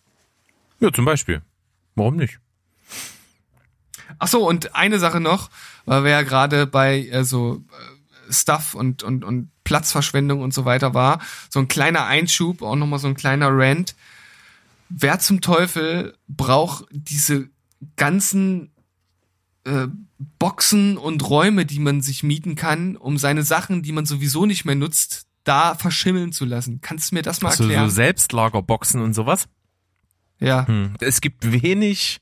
Ja, 0.79 0.93
zum 0.93 1.05
Beispiel. 1.05 1.41
Warum 1.95 2.15
nicht? 2.15 2.39
Ach 4.19 4.27
so, 4.27 4.47
und 4.47 4.75
eine 4.75 4.99
Sache 4.99 5.19
noch, 5.19 5.49
weil 5.85 6.03
wir 6.03 6.11
ja 6.11 6.21
gerade 6.21 6.67
bei 6.67 7.07
äh, 7.07 7.23
so 7.23 7.63
äh, 8.29 8.33
Stuff 8.33 8.75
und, 8.75 9.03
und, 9.03 9.23
und 9.23 9.50
Platzverschwendung 9.63 10.41
und 10.41 10.53
so 10.53 10.65
weiter 10.65 10.93
war, 10.93 11.19
so 11.49 11.59
ein 11.59 11.67
kleiner 11.67 12.05
Einschub, 12.05 12.61
auch 12.61 12.75
nochmal 12.75 12.99
so 12.99 13.07
ein 13.07 13.15
kleiner 13.15 13.49
Rant. 13.51 13.95
Wer 14.89 15.19
zum 15.19 15.41
Teufel 15.41 16.15
braucht 16.27 16.85
diese 16.91 17.47
ganzen 17.95 18.71
äh, 19.65 19.87
Boxen 20.39 20.97
und 20.97 21.27
Räume, 21.29 21.65
die 21.65 21.79
man 21.79 22.01
sich 22.01 22.23
mieten 22.23 22.55
kann, 22.55 22.95
um 22.97 23.17
seine 23.17 23.43
Sachen, 23.43 23.81
die 23.83 23.91
man 23.91 24.05
sowieso 24.05 24.45
nicht 24.45 24.65
mehr 24.65 24.75
nutzt, 24.75 25.25
da 25.43 25.75
verschimmeln 25.75 26.31
zu 26.31 26.45
lassen? 26.45 26.81
Kannst 26.81 27.11
du 27.11 27.15
mir 27.15 27.21
das 27.21 27.41
mal 27.41 27.51
So, 27.51 27.63
erklären? 27.63 27.89
so 27.89 27.95
Selbstlagerboxen 27.95 29.01
und 29.01 29.13
sowas. 29.13 29.47
ja. 30.39 30.67
Hm. 30.67 30.93
Es 30.99 31.21
gibt 31.21 31.51
wenig, 31.51 32.19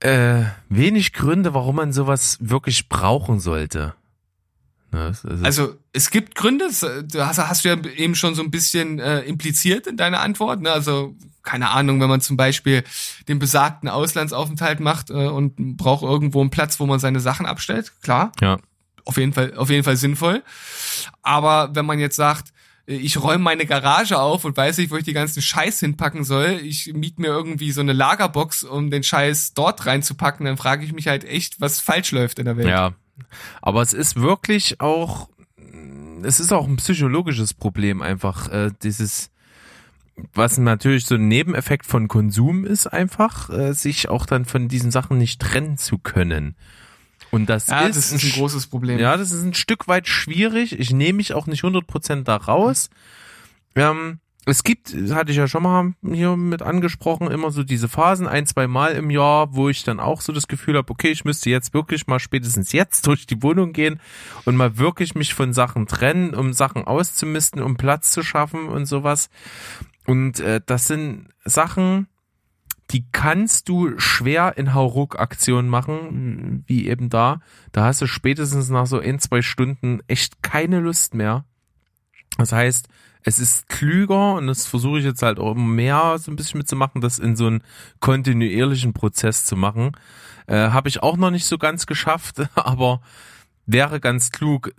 äh, 0.00 0.44
wenig 0.68 1.12
Gründe, 1.12 1.52
warum 1.54 1.76
man 1.76 1.92
sowas 1.92 2.38
wirklich 2.40 2.88
brauchen 2.88 3.38
sollte. 3.40 3.94
Ne, 3.94 3.94
es- 3.94 3.94
es 3.94 4.78
ist- 4.78 4.79
Also 5.44 5.76
es 5.92 6.10
gibt 6.10 6.34
Gründe, 6.34 6.66
äh, 6.66 7.04
du 7.04 7.26
hast, 7.26 7.38
hast 7.38 7.64
du 7.64 7.68
ja 7.68 7.76
eben 7.96 8.14
schon 8.14 8.34
so 8.34 8.42
ein 8.42 8.50
bisschen 8.50 8.98
äh, 8.98 9.20
impliziert 9.20 9.86
in 9.86 9.96
deiner 9.96 10.20
Antwort. 10.20 10.60
Ne? 10.60 10.70
Also 10.70 11.14
keine 11.42 11.70
Ahnung, 11.70 12.00
wenn 12.00 12.08
man 12.08 12.20
zum 12.20 12.36
Beispiel 12.36 12.84
den 13.28 13.38
besagten 13.38 13.88
Auslandsaufenthalt 13.88 14.80
macht 14.80 15.10
äh, 15.10 15.14
und 15.14 15.76
braucht 15.76 16.02
irgendwo 16.02 16.40
einen 16.40 16.50
Platz, 16.50 16.80
wo 16.80 16.86
man 16.86 17.00
seine 17.00 17.20
Sachen 17.20 17.46
abstellt, 17.46 17.92
klar, 18.02 18.32
ja. 18.40 18.58
auf 19.04 19.16
jeden 19.16 19.32
Fall, 19.32 19.54
auf 19.54 19.70
jeden 19.70 19.84
Fall 19.84 19.96
sinnvoll. 19.96 20.42
Aber 21.22 21.74
wenn 21.74 21.86
man 21.86 21.98
jetzt 21.98 22.16
sagt, 22.16 22.52
ich 22.86 23.22
räume 23.22 23.44
meine 23.44 23.66
Garage 23.66 24.18
auf 24.18 24.44
und 24.44 24.56
weiß 24.56 24.78
nicht, 24.78 24.90
wo 24.90 24.96
ich 24.96 25.04
die 25.04 25.12
ganzen 25.12 25.42
Scheiß 25.42 25.78
hinpacken 25.80 26.24
soll. 26.24 26.60
Ich 26.62 26.92
miet 26.92 27.20
mir 27.20 27.28
irgendwie 27.28 27.70
so 27.70 27.80
eine 27.80 27.92
Lagerbox, 27.92 28.64
um 28.64 28.90
den 28.90 29.04
Scheiß 29.04 29.54
dort 29.54 29.86
reinzupacken. 29.86 30.44
Dann 30.44 30.56
frage 30.56 30.84
ich 30.84 30.92
mich 30.92 31.06
halt 31.06 31.24
echt, 31.24 31.60
was 31.60 31.78
falsch 31.78 32.10
läuft 32.10 32.40
in 32.40 32.46
der 32.46 32.56
Welt. 32.56 32.68
Ja, 32.68 32.94
aber 33.62 33.82
es 33.82 33.92
ist 33.92 34.16
wirklich 34.16 34.80
auch, 34.80 35.28
es 36.22 36.40
ist 36.40 36.52
auch 36.52 36.66
ein 36.66 36.76
psychologisches 36.76 37.54
Problem 37.54 38.02
einfach, 38.02 38.48
äh, 38.48 38.70
dieses, 38.82 39.30
was 40.34 40.58
natürlich 40.58 41.06
so 41.06 41.14
ein 41.14 41.28
Nebeneffekt 41.28 41.86
von 41.86 42.08
Konsum 42.08 42.64
ist 42.64 42.86
einfach, 42.86 43.50
äh, 43.50 43.72
sich 43.72 44.08
auch 44.08 44.26
dann 44.26 44.44
von 44.44 44.68
diesen 44.68 44.90
Sachen 44.90 45.18
nicht 45.18 45.40
trennen 45.40 45.78
zu 45.78 45.98
können. 45.98 46.56
Und 47.30 47.46
das, 47.46 47.68
ja, 47.68 47.82
ist, 47.82 47.96
das 47.96 48.12
ist 48.12 48.24
ein 48.24 48.32
großes 48.32 48.66
Problem. 48.66 48.98
Ja, 48.98 49.16
das 49.16 49.30
ist 49.30 49.44
ein 49.44 49.54
Stück 49.54 49.86
weit 49.88 50.08
schwierig. 50.08 50.78
Ich 50.78 50.90
nehme 50.90 51.18
mich 51.18 51.32
auch 51.32 51.46
nicht 51.46 51.62
100% 51.62 52.24
da 52.24 52.36
raus. 52.36 52.90
Ähm, 53.76 54.18
es 54.46 54.64
gibt, 54.64 54.94
hatte 55.10 55.32
ich 55.32 55.36
ja 55.36 55.46
schon 55.46 55.62
mal 55.62 55.92
hier 56.02 56.36
mit 56.36 56.62
angesprochen, 56.62 57.30
immer 57.30 57.50
so 57.50 57.62
diese 57.62 57.88
Phasen, 57.88 58.26
ein, 58.26 58.46
zwei 58.46 58.66
Mal 58.66 58.92
im 58.92 59.10
Jahr, 59.10 59.54
wo 59.54 59.68
ich 59.68 59.84
dann 59.84 60.00
auch 60.00 60.22
so 60.22 60.32
das 60.32 60.48
Gefühl 60.48 60.76
habe, 60.76 60.90
okay, 60.90 61.10
ich 61.10 61.24
müsste 61.26 61.50
jetzt 61.50 61.74
wirklich 61.74 62.06
mal 62.06 62.18
spätestens 62.18 62.72
jetzt 62.72 63.06
durch 63.06 63.26
die 63.26 63.42
Wohnung 63.42 63.72
gehen 63.72 64.00
und 64.46 64.56
mal 64.56 64.78
wirklich 64.78 65.14
mich 65.14 65.34
von 65.34 65.52
Sachen 65.52 65.86
trennen, 65.86 66.34
um 66.34 66.54
Sachen 66.54 66.84
auszumisten, 66.84 67.62
um 67.62 67.76
Platz 67.76 68.12
zu 68.12 68.22
schaffen 68.22 68.68
und 68.68 68.86
sowas. 68.86 69.28
Und 70.06 70.40
äh, 70.40 70.62
das 70.64 70.86
sind 70.86 71.28
Sachen, 71.44 72.08
die 72.90 73.04
kannst 73.12 73.68
du 73.68 73.98
schwer 73.98 74.56
in 74.56 74.74
Hauruck-Aktionen 74.74 75.68
machen, 75.68 76.64
wie 76.66 76.88
eben 76.88 77.10
da. 77.10 77.40
Da 77.72 77.84
hast 77.84 78.00
du 78.00 78.06
spätestens 78.06 78.70
nach 78.70 78.86
so 78.86 78.98
ein, 78.98 79.18
zwei 79.20 79.42
Stunden 79.42 80.00
echt 80.08 80.42
keine 80.42 80.80
Lust 80.80 81.14
mehr. 81.14 81.44
Das 82.38 82.52
heißt, 82.52 82.88
es 83.22 83.38
ist 83.38 83.68
klüger 83.68 84.34
und 84.34 84.46
das 84.46 84.66
versuche 84.66 84.98
ich 84.98 85.04
jetzt 85.04 85.22
halt 85.22 85.38
auch 85.38 85.52
immer 85.52 85.66
mehr 85.66 86.16
so 86.18 86.30
ein 86.30 86.36
bisschen 86.36 86.58
mitzumachen, 86.58 87.00
das 87.00 87.18
in 87.18 87.36
so 87.36 87.46
einen 87.46 87.62
kontinuierlichen 88.00 88.92
Prozess 88.92 89.44
zu 89.44 89.56
machen. 89.56 89.92
Äh, 90.46 90.70
Habe 90.70 90.88
ich 90.88 91.02
auch 91.02 91.16
noch 91.16 91.30
nicht 91.30 91.46
so 91.46 91.58
ganz 91.58 91.86
geschafft, 91.86 92.42
aber 92.54 93.00
wäre 93.66 94.00
ganz 94.00 94.30
klug. 94.30 94.72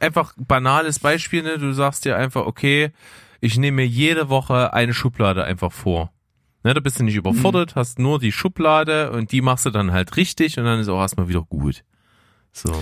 Einfach 0.00 0.34
banales 0.36 0.98
Beispiel, 0.98 1.42
ne? 1.42 1.58
du 1.58 1.72
sagst 1.72 2.04
dir 2.04 2.16
einfach, 2.16 2.46
okay, 2.46 2.92
ich 3.40 3.58
nehme 3.58 3.76
mir 3.76 3.86
jede 3.86 4.28
Woche 4.28 4.72
eine 4.72 4.94
Schublade 4.94 5.44
einfach 5.44 5.72
vor. 5.72 6.10
Ne, 6.62 6.72
da 6.72 6.80
bist 6.80 6.98
du 6.98 7.04
nicht 7.04 7.16
überfordert, 7.16 7.76
mhm. 7.76 7.80
hast 7.80 7.98
nur 7.98 8.18
die 8.18 8.32
Schublade 8.32 9.10
und 9.10 9.32
die 9.32 9.42
machst 9.42 9.66
du 9.66 9.70
dann 9.70 9.92
halt 9.92 10.16
richtig 10.16 10.58
und 10.58 10.64
dann 10.64 10.80
ist 10.80 10.88
auch 10.88 11.00
erstmal 11.00 11.28
wieder 11.28 11.42
gut. 11.42 11.84
So. 12.52 12.72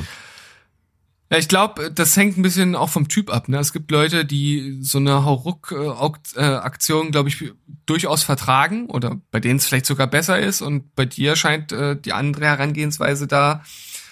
Ja, 1.32 1.38
ich 1.38 1.48
glaube, 1.48 1.90
das 1.90 2.14
hängt 2.14 2.36
ein 2.36 2.42
bisschen 2.42 2.76
auch 2.76 2.90
vom 2.90 3.08
Typ 3.08 3.32
ab. 3.32 3.48
Ne? 3.48 3.58
Es 3.58 3.72
gibt 3.72 3.90
Leute, 3.90 4.26
die 4.26 4.76
so 4.82 4.98
eine 4.98 5.24
Hauruck-Aktion, 5.24 7.10
glaube 7.10 7.30
ich, 7.30 7.52
durchaus 7.86 8.22
vertragen 8.22 8.84
oder 8.90 9.18
bei 9.30 9.40
denen 9.40 9.56
es 9.56 9.66
vielleicht 9.66 9.86
sogar 9.86 10.08
besser 10.08 10.38
ist 10.38 10.60
und 10.60 10.94
bei 10.94 11.06
dir 11.06 11.34
scheint 11.34 11.72
äh, 11.72 11.96
die 11.96 12.12
andere 12.12 12.44
Herangehensweise 12.44 13.26
da 13.26 13.62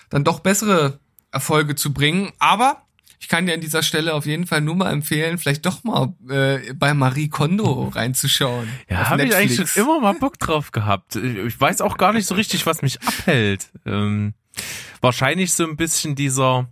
dann 0.08 0.24
doch 0.24 0.40
bessere 0.40 0.98
Erfolge 1.30 1.74
zu 1.74 1.92
bringen. 1.92 2.32
Aber 2.38 2.86
ich 3.18 3.28
kann 3.28 3.44
dir 3.44 3.52
an 3.52 3.60
dieser 3.60 3.82
Stelle 3.82 4.14
auf 4.14 4.24
jeden 4.24 4.46
Fall 4.46 4.62
nur 4.62 4.76
mal 4.76 4.90
empfehlen, 4.90 5.36
vielleicht 5.36 5.66
doch 5.66 5.84
mal 5.84 6.14
äh, 6.30 6.72
bei 6.72 6.94
Marie 6.94 7.28
Kondo 7.28 7.88
reinzuschauen. 7.94 8.66
Ja, 8.88 9.10
habe 9.10 9.24
ich 9.24 9.36
eigentlich 9.36 9.70
schon 9.70 9.82
immer 9.82 10.00
mal 10.00 10.14
Bock 10.14 10.38
drauf 10.38 10.72
gehabt. 10.72 11.16
Ich 11.16 11.60
weiß 11.60 11.82
auch 11.82 11.98
gar 11.98 12.14
nicht 12.14 12.24
so 12.24 12.34
richtig, 12.34 12.64
was 12.64 12.80
mich 12.80 12.98
abhält. 13.02 13.68
Ähm, 13.84 14.32
wahrscheinlich 15.02 15.52
so 15.52 15.64
ein 15.64 15.76
bisschen 15.76 16.14
dieser, 16.14 16.66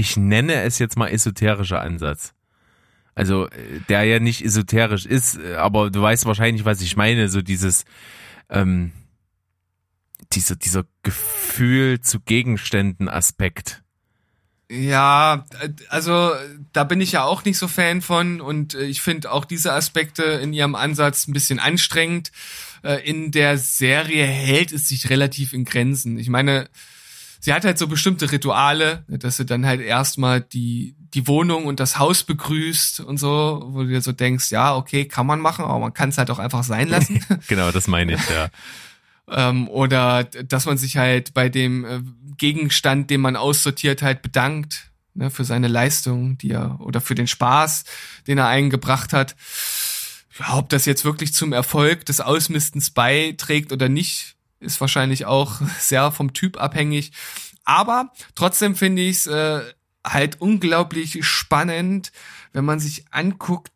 ich 0.00 0.16
nenne 0.16 0.62
es 0.62 0.78
jetzt 0.78 0.96
mal 0.96 1.08
esoterischer 1.08 1.80
Ansatz. 1.80 2.34
Also 3.14 3.48
der 3.88 4.04
ja 4.04 4.18
nicht 4.18 4.44
esoterisch 4.44 5.04
ist, 5.04 5.38
aber 5.56 5.90
du 5.90 6.00
weißt 6.00 6.24
wahrscheinlich, 6.26 6.64
was 6.64 6.80
ich 6.80 6.96
meine. 6.96 7.28
So 7.28 7.42
dieses, 7.42 7.84
ähm, 8.48 8.92
dieser, 10.32 10.56
dieser 10.56 10.84
Gefühl 11.02 12.00
zu 12.00 12.20
Gegenständen 12.20 13.08
Aspekt. 13.08 13.82
Ja, 14.70 15.44
also 15.88 16.32
da 16.72 16.84
bin 16.84 17.00
ich 17.00 17.12
ja 17.12 17.24
auch 17.24 17.44
nicht 17.44 17.58
so 17.58 17.66
Fan 17.66 18.02
von 18.02 18.40
und 18.40 18.74
äh, 18.74 18.84
ich 18.84 19.02
finde 19.02 19.32
auch 19.32 19.44
diese 19.44 19.72
Aspekte 19.72 20.22
in 20.22 20.52
ihrem 20.52 20.76
Ansatz 20.76 21.26
ein 21.26 21.32
bisschen 21.32 21.58
anstrengend. 21.58 22.30
Äh, 22.84 23.04
in 23.04 23.32
der 23.32 23.58
Serie 23.58 24.24
hält 24.24 24.72
es 24.72 24.88
sich 24.88 25.10
relativ 25.10 25.54
in 25.54 25.64
Grenzen. 25.64 26.18
Ich 26.18 26.28
meine, 26.28 26.68
sie 27.40 27.52
hat 27.52 27.64
halt 27.64 27.78
so 27.78 27.88
bestimmte 27.88 28.30
Rituale, 28.30 29.04
dass 29.08 29.38
sie 29.38 29.46
dann 29.46 29.66
halt 29.66 29.80
erstmal 29.80 30.40
die, 30.40 30.94
die 31.14 31.26
Wohnung 31.26 31.66
und 31.66 31.80
das 31.80 31.98
Haus 31.98 32.22
begrüßt 32.22 33.00
und 33.00 33.18
so, 33.18 33.66
wo 33.70 33.82
du 33.82 33.88
dir 33.88 34.02
so 34.02 34.12
denkst, 34.12 34.50
ja, 34.50 34.76
okay, 34.76 35.06
kann 35.06 35.26
man 35.26 35.40
machen, 35.40 35.64
aber 35.64 35.78
man 35.78 35.94
kann 35.94 36.10
es 36.10 36.18
halt 36.18 36.30
auch 36.30 36.38
einfach 36.38 36.62
sein 36.62 36.88
lassen. 36.88 37.24
genau, 37.48 37.72
das 37.72 37.88
meine 37.88 38.14
ich, 38.14 38.30
ja. 38.30 38.48
ähm, 39.48 39.68
oder 39.68 40.24
dass 40.24 40.66
man 40.66 40.78
sich 40.78 40.98
halt 40.98 41.34
bei 41.34 41.48
dem 41.48 41.84
äh, 41.84 42.00
Gegenstand, 42.36 43.10
den 43.10 43.20
man 43.20 43.36
aussortiert, 43.36 44.02
halt 44.02 44.22
bedankt 44.22 44.90
ne, 45.14 45.30
für 45.30 45.44
seine 45.44 45.68
Leistung, 45.68 46.38
die 46.38 46.50
er 46.50 46.78
oder 46.80 47.00
für 47.00 47.14
den 47.14 47.26
Spaß, 47.26 47.84
den 48.26 48.38
er 48.38 48.48
eingebracht 48.48 49.12
hat. 49.12 49.34
Ja, 50.38 50.56
ob 50.56 50.68
das 50.68 50.86
jetzt 50.86 51.04
wirklich 51.04 51.34
zum 51.34 51.52
Erfolg 51.52 52.06
des 52.06 52.20
Ausmistens 52.20 52.90
beiträgt 52.90 53.72
oder 53.72 53.88
nicht, 53.88 54.36
ist 54.60 54.80
wahrscheinlich 54.80 55.26
auch 55.26 55.60
sehr 55.78 56.12
vom 56.12 56.32
Typ 56.32 56.60
abhängig. 56.60 57.12
Aber 57.64 58.12
trotzdem 58.34 58.76
finde 58.76 59.02
ich 59.02 59.18
es 59.18 59.26
äh, 59.26 59.62
halt 60.04 60.40
unglaublich 60.40 61.24
spannend, 61.24 62.12
wenn 62.52 62.64
man 62.64 62.80
sich 62.80 63.04
anguckt, 63.10 63.72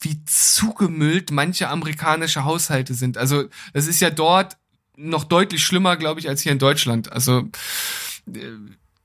wie 0.00 0.24
zugemüllt 0.24 1.30
manche 1.30 1.68
amerikanische 1.68 2.44
Haushalte 2.44 2.94
sind. 2.94 3.18
Also 3.18 3.44
das 3.72 3.86
ist 3.86 4.00
ja 4.00 4.10
dort 4.10 4.56
noch 4.96 5.24
deutlich 5.24 5.64
schlimmer, 5.64 5.96
glaube 5.96 6.20
ich, 6.20 6.28
als 6.28 6.42
hier 6.42 6.52
in 6.52 6.58
Deutschland. 6.58 7.12
Also 7.12 7.48
äh, 8.32 8.48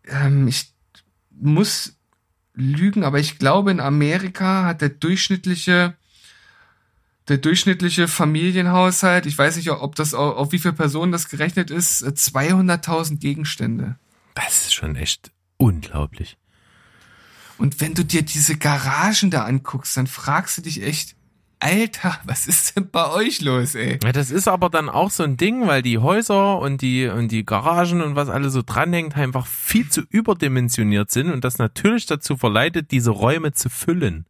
ähm, 0.08 0.48
ich 0.48 0.74
muss 1.32 1.98
lügen, 2.54 3.04
aber 3.04 3.20
ich 3.20 3.38
glaube, 3.38 3.72
in 3.72 3.80
Amerika 3.80 4.64
hat 4.64 4.82
der 4.82 4.90
durchschnittliche 4.90 5.96
der 7.28 7.38
durchschnittliche 7.38 8.08
Familienhaushalt, 8.08 9.26
ich 9.26 9.38
weiß 9.38 9.56
nicht, 9.58 9.72
ob 9.72 9.96
das 9.96 10.14
auf, 10.14 10.52
wie 10.52 10.60
viele 10.60 10.74
Personen 10.74 11.12
das 11.12 11.28
gerechnet 11.28 11.72
ist, 11.72 12.04
200.000 12.04 13.18
Gegenstände. 13.18 13.96
Das 14.36 14.64
ist 14.64 14.74
schon 14.74 14.96
echt 14.96 15.32
unglaublich. 15.58 16.38
Und 17.58 17.82
wenn 17.82 17.94
du 17.94 18.04
dir 18.04 18.22
diese 18.22 18.58
Garagen 18.58 19.32
da 19.32 19.46
anguckst, 19.46 19.96
dann 19.98 20.08
fragst 20.08 20.58
du 20.58 20.62
dich 20.62 20.84
echt, 20.84 21.16
Alter, 21.60 22.20
was 22.26 22.48
ist 22.48 22.76
denn 22.76 22.90
bei 22.92 23.10
euch 23.10 23.42
los, 23.42 23.76
ey? 23.76 23.98
Ja, 24.04 24.12
das 24.12 24.30
ist 24.30 24.48
aber 24.48 24.70
dann 24.70 24.90
auch 24.90 25.10
so 25.10 25.24
ein 25.24 25.38
Ding, 25.38 25.66
weil 25.66 25.82
die 25.82 25.98
Häuser 25.98 26.60
und 26.60 26.82
die, 26.82 27.08
und 27.08 27.30
die 27.32 27.46
Garagen 27.46 28.02
und 28.02 28.16
was 28.16 28.30
alles 28.30 28.54
so 28.54 28.62
dranhängt, 28.62 29.16
einfach 29.16 29.48
viel 29.48 29.90
zu 29.90 30.02
überdimensioniert 30.02 31.12
sind 31.12 31.32
und 31.32 31.44
das 31.44 31.58
natürlich 31.58 32.06
dazu 32.06 32.36
verleitet, 32.36 32.92
diese 32.92 33.12
Räume 33.12 33.54
zu 33.54 33.70
füllen. 33.70 34.26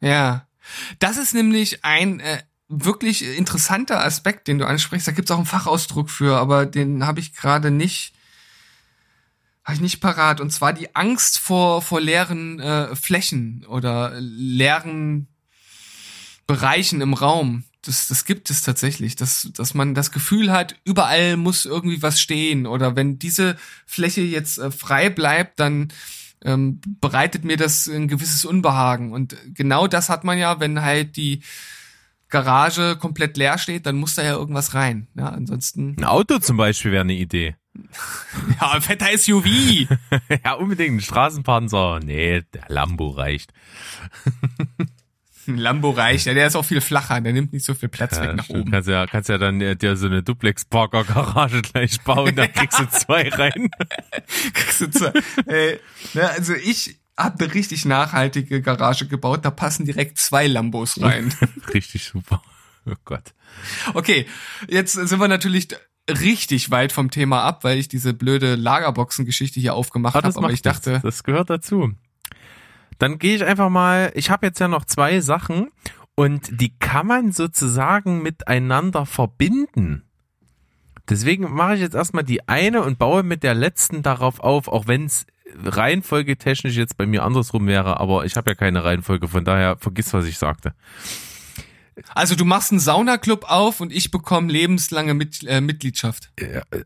Ja. 0.00 0.46
Das 0.98 1.16
ist 1.16 1.34
nämlich 1.34 1.84
ein 1.84 2.20
äh, 2.20 2.42
wirklich 2.68 3.24
interessanter 3.24 4.04
Aspekt, 4.04 4.48
den 4.48 4.58
du 4.58 4.66
ansprichst. 4.66 5.06
Da 5.06 5.12
gibt's 5.12 5.30
auch 5.30 5.36
einen 5.36 5.46
Fachausdruck 5.46 6.10
für, 6.10 6.38
aber 6.38 6.66
den 6.66 7.06
habe 7.06 7.20
ich 7.20 7.34
gerade 7.34 7.70
nicht 7.70 8.14
habe 9.64 9.76
ich 9.76 9.80
nicht 9.80 10.00
parat. 10.00 10.40
Und 10.40 10.50
zwar 10.50 10.72
die 10.72 10.94
Angst 10.94 11.38
vor, 11.38 11.80
vor 11.80 12.00
leeren 12.00 12.60
äh, 12.60 12.94
Flächen 12.94 13.64
oder 13.66 14.12
leeren 14.20 15.28
Bereichen 16.46 17.00
im 17.00 17.14
Raum. 17.14 17.64
Das, 17.80 18.06
das 18.08 18.24
gibt 18.24 18.50
es 18.50 18.62
tatsächlich, 18.62 19.16
dass, 19.16 19.48
dass 19.54 19.74
man 19.74 19.94
das 19.94 20.10
Gefühl 20.10 20.52
hat, 20.52 20.76
überall 20.84 21.36
muss 21.36 21.64
irgendwie 21.64 22.02
was 22.02 22.20
stehen. 22.20 22.66
Oder 22.66 22.94
wenn 22.96 23.18
diese 23.18 23.56
Fläche 23.86 24.20
jetzt 24.20 24.58
äh, 24.58 24.70
frei 24.70 25.08
bleibt, 25.08 25.60
dann 25.60 25.88
ähm, 26.44 26.80
bereitet 27.00 27.44
mir 27.44 27.56
das 27.56 27.86
ein 27.86 28.08
gewisses 28.08 28.44
Unbehagen. 28.44 29.12
Und 29.12 29.36
genau 29.54 29.86
das 29.86 30.08
hat 30.08 30.24
man 30.24 30.38
ja, 30.38 30.60
wenn 30.60 30.82
halt 30.82 31.16
die 31.16 31.42
Garage 32.28 32.96
komplett 32.96 33.36
leer 33.36 33.58
steht, 33.58 33.86
dann 33.86 33.96
muss 33.96 34.14
da 34.14 34.22
ja 34.22 34.34
irgendwas 34.34 34.74
rein. 34.74 35.08
Ja, 35.14 35.28
ansonsten. 35.28 35.96
Ein 35.98 36.04
Auto 36.04 36.38
zum 36.38 36.56
Beispiel 36.56 36.92
wäre 36.92 37.02
eine 37.02 37.14
Idee. 37.14 37.56
ja, 38.60 38.72
ein 38.72 38.82
fetter 38.82 39.16
SUV. 39.16 39.46
ja, 40.44 40.52
unbedingt 40.54 40.96
ein 40.96 41.00
Straßenpanzer. 41.00 42.00
Nee, 42.04 42.42
der 42.52 42.64
Lambo 42.68 43.10
reicht. 43.10 43.52
Ein 45.46 45.58
Lambo 45.58 45.90
reicht, 45.90 46.26
ja, 46.26 46.34
der 46.34 46.46
ist 46.46 46.56
auch 46.56 46.64
viel 46.64 46.80
flacher, 46.80 47.20
der 47.20 47.32
nimmt 47.32 47.52
nicht 47.52 47.64
so 47.64 47.74
viel 47.74 47.88
Platz 47.88 48.16
ja, 48.16 48.22
weg 48.22 48.36
nach 48.36 48.48
oben. 48.48 48.70
Kannst 48.70 48.88
ja, 48.88 49.06
kannst 49.06 49.28
ja 49.28 49.38
dann 49.38 49.58
dir 49.58 49.96
so 49.96 50.06
eine 50.06 50.22
Duplex-Parker-Garage 50.22 51.62
gleich 51.62 52.00
bauen, 52.00 52.34
da 52.34 52.46
kriegst 52.48 52.78
du 52.78 52.88
zwei 52.88 53.28
rein. 53.28 53.70
kriegst 54.54 54.80
du 54.80 54.90
zwei. 54.90 55.12
Äh, 55.46 55.78
ne, 56.14 56.30
also 56.30 56.54
ich 56.54 56.98
habe 57.16 57.44
eine 57.44 57.54
richtig 57.54 57.84
nachhaltige 57.84 58.60
Garage 58.60 59.06
gebaut, 59.06 59.44
da 59.44 59.50
passen 59.50 59.84
direkt 59.84 60.18
zwei 60.18 60.46
Lambos 60.46 61.00
rein. 61.00 61.32
richtig 61.74 62.04
super. 62.04 62.42
Oh 62.86 62.94
Gott. 63.04 63.34
Okay, 63.94 64.26
jetzt 64.68 64.92
sind 64.92 65.18
wir 65.20 65.28
natürlich 65.28 65.68
richtig 66.08 66.70
weit 66.70 66.92
vom 66.92 67.10
Thema 67.10 67.42
ab, 67.42 67.64
weil 67.64 67.78
ich 67.78 67.88
diese 67.88 68.12
blöde 68.12 68.56
Lagerboxen-Geschichte 68.56 69.60
hier 69.60 69.74
aufgemacht 69.74 70.14
habe. 70.14 70.36
Aber 70.36 70.50
ich 70.50 70.62
dachte, 70.62 70.92
das, 70.92 71.02
das 71.02 71.24
gehört 71.24 71.50
dazu. 71.50 71.94
Dann 72.98 73.18
gehe 73.18 73.36
ich 73.36 73.44
einfach 73.44 73.70
mal, 73.70 74.12
ich 74.14 74.30
habe 74.30 74.46
jetzt 74.46 74.60
ja 74.60 74.68
noch 74.68 74.84
zwei 74.84 75.20
Sachen 75.20 75.68
und 76.14 76.60
die 76.60 76.76
kann 76.78 77.06
man 77.06 77.32
sozusagen 77.32 78.22
miteinander 78.22 79.06
verbinden. 79.06 80.04
Deswegen 81.08 81.52
mache 81.52 81.74
ich 81.74 81.80
jetzt 81.80 81.94
erstmal 81.94 82.24
die 82.24 82.48
eine 82.48 82.82
und 82.82 82.98
baue 82.98 83.22
mit 83.22 83.42
der 83.42 83.54
letzten 83.54 84.02
darauf 84.02 84.40
auf, 84.40 84.68
auch 84.68 84.86
wenn 84.86 85.04
es 85.04 85.26
reihenfolgetechnisch 85.62 86.76
jetzt 86.76 86.96
bei 86.96 87.06
mir 87.06 87.22
andersrum 87.24 87.66
wäre, 87.66 88.00
aber 88.00 88.24
ich 88.24 88.36
habe 88.36 88.50
ja 88.50 88.54
keine 88.54 88.84
Reihenfolge, 88.84 89.28
von 89.28 89.44
daher 89.44 89.76
vergiss, 89.76 90.12
was 90.12 90.24
ich 90.24 90.38
sagte. 90.38 90.74
Also 92.14 92.34
du 92.34 92.44
machst 92.44 92.72
einen 92.72 92.80
Saunaclub 92.80 93.44
auf 93.48 93.80
und 93.80 93.92
ich 93.92 94.10
bekomme 94.10 94.50
lebenslange 94.50 95.14
Mit 95.14 95.44
äh, 95.46 95.60
Mitgliedschaft. 95.60 96.32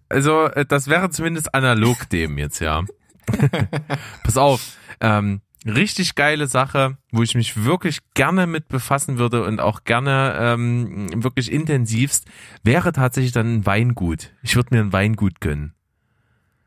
Also 0.09 0.47
äh, 0.47 0.67
das 0.67 0.89
wäre 0.89 1.11
zumindest 1.11 1.55
analog 1.55 2.09
dem 2.11 2.37
jetzt, 2.37 2.61
ja. 2.61 2.83
Pass 4.23 4.37
auf, 4.37 4.77
ähm, 5.01 5.41
richtig 5.69 6.15
geile 6.15 6.47
Sache, 6.47 6.99
wo 7.11 7.23
ich 7.23 7.35
mich 7.35 7.65
wirklich 7.65 7.99
gerne 8.15 8.47
mit 8.47 8.69
befassen 8.69 9.19
würde 9.19 9.45
und 9.45 9.61
auch 9.61 9.85
gerne 9.85 10.37
ähm, 10.39 11.23
wirklich 11.23 11.53
intensivst, 11.53 12.27
wäre 12.63 12.93
tatsächlich 12.93 13.33
dann 13.33 13.55
ein 13.55 13.67
Weingut. 13.67 14.33
Ich 14.43 14.57
würde 14.57 14.75
mir 14.75 14.81
ein 14.81 14.93
Weingut 14.93 15.41
gönnen. 15.41 15.75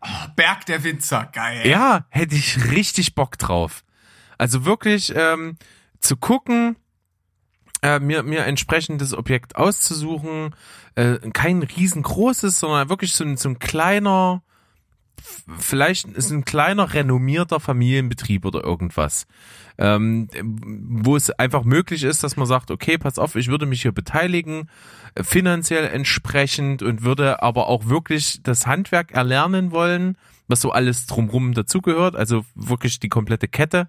Oh, 0.01 0.27
Berg 0.35 0.65
der 0.65 0.83
Winzer, 0.83 1.29
geil. 1.31 1.67
Ja, 1.67 2.05
hätte 2.09 2.35
ich 2.35 2.71
richtig 2.71 3.13
Bock 3.13 3.37
drauf. 3.37 3.83
Also 4.37 4.65
wirklich 4.65 5.13
ähm, 5.15 5.57
zu 5.99 6.17
gucken, 6.17 6.75
äh, 7.83 7.99
mir, 7.99 8.23
mir 8.23 8.45
entsprechendes 8.45 9.13
Objekt 9.13 9.55
auszusuchen, 9.55 10.55
äh, 10.95 11.17
kein 11.33 11.63
riesengroßes, 11.63 12.59
sondern 12.59 12.89
wirklich 12.89 13.13
so 13.13 13.23
ein, 13.23 13.37
so 13.37 13.49
ein 13.49 13.59
kleiner, 13.59 14.41
vielleicht 15.57 16.07
ist 16.07 16.31
ein 16.31 16.45
kleiner 16.45 16.93
renommierter 16.93 17.59
Familienbetrieb 17.59 18.45
oder 18.45 18.63
irgendwas, 18.63 19.27
ähm, 19.77 20.27
wo 20.33 21.15
es 21.15 21.29
einfach 21.31 21.63
möglich 21.63 22.03
ist, 22.03 22.23
dass 22.23 22.37
man 22.37 22.47
sagt, 22.47 22.71
okay, 22.71 22.97
pass 22.97 23.19
auf, 23.19 23.35
ich 23.35 23.47
würde 23.47 23.65
mich 23.65 23.81
hier 23.81 23.91
beteiligen, 23.91 24.69
äh, 25.15 25.23
finanziell 25.23 25.87
entsprechend 25.87 26.83
und 26.83 27.03
würde 27.03 27.41
aber 27.41 27.67
auch 27.67 27.87
wirklich 27.87 28.41
das 28.43 28.67
Handwerk 28.67 29.11
erlernen 29.11 29.71
wollen, 29.71 30.17
was 30.47 30.61
so 30.61 30.71
alles 30.71 31.07
drumrum 31.07 31.53
dazugehört, 31.53 32.15
also 32.15 32.45
wirklich 32.55 32.99
die 32.99 33.09
komplette 33.09 33.47
Kette 33.47 33.87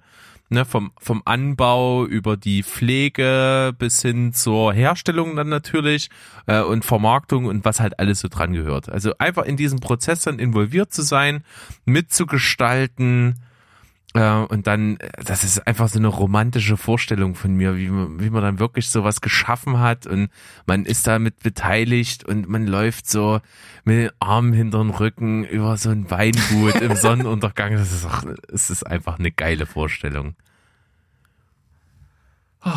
ne, 0.52 0.64
vom, 0.64 0.92
vom 0.98 1.22
Anbau 1.24 2.06
über 2.06 2.36
die 2.36 2.62
Pflege 2.62 3.74
bis 3.78 4.02
hin 4.02 4.32
zur 4.32 4.72
Herstellung 4.72 5.34
dann 5.34 5.48
natürlich 5.48 6.10
äh, 6.46 6.60
und 6.60 6.84
Vermarktung 6.84 7.46
und 7.46 7.64
was 7.64 7.80
halt 7.80 7.98
alles 7.98 8.20
so 8.20 8.28
dran 8.28 8.52
gehört. 8.52 8.88
Also 8.88 9.14
einfach 9.18 9.44
in 9.44 9.56
diesem 9.56 9.80
Prozess 9.80 10.20
dann 10.22 10.38
involviert 10.38 10.92
zu 10.92 11.02
sein, 11.02 11.42
mitzugestalten, 11.84 13.40
und 14.14 14.66
dann, 14.66 14.98
das 15.24 15.42
ist 15.42 15.66
einfach 15.66 15.88
so 15.88 15.98
eine 15.98 16.08
romantische 16.08 16.76
Vorstellung 16.76 17.34
von 17.34 17.54
mir, 17.54 17.78
wie 17.78 17.88
man, 17.88 18.20
wie 18.20 18.28
man 18.28 18.42
dann 18.42 18.58
wirklich 18.58 18.90
sowas 18.90 19.22
geschaffen 19.22 19.78
hat 19.78 20.06
und 20.06 20.28
man 20.66 20.84
ist 20.84 21.06
damit 21.06 21.38
beteiligt 21.38 22.22
und 22.24 22.46
man 22.46 22.66
läuft 22.66 23.08
so 23.08 23.40
mit 23.84 23.96
den 23.96 24.10
Armen 24.20 24.52
hinter 24.52 24.78
den 24.78 24.90
Rücken 24.90 25.44
über 25.44 25.78
so 25.78 25.88
ein 25.88 26.10
Weingut 26.10 26.74
im 26.82 26.94
Sonnenuntergang. 26.96 27.72
Das 27.72 27.90
ist, 27.90 28.04
auch, 28.04 28.24
es 28.52 28.68
ist 28.68 28.86
einfach 28.86 29.18
eine 29.18 29.30
geile 29.30 29.64
Vorstellung. 29.64 30.34
Oh, 32.64 32.70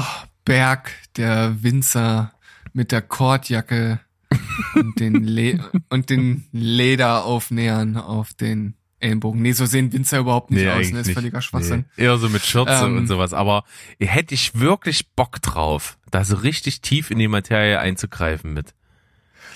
Berg, 0.45 0.94
der 1.18 1.62
Winzer 1.64 2.32
mit 2.72 2.94
der 2.94 3.02
Kordjacke 3.02 3.99
und 4.76 4.99
den, 5.02 5.24
Le 5.26 5.60
und 5.90 6.10
den 6.10 6.45
Lederaufnähern 6.53 7.98
auf 7.98 8.34
den 8.34 8.75
Ellenbogen. 9.00 9.42
Nee, 9.42 9.52
so 9.52 9.66
sehen 9.66 9.92
Winzer 9.94 10.20
überhaupt 10.20 10.52
nicht 10.52 10.64
nee, 10.64 10.70
aus. 10.70 10.90
Ne? 10.90 11.00
Das 11.00 11.08
ist 11.08 11.14
völliger 11.14 11.42
Schwachsinn. 11.42 11.86
Nee. 11.98 12.06
Eher 12.06 12.18
so 12.18 12.30
mit 12.30 12.44
Schürze 12.44 12.86
ähm, 12.86 12.98
und 12.98 13.08
sowas. 13.08 13.34
Aber 13.34 13.64
hätte 14.00 14.34
ich 14.34 14.60
wirklich 14.60 15.10
Bock 15.12 15.42
drauf, 15.42 15.98
da 16.12 16.24
so 16.24 16.38
richtig 16.38 16.82
tief 16.82 17.12
in 17.12 17.20
die 17.20 17.28
Materie 17.28 17.80
einzugreifen 17.80 18.54
mit. 18.54 18.74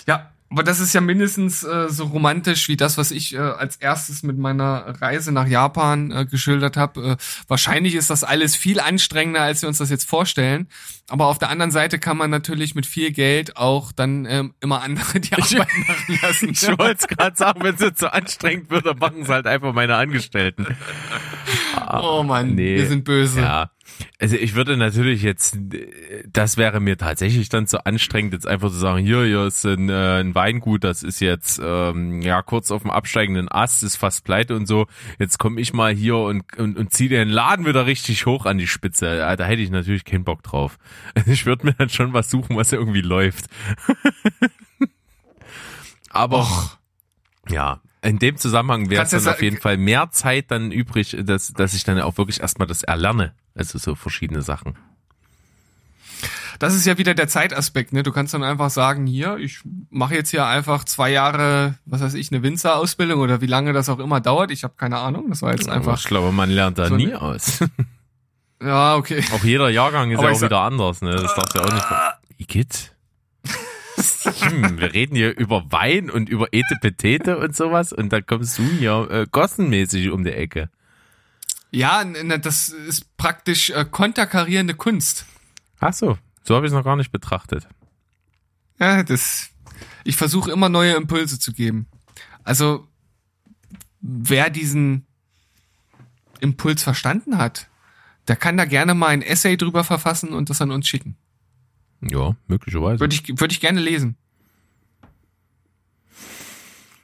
Ja, 0.08 0.32
aber 0.52 0.64
das 0.64 0.80
ist 0.80 0.94
ja 0.94 1.02
mindestens 1.02 1.64
äh, 1.64 1.90
so 1.90 2.06
romantisch 2.06 2.68
wie 2.70 2.78
das, 2.78 2.98
was 2.98 3.12
ich 3.12 3.36
äh, 3.36 3.38
als 3.38 3.76
erstes 3.76 4.24
mit 4.24 4.38
meiner 4.38 5.00
Reise 5.00 5.32
nach 5.32 5.48
Japan 5.48 6.12
äh, 6.12 6.26
geschildert 6.26 6.76
habe. 6.76 7.12
Äh, 7.12 7.18
wahrscheinlich 7.48 7.94
ist 7.94 8.10
das 8.10 8.24
alles 8.24 8.56
viel 8.56 8.80
anstrengender, 8.80 9.42
als 9.42 9.62
wir 9.62 9.70
uns 9.70 9.78
das 9.78 9.92
jetzt 9.92 10.10
vorstellen. 10.10 10.68
Aber 11.08 11.28
auf 11.28 11.38
der 11.38 11.50
anderen 11.50 11.72
Seite 11.72 12.00
kann 12.00 12.18
man 12.18 12.32
natürlich 12.32 12.74
mit 12.74 12.88
viel 12.88 13.12
Geld 13.12 13.58
auch 13.58 13.92
dann 13.92 14.26
ähm, 14.26 14.54
immer 14.60 14.82
andere 14.82 15.20
die 15.20 15.34
Arbeit 15.34 15.70
machen 15.88 16.20
lassen. 16.22 16.50
ich 16.50 16.68
wollte 16.68 16.98
es 17.00 17.08
gerade 17.08 17.38
sagen, 17.38 17.64
wenn 17.64 17.76
es 17.76 17.82
jetzt 17.82 18.00
so 18.00 18.08
anstrengend 18.08 18.72
wird, 18.72 18.88
dann 18.88 18.98
machen 18.98 19.22
es 19.22 19.30
halt 19.30 19.46
einfach 19.46 19.74
meine 19.74 19.96
Angestellten. 19.96 20.66
Oh 21.90 22.24
Mann, 22.24 22.56
nee. 22.56 22.78
wir 22.78 22.86
sind 22.86 23.04
böse. 23.04 23.42
Ja. 23.42 23.72
Also 24.20 24.36
ich 24.36 24.56
würde 24.56 24.78
natürlich 24.78 25.24
jetzt, 25.24 25.58
das 26.32 26.58
wäre 26.58 26.80
mir 26.80 26.98
tatsächlich 26.98 27.50
dann 27.50 27.68
zu 27.68 27.86
anstrengend, 27.86 28.34
jetzt 28.34 28.48
einfach 28.48 28.70
zu 28.70 28.78
sagen, 28.78 29.04
hier, 29.04 29.24
hier 29.24 29.46
ist 29.46 29.66
ein, 29.66 29.90
äh, 29.90 30.20
ein 30.20 30.36
Weingut, 30.36 30.84
das 30.84 31.04
ist 31.04 31.20
jetzt 31.20 31.60
ähm, 31.64 32.22
ja 32.22 32.42
kurz 32.42 32.72
auf 32.72 32.84
dem 32.84 32.92
absteigenden 32.92 33.50
Ast, 33.50 33.84
ist 33.84 33.98
fast 33.98 34.24
pleite 34.24 34.56
und 34.56 34.68
so. 34.68 34.88
Jetzt 35.18 35.40
komme 35.40 35.60
ich 35.60 35.74
mal 35.74 35.94
hier 35.94 36.18
und, 36.18 36.58
und, 36.58 36.78
und 36.78 36.94
ziehe 36.94 37.10
den 37.10 37.30
Laden 37.30 37.66
wieder 37.66 37.86
richtig 37.86 38.26
hoch 38.26 38.46
an 38.46 38.58
die 38.58 38.68
Spitze. 38.68 39.18
Ja, 39.18 39.36
da 39.36 39.46
hätte 39.46 39.62
ich 39.62 39.72
natürlich 39.72 40.06
keinen 40.06 40.24
Bock 40.24 40.44
drauf. 40.44 40.78
Also 41.16 41.32
ich 41.32 41.46
würde 41.46 41.66
mir 41.66 41.74
dann 41.74 41.90
schon 41.90 42.14
was 42.14 42.30
suchen, 42.30 42.56
was 42.56 42.72
irgendwie 42.72 43.02
läuft. 43.02 43.46
Aber 46.10 46.40
Och. 46.40 46.78
ja, 47.50 47.82
in 48.02 48.20
dem 48.20 48.38
Zusammenhang 48.38 48.90
wäre 48.90 49.04
es 49.04 49.10
dann 49.10 49.28
auf 49.28 49.42
jeden 49.42 49.58
Fall 49.58 49.78
mehr 49.78 50.10
Zeit 50.12 50.52
dann 50.52 50.72
übrig, 50.72 51.18
dass, 51.22 51.54
dass 51.54 51.74
ich 51.74 51.84
dann 51.84 52.00
auch 52.00 52.18
wirklich 52.18 52.40
erstmal 52.42 52.68
das 52.68 52.84
erlerne. 52.84 53.34
Also 53.56 53.78
so 53.78 53.96
verschiedene 53.96 54.42
Sachen. 54.42 54.78
Das 56.60 56.76
ist 56.76 56.86
ja 56.86 56.98
wieder 56.98 57.14
der 57.14 57.30
Zeitaspekt, 57.30 57.94
ne? 57.94 58.04
Du 58.04 58.12
kannst 58.12 58.34
dann 58.34 58.44
einfach 58.44 58.70
sagen, 58.70 59.06
hier, 59.06 59.38
ich 59.38 59.62
mache 59.90 60.16
jetzt 60.16 60.32
hier 60.32 60.46
einfach 60.46 60.84
zwei 60.84 61.10
Jahre, 61.10 61.76
was 61.86 62.02
weiß 62.02 62.16
ich, 62.16 62.32
eine 62.32 62.44
Winzerausbildung 62.44 63.22
oder 63.22 63.40
wie 63.40 63.48
lange 63.48 63.72
das 63.72 63.88
auch 63.88 64.00
immer 64.00 64.20
dauert. 64.20 64.52
Ich 64.52 64.66
habe 64.66 64.74
keine 64.76 64.98
Ahnung. 64.98 65.30
Das 65.30 65.42
war 65.42 65.52
jetzt 65.52 65.70
einfach. 65.70 65.98
Ich 65.98 66.06
glaube, 66.06 66.34
man 66.34 66.50
lernt 66.50 66.78
da 66.78 66.88
so 66.88 66.96
nie 66.96 67.14
aus. 67.14 67.60
Ja, 68.62 68.96
okay. 68.96 69.24
Auch 69.34 69.44
jeder 69.46 69.70
Jahrgang 69.70 70.12
ist 70.12 70.20
Aber 70.20 70.32
ja 70.32 70.36
auch 70.36 70.42
wieder 70.42 70.60
anders, 70.60 71.02
ne? 71.02 71.12
Das 71.12 71.34
darfst 71.34 71.56
du 71.56 71.60
ja 71.60 71.66
auch 71.66 71.74
nicht. 71.74 71.86
Igitt. 72.40 72.94
Hm, 74.00 74.80
wir 74.80 74.94
reden 74.94 75.16
hier 75.16 75.38
über 75.38 75.72
Wein 75.72 76.10
und 76.10 76.30
über 76.30 76.48
Etepetete 76.52 77.38
und 77.38 77.56
sowas 77.56 77.94
und 77.94 78.12
da 78.14 78.22
kommst 78.22 78.58
du 78.58 78.64
hier 78.64 79.08
äh, 79.12 79.28
gossenmäßig 79.32 80.10
um 80.10 80.24
die 80.24 80.32
Ecke. 80.32 80.70
Ja, 81.72 82.04
das 82.04 82.70
ist 82.70 83.16
praktisch 83.18 83.70
äh, 83.70 83.86
konterkarierende 83.90 84.74
Kunst. 84.74 85.26
Ach 85.80 85.94
so, 85.94 86.18
so 86.44 86.56
habe 86.56 86.66
ich 86.66 86.72
es 86.72 86.76
noch 86.76 86.84
gar 86.84 86.96
nicht 86.96 87.12
betrachtet. 87.12 87.68
Ja, 88.80 89.04
das. 89.04 89.50
Ich 90.04 90.16
versuche 90.16 90.52
immer 90.52 90.70
neue 90.70 90.94
Impulse 90.94 91.40
zu 91.40 91.54
geben. 91.54 91.88
Also, 92.44 92.88
wer 94.02 94.50
diesen 94.50 95.06
Impuls 96.40 96.84
verstanden 96.84 97.38
hat, 97.38 97.68
der 98.28 98.36
kann 98.36 98.58
da 98.58 98.66
gerne 98.66 98.94
mal 98.94 99.08
ein 99.08 99.22
Essay 99.22 99.58
drüber 99.58 99.84
verfassen 99.84 100.30
und 100.30 100.50
das 100.50 100.62
an 100.62 100.72
uns 100.72 100.88
schicken. 100.88 101.18
Ja, 102.02 102.36
möglicherweise. 102.48 103.00
Würde 103.00 103.16
ich, 103.16 103.28
würde 103.28 103.52
ich 103.52 103.60
gerne 103.60 103.80
lesen. 103.80 104.16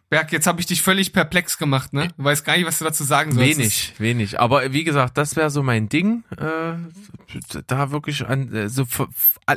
Berg, 0.10 0.32
jetzt 0.32 0.46
habe 0.46 0.62
ich 0.62 0.68
dich 0.68 0.84
völlig 0.84 1.14
perplex 1.14 1.58
gemacht, 1.58 1.92
ne? 1.92 2.10
Du 2.16 2.24
weißt 2.24 2.46
gar 2.46 2.56
nicht, 2.56 2.68
was 2.68 2.78
du 2.78 2.86
dazu 2.86 3.04
sagen 3.04 3.32
sollst. 3.32 3.58
Wenig, 3.58 3.94
wenig. 3.98 4.40
Aber 4.40 4.72
wie 4.72 4.84
gesagt, 4.84 5.18
das 5.18 5.36
wäre 5.36 5.50
so 5.50 5.64
mein 5.64 5.90
Ding. 5.90 6.24
Äh, 6.38 6.76
da 7.66 7.92
wirklich 7.92 8.26
an 8.26 8.54
äh, 8.54 8.70
so 8.70 8.86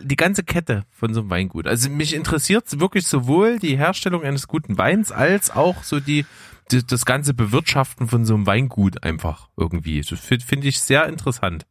die 0.03 0.17
ganze 0.17 0.45
Kette 0.45 0.87
von 0.91 1.13
so 1.13 1.21
einem 1.21 1.31
Weingut. 1.31 1.67
Also 1.67 1.91
mich 1.91 2.15
interessiert 2.15 2.81
wirklich 2.81 3.07
sowohl 3.07 3.59
die 3.59 3.77
Herstellung 3.77 4.23
eines 4.23 4.49
guten 4.49 4.79
Weins 4.79 5.13
als 5.13 5.51
auch 5.51 5.85
so 5.85 6.01
die, 6.01 6.25
die 6.73 6.85
das 6.85 7.05
ganze 7.05 7.35
Bewirtschaften 7.35 8.09
von 8.09 8.25
so 8.25 8.35
einem 8.35 8.47
Weingut 8.47 9.03
einfach 9.05 9.51
irgendwie. 9.57 10.01
Das 10.01 10.19
finde 10.19 10.45
find 10.45 10.65
ich 10.65 10.81
sehr 10.81 11.07
interessant. 11.07 11.67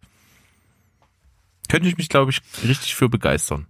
Könnte 1.68 1.90
ich 1.90 1.98
mich, 1.98 2.10
glaube 2.10 2.32
ich, 2.32 2.42
richtig 2.64 2.96
für 2.96 3.10
begeistern 3.10 3.68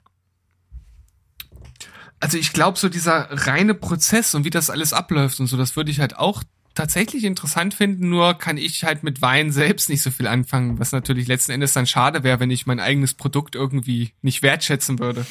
also 2.19 2.37
ich 2.37 2.53
glaube, 2.53 2.77
so 2.77 2.89
dieser 2.89 3.27
reine 3.29 3.73
Prozess 3.73 4.33
und 4.33 4.43
wie 4.43 4.49
das 4.49 4.69
alles 4.69 4.93
abläuft 4.93 5.39
und 5.39 5.47
so, 5.47 5.57
das 5.57 5.75
würde 5.75 5.91
ich 5.91 5.99
halt 5.99 6.17
auch 6.17 6.43
tatsächlich 6.73 7.23
interessant 7.23 7.73
finden, 7.73 8.09
nur 8.09 8.35
kann 8.35 8.57
ich 8.57 8.83
halt 8.83 9.03
mit 9.03 9.21
Wein 9.21 9.51
selbst 9.51 9.89
nicht 9.89 10.01
so 10.01 10.11
viel 10.11 10.27
anfangen, 10.27 10.79
was 10.79 10.91
natürlich 10.91 11.27
letzten 11.27 11.51
Endes 11.51 11.73
dann 11.73 11.87
schade 11.87 12.23
wäre, 12.23 12.39
wenn 12.39 12.51
ich 12.51 12.67
mein 12.67 12.79
eigenes 12.79 13.13
Produkt 13.13 13.55
irgendwie 13.55 14.11
nicht 14.21 14.43
wertschätzen 14.43 14.99
würde. 14.99 15.25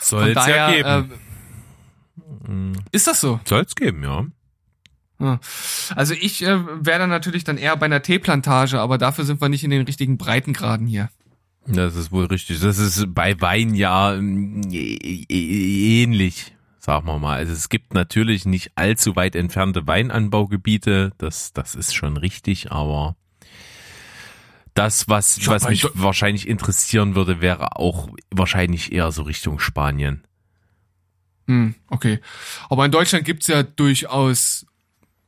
Soll 0.00 0.30
es 0.30 0.46
ja 0.46 0.70
geben. 0.70 1.12
Äh, 2.46 2.96
ist 2.96 3.06
das 3.06 3.20
so? 3.20 3.40
Soll 3.44 3.62
es 3.62 3.74
geben, 3.74 4.02
ja. 4.04 4.26
Also 5.94 6.14
ich 6.14 6.42
äh, 6.42 6.58
wäre 6.84 6.98
dann 6.98 7.08
natürlich 7.08 7.44
dann 7.44 7.56
eher 7.56 7.76
bei 7.76 7.86
einer 7.86 8.02
Teeplantage, 8.02 8.78
aber 8.78 8.98
dafür 8.98 9.24
sind 9.24 9.40
wir 9.40 9.48
nicht 9.48 9.64
in 9.64 9.70
den 9.70 9.82
richtigen 9.82 10.18
Breitengraden 10.18 10.86
hier. 10.86 11.08
Das 11.66 11.96
ist 11.96 12.12
wohl 12.12 12.26
richtig. 12.26 12.60
Das 12.60 12.78
ist 12.78 13.14
bei 13.14 13.40
Wein 13.40 13.74
ja 13.74 14.14
ähm, 14.14 14.62
ähnlich, 14.70 16.54
sagen 16.78 17.06
wir 17.06 17.18
mal. 17.18 17.38
Also 17.38 17.52
es 17.52 17.68
gibt 17.68 17.94
natürlich 17.94 18.44
nicht 18.44 18.72
allzu 18.76 19.16
weit 19.16 19.34
entfernte 19.34 19.86
Weinanbaugebiete. 19.86 21.12
Das, 21.18 21.52
das 21.52 21.74
ist 21.74 21.94
schon 21.94 22.16
richtig, 22.18 22.70
aber 22.70 23.16
Das, 24.74 25.08
was, 25.08 25.46
was 25.46 25.68
mich 25.68 25.82
Do- 25.82 25.90
wahrscheinlich 25.94 26.48
interessieren 26.48 27.14
würde, 27.14 27.40
wäre 27.40 27.76
auch 27.76 28.08
wahrscheinlich 28.30 28.92
eher 28.92 29.10
so 29.12 29.22
Richtung 29.22 29.58
Spanien. 29.58 30.24
Hm, 31.46 31.74
okay. 31.88 32.20
Aber 32.68 32.84
in 32.84 32.90
Deutschland 32.90 33.24
gibt's 33.24 33.46
ja 33.46 33.62
durchaus 33.62 34.66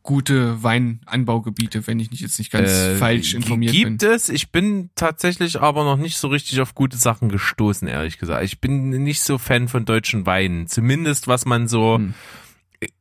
gute 0.07 0.63
Weinanbaugebiete, 0.63 1.87
wenn 1.87 2.01
ich 2.01 2.11
nicht 2.11 2.23
jetzt 2.23 2.39
nicht 2.39 2.51
ganz 2.51 2.71
Äh, 2.71 2.95
falsch 2.97 3.35
informiert 3.35 3.73
gibt 3.75 3.99
bin. 3.99 4.11
es. 4.11 4.31
Ich 4.31 4.51
bin 4.51 4.89
tatsächlich 4.95 5.61
aber 5.61 5.85
noch 5.85 5.99
nicht 5.99 6.17
so 6.17 6.29
richtig 6.29 6.61
auf 6.63 6.75
gute 6.75 6.97
Sachen 6.97 7.29
gestoßen, 7.29 7.87
ehrlich 7.87 8.17
gesagt. 8.17 8.43
Ich 8.45 8.61
bin 8.61 8.89
nicht 9.05 9.21
so 9.23 9.37
Fan 9.37 9.69
von 9.69 9.85
deutschen 9.85 10.25
Weinen. 10.25 10.67
Zumindest 10.69 11.29
was 11.29 11.45
man 11.45 11.69
so 11.69 11.97
Hm. 11.97 12.15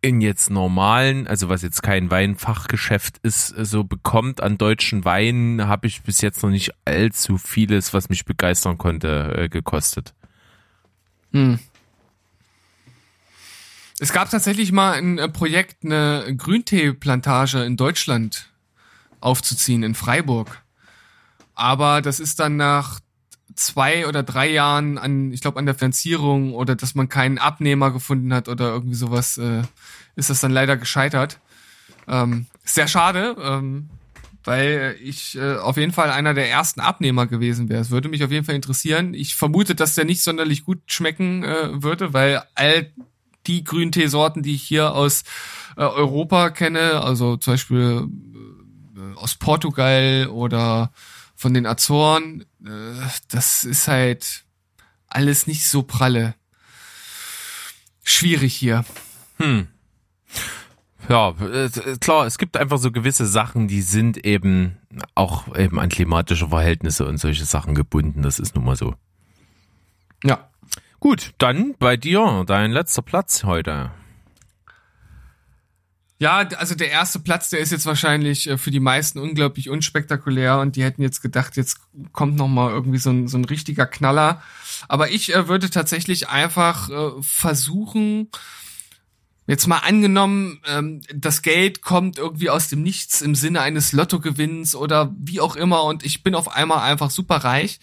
in 0.02 0.20
jetzt 0.20 0.50
normalen, 0.50 1.28
also 1.28 1.48
was 1.48 1.62
jetzt 1.62 1.84
kein 1.84 2.10
Weinfachgeschäft 2.12 3.20
ist, 3.20 3.48
so 3.50 3.84
bekommt 3.84 4.42
an 4.42 4.58
deutschen 4.58 5.06
Weinen, 5.06 5.68
habe 5.68 5.88
ich 5.88 6.02
bis 6.02 6.22
jetzt 6.22 6.44
noch 6.44 6.50
nicht 6.50 6.72
allzu 6.86 7.38
vieles, 7.38 7.94
was 7.94 8.10
mich 8.10 8.26
begeistern 8.26 8.78
konnte, 8.78 9.34
äh, 9.38 9.50
gekostet. 9.50 10.14
Hm. 11.34 11.60
Es 14.06 14.14
gab 14.14 14.30
tatsächlich 14.30 14.72
mal 14.72 14.92
ein 14.92 15.18
äh, 15.18 15.28
Projekt, 15.28 15.84
eine 15.84 16.26
Grünteeplantage 16.38 17.64
in 17.64 17.76
Deutschland 17.76 18.52
aufzuziehen, 19.20 19.82
in 19.82 19.96
Freiburg. 19.96 20.62
Aber 21.56 22.04
das 22.04 22.20
ist 22.20 22.40
dann 22.40 22.56
nach 22.56 23.00
zwei 23.56 24.06
oder 24.06 24.22
drei 24.22 24.52
Jahren 24.52 25.00
an, 25.00 25.34
ich 25.34 25.42
glaube, 25.42 25.58
an 25.58 25.66
der 25.66 25.74
Finanzierung 25.74 26.54
oder 26.54 26.76
dass 26.76 26.94
man 26.94 27.10
keinen 27.10 27.40
Abnehmer 27.40 27.90
gefunden 27.90 28.32
hat 28.32 28.48
oder 28.48 28.68
irgendwie 28.68 28.94
sowas, 28.94 29.40
äh, 29.40 29.64
ist 30.16 30.30
das 30.30 30.40
dann 30.40 30.52
leider 30.52 30.78
gescheitert. 30.78 31.40
Ähm, 32.08 32.46
sehr 32.64 32.88
schade, 32.88 33.36
ähm, 33.42 33.90
weil 34.44 34.98
ich 35.02 35.36
äh, 35.36 35.56
auf 35.56 35.78
jeden 35.78 35.94
Fall 35.94 36.12
einer 36.12 36.36
der 36.36 36.48
ersten 36.48 36.80
Abnehmer 36.80 37.26
gewesen 37.26 37.70
wäre. 37.70 37.82
Es 37.82 37.90
würde 37.90 38.10
mich 38.10 38.24
auf 38.24 38.30
jeden 38.30 38.46
Fall 38.46 38.54
interessieren. 38.54 39.16
Ich 39.16 39.36
vermute, 39.36 39.74
dass 39.74 39.96
der 39.96 40.06
nicht 40.06 40.22
sonderlich 40.22 40.64
gut 40.64 40.84
schmecken 40.86 41.44
äh, 41.44 41.82
würde, 41.82 42.14
weil 42.14 42.44
all 42.54 42.92
die 43.48 43.64
Grünteesorten, 43.64 44.44
die 44.44 44.56
ich 44.56 44.64
hier 44.64 44.94
aus 44.94 45.24
äh, 45.78 45.82
Europa 45.82 46.50
kenne, 46.50 47.02
also 47.02 47.38
zum 47.38 47.54
Beispiel 47.54 48.08
äh, 48.96 49.16
aus 49.18 49.36
Portugal 49.36 50.28
oder 50.32 50.92
von 51.36 51.54
den 51.54 51.66
Azoren, 51.66 52.46
äh, 52.66 52.70
das 53.30 53.64
ist 53.64 53.88
halt 53.88 54.46
alles 55.08 55.48
nicht 55.48 55.66
so 55.68 55.84
pralle. 55.84 56.36
Schwierig 58.04 58.56
hier. 58.56 58.86
Hm. 59.38 59.68
Ja, 61.10 61.30
äh, 61.30 61.70
klar, 62.00 62.26
es 62.26 62.38
gibt 62.38 62.58
einfach 62.58 62.78
so 62.78 62.92
gewisse 62.92 63.26
Sachen, 63.26 63.68
die 63.68 63.82
sind 63.82 64.26
eben 64.26 64.78
auch 65.14 65.56
eben 65.56 65.80
an 65.80 65.90
klimatische 65.90 66.50
Verhältnisse 66.50 67.06
und 67.06 67.18
solche 67.18 67.46
Sachen 67.46 67.76
gebunden. 67.76 68.24
Das 68.24 68.40
ist 68.40 68.56
nun 68.56 68.66
mal 68.66 68.76
so. 68.76 68.96
Ja. 70.24 70.50
Gut, 71.00 71.34
dann 71.38 71.76
bei 71.78 71.98
dir, 71.98 72.44
dein 72.48 72.72
letzter 72.72 73.02
Platz 73.02 73.44
heute. 73.44 73.92
Ja, 76.18 76.48
also 76.58 76.76
der 76.76 76.92
erste 76.92 77.20
Platz, 77.20 77.50
der 77.50 77.60
ist 77.60 77.74
jetzt 77.74 77.86
wahrscheinlich 77.86 78.50
äh, 78.50 78.58
für 78.58 78.72
die 78.72 78.80
meisten 78.80 79.20
unglaublich 79.20 79.70
unspektakulär 79.70 80.60
und 80.60 80.78
die 80.78 80.84
hätten 80.84 81.02
jetzt 81.02 81.22
gedacht, 81.22 81.58
jetzt 81.58 81.80
kommt 82.14 82.38
noch 82.38 82.48
mal 82.48 82.72
irgendwie 82.72 83.00
so 83.00 83.10
ein, 83.10 83.28
so 83.28 83.38
ein 83.38 83.44
richtiger 83.44 83.86
Knaller. 83.86 84.42
Aber 84.88 85.12
ich 85.12 85.36
äh, 85.36 85.50
würde 85.50 85.70
tatsächlich 85.70 86.30
einfach 86.30 86.90
äh, 86.90 87.22
versuchen, 87.22 88.30
jetzt 89.46 89.68
mal 89.68 89.80
angenommen, 89.80 90.62
ähm, 90.66 91.02
das 91.14 91.42
Geld 91.42 91.82
kommt 91.82 92.18
irgendwie 92.18 92.50
aus 92.50 92.70
dem 92.70 92.82
Nichts 92.82 93.22
im 93.22 93.36
Sinne 93.36 93.60
eines 93.60 93.92
Lottogewinns 93.92 94.74
oder 94.74 95.14
wie 95.20 95.42
auch 95.42 95.58
immer 95.58 95.84
und 95.84 96.06
ich 96.06 96.24
bin 96.24 96.34
auf 96.34 96.48
einmal 96.56 96.80
einfach 96.80 97.12
super 97.12 97.38
reich. 97.38 97.80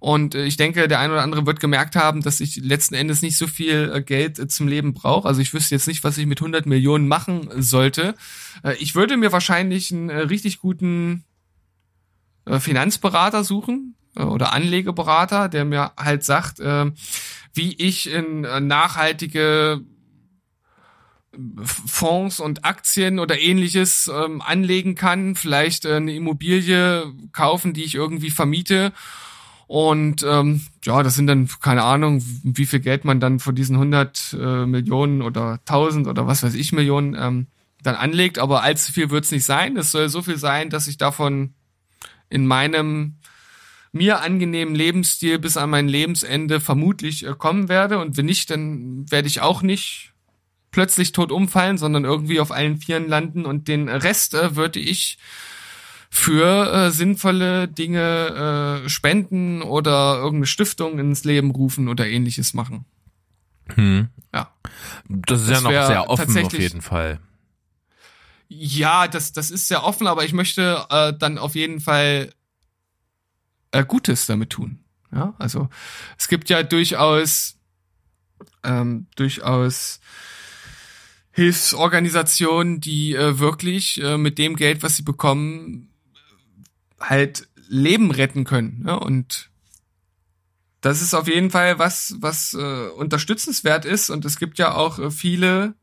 Und 0.00 0.34
äh, 0.34 0.44
ich 0.44 0.56
denke, 0.56 0.88
der 0.88 1.00
ein 1.00 1.10
oder 1.10 1.22
andere 1.22 1.46
wird 1.46 1.60
gemerkt 1.60 1.96
haben, 1.96 2.22
dass 2.22 2.40
ich 2.40 2.56
letzten 2.56 2.94
Endes 2.94 3.22
nicht 3.22 3.36
so 3.36 3.46
viel 3.46 3.92
äh, 3.94 4.02
Geld 4.02 4.38
äh, 4.38 4.48
zum 4.48 4.68
Leben 4.68 4.94
brauche. 4.94 5.26
Also 5.26 5.40
ich 5.40 5.52
wüsste 5.52 5.74
jetzt 5.74 5.88
nicht, 5.88 6.04
was 6.04 6.18
ich 6.18 6.26
mit 6.26 6.40
100 6.40 6.66
Millionen 6.66 7.08
machen 7.08 7.48
sollte. 7.56 8.14
Ich 8.78 8.94
würde 8.94 9.16
mir 9.16 9.32
wahrscheinlich 9.32 9.92
einen 9.92 10.10
richtig 10.10 10.58
guten 10.58 11.24
Finanzberater 12.46 13.44
suchen 13.44 13.94
oder 14.16 14.52
Anlegeberater, 14.52 15.48
der 15.48 15.64
mir 15.64 15.92
halt 15.96 16.24
sagt, 16.24 16.58
wie 16.58 17.74
ich 17.74 18.10
in 18.10 18.40
nachhaltige 18.40 19.84
Fonds 21.62 22.40
und 22.40 22.64
Aktien 22.64 23.18
oder 23.18 23.38
ähnliches 23.38 24.10
ähm, 24.12 24.42
anlegen 24.42 24.94
kann, 24.94 25.36
vielleicht 25.36 25.86
eine 25.86 26.14
Immobilie 26.14 27.12
kaufen, 27.32 27.74
die 27.74 27.84
ich 27.84 27.94
irgendwie 27.94 28.30
vermiete. 28.30 28.92
Und 29.68 30.24
ähm, 30.26 30.62
ja, 30.82 31.02
das 31.02 31.14
sind 31.14 31.26
dann, 31.26 31.46
keine 31.60 31.84
Ahnung, 31.84 32.24
wie 32.42 32.64
viel 32.64 32.80
Geld 32.80 33.04
man 33.04 33.20
dann 33.20 33.38
von 33.38 33.54
diesen 33.54 33.76
100 33.76 34.34
äh, 34.40 34.66
Millionen 34.66 35.20
oder 35.20 35.60
1000 35.66 36.06
oder 36.06 36.26
was 36.26 36.42
weiß 36.42 36.54
ich 36.54 36.72
Millionen 36.72 37.14
ähm, 37.14 37.46
dann 37.82 37.94
anlegt. 37.94 38.38
Aber 38.38 38.62
allzu 38.62 38.92
viel 38.92 39.10
wird 39.10 39.24
es 39.24 39.30
nicht 39.30 39.44
sein. 39.44 39.76
Es 39.76 39.92
soll 39.92 40.08
so 40.08 40.22
viel 40.22 40.38
sein, 40.38 40.70
dass 40.70 40.88
ich 40.88 40.96
davon 40.96 41.52
in 42.30 42.46
meinem 42.46 43.18
mir 43.92 44.22
angenehmen 44.22 44.74
Lebensstil 44.74 45.38
bis 45.38 45.58
an 45.58 45.68
mein 45.68 45.86
Lebensende 45.86 46.60
vermutlich 46.60 47.26
äh, 47.26 47.34
kommen 47.36 47.68
werde. 47.68 47.98
Und 47.98 48.16
wenn 48.16 48.26
nicht, 48.26 48.48
dann 48.48 49.04
werde 49.10 49.28
ich 49.28 49.42
auch 49.42 49.60
nicht 49.60 50.14
plötzlich 50.70 51.12
tot 51.12 51.30
umfallen, 51.30 51.76
sondern 51.76 52.06
irgendwie 52.06 52.40
auf 52.40 52.52
allen 52.52 52.78
Vieren 52.78 53.06
landen 53.06 53.44
und 53.44 53.68
den 53.68 53.90
Rest 53.90 54.32
äh, 54.32 54.56
würde 54.56 54.80
ich 54.80 55.18
für 56.10 56.72
äh, 56.72 56.90
sinnvolle 56.90 57.68
Dinge 57.68 58.82
äh, 58.84 58.88
spenden 58.88 59.62
oder 59.62 60.16
irgendeine 60.16 60.46
Stiftung 60.46 60.98
ins 60.98 61.24
Leben 61.24 61.50
rufen 61.50 61.88
oder 61.88 62.06
ähnliches 62.06 62.54
machen. 62.54 62.84
Hm. 63.74 64.08
Ja. 64.34 64.50
Das 65.08 65.42
ist 65.42 65.50
Das 65.50 65.62
ja 65.62 65.70
noch 65.70 65.86
sehr 65.86 66.10
offen 66.10 66.44
auf 66.44 66.52
jeden 66.52 66.82
Fall. 66.82 67.20
Ja, 68.48 69.08
das, 69.08 69.32
das 69.32 69.50
ist 69.50 69.68
sehr 69.68 69.84
offen, 69.84 70.06
aber 70.06 70.24
ich 70.24 70.32
möchte 70.32 70.86
äh, 70.88 71.12
dann 71.18 71.36
auf 71.36 71.54
jeden 71.54 71.80
Fall 71.80 72.32
äh, 73.72 73.84
Gutes 73.84 74.26
damit 74.26 74.50
tun. 74.50 74.80
Ja, 75.12 75.34
also 75.38 75.68
es 76.18 76.28
gibt 76.28 76.48
ja 76.48 76.62
durchaus 76.62 77.56
ähm, 78.64 79.06
durchaus 79.16 80.00
Hilfsorganisationen, 81.32 82.80
die 82.80 83.14
äh, 83.14 83.38
wirklich 83.38 84.02
äh, 84.02 84.18
mit 84.18 84.38
dem 84.38 84.56
Geld, 84.56 84.82
was 84.82 84.96
sie 84.96 85.02
bekommen, 85.02 85.90
halt 87.00 87.48
Leben 87.68 88.10
retten 88.10 88.44
können. 88.44 88.84
Ja? 88.86 88.94
Und 88.94 89.50
das 90.80 91.02
ist 91.02 91.14
auf 91.14 91.28
jeden 91.28 91.50
Fall 91.50 91.78
was, 91.78 92.16
was 92.20 92.54
äh, 92.54 92.88
unterstützenswert 92.88 93.84
ist. 93.84 94.10
Und 94.10 94.24
es 94.24 94.38
gibt 94.38 94.58
ja 94.58 94.74
auch 94.74 94.98
äh, 94.98 95.10
viele 95.10 95.74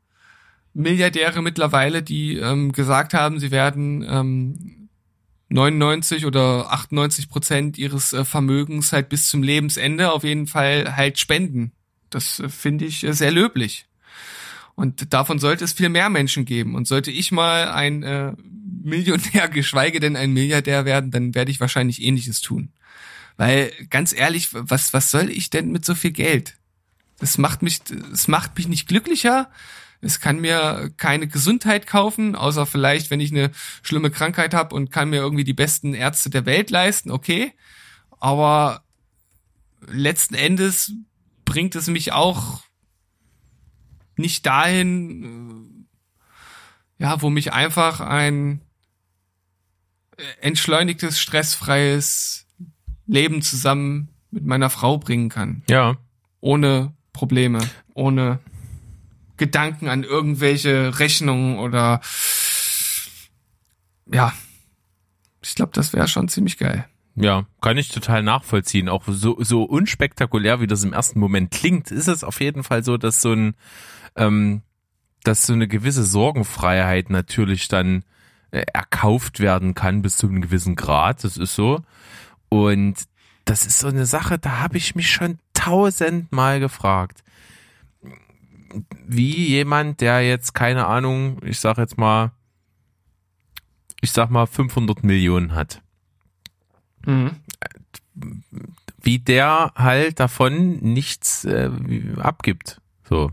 Milliardäre 0.73 1.41
mittlerweile, 1.41 2.03
die 2.03 2.37
ähm, 2.37 2.71
gesagt 2.71 3.13
haben, 3.13 3.39
sie 3.39 3.51
werden 3.51 4.05
ähm, 4.07 4.89
99 5.49 6.25
oder 6.25 6.71
98 6.71 7.29
Prozent 7.29 7.77
ihres 7.77 8.13
äh, 8.13 8.25
Vermögens 8.25 8.91
halt 8.91 9.09
bis 9.09 9.29
zum 9.29 9.43
Lebensende 9.43 10.11
auf 10.11 10.23
jeden 10.23 10.47
Fall 10.47 10.95
halt 10.95 11.19
spenden. 11.19 11.71
Das 12.09 12.39
äh, 12.39 12.49
finde 12.49 12.85
ich 12.85 13.03
äh, 13.03 13.13
sehr 13.13 13.31
löblich. 13.31 13.85
Und 14.75 15.13
davon 15.13 15.39
sollte 15.39 15.63
es 15.63 15.73
viel 15.73 15.89
mehr 15.89 16.09
Menschen 16.09 16.45
geben. 16.45 16.75
Und 16.75 16.87
sollte 16.87 17.09
ich 17.09 17.31
mal 17.31 17.69
ein 17.69 18.03
äh, 18.03 18.33
Millionär, 18.83 19.47
geschweige 19.51 19.99
denn 19.99 20.15
ein 20.15 20.31
Milliardär 20.31 20.85
werden, 20.85 21.11
dann 21.11 21.33
werde 21.33 21.51
ich 21.51 21.59
wahrscheinlich 21.59 22.01
ähnliches 22.01 22.41
tun. 22.41 22.73
Weil, 23.37 23.71
ganz 23.89 24.13
ehrlich, 24.13 24.49
was, 24.51 24.93
was 24.93 25.11
soll 25.11 25.29
ich 25.29 25.49
denn 25.49 25.71
mit 25.71 25.85
so 25.85 25.95
viel 25.95 26.11
Geld? 26.11 26.57
Das 27.19 27.37
macht 27.37 27.61
mich, 27.61 27.81
das 27.83 28.27
macht 28.27 28.57
mich 28.57 28.67
nicht 28.67 28.87
glücklicher. 28.87 29.49
Es 30.01 30.19
kann 30.19 30.39
mir 30.39 30.91
keine 30.97 31.27
Gesundheit 31.27 31.87
kaufen, 31.87 32.35
außer 32.35 32.65
vielleicht, 32.65 33.09
wenn 33.09 33.19
ich 33.19 33.31
eine 33.31 33.51
schlimme 33.81 34.11
Krankheit 34.11 34.53
habe 34.53 34.75
und 34.75 34.91
kann 34.91 35.09
mir 35.09 35.17
irgendwie 35.17 35.43
die 35.43 35.53
besten 35.53 35.93
Ärzte 35.93 36.29
der 36.29 36.45
Welt 36.45 36.69
leisten, 36.69 37.11
okay. 37.11 37.53
Aber 38.19 38.83
letzten 39.87 40.35
Endes 40.35 40.93
bringt 41.45 41.75
es 41.75 41.87
mich 41.87 42.11
auch 42.11 42.64
nicht 44.17 44.45
dahin, 44.45 45.87
äh, 46.99 47.03
ja, 47.03 47.21
wo 47.21 47.29
mich 47.29 47.53
einfach 47.53 47.99
ein 47.99 48.61
äh, 50.17 50.23
entschleunigtes, 50.41 51.19
stressfreies 51.19 52.47
Leben 53.07 53.41
zusammen 53.41 54.09
mit 54.31 54.45
meiner 54.45 54.69
Frau 54.69 54.97
bringen 54.97 55.29
kann. 55.29 55.63
Ja. 55.69 55.97
Ohne 56.41 56.93
Probleme, 57.13 57.59
ohne 57.93 58.39
Gedanken 59.37 59.89
an 59.89 60.03
irgendwelche 60.03 60.99
Rechnungen 60.99 61.59
oder 61.59 62.01
ja. 64.11 64.33
Ich 65.41 65.55
glaube, 65.55 65.71
das 65.73 65.93
wäre 65.93 66.07
schon 66.07 66.27
ziemlich 66.27 66.57
geil. 66.57 66.87
Ja, 67.15 67.45
kann 67.61 67.77
ich 67.77 67.89
total 67.89 68.23
nachvollziehen. 68.23 68.89
Auch 68.89 69.03
so, 69.07 69.37
so 69.39 69.63
unspektakulär, 69.63 70.59
wie 70.59 70.67
das 70.67 70.83
im 70.83 70.91
ersten 70.91 71.19
Moment 71.19 71.51
klingt, 71.51 71.91
ist 71.91 72.07
es 72.07 72.23
auf 72.23 72.41
jeden 72.41 72.63
Fall 72.63 72.83
so, 72.83 72.97
dass 72.97 73.21
so 73.21 73.31
ein, 73.31 73.55
ähm, 74.15 74.61
dass 75.23 75.45
so 75.45 75.53
eine 75.53 75.67
gewisse 75.67 76.03
Sorgenfreiheit 76.03 77.09
natürlich 77.09 77.67
dann 77.67 78.03
äh, 78.51 78.65
erkauft 78.73 79.39
werden 79.39 79.73
kann 79.73 80.01
bis 80.01 80.17
zu 80.17 80.27
einem 80.27 80.41
gewissen 80.41 80.75
Grad. 80.75 81.23
Das 81.23 81.37
ist 81.37 81.55
so. 81.55 81.81
Und 82.49 82.95
das 83.45 83.65
ist 83.65 83.79
so 83.79 83.87
eine 83.87 84.05
Sache, 84.05 84.39
da 84.39 84.59
habe 84.59 84.77
ich 84.77 84.95
mich 84.95 85.11
schon 85.11 85.39
tausendmal 85.53 86.59
gefragt, 86.59 87.23
wie 89.05 89.47
jemand, 89.47 90.01
der 90.01 90.21
jetzt 90.21 90.53
keine 90.53 90.87
Ahnung, 90.87 91.39
ich 91.43 91.59
sag 91.59 91.77
jetzt 91.77 91.97
mal, 91.97 92.31
ich 94.01 94.11
sag 94.11 94.29
mal 94.29 94.45
500 94.45 95.03
Millionen 95.03 95.53
hat. 95.53 95.81
Mhm. 97.05 97.31
Wie 99.01 99.19
der 99.19 99.73
halt 99.75 100.19
davon 100.19 100.77
nichts 100.77 101.45
äh, 101.45 101.69
abgibt. 102.17 102.81
So. 103.07 103.31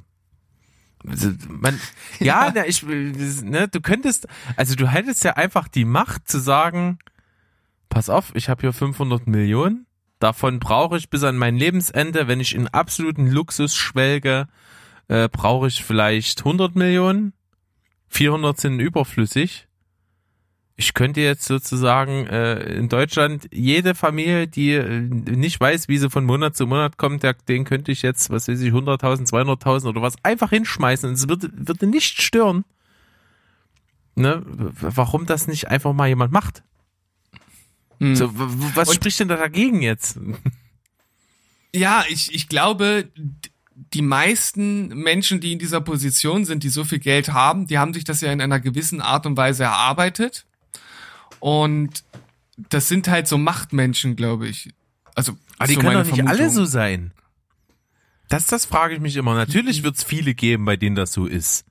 Also, 1.08 1.30
man, 1.48 1.78
ja, 2.20 2.52
ja. 2.54 2.64
ich, 2.64 2.82
ne, 2.82 3.68
du 3.68 3.80
könntest, 3.80 4.28
also 4.56 4.74
du 4.74 4.88
hättest 4.88 5.24
ja 5.24 5.34
einfach 5.34 5.68
die 5.68 5.84
Macht 5.84 6.28
zu 6.28 6.38
sagen, 6.38 6.98
pass 7.88 8.08
auf, 8.08 8.32
ich 8.34 8.48
habe 8.48 8.60
hier 8.62 8.72
500 8.72 9.26
Millionen, 9.26 9.86
davon 10.18 10.60
brauche 10.60 10.96
ich 10.96 11.10
bis 11.10 11.22
an 11.24 11.36
mein 11.36 11.56
Lebensende, 11.56 12.28
wenn 12.28 12.40
ich 12.40 12.54
in 12.54 12.68
absoluten 12.68 13.26
Luxus 13.30 13.74
schwelge, 13.74 14.48
äh, 15.08 15.28
brauche 15.28 15.68
ich 15.68 15.84
vielleicht 15.84 16.40
100 16.40 16.76
Millionen, 16.76 17.32
400 18.08 18.58
sind 18.58 18.80
überflüssig 18.80 19.68
ich 20.76 20.94
könnte 20.94 21.20
jetzt 21.20 21.44
sozusagen 21.44 22.26
äh, 22.26 22.74
in 22.74 22.88
Deutschland 22.88 23.48
jede 23.52 23.94
Familie, 23.94 24.48
die 24.48 24.72
äh, 24.72 25.00
nicht 25.00 25.60
weiß, 25.60 25.88
wie 25.88 25.98
sie 25.98 26.10
von 26.10 26.24
Monat 26.24 26.56
zu 26.56 26.66
Monat 26.66 26.96
kommt, 26.96 27.22
der, 27.22 27.34
den 27.34 27.64
könnte 27.64 27.92
ich 27.92 28.02
jetzt, 28.02 28.30
was 28.30 28.48
weiß 28.48 28.60
ich, 28.60 28.72
100.000, 28.72 29.28
200.000 29.28 29.88
oder 29.88 30.02
was 30.02 30.14
einfach 30.22 30.50
hinschmeißen 30.50 31.08
und 31.08 31.14
es 31.14 31.28
würde, 31.28 31.50
würde 31.52 31.86
nicht 31.86 32.20
stören. 32.22 32.64
Ne? 34.14 34.42
Warum 34.46 35.26
das 35.26 35.46
nicht 35.46 35.68
einfach 35.68 35.92
mal 35.92 36.08
jemand 36.08 36.32
macht? 36.32 36.62
Hm. 37.98 38.16
So, 38.16 38.30
was 38.74 38.88
und, 38.88 38.94
spricht 38.94 39.20
denn 39.20 39.28
da 39.28 39.36
dagegen 39.36 39.82
jetzt? 39.82 40.18
Ja, 41.74 42.04
ich, 42.08 42.34
ich 42.34 42.48
glaube, 42.48 43.08
die 43.94 44.02
meisten 44.02 44.88
Menschen, 44.88 45.40
die 45.40 45.52
in 45.52 45.58
dieser 45.58 45.80
Position 45.80 46.44
sind, 46.44 46.62
die 46.62 46.68
so 46.68 46.84
viel 46.84 46.98
Geld 46.98 47.32
haben, 47.32 47.66
die 47.66 47.78
haben 47.78 47.94
sich 47.94 48.04
das 48.04 48.20
ja 48.20 48.32
in 48.32 48.40
einer 48.40 48.60
gewissen 48.60 49.00
Art 49.00 49.26
und 49.26 49.36
Weise 49.36 49.64
erarbeitet. 49.64 50.46
Und 51.42 52.04
das 52.56 52.86
sind 52.86 53.08
halt 53.08 53.26
so 53.26 53.36
Machtmenschen, 53.36 54.14
glaube 54.14 54.46
ich. 54.46 54.72
Also, 55.16 55.36
aber 55.58 55.66
die 55.66 55.74
so 55.74 55.80
können 55.80 55.94
doch 55.94 56.04
nicht 56.04 56.14
Vermutung. 56.14 56.40
alle 56.40 56.50
so 56.50 56.64
sein. 56.64 57.12
Das, 58.28 58.46
das 58.46 58.64
frage 58.64 58.94
ich 58.94 59.00
mich 59.00 59.16
immer. 59.16 59.34
Natürlich 59.34 59.80
mhm. 59.80 59.86
wird 59.86 59.96
es 59.96 60.04
viele 60.04 60.34
geben, 60.34 60.64
bei 60.64 60.76
denen 60.76 60.94
das 60.94 61.12
so 61.12 61.26
ist. 61.26 61.64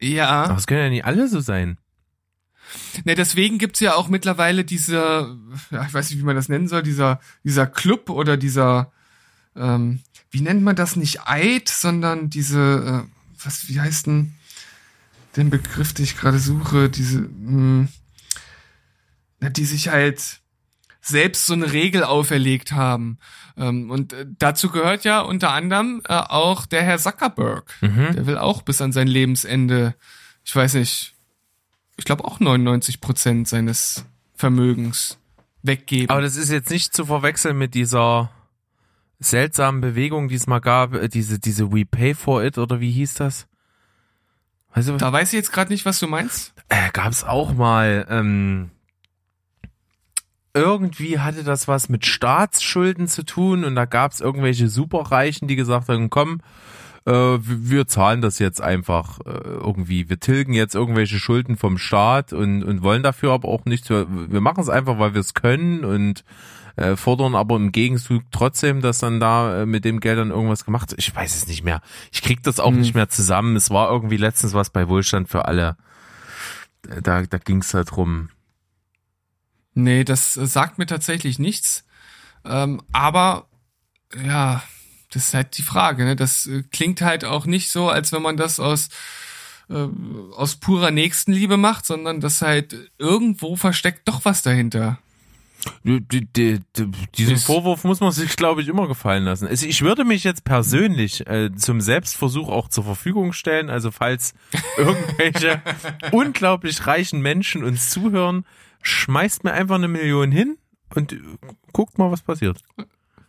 Ja. 0.00 0.46
Aber 0.46 0.56
es 0.56 0.66
können 0.66 0.80
ja 0.80 0.88
nicht 0.88 1.04
alle 1.04 1.28
so 1.28 1.38
sein. 1.38 1.78
Ne, 3.04 3.14
deswegen 3.14 3.58
gibt's 3.58 3.78
ja 3.78 3.94
auch 3.94 4.08
mittlerweile 4.08 4.64
diese, 4.64 5.38
ja, 5.70 5.86
ich 5.86 5.94
weiß 5.94 6.10
nicht, 6.10 6.18
wie 6.18 6.24
man 6.24 6.34
das 6.34 6.48
nennen 6.48 6.66
soll, 6.66 6.82
dieser, 6.82 7.20
dieser 7.44 7.68
Club 7.68 8.10
oder 8.10 8.36
dieser, 8.36 8.90
ähm, 9.54 10.00
wie 10.32 10.40
nennt 10.40 10.64
man 10.64 10.74
das 10.74 10.96
nicht 10.96 11.28
Eid, 11.28 11.68
sondern 11.68 12.28
diese, 12.28 13.04
äh, 13.06 13.44
was, 13.44 13.68
wie 13.68 13.80
heißt 13.80 14.08
denn 14.08 14.34
den 15.36 15.50
Begriff, 15.50 15.92
den 15.92 16.06
ich 16.06 16.16
gerade 16.16 16.40
suche, 16.40 16.90
diese, 16.90 17.20
mh, 17.20 17.28
hm, 17.28 17.88
die 19.40 19.64
sich 19.64 19.88
halt 19.88 20.40
selbst 21.00 21.46
so 21.46 21.52
eine 21.52 21.72
Regel 21.72 22.02
auferlegt 22.02 22.72
haben. 22.72 23.18
Ähm, 23.56 23.90
und 23.90 24.12
äh, 24.14 24.26
dazu 24.38 24.70
gehört 24.70 25.04
ja 25.04 25.20
unter 25.20 25.52
anderem 25.52 26.02
äh, 26.08 26.14
auch 26.14 26.64
der 26.66 26.82
Herr 26.82 26.98
Zuckerberg. 26.98 27.70
Mhm. 27.82 28.14
Der 28.14 28.26
will 28.26 28.38
auch 28.38 28.62
bis 28.62 28.80
an 28.80 28.92
sein 28.92 29.06
Lebensende, 29.06 29.94
ich 30.44 30.56
weiß 30.56 30.74
nicht, 30.74 31.14
ich 31.96 32.04
glaube 32.04 32.24
auch 32.24 32.40
99 32.40 33.00
Prozent 33.00 33.48
seines 33.48 34.06
Vermögens 34.34 35.18
weggeben. 35.62 36.10
Aber 36.10 36.22
das 36.22 36.36
ist 36.36 36.50
jetzt 36.50 36.70
nicht 36.70 36.94
zu 36.94 37.06
verwechseln 37.06 37.58
mit 37.58 37.74
dieser 37.74 38.30
seltsamen 39.18 39.80
Bewegung, 39.80 40.28
die 40.28 40.34
es 40.34 40.46
mal 40.46 40.60
gab, 40.60 40.94
äh, 40.94 41.08
diese, 41.08 41.38
diese 41.38 41.72
We 41.72 41.84
Pay 41.84 42.14
for 42.14 42.42
It 42.42 42.58
oder 42.58 42.80
wie 42.80 42.90
hieß 42.90 43.14
das? 43.14 43.46
Also, 44.70 44.96
da 44.96 45.12
weiß 45.12 45.28
ich 45.28 45.34
jetzt 45.34 45.52
gerade 45.52 45.72
nicht, 45.72 45.84
was 45.84 46.00
du 46.00 46.08
meinst. 46.08 46.52
Äh, 46.68 46.90
gab 46.92 47.12
es 47.12 47.22
auch 47.22 47.54
mal, 47.54 48.06
ähm, 48.10 48.70
irgendwie 50.54 51.18
hatte 51.18 51.42
das 51.42 51.66
was 51.68 51.88
mit 51.88 52.06
Staatsschulden 52.06 53.08
zu 53.08 53.24
tun 53.24 53.64
und 53.64 53.74
da 53.74 53.84
gab 53.84 54.12
es 54.12 54.20
irgendwelche 54.20 54.68
Superreichen, 54.68 55.48
die 55.48 55.56
gesagt 55.56 55.88
haben, 55.88 56.10
komm, 56.10 56.40
äh, 57.06 57.38
wir 57.40 57.86
zahlen 57.86 58.22
das 58.22 58.38
jetzt 58.38 58.62
einfach 58.62 59.18
äh, 59.20 59.30
irgendwie. 59.30 60.08
Wir 60.08 60.20
tilgen 60.20 60.54
jetzt 60.54 60.74
irgendwelche 60.74 61.18
Schulden 61.18 61.56
vom 61.56 61.76
Staat 61.76 62.32
und, 62.32 62.62
und 62.62 62.82
wollen 62.82 63.02
dafür 63.02 63.32
aber 63.32 63.48
auch 63.48 63.64
nichts. 63.64 63.90
Wir, 63.90 64.06
machen 64.40 64.60
es 64.60 64.68
einfach, 64.68 64.98
weil 64.98 65.12
wir 65.12 65.20
es 65.20 65.34
können 65.34 65.84
und 65.84 66.24
äh, 66.76 66.96
fordern 66.96 67.34
aber 67.34 67.56
im 67.56 67.72
Gegenzug 67.72 68.22
trotzdem, 68.30 68.80
dass 68.80 68.98
dann 68.98 69.20
da 69.20 69.62
äh, 69.62 69.66
mit 69.66 69.84
dem 69.84 70.00
Geld 70.00 70.18
dann 70.18 70.30
irgendwas 70.30 70.64
gemacht 70.64 70.92
wird. 70.92 71.00
Ich 71.00 71.14
weiß 71.14 71.36
es 71.36 71.46
nicht 71.48 71.64
mehr. 71.64 71.82
Ich 72.12 72.22
krieg 72.22 72.42
das 72.42 72.60
auch 72.60 72.70
hm. 72.70 72.80
nicht 72.80 72.94
mehr 72.94 73.08
zusammen. 73.08 73.56
Es 73.56 73.70
war 73.70 73.90
irgendwie 73.90 74.16
letztens 74.16 74.54
was 74.54 74.70
bei 74.70 74.88
Wohlstand 74.88 75.28
für 75.28 75.46
alle. 75.46 75.76
Da, 77.02 77.22
da 77.22 77.38
ging 77.38 77.58
es 77.58 77.74
halt 77.74 77.90
drum 77.90 78.28
Nee, 79.74 80.04
das 80.04 80.36
äh, 80.36 80.46
sagt 80.46 80.78
mir 80.78 80.86
tatsächlich 80.86 81.38
nichts. 81.38 81.84
Ähm, 82.44 82.82
aber 82.92 83.48
ja, 84.24 84.62
das 85.10 85.28
ist 85.28 85.34
halt 85.34 85.58
die 85.58 85.62
Frage. 85.62 86.04
Ne? 86.04 86.16
Das 86.16 86.46
äh, 86.46 86.62
klingt 86.70 87.00
halt 87.00 87.24
auch 87.24 87.46
nicht 87.46 87.70
so, 87.70 87.88
als 87.88 88.12
wenn 88.12 88.22
man 88.22 88.36
das 88.36 88.60
aus 88.60 88.88
äh, 89.70 89.86
aus 90.36 90.56
purer 90.56 90.90
Nächstenliebe 90.90 91.56
macht, 91.56 91.86
sondern 91.86 92.20
das 92.20 92.42
halt 92.42 92.90
irgendwo 92.98 93.56
versteckt 93.56 94.06
doch 94.08 94.24
was 94.24 94.42
dahinter. 94.42 94.98
Die, 95.82 96.00
die, 96.00 96.26
die, 96.26 96.60
diesen 97.16 97.38
Vorwurf 97.38 97.84
muss 97.84 98.00
man 98.00 98.12
sich, 98.12 98.36
glaube 98.36 98.60
ich, 98.60 98.68
immer 98.68 98.86
gefallen 98.86 99.24
lassen. 99.24 99.46
Also 99.46 99.66
ich 99.66 99.80
würde 99.80 100.04
mich 100.04 100.22
jetzt 100.22 100.44
persönlich 100.44 101.26
äh, 101.26 101.54
zum 101.54 101.80
Selbstversuch 101.80 102.50
auch 102.50 102.68
zur 102.68 102.84
Verfügung 102.84 103.32
stellen. 103.32 103.70
Also 103.70 103.90
falls 103.90 104.34
irgendwelche 104.76 105.62
unglaublich 106.10 106.86
reichen 106.86 107.22
Menschen 107.22 107.64
uns 107.64 107.88
zuhören, 107.88 108.44
schmeißt 108.84 109.44
mir 109.44 109.52
einfach 109.52 109.76
eine 109.76 109.88
Million 109.88 110.30
hin 110.30 110.58
und 110.94 111.16
guckt 111.72 111.98
mal, 111.98 112.12
was 112.12 112.22
passiert. 112.22 112.62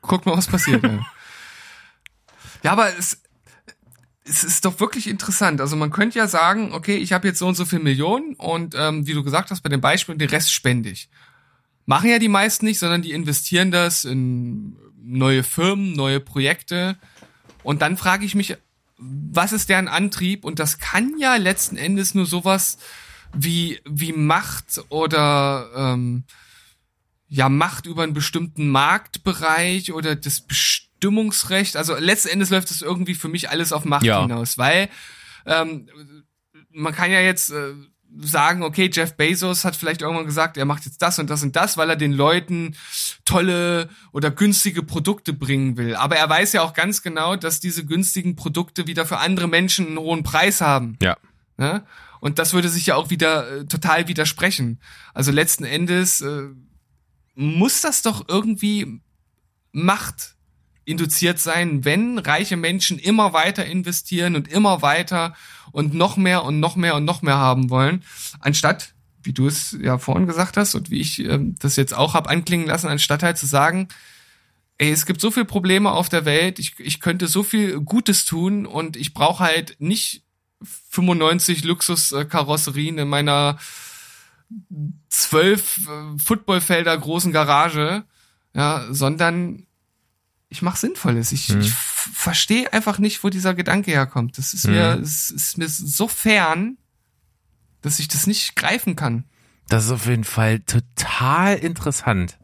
Guckt 0.01 0.25
mal, 0.25 0.37
was 0.37 0.47
passiert. 0.47 0.83
ja. 0.83 0.99
ja, 2.63 2.71
aber 2.71 2.95
es, 2.97 3.21
es 4.25 4.43
ist 4.43 4.65
doch 4.65 4.79
wirklich 4.79 5.07
interessant. 5.07 5.61
Also 5.61 5.75
man 5.75 5.91
könnte 5.91 6.19
ja 6.19 6.27
sagen, 6.27 6.73
okay, 6.73 6.97
ich 6.97 7.13
habe 7.13 7.27
jetzt 7.27 7.39
so 7.39 7.47
und 7.47 7.55
so 7.55 7.65
viel 7.65 7.79
Millionen 7.79 8.35
und 8.35 8.75
ähm, 8.77 9.07
wie 9.07 9.13
du 9.13 9.23
gesagt 9.23 9.49
hast, 9.49 9.61
bei 9.61 9.69
dem 9.69 9.81
Beispiel, 9.81 10.15
den 10.15 10.29
Rest 10.29 10.51
spende 10.51 10.89
ich. 10.89 11.09
Machen 11.85 12.09
ja 12.09 12.19
die 12.19 12.27
meisten 12.27 12.65
nicht, 12.65 12.79
sondern 12.79 13.01
die 13.01 13.11
investieren 13.11 13.71
das 13.71 14.03
in 14.05 14.75
neue 15.01 15.43
Firmen, 15.43 15.93
neue 15.93 16.19
Projekte. 16.19 16.97
Und 17.63 17.81
dann 17.81 17.95
frage 17.95 18.25
ich 18.25 18.35
mich, 18.35 18.57
was 18.97 19.53
ist 19.53 19.69
deren 19.69 19.87
Antrieb? 19.87 20.43
Und 20.43 20.59
das 20.59 20.79
kann 20.79 21.13
ja 21.17 21.37
letzten 21.37 21.77
Endes 21.77 22.13
nur 22.13 22.25
sowas 22.25 22.77
wie, 23.35 23.79
wie 23.85 24.13
Macht 24.13 24.83
oder 24.89 25.69
ähm, 25.75 26.23
ja 27.27 27.49
Macht 27.49 27.85
über 27.85 28.03
einen 28.03 28.13
bestimmten 28.13 28.69
Marktbereich 28.69 29.93
oder 29.93 30.15
das 30.15 30.41
Bestimmungsrecht. 30.41 31.77
Also 31.77 31.95
letzten 31.95 32.29
Endes 32.29 32.49
läuft 32.49 32.71
es 32.71 32.81
irgendwie 32.81 33.15
für 33.15 33.27
mich 33.27 33.49
alles 33.49 33.73
auf 33.73 33.85
Macht 33.85 34.03
ja. 34.03 34.21
hinaus, 34.21 34.57
weil 34.57 34.89
ähm, 35.45 35.89
man 36.71 36.93
kann 36.93 37.11
ja 37.11 37.21
jetzt 37.21 37.51
äh, 37.51 37.73
sagen, 38.19 38.63
okay, 38.63 38.89
Jeff 38.91 39.15
Bezos 39.15 39.65
hat 39.65 39.75
vielleicht 39.75 40.01
irgendwann 40.01 40.25
gesagt, 40.25 40.57
er 40.57 40.65
macht 40.65 40.85
jetzt 40.85 41.01
das 41.01 41.19
und 41.19 41.29
das 41.29 41.43
und 41.43 41.55
das, 41.55 41.77
weil 41.77 41.89
er 41.89 41.95
den 41.95 42.13
Leuten 42.13 42.75
tolle 43.25 43.89
oder 44.11 44.31
günstige 44.31 44.83
Produkte 44.83 45.33
bringen 45.33 45.77
will. 45.77 45.95
Aber 45.95 46.15
er 46.15 46.29
weiß 46.29 46.53
ja 46.53 46.61
auch 46.61 46.73
ganz 46.73 47.01
genau, 47.01 47.35
dass 47.35 47.59
diese 47.59 47.85
günstigen 47.85 48.35
Produkte 48.35 48.87
wieder 48.87 49.05
für 49.05 49.17
andere 49.17 49.47
Menschen 49.47 49.87
einen 49.87 49.99
hohen 49.99 50.23
Preis 50.23 50.61
haben. 50.61 50.97
Ja. 51.01 51.17
Ne? 51.57 51.83
Und 52.25 52.39
das 52.39 52.53
würde 52.53 52.69
sich 52.69 52.87
ja 52.87 52.95
auch 52.95 53.11
wieder 53.11 53.51
äh, 53.51 53.65
total 53.65 54.07
widersprechen. 54.07 54.79
Also 55.13 55.31
letzten 55.31 55.63
Endes 55.63 56.21
äh, 56.21 56.47
muss 57.35 57.81
das 57.81 58.01
doch 58.01 58.27
irgendwie 58.27 58.99
Macht 59.71 60.35
induziert 60.85 61.37
sein, 61.37 61.85
wenn 61.85 62.17
reiche 62.17 62.57
Menschen 62.57 62.97
immer 62.97 63.33
weiter 63.33 63.63
investieren 63.67 64.35
und 64.35 64.47
immer 64.47 64.81
weiter 64.81 65.35
und 65.71 65.93
noch 65.93 66.17
mehr 66.17 66.43
und 66.45 66.59
noch 66.59 66.75
mehr 66.75 66.95
und 66.95 67.05
noch 67.05 67.21
mehr 67.21 67.37
haben 67.37 67.69
wollen, 67.69 68.03
anstatt, 68.39 68.95
wie 69.21 69.33
du 69.33 69.45
es 69.45 69.77
ja 69.79 69.99
vorhin 69.99 70.25
gesagt 70.25 70.57
hast 70.57 70.73
und 70.73 70.89
wie 70.89 71.01
ich 71.01 71.19
äh, 71.19 71.37
das 71.59 71.75
jetzt 71.75 71.93
auch 71.93 72.15
hab 72.15 72.27
anklingen 72.27 72.65
lassen, 72.65 72.87
anstatt 72.87 73.21
halt 73.21 73.37
zu 73.37 73.45
sagen, 73.45 73.87
ey, 74.79 74.89
es 74.89 75.05
gibt 75.05 75.21
so 75.21 75.29
viele 75.29 75.45
Probleme 75.45 75.91
auf 75.91 76.09
der 76.09 76.25
Welt, 76.25 76.57
ich, 76.57 76.79
ich 76.79 77.01
könnte 77.01 77.27
so 77.27 77.43
viel 77.43 77.81
Gutes 77.81 78.25
tun 78.25 78.65
und 78.65 78.97
ich 78.97 79.13
brauche 79.13 79.43
halt 79.43 79.75
nicht 79.77 80.24
95 80.61 81.63
Luxuskarosserien 81.63 82.97
in 82.97 83.07
meiner 83.07 83.57
zwölf 85.09 85.87
äh, 85.87 86.19
Footballfelder 86.19 86.97
großen 86.97 87.31
Garage, 87.31 88.03
ja, 88.53 88.85
sondern 88.91 89.65
ich 90.49 90.61
mache 90.61 90.77
Sinnvolles. 90.77 91.31
Ich, 91.31 91.49
hm. 91.49 91.61
ich 91.61 91.73
verstehe 91.73 92.71
einfach 92.71 92.99
nicht, 92.99 93.23
wo 93.23 93.29
dieser 93.29 93.53
Gedanke 93.53 93.91
herkommt. 93.91 94.37
Das 94.37 94.53
ist 94.53 94.65
hm. 94.65 94.73
mir, 94.73 94.99
es 95.01 95.31
ist 95.31 95.57
mir 95.57 95.67
so 95.67 96.07
fern, 96.07 96.77
dass 97.81 97.99
ich 97.99 98.07
das 98.07 98.27
nicht 98.27 98.55
greifen 98.55 98.95
kann. 98.95 99.25
Das 99.67 99.85
ist 99.85 99.91
auf 99.91 100.05
jeden 100.05 100.23
Fall 100.23 100.59
total 100.59 101.55
interessant, 101.57 102.37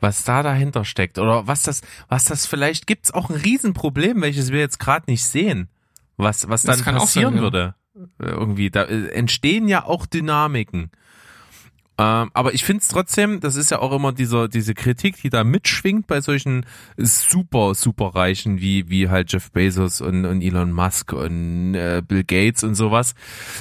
was 0.00 0.24
da 0.24 0.42
dahinter 0.42 0.84
steckt 0.84 1.18
oder 1.18 1.46
was 1.46 1.62
das, 1.62 1.80
was 2.08 2.24
das 2.24 2.46
vielleicht 2.46 2.86
gibt's 2.86 3.12
auch 3.12 3.30
ein 3.30 3.36
Riesenproblem, 3.36 4.20
welches 4.20 4.50
wir 4.50 4.58
jetzt 4.58 4.80
gerade 4.80 5.10
nicht 5.10 5.24
sehen, 5.24 5.68
was 6.16 6.48
was 6.48 6.62
dann 6.62 6.80
passieren 6.80 7.34
sein, 7.34 7.36
ja. 7.36 7.42
würde. 7.42 7.74
Irgendwie 8.18 8.70
da 8.70 8.84
äh, 8.84 9.08
entstehen 9.08 9.68
ja 9.68 9.84
auch 9.84 10.06
Dynamiken. 10.06 10.90
Ähm, 11.96 12.30
aber 12.34 12.54
ich 12.54 12.64
finde 12.64 12.82
es 12.82 12.88
trotzdem, 12.88 13.38
das 13.38 13.54
ist 13.54 13.70
ja 13.70 13.78
auch 13.78 13.92
immer 13.92 14.12
dieser, 14.12 14.48
diese 14.48 14.74
Kritik, 14.74 15.16
die 15.22 15.30
da 15.30 15.44
mitschwingt 15.44 16.08
bei 16.08 16.20
solchen 16.20 16.66
super, 16.96 17.74
super 17.74 18.16
Reichen 18.16 18.60
wie, 18.60 18.90
wie 18.90 19.08
halt 19.08 19.32
Jeff 19.32 19.52
Bezos 19.52 20.00
und, 20.00 20.24
und 20.24 20.42
Elon 20.42 20.72
Musk 20.72 21.12
und 21.12 21.74
äh, 21.74 22.02
Bill 22.06 22.24
Gates 22.24 22.64
und 22.64 22.74
sowas. 22.74 23.14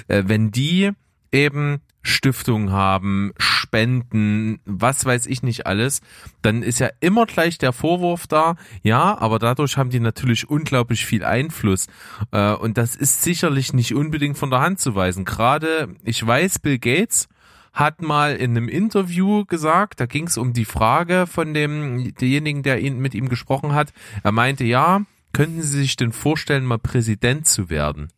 Äh, 0.07 0.23
wenn 0.25 0.49
die 0.49 0.91
eben 1.31 1.81
Stiftungen 2.03 2.71
haben, 2.71 3.31
Spenden, 3.37 4.59
was 4.65 5.05
weiß 5.05 5.25
ich 5.25 5.41
nicht 5.41 5.65
alles, 5.65 6.01
dann 6.41 6.61
ist 6.61 6.79
ja 6.79 6.89
immer 6.99 7.25
gleich 7.25 7.57
der 7.57 7.71
Vorwurf 7.71 8.27
da, 8.27 8.55
ja, 8.83 9.17
aber 9.17 9.39
dadurch 9.39 9.77
haben 9.77 9.89
die 9.89 10.01
natürlich 10.01 10.49
unglaublich 10.49 11.05
viel 11.05 11.23
Einfluss. 11.23 11.87
Äh, 12.31 12.53
und 12.53 12.77
das 12.77 12.95
ist 12.95 13.23
sicherlich 13.23 13.73
nicht 13.73 13.95
unbedingt 13.95 14.37
von 14.37 14.51
der 14.51 14.59
Hand 14.59 14.79
zu 14.79 14.95
weisen. 14.95 15.25
Gerade, 15.25 15.95
ich 16.03 16.25
weiß, 16.25 16.59
Bill 16.59 16.77
Gates 16.77 17.29
hat 17.71 18.01
mal 18.01 18.35
in 18.35 18.51
einem 18.51 18.69
Interview 18.69 19.45
gesagt, 19.45 19.99
da 19.99 20.05
ging 20.05 20.27
es 20.27 20.37
um 20.37 20.53
die 20.53 20.65
Frage 20.65 21.25
von 21.25 21.53
dem, 21.53 22.13
derjenigen, 22.15 22.61
der 22.63 22.79
ihn, 22.79 22.99
mit 22.99 23.15
ihm 23.15 23.29
gesprochen 23.29 23.73
hat. 23.73 23.93
Er 24.23 24.31
meinte, 24.31 24.63
ja, 24.63 25.01
könnten 25.31 25.63
Sie 25.63 25.79
sich 25.79 25.95
denn 25.95 26.11
vorstellen, 26.11 26.65
mal 26.65 26.77
Präsident 26.77 27.47
zu 27.47 27.69
werden? 27.69 28.09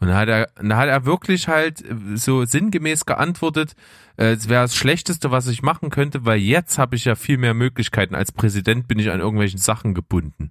Und 0.00 0.08
da 0.08 0.16
hat 0.16 0.28
er, 0.28 0.48
da 0.62 0.76
hat 0.76 0.88
er 0.88 1.04
wirklich 1.04 1.48
halt 1.48 1.82
so 2.14 2.44
sinngemäß 2.44 3.06
geantwortet, 3.06 3.74
äh, 4.16 4.32
es 4.32 4.48
wäre 4.48 4.62
das 4.62 4.76
Schlechteste, 4.76 5.30
was 5.30 5.48
ich 5.48 5.62
machen 5.62 5.90
könnte, 5.90 6.24
weil 6.24 6.38
jetzt 6.38 6.78
habe 6.78 6.96
ich 6.96 7.04
ja 7.04 7.14
viel 7.14 7.38
mehr 7.38 7.54
Möglichkeiten. 7.54 8.14
Als 8.14 8.32
Präsident 8.32 8.88
bin 8.88 8.98
ich 8.98 9.10
an 9.10 9.20
irgendwelchen 9.20 9.58
Sachen 9.58 9.94
gebunden. 9.94 10.50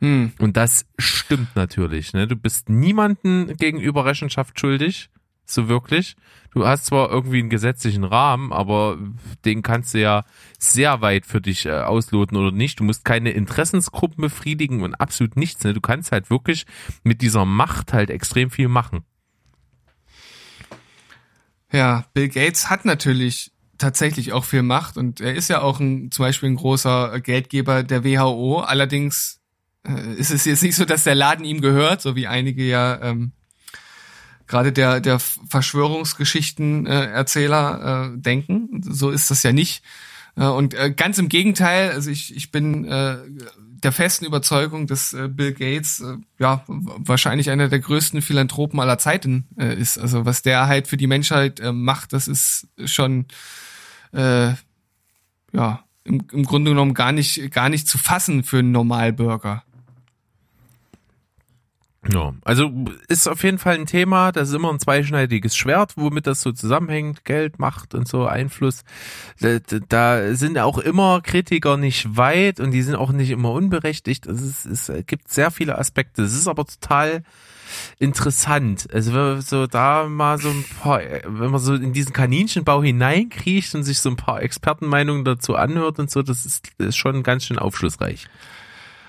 Hm. 0.00 0.32
Und 0.38 0.56
das 0.56 0.86
stimmt 0.98 1.54
natürlich. 1.56 2.12
Ne? 2.12 2.26
Du 2.26 2.36
bist 2.36 2.68
niemanden 2.68 3.56
gegenüber 3.56 4.04
Rechenschaft 4.04 4.58
schuldig 4.58 5.08
so 5.44 5.68
wirklich. 5.68 6.16
Du 6.52 6.66
hast 6.66 6.86
zwar 6.86 7.10
irgendwie 7.10 7.40
einen 7.40 7.50
gesetzlichen 7.50 8.04
Rahmen, 8.04 8.52
aber 8.52 8.96
den 9.44 9.62
kannst 9.62 9.94
du 9.94 10.00
ja 10.00 10.24
sehr 10.58 11.00
weit 11.00 11.26
für 11.26 11.40
dich 11.40 11.66
äh, 11.66 11.72
ausloten 11.72 12.36
oder 12.36 12.52
nicht. 12.52 12.78
Du 12.78 12.84
musst 12.84 13.04
keine 13.04 13.32
Interessensgruppen 13.32 14.22
befriedigen 14.22 14.82
und 14.82 14.94
absolut 14.94 15.36
nichts. 15.36 15.64
Ne? 15.64 15.74
Du 15.74 15.80
kannst 15.80 16.12
halt 16.12 16.30
wirklich 16.30 16.64
mit 17.02 17.22
dieser 17.22 17.44
Macht 17.44 17.92
halt 17.92 18.08
extrem 18.08 18.50
viel 18.50 18.68
machen. 18.68 19.04
Ja, 21.72 22.04
Bill 22.14 22.28
Gates 22.28 22.70
hat 22.70 22.84
natürlich 22.84 23.50
tatsächlich 23.78 24.32
auch 24.32 24.44
viel 24.44 24.62
Macht 24.62 24.96
und 24.96 25.20
er 25.20 25.34
ist 25.34 25.48
ja 25.48 25.60
auch 25.60 25.80
ein, 25.80 26.12
zum 26.12 26.24
Beispiel 26.24 26.50
ein 26.50 26.56
großer 26.56 27.20
Geldgeber 27.20 27.82
der 27.82 28.04
WHO. 28.04 28.60
Allerdings 28.60 29.40
äh, 29.84 30.14
ist 30.14 30.30
es 30.30 30.44
jetzt 30.44 30.62
nicht 30.62 30.76
so, 30.76 30.84
dass 30.84 31.02
der 31.02 31.16
Laden 31.16 31.44
ihm 31.44 31.60
gehört, 31.60 32.00
so 32.00 32.14
wie 32.14 32.28
einige 32.28 32.62
ja 32.62 33.02
ähm, 33.02 33.32
gerade 34.46 34.72
der, 34.72 35.00
der 35.00 35.18
Verschwörungsgeschichten-Erzähler 35.18 38.12
äh, 38.14 38.18
denken. 38.18 38.80
So 38.82 39.10
ist 39.10 39.30
das 39.30 39.42
ja 39.42 39.52
nicht. 39.52 39.82
Äh, 40.36 40.46
und 40.46 40.74
äh, 40.74 40.90
ganz 40.90 41.18
im 41.18 41.28
Gegenteil, 41.28 41.90
also 41.90 42.10
ich, 42.10 42.34
ich 42.36 42.50
bin 42.50 42.84
äh, 42.84 43.18
der 43.84 43.92
festen 43.92 44.24
Überzeugung, 44.24 44.86
dass 44.86 45.12
äh, 45.12 45.28
Bill 45.28 45.52
Gates 45.52 46.00
äh, 46.00 46.16
ja 46.38 46.64
wahrscheinlich 46.66 47.50
einer 47.50 47.68
der 47.68 47.80
größten 47.80 48.22
Philanthropen 48.22 48.80
aller 48.80 48.98
Zeiten 48.98 49.46
äh, 49.58 49.78
ist. 49.78 49.98
Also 49.98 50.24
was 50.24 50.42
der 50.42 50.66
halt 50.66 50.88
für 50.88 50.96
die 50.96 51.06
Menschheit 51.06 51.60
äh, 51.60 51.72
macht, 51.72 52.12
das 52.12 52.26
ist 52.26 52.66
schon 52.84 53.26
äh, 54.12 54.54
ja 55.52 55.84
im, 56.04 56.26
im 56.32 56.44
Grunde 56.44 56.72
genommen 56.72 56.94
gar 56.94 57.12
nicht 57.12 57.50
gar 57.50 57.68
nicht 57.68 57.88
zu 57.88 57.98
fassen 57.98 58.42
für 58.42 58.58
einen 58.58 58.72
Normalbürger. 58.72 59.62
Ja, 62.12 62.34
also 62.44 62.70
ist 63.08 63.28
auf 63.28 63.42
jeden 63.44 63.58
Fall 63.58 63.76
ein 63.76 63.86
Thema, 63.86 64.30
das 64.30 64.50
ist 64.50 64.54
immer 64.54 64.70
ein 64.70 64.78
zweischneidiges 64.78 65.56
Schwert, 65.56 65.94
womit 65.96 66.26
das 66.26 66.42
so 66.42 66.52
zusammenhängt, 66.52 67.24
Geld, 67.24 67.58
Macht 67.58 67.94
und 67.94 68.06
so, 68.06 68.26
Einfluss. 68.26 68.84
Da, 69.40 69.58
da 69.88 70.34
sind 70.34 70.58
auch 70.58 70.78
immer 70.78 71.22
Kritiker 71.22 71.76
nicht 71.78 72.16
weit 72.16 72.60
und 72.60 72.72
die 72.72 72.82
sind 72.82 72.96
auch 72.96 73.10
nicht 73.12 73.30
immer 73.30 73.52
unberechtigt. 73.52 74.28
Also 74.28 74.44
es, 74.44 74.66
es 74.88 75.06
gibt 75.06 75.30
sehr 75.30 75.50
viele 75.50 75.78
Aspekte. 75.78 76.22
Es 76.22 76.34
ist 76.34 76.46
aber 76.46 76.66
total 76.66 77.22
interessant. 77.98 78.86
Also 78.92 79.14
wenn 79.14 79.20
man 79.20 79.40
so 79.40 79.66
da 79.66 80.06
mal 80.06 80.38
so 80.38 80.50
ein 80.50 80.64
paar, 80.82 81.00
wenn 81.00 81.50
man 81.50 81.60
so 81.60 81.74
in 81.74 81.92
diesen 81.92 82.12
Kaninchenbau 82.12 82.82
hineinkriecht 82.82 83.74
und 83.74 83.84
sich 83.84 84.00
so 84.00 84.10
ein 84.10 84.16
paar 84.16 84.42
Expertenmeinungen 84.42 85.24
dazu 85.24 85.56
anhört 85.56 85.98
und 85.98 86.10
so, 86.10 86.22
das 86.22 86.44
ist, 86.44 86.70
das 86.78 86.88
ist 86.88 86.96
schon 86.96 87.22
ganz 87.22 87.46
schön 87.46 87.58
aufschlussreich. 87.58 88.26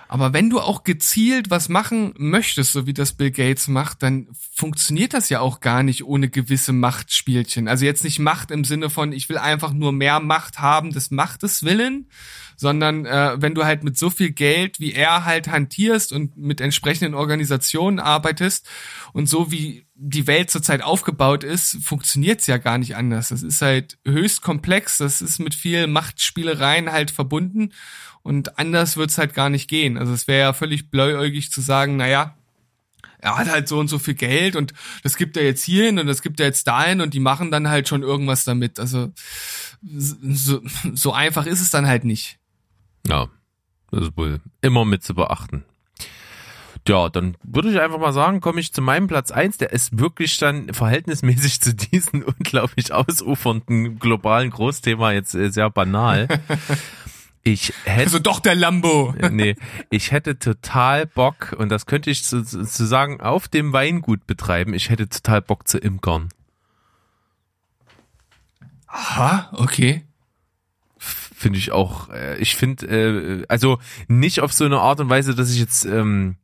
Aber 0.08 0.34
wenn 0.34 0.50
du 0.50 0.60
auch 0.60 0.84
gezielt 0.84 1.50
was 1.50 1.70
machen 1.70 2.14
möchtest, 2.18 2.74
so 2.74 2.86
wie 2.86 2.94
das 2.94 3.14
Bill 3.14 3.32
Gates 3.32 3.68
macht, 3.68 4.04
dann 4.04 4.28
funktioniert 4.54 5.14
das 5.14 5.30
ja 5.30 5.40
auch 5.40 5.60
gar 5.60 5.84
nicht 5.84 6.04
ohne 6.04 6.30
gewisse 6.30 6.74
Machtspielchen. 6.74 7.68
Also 7.68 7.86
jetzt 7.86 8.04
nicht 8.04 8.20
Macht 8.20 8.52
im 8.52 8.64
Sinne 8.64 8.90
von, 8.90 9.12
ich 9.12 9.30
will 9.30 9.38
einfach 9.38 9.74
nur 9.74 9.92
mehr 9.92 10.20
Macht 10.20 10.60
haben 10.60 10.92
des 10.92 11.10
Machtes 11.12 11.64
willen, 11.64 12.10
sondern 12.56 13.06
äh, 13.06 13.36
wenn 13.42 13.56
du 13.56 13.66
halt 13.66 13.84
mit 13.84 13.98
so 13.98 14.10
viel 14.10 14.32
Geld 14.32 14.80
wie 14.80 14.94
er 14.94 15.26
halt 15.26 15.48
hantierst 15.48 16.14
und 16.14 16.38
mit 16.38 16.62
entsprechenden 16.62 17.14
Organisationen 17.14 18.00
arbeitest 18.00 18.68
und 19.14 19.28
so 19.28 19.52
wie 19.52 19.86
die 19.98 20.28
Welt 20.28 20.52
zurzeit 20.52 20.82
aufgebaut 20.82 21.44
ist, 21.44 21.78
funktioniert's 21.82 22.48
ja 22.48 22.58
gar 22.58 22.78
nicht 22.78 22.98
anders. 22.98 23.30
Das 23.30 23.44
ist 23.44 23.62
halt 23.62 23.98
höchst 24.06 24.42
komplex, 24.42 24.98
das 24.98 25.22
ist 25.22 25.40
mit 25.40 25.56
viel 25.56 25.88
Machtspielereien 25.88 26.92
halt 26.92 27.12
verbunden 27.12 27.72
und 28.26 28.58
anders 28.58 28.98
wird's 28.98 29.20
halt 29.20 29.36
gar 29.36 29.52
nicht 29.52 29.70
gehen. 29.70 30.00
Also 30.00 30.12
es 30.12 30.28
wäre 30.28 30.40
ja 30.40 30.54
völlig 30.54 30.90
bläuäugig 30.90 31.52
zu 31.52 31.62
sagen, 31.62 31.96
naja, 31.96 32.36
er 33.20 33.38
hat 33.38 33.48
halt 33.48 33.68
so 33.68 33.78
und 33.78 33.88
so 33.88 34.00
viel 34.00 34.16
Geld 34.16 34.56
und 34.56 34.74
das 35.04 35.16
gibt 35.16 35.38
er 35.38 35.44
jetzt 35.44 35.64
hierhin 35.64 36.00
und 36.00 36.08
das 36.08 36.24
gibt 36.24 36.40
er 36.40 36.48
jetzt 36.48 36.68
dahin 36.68 37.02
und 37.02 37.14
die 37.14 37.20
machen 37.20 37.52
dann 37.52 37.70
halt 37.70 37.88
schon 37.88 38.02
irgendwas 38.02 38.44
damit. 38.44 38.80
Also 38.80 39.14
so, 39.84 40.60
so 40.96 41.14
einfach 41.14 41.46
ist 41.46 41.62
es 41.62 41.70
dann 41.70 41.86
halt 41.86 42.04
nicht. 42.04 42.40
Ja, 43.08 43.28
das 43.92 44.08
ist 44.08 44.18
wohl 44.18 44.42
immer 44.60 44.86
mit 44.86 45.04
zu 45.04 45.14
beachten. 45.14 45.64
Ja, 46.88 47.10
dann 47.10 47.38
würde 47.44 47.70
ich 47.70 47.80
einfach 47.80 48.00
mal 48.00 48.12
sagen, 48.12 48.42
komme 48.42 48.60
ich 48.60 48.74
zu 48.74 48.82
meinem 48.82 49.06
Platz 49.06 49.30
eins. 49.30 49.60
Der 49.60 49.72
ist 49.72 50.00
wirklich 50.00 50.36
dann 50.40 50.74
verhältnismäßig 50.74 51.62
zu 51.62 51.76
diesem 51.76 52.24
unglaublich 52.24 52.92
ausufernden 52.92 54.00
globalen 54.00 54.50
Großthema 54.50 55.12
jetzt 55.12 55.36
äh, 55.36 55.52
sehr 55.52 55.70
banal. 55.70 56.28
Ich 57.48 57.74
hätte. 57.84 58.02
Also 58.02 58.18
doch 58.18 58.40
der 58.40 58.56
Lambo. 58.56 59.14
Nee, 59.30 59.56
ich 59.92 60.12
hätte 60.12 60.40
total 60.40 61.06
Bock, 61.06 61.56
und 61.56 61.70
das 61.70 61.86
könnte 61.86 62.10
ich 62.10 62.24
zu, 62.24 62.44
zu 62.44 62.86
sagen, 62.86 63.22
auf 63.22 63.48
dem 63.48 63.72
Weingut 63.72 64.26
betreiben, 64.26 64.74
ich 64.74 64.90
hätte 64.90 65.08
total 65.08 65.44
Bock 65.44 65.68
zu 65.68 65.78
imkern. 65.78 66.30
Aha, 68.88 69.52
okay. 69.54 70.08
Finde 70.98 71.60
ich 71.60 71.72
auch, 71.72 72.10
äh, 72.10 72.36
ich 72.38 72.56
finde, 72.56 72.88
äh, 72.88 73.46
also 73.48 73.78
nicht 74.08 74.42
auf 74.42 74.52
so 74.52 74.66
eine 74.66 74.80
Art 74.80 75.00
und 75.00 75.10
Weise, 75.12 75.36
dass 75.36 75.52
ich 75.52 75.60
jetzt 75.60 75.86
ähm, 75.86 76.38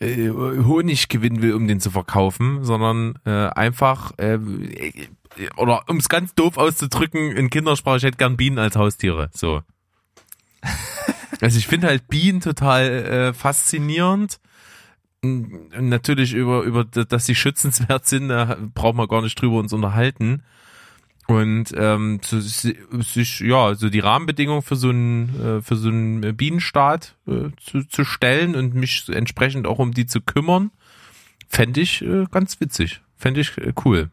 äh, 0.00 0.30
Honig 0.30 1.10
gewinnen 1.10 1.42
will, 1.42 1.52
um 1.52 1.68
den 1.68 1.80
zu 1.80 1.90
verkaufen, 1.90 2.64
sondern 2.64 3.18
äh, 3.26 3.48
einfach, 3.48 4.16
äh, 4.16 4.38
oder 5.58 5.82
um 5.90 5.98
es 5.98 6.08
ganz 6.08 6.34
doof 6.34 6.56
auszudrücken, 6.56 7.32
in 7.32 7.50
Kindersprache, 7.50 7.98
ich 7.98 8.04
hätte 8.04 8.16
gern 8.16 8.38
Bienen 8.38 8.58
als 8.58 8.76
Haustiere. 8.76 9.28
So. 9.34 9.60
Also 11.42 11.58
ich 11.58 11.66
finde 11.66 11.86
halt 11.86 12.06
Bienen 12.08 12.40
total 12.40 12.84
äh, 12.90 13.32
faszinierend. 13.32 14.40
Natürlich 15.22 16.34
über, 16.34 16.62
über, 16.62 16.84
dass 16.84 17.24
sie 17.24 17.34
schützenswert 17.34 18.06
sind, 18.06 18.28
da 18.28 18.58
braucht 18.74 18.96
man 18.96 19.08
gar 19.08 19.22
nicht 19.22 19.40
drüber 19.40 19.58
uns 19.58 19.72
unterhalten. 19.72 20.42
Und 21.26 21.72
ähm, 21.76 22.20
so, 22.24 22.40
sich, 22.40 23.40
ja, 23.40 23.74
so 23.74 23.88
die 23.88 24.00
Rahmenbedingungen 24.00 24.62
für 24.62 24.76
so 24.76 24.88
einen, 24.88 25.28
äh, 25.40 25.62
für 25.62 25.76
so 25.76 25.88
einen 25.88 26.36
Bienenstaat 26.36 27.16
äh, 27.28 27.50
zu, 27.62 27.84
zu 27.84 28.04
stellen 28.04 28.56
und 28.56 28.74
mich 28.74 29.08
entsprechend 29.08 29.66
auch 29.66 29.78
um 29.78 29.92
die 29.92 30.06
zu 30.06 30.20
kümmern, 30.20 30.72
fände 31.48 31.80
ich 31.80 32.02
äh, 32.02 32.26
ganz 32.30 32.60
witzig. 32.60 33.00
Fände 33.16 33.42
ich 33.42 33.56
äh, 33.58 33.72
cool. 33.84 34.10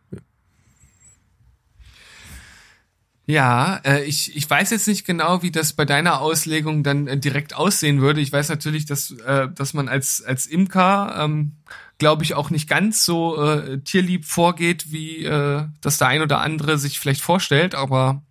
Ja, 3.30 3.82
äh, 3.84 4.06
ich, 4.06 4.36
ich 4.38 4.50
weiß 4.50 4.70
jetzt 4.70 4.88
nicht 4.88 5.06
genau, 5.06 5.44
wie 5.44 5.52
das 5.52 5.74
bei 5.74 5.84
deiner 5.84 6.22
Auslegung 6.22 6.82
dann 6.82 7.08
äh, 7.08 7.18
direkt 7.18 7.54
aussehen 7.54 8.00
würde. 8.00 8.22
Ich 8.22 8.32
weiß 8.32 8.48
natürlich, 8.48 8.86
dass, 8.86 9.12
äh, 9.12 9.50
dass 9.54 9.74
man 9.74 9.90
als, 9.90 10.24
als 10.24 10.48
Imker, 10.48 11.14
ähm, 11.20 11.58
glaube 11.98 12.24
ich, 12.24 12.36
auch 12.36 12.50
nicht 12.52 12.70
ganz 12.70 13.04
so 13.04 13.36
äh, 13.44 13.80
tierlieb 13.80 14.24
vorgeht, 14.24 14.94
wie 14.94 15.26
äh, 15.26 15.66
das 15.82 15.98
der 15.98 16.08
ein 16.08 16.22
oder 16.22 16.40
andere 16.40 16.78
sich 16.78 17.00
vielleicht 17.02 17.22
vorstellt, 17.22 17.76
aber 17.76 18.24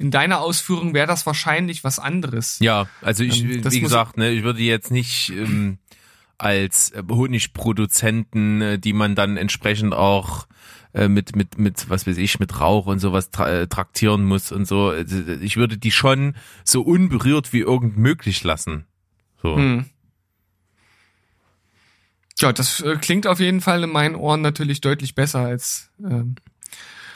in 0.00 0.10
deiner 0.10 0.40
Ausführung 0.40 0.94
wäre 0.94 1.06
das 1.06 1.26
wahrscheinlich 1.26 1.84
was 1.84 2.00
anderes. 2.00 2.58
Ja, 2.58 2.88
also 3.02 3.22
ich, 3.22 3.44
ähm, 3.44 3.62
wie 3.70 3.80
gesagt, 3.80 4.16
ne, 4.16 4.30
ich 4.30 4.42
würde 4.42 4.62
jetzt 4.62 4.90
nicht 4.90 5.30
ähm, 5.30 5.78
als 6.38 6.92
Honigproduzenten, 7.08 8.62
äh, 8.62 8.78
die 8.80 8.94
man 8.94 9.14
dann 9.14 9.36
entsprechend 9.36 9.94
auch 9.94 10.48
äh, 10.92 11.08
mit 11.08 11.36
mit 11.36 11.58
mit 11.58 11.88
was 11.88 12.06
weiß 12.06 12.18
ich 12.18 12.40
mit 12.40 12.60
Rauch 12.60 12.86
und 12.86 12.98
sowas 12.98 13.30
tra 13.30 13.48
äh, 13.48 13.66
traktieren 13.66 14.24
muss 14.24 14.52
und 14.52 14.66
so. 14.66 14.92
Ich 14.94 15.56
würde 15.56 15.78
die 15.78 15.92
schon 15.92 16.34
so 16.64 16.82
unberührt 16.82 17.52
wie 17.52 17.60
irgend 17.60 17.96
möglich 17.96 18.42
lassen. 18.44 18.86
So. 19.42 19.56
Hm. 19.56 19.86
Ja, 22.38 22.52
das 22.52 22.80
äh, 22.80 22.96
klingt 22.96 23.26
auf 23.26 23.38
jeden 23.38 23.60
Fall 23.60 23.84
in 23.84 23.90
meinen 23.90 24.14
Ohren 24.14 24.40
natürlich 24.40 24.80
deutlich 24.80 25.14
besser 25.14 25.40
als 25.40 25.90
ähm, 26.02 26.36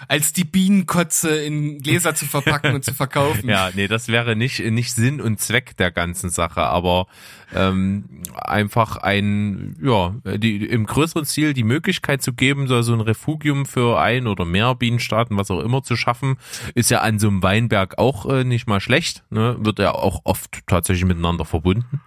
als 0.09 0.32
die 0.32 0.44
Bienenkotze 0.44 1.36
in 1.36 1.78
Gläser 1.78 2.14
zu 2.14 2.26
verpacken 2.26 2.74
und 2.74 2.85
zu 2.85 2.94
verkaufen. 2.94 3.48
Ja, 3.48 3.70
nee, 3.74 3.89
das 3.89 4.09
wäre 4.09 4.36
nicht, 4.36 4.60
nicht 4.60 4.93
Sinn 4.93 5.20
und 5.20 5.40
Zweck 5.40 5.76
der 5.76 5.90
ganzen 5.90 6.31
Sache, 6.31 6.62
aber 6.62 7.06
ähm, 7.55 8.05
einfach 8.35 8.97
ein, 8.97 9.76
ja, 9.82 10.14
die, 10.36 10.64
im 10.66 10.86
größeren 10.86 11.24
Ziel 11.24 11.55
die 11.55 11.64
Möglichkeit 11.64 12.22
zu 12.22 12.32
geben, 12.32 12.66
so, 12.66 12.82
so 12.82 12.93
ein 12.93 13.01
Refugium 13.01 13.66
für 13.66 14.01
ein 14.01 14.26
oder 14.26 14.44
mehr 14.44 14.74
Bienenstaaten, 14.74 15.36
was 15.36 15.51
auch 15.51 15.60
immer 15.60 15.82
zu 15.82 15.97
schaffen, 15.97 16.36
ist 16.74 16.90
ja 16.90 17.01
an 17.01 17.18
so 17.18 17.28
einem 17.28 17.43
Weinberg 17.43 17.98
auch 17.98 18.26
äh, 18.26 18.44
nicht 18.44 18.66
mal 18.66 18.81
schlecht, 18.81 19.24
ne? 19.31 19.56
wird 19.60 19.78
ja 19.78 19.93
auch 19.93 20.22
oft 20.24 20.66
tatsächlich 20.66 21.05
miteinander 21.05 21.44
verbunden. 21.44 22.01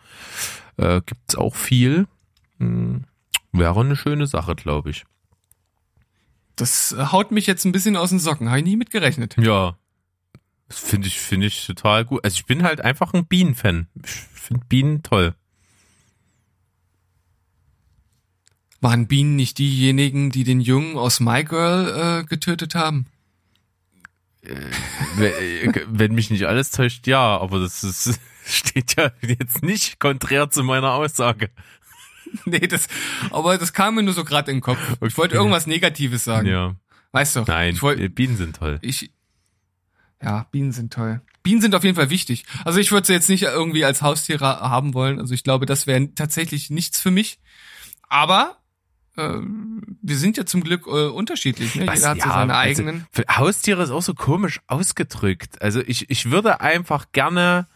Äh, 0.77 1.01
gibt's 1.05 1.35
auch 1.35 1.55
viel. 1.55 2.07
Hm, 2.59 3.05
wäre 3.51 3.79
eine 3.79 3.95
schöne 3.95 4.27
Sache, 4.27 4.55
glaube 4.55 4.89
ich. 4.91 5.05
Das 6.57 6.95
haut 6.97 7.31
mich 7.31 7.47
jetzt 7.47 7.65
ein 7.65 7.71
bisschen 7.71 7.95
aus 7.95 8.09
den 8.09 8.19
Socken. 8.19 8.49
Habe 8.49 8.59
ich 8.59 8.65
nie 8.65 8.75
mit 8.75 8.89
gerechnet. 8.89 9.38
Ja. 9.39 9.77
Das 10.67 10.79
finde 10.79 11.07
ich, 11.07 11.19
finde 11.19 11.47
ich 11.47 11.65
total 11.65 12.03
gut. 12.03 12.23
Also 12.25 12.35
ich 12.35 12.45
bin 12.45 12.63
halt 12.63 12.81
einfach 12.81 13.13
ein 13.13 13.25
Bienenfan. 13.25 13.88
Ich 14.03 14.11
finde 14.11 14.65
Bienen 14.67 15.03
toll. 15.03 15.34
Waren 18.81 19.07
Bienen 19.07 19.35
nicht 19.35 19.59
diejenigen, 19.59 20.29
die 20.29 20.43
den 20.43 20.59
Jungen 20.59 20.97
aus 20.97 21.19
My 21.19 21.43
Girl 21.43 22.21
äh, 22.21 22.23
getötet 22.25 22.75
haben? 22.75 23.07
Äh, 24.41 25.71
wenn 25.88 26.13
mich 26.13 26.29
nicht 26.29 26.45
alles 26.45 26.71
täuscht, 26.71 27.07
ja, 27.07 27.38
aber 27.38 27.59
das 27.59 27.84
ist, 27.84 28.19
steht 28.45 28.95
ja 28.97 29.11
jetzt 29.21 29.63
nicht 29.63 29.99
konträr 29.99 30.49
zu 30.49 30.63
meiner 30.63 30.93
Aussage. 30.93 31.49
nee, 32.45 32.67
das, 32.67 32.87
aber 33.31 33.57
das 33.57 33.73
kam 33.73 33.95
mir 33.95 34.03
nur 34.03 34.13
so 34.13 34.23
gerade 34.23 34.51
in 34.51 34.57
den 34.57 34.61
Kopf. 34.61 34.79
Okay. 34.93 35.07
Ich 35.07 35.17
wollte 35.17 35.35
irgendwas 35.35 35.67
Negatives 35.67 36.23
sagen. 36.23 36.47
Ja. 36.47 36.75
Weißt 37.11 37.35
du? 37.35 37.43
Nein, 37.47 37.73
ich 37.73 37.81
wollt, 37.81 38.15
Bienen 38.15 38.37
sind 38.37 38.55
toll. 38.55 38.79
Ich, 38.81 39.11
ja, 40.21 40.47
Bienen 40.51 40.71
sind 40.71 40.93
toll. 40.93 41.21
Bienen 41.43 41.61
sind 41.61 41.75
auf 41.75 41.83
jeden 41.83 41.95
Fall 41.95 42.09
wichtig. 42.09 42.45
Also 42.65 42.79
ich 42.79 42.91
würde 42.91 43.07
sie 43.07 43.13
jetzt 43.13 43.29
nicht 43.29 43.43
irgendwie 43.43 43.85
als 43.85 44.01
Haustiere 44.01 44.45
haben 44.45 44.93
wollen. 44.93 45.19
Also 45.19 45.33
ich 45.33 45.43
glaube, 45.43 45.65
das 45.65 45.87
wäre 45.87 46.13
tatsächlich 46.13 46.69
nichts 46.69 46.99
für 46.99 47.11
mich. 47.11 47.39
Aber 48.09 48.57
äh, 49.15 49.39
wir 50.01 50.17
sind 50.17 50.35
ja 50.35 50.45
zum 50.45 50.63
Glück 50.63 50.87
äh, 50.87 51.07
unterschiedlich. 51.07 51.75
Ne? 51.75 51.87
Was, 51.87 51.99
Jeder 51.99 52.09
hat 52.09 52.17
ja, 52.17 52.23
so 52.23 52.29
seine 52.31 52.53
also 52.53 52.81
eigenen. 52.81 53.07
Für 53.11 53.23
Haustiere 53.29 53.83
ist 53.83 53.91
auch 53.91 54.01
so 54.01 54.13
komisch 54.13 54.59
ausgedrückt. 54.67 55.61
Also 55.61 55.81
ich, 55.81 56.09
ich 56.09 56.29
würde 56.31 56.59
einfach 56.59 57.13
gerne 57.13 57.67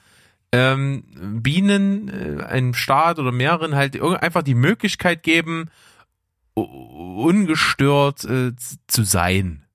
ähm, 0.52 1.42
Bienen, 1.42 2.10
äh, 2.10 2.44
einem 2.44 2.74
Staat 2.74 3.20
oder 3.20 3.32
mehreren 3.32 3.76
halt 3.76 4.00
einfach 4.02 4.44
die 4.44 4.56
Möglichkeit 4.56 5.24
geben, 5.24 5.70
ungestört 6.54 8.24
äh, 8.26 8.52
zu 8.88 9.04
sein. 9.04 9.66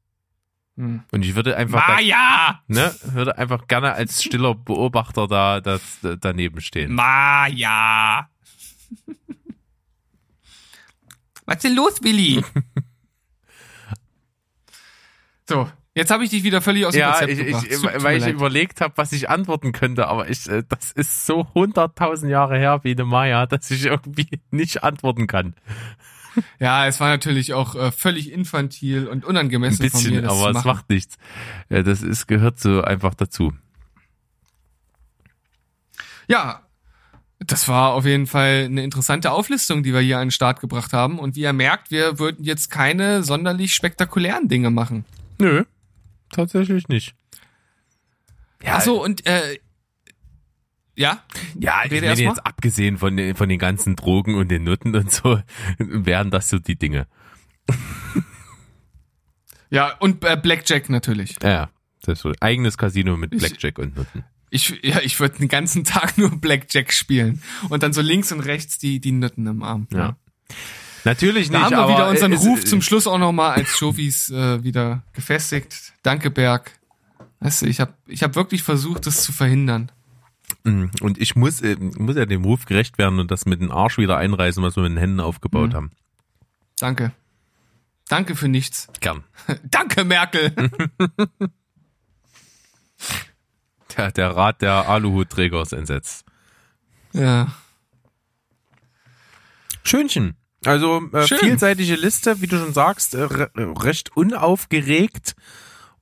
Hm. 0.77 1.03
Und 1.11 1.25
ich 1.25 1.35
würde 1.35 1.57
einfach, 1.57 1.89
Maja! 1.89 2.61
Da, 2.69 2.75
ne, 2.75 2.95
würde 3.05 3.39
einfach 3.39 3.67
gerne 3.67 3.95
als 3.95 4.23
stiller 4.23 4.55
Beobachter 4.55 5.27
da, 5.27 5.61
da 5.61 5.79
daneben 6.21 6.61
stehen. 6.61 6.95
Maja! 6.95 8.29
Was 11.47 11.57
ist 11.57 11.65
denn 11.65 11.77
los, 11.77 12.03
Willi? 12.03 12.45
so, 15.49 15.71
Jetzt 15.97 16.11
habe 16.11 16.25
ich 16.25 16.29
dich 16.31 16.45
wieder 16.45 16.61
völlig 16.61 16.85
aus 16.85 16.93
dem 16.93 17.01
ja, 17.01 17.13
Konzept 17.13 17.33
ich, 17.33 17.39
gebracht. 17.39 17.67
Ich, 17.71 18.03
weil 18.03 18.19
ich 18.19 18.27
überlegt 18.27 18.83
habe, 18.83 18.93
was 18.97 19.13
ich 19.13 19.31
antworten 19.31 19.73
könnte, 19.73 20.09
aber 20.09 20.29
ich, 20.29 20.47
äh, 20.47 20.63
das 20.69 20.93
ist 20.93 21.25
so 21.25 21.47
hunderttausend 21.55 22.31
Jahre 22.31 22.59
her 22.59 22.81
wie 22.83 22.91
eine 22.91 23.07
Maya, 23.07 23.47
dass 23.47 23.71
ich 23.71 23.87
irgendwie 23.87 24.29
nicht 24.51 24.85
antworten 24.85 25.27
kann. 25.27 25.55
Ja, 26.61 26.87
es 26.87 27.01
war 27.01 27.09
natürlich 27.09 27.55
auch 27.55 27.75
äh, 27.77 27.93
völlig 27.93 28.31
infantil 28.31 29.07
und 29.07 29.25
unangemessen 29.25 29.83
Ein 29.83 29.91
bisschen, 29.91 30.03
von 30.03 30.15
mir, 30.17 30.21
das 30.21 30.33
aber 30.33 30.51
es 30.51 30.65
macht 30.65 30.91
nichts. 30.91 31.17
Ja, 31.71 31.83
das 31.83 32.03
ist 32.03 32.27
gehört 32.27 32.61
so 32.61 32.83
einfach 32.83 33.15
dazu. 33.15 33.55
Ja, 36.29 36.61
das 37.39 37.69
war 37.69 37.95
auf 37.95 38.05
jeden 38.05 38.27
Fall 38.27 38.67
eine 38.67 38.85
interessante 38.85 39.31
Auflistung, 39.31 39.83
die 39.83 39.95
wir 39.95 40.01
hier 40.01 40.19
an 40.19 40.27
den 40.27 40.31
Start 40.31 40.61
gebracht 40.61 40.93
haben. 40.93 41.19
Und 41.19 41.37
wie 41.37 41.41
ihr 41.41 41.55
merkt, 41.55 41.91
wir 41.91 42.19
würden 42.19 42.45
jetzt 42.45 42.71
keine 42.71 43.23
sonderlich 43.23 43.73
spektakulären 43.73 44.49
Dinge 44.49 44.69
machen. 44.69 45.07
Nö, 45.39 45.65
tatsächlich 46.37 46.89
nicht. 46.89 47.15
Ja, 48.63 48.81
so 48.81 49.03
und 49.03 49.27
äh, 49.27 49.59
ja? 50.97 51.23
Ja, 51.59 51.83
ich 51.85 51.91
meine 51.91 52.15
jetzt 52.15 52.45
abgesehen 52.45 52.97
von 52.99 53.17
den, 53.17 53.37
von 53.37 53.49
den 53.49 53.59
ganzen 53.59 53.97
Drogen 53.97 54.35
und 54.35 54.49
den 54.49 54.65
Nutten 54.65 54.97
und 54.97 55.11
so, 55.11 55.41
wären 55.79 56.31
das 56.31 56.49
so 56.49 56.59
die 56.59 56.77
Dinge. 56.77 57.07
ja, 59.71 59.95
und 59.99 60.25
äh, 60.25 60.37
Blackjack 60.37 60.89
natürlich. 60.89 61.37
Ja, 61.43 61.71
das 62.01 62.19
ist 62.19 62.23
so 62.23 62.33
eigenes 62.41 62.79
Casino 62.79 63.17
mit 63.17 63.31
Blackjack 63.31 63.79
ich, 63.79 63.85
und 63.85 63.97
Nutten. 63.97 64.25
Ich, 64.51 64.81
ja, 64.83 65.01
ich 65.01 65.21
würde 65.21 65.39
den 65.39 65.49
ganzen 65.49 65.85
Tag 65.85 66.17
nur 66.17 66.41
Blackjack 66.41 66.93
spielen 66.93 67.43
und 67.69 67.83
dann 67.83 67.93
so 67.93 68.01
links 68.01 68.33
und 68.33 68.41
rechts 68.41 68.79
die, 68.79 69.01
die 69.01 69.13
Nutten 69.13 69.47
im 69.47 69.63
Arm. 69.63 69.87
Ja. 69.93 69.99
ja. 69.99 70.17
Natürlich 71.07 71.51
nicht. 71.51 71.63
Da 71.63 71.67
haben 71.67 71.77
wir 71.77 71.89
wieder 71.89 72.09
unseren 72.09 72.33
Ruf 72.33 72.65
zum 72.65 72.83
Schluss 72.83 73.07
auch 73.07 73.19
nochmal 73.19 73.53
als 73.53 73.79
Chofis 73.79 74.29
äh, 74.31 74.65
wieder 74.65 75.05
gefestigt. 75.13 75.93
Danke, 76.03 76.33
Berg. 76.33 76.73
Weißt 77.39 77.63
du, 77.63 77.67
ich 77.67 77.79
habe 77.79 77.95
ich 78.09 78.25
hab 78.25 78.35
wirklich 78.35 78.65
versucht, 78.65 79.07
das 79.07 79.23
zu 79.23 79.33
verhindern. 79.33 79.93
Mm, 80.65 80.87
und 81.01 81.19
ich 81.19 81.37
muss, 81.37 81.61
äh, 81.61 81.77
muss 81.77 82.17
ja 82.17 82.27
dem 82.27 82.43
Ruf 82.43 82.65
gerecht 82.65 82.99
werden 82.99 83.21
und 83.21 83.31
das 83.31 83.47
mit 83.47 83.61
dem 83.61 83.71
Arsch 83.71 83.99
wieder 83.99 84.17
einreißen, 84.17 84.61
was 84.65 84.75
wir 84.75 84.83
mit 84.83 84.93
den 84.93 84.99
Händen 84.99 85.21
aufgebaut 85.21 85.71
mhm. 85.71 85.75
haben. 85.75 85.93
Danke. 86.81 87.13
Danke 88.09 88.35
für 88.35 88.49
nichts. 88.49 88.89
Gern. 88.99 89.23
Danke, 89.63 90.05
Merkel. 90.05 90.51
der, 93.97 94.11
der 94.11 94.31
Rat 94.31 94.61
der 94.61 94.89
Aluhutträger 94.89 95.63
ist 95.63 95.73
entsetzt. 95.73 96.25
Ja. 97.13 97.55
Schönchen. 99.85 100.35
Also 100.67 101.03
äh, 101.13 101.27
vielseitige 101.27 101.95
Liste, 101.95 102.41
wie 102.41 102.47
du 102.47 102.59
schon 102.59 102.73
sagst, 102.73 103.15
äh, 103.15 103.27
recht 103.57 104.17
unaufgeregt 104.17 105.37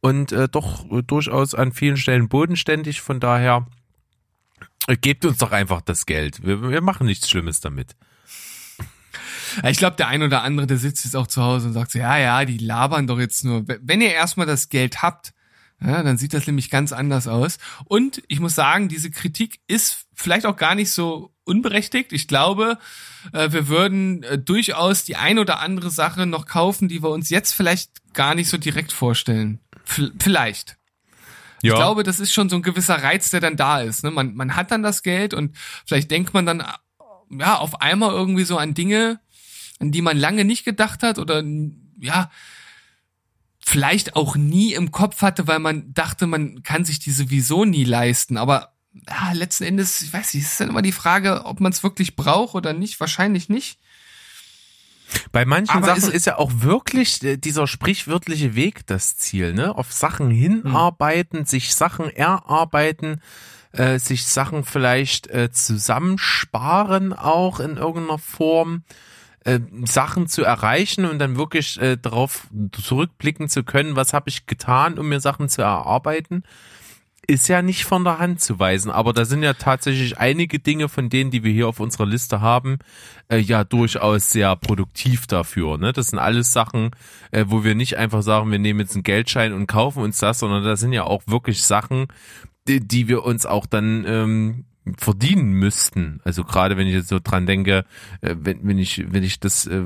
und 0.01 0.33
äh, 0.33 0.49
doch 0.49 0.91
äh, 0.91 1.03
durchaus 1.03 1.55
an 1.55 1.73
vielen 1.73 1.97
Stellen 1.97 2.29
bodenständig. 2.29 3.01
Von 3.01 3.21
daher 3.21 3.67
äh, 4.87 4.97
gebt 4.97 5.25
uns 5.25 5.39
doch 5.39 5.53
einfach 5.53 5.81
das 5.81 6.07
Geld. 6.07 6.45
Wir, 6.45 6.71
wir 6.71 6.81
machen 6.81 7.07
nichts 7.07 7.29
Schlimmes 7.29 7.61
damit. 7.61 7.97
Ich 9.63 9.79
glaube, 9.79 9.97
der 9.97 10.09
ein 10.09 10.23
oder 10.23 10.43
andere, 10.43 10.67
der 10.67 10.79
sitzt 10.79 11.05
jetzt 11.05 11.15
auch 11.15 11.29
zu 11.29 11.43
Hause 11.43 11.69
und 11.69 11.75
sagt 11.75 11.93
so, 11.93 11.99
ja, 11.99 12.19
ja, 12.19 12.45
die 12.45 12.59
labern 12.59 13.07
doch 13.07 13.21
jetzt 13.21 13.45
nur. 13.45 13.65
Wenn 13.67 14.01
ihr 14.01 14.13
erstmal 14.13 14.47
das 14.47 14.69
Geld 14.69 15.03
habt, 15.03 15.33
ja, 15.81 16.03
dann 16.03 16.17
sieht 16.17 16.35
das 16.35 16.47
nämlich 16.47 16.71
ganz 16.71 16.93
anders 16.93 17.29
aus. 17.29 17.59
Und 17.85 18.23
ich 18.29 18.41
muss 18.41 18.55
sagen, 18.55 18.89
diese 18.89 19.11
Kritik 19.11 19.61
ist 19.67 20.07
vielleicht 20.15 20.47
auch 20.47 20.57
gar 20.57 20.75
nicht 20.75 20.91
so 20.91 21.35
unberechtigt. 21.45 22.13
Ich 22.13 22.27
glaube, 22.27 22.79
äh, 23.33 23.53
wir 23.53 23.69
würden 23.69 24.23
äh, 24.23 24.39
durchaus 24.39 25.05
die 25.05 25.17
ein 25.17 25.39
oder 25.39 25.61
andere 25.61 25.91
Sache 25.91 26.27
noch 26.27 26.47
kaufen, 26.47 26.89
die 26.89 27.03
wir 27.03 27.11
uns 27.11 27.29
jetzt 27.29 27.53
vielleicht 27.53 27.91
gar 28.15 28.35
nicht 28.35 28.49
so 28.49 28.57
direkt 28.57 28.93
vorstellen. 28.93 29.61
vielleicht. 30.19 30.79
Ja. 31.63 31.73
Ich 31.73 31.79
glaube, 31.79 32.03
das 32.03 32.21
ist 32.21 32.33
schon 32.33 32.49
so 32.49 32.57
ein 32.57 32.63
gewisser 32.63 33.03
Reiz, 33.03 33.31
der 33.31 33.41
dann 33.41 33.57
da 33.57 33.81
ist. 33.81 34.05
Ne? 34.05 34.11
Man, 34.11 34.35
man 34.35 34.57
hat 34.57 34.71
dann 34.71 34.83
das 34.83 35.03
Geld 35.03 35.35
und 35.35 35.57
vielleicht 35.87 36.11
denkt 36.11 36.35
man 36.35 36.47
dann 36.47 36.63
ja 37.31 37.57
auf 37.57 37.81
einmal 37.81 38.11
irgendwie 38.11 38.45
so 38.45 38.59
an 38.59 38.75
Dinge, 38.75 39.21
an 39.81 39.91
die 39.91 40.03
man 40.03 40.17
lange 40.17 40.45
nicht 40.45 40.65
gedacht 40.65 41.03
hat 41.03 41.19
oder 41.19 41.43
ja 42.01 42.31
vielleicht 43.65 44.15
auch 44.15 44.37
nie 44.37 44.75
im 44.75 44.91
Kopf 44.91 45.23
hatte, 45.23 45.47
weil 45.47 45.59
man 45.59 45.93
dachte, 45.95 46.27
man 46.27 46.63
kann 46.63 46.85
sich 46.85 46.99
die 46.99 47.11
sowieso 47.11 47.65
nie 47.65 47.85
leisten. 47.85 48.37
Aber 48.37 48.75
ja, 49.09 49.33
letzten 49.33 49.65
Endes, 49.65 50.03
ich 50.03 50.13
weiß 50.13 50.35
nicht, 50.35 50.45
ist 50.45 50.61
dann 50.61 50.69
immer 50.69 50.83
die 50.83 50.93
Frage, 50.93 51.45
ob 51.47 51.61
man 51.61 51.73
es 51.73 51.83
wirklich 51.83 52.15
braucht 52.15 52.55
oder 52.55 52.73
nicht. 52.73 53.01
Wahrscheinlich 53.01 53.49
nicht. 53.49 53.79
Bei 55.33 55.45
manchen 55.45 55.77
Aber 55.77 55.87
Sachen 55.87 56.09
ist, 56.11 56.15
ist, 56.15 56.27
ja 56.27 56.39
auch 56.39 56.51
wirklich 56.57 57.23
äh, 57.23 57.37
dieser 57.37 57.67
sprichwörtliche 57.67 58.55
Weg 58.55 58.87
das 58.87 59.17
Ziel, 59.17 59.53
ne? 59.53 59.75
Auf 59.77 59.93
Sachen 59.93 60.31
hinarbeiten, 60.31 61.41
hm. 61.41 61.47
sich 61.47 61.75
Sachen 61.75 62.11
erarbeiten, 62.11 63.21
äh, 63.73 63.99
sich 63.99 64.27
Sachen 64.27 64.65
vielleicht 64.65 65.29
äh, 65.29 65.51
zusammensparen 65.51 67.13
auch 67.13 67.61
in 67.61 67.77
irgendeiner 67.77 68.19
Form, 68.19 68.85
äh, 69.45 69.61
Sachen 69.85 70.27
zu 70.27 70.43
erreichen 70.43 71.05
und 71.05 71.19
dann 71.19 71.37
wirklich 71.37 71.81
äh, 71.81 71.97
darauf 71.97 72.49
zurückblicken 72.73 73.49
zu 73.49 73.63
können, 73.63 73.97
was 73.97 74.13
habe 74.13 74.29
ich 74.29 74.47
getan, 74.47 74.99
um 74.99 75.09
mir 75.09 75.21
Sachen 75.21 75.49
zu 75.49 75.63
erarbeiten 75.63 76.43
ist 77.27 77.49
ja 77.49 77.63
nicht 77.63 77.85
von 77.85 78.05
der 78.05 78.19
Hand 78.19 78.41
zu 78.41 78.59
weisen, 78.59 78.91
aber 78.91 79.13
da 79.13 79.25
sind 79.25 79.43
ja 79.43 79.55
tatsächlich 79.55 80.19
einige 80.19 80.59
Dinge 80.59 80.89
von 80.89 81.09
denen, 81.09 81.31
die 81.31 81.45
wir 81.45 81.53
hier 81.53 81.69
auf 81.69 81.81
unserer 81.81 82.07
Liste 82.07 82.41
haben, 82.41 82.79
äh, 83.29 83.39
ja 83.39 83.65
durchaus 83.65 84.31
sehr 84.31 84.55
produktiv 84.57 85.27
dafür. 85.27 85.79
Ne? 85.79 85.93
Das 85.93 86.09
sind 86.09 86.19
alles 86.19 86.53
Sachen, 86.53 86.91
äh, 87.31 87.45
wo 87.49 87.65
wir 87.65 87.75
nicht 87.75 87.97
einfach 87.97 88.23
sagen, 88.23 88.51
wir 88.51 88.59
nehmen 88.59 88.81
jetzt 88.81 88.95
einen 88.95 89.03
Geldschein 89.03 89.53
und 89.53 89.67
kaufen 89.67 90.03
uns 90.03 90.19
das, 90.19 90.39
sondern 90.39 90.65
da 90.65 90.77
sind 90.77 90.93
ja 90.93 91.05
auch 91.05 91.23
wirklich 91.27 91.63
Sachen, 91.63 92.09
die, 92.69 92.81
die 92.81 93.09
wir 93.09 93.25
uns 93.25 93.47
auch 93.47 93.67
dann 93.67 94.05
ähm, 94.07 94.65
verdienen 94.99 95.53
müssten. 95.53 96.21
Also 96.25 96.45
gerade 96.45 96.77
wenn 96.77 96.87
ich 96.87 96.95
jetzt 96.95 97.09
so 97.09 97.19
dran 97.23 97.47
denke, 97.47 97.85
äh, 98.21 98.35
wenn, 98.39 98.61
wenn 98.63 98.79
ich 98.79 99.05
wenn 99.13 99.23
ich 99.23 99.41
das 99.41 99.67
äh, 99.67 99.83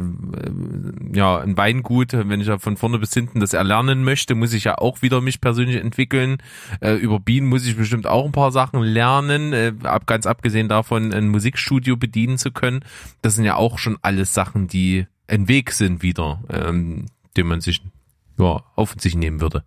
ja 1.13 1.39
ein 1.39 1.57
Weingut, 1.57 2.13
wenn 2.13 2.41
ich 2.41 2.49
ja 2.49 2.59
von 2.59 2.77
vorne 2.77 2.99
bis 2.99 3.15
hinten 3.15 3.39
das 3.39 3.53
erlernen 3.53 4.03
möchte, 4.03 4.35
muss 4.35 4.53
ich 4.53 4.65
ja 4.65 4.79
auch 4.79 5.03
wieder 5.03 5.21
mich 5.21 5.41
persönlich 5.41 5.77
entwickeln. 5.77 6.39
Äh, 6.81 6.95
über 6.95 7.21
Bienen 7.21 7.47
muss 7.47 7.67
ich 7.67 7.77
bestimmt 7.77 8.07
auch 8.07 8.27
ein 8.27 8.33
paar 8.33 8.51
Sachen 8.51 8.83
lernen, 8.83 9.53
äh, 9.53 9.73
ab, 9.85 10.07
ganz 10.07 10.27
abgesehen 10.27 10.69
davon 10.69 11.13
ein 11.13 11.29
Musikstudio 11.29 11.97
bedienen 11.97 12.39
zu 12.39 12.51
können. 12.51 12.81
Das 13.23 13.37
sind 13.37 13.45
ja 13.45 13.55
auch 13.55 13.79
schon 13.79 13.99
alles 14.03 14.35
Sachen, 14.35 14.67
die 14.67 15.07
ein 15.29 15.47
Weg 15.47 15.71
sind 15.71 16.03
wieder, 16.03 16.43
ähm, 16.49 17.07
den 17.37 17.47
man 17.47 17.61
sich 17.61 17.83
ja 18.39 18.65
auf 18.75 18.97
sich 18.99 19.15
nehmen 19.15 19.41
würde. 19.41 19.63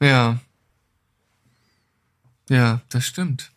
Ja, 0.00 0.38
ja, 2.48 2.80
das 2.88 3.06
stimmt. 3.06 3.50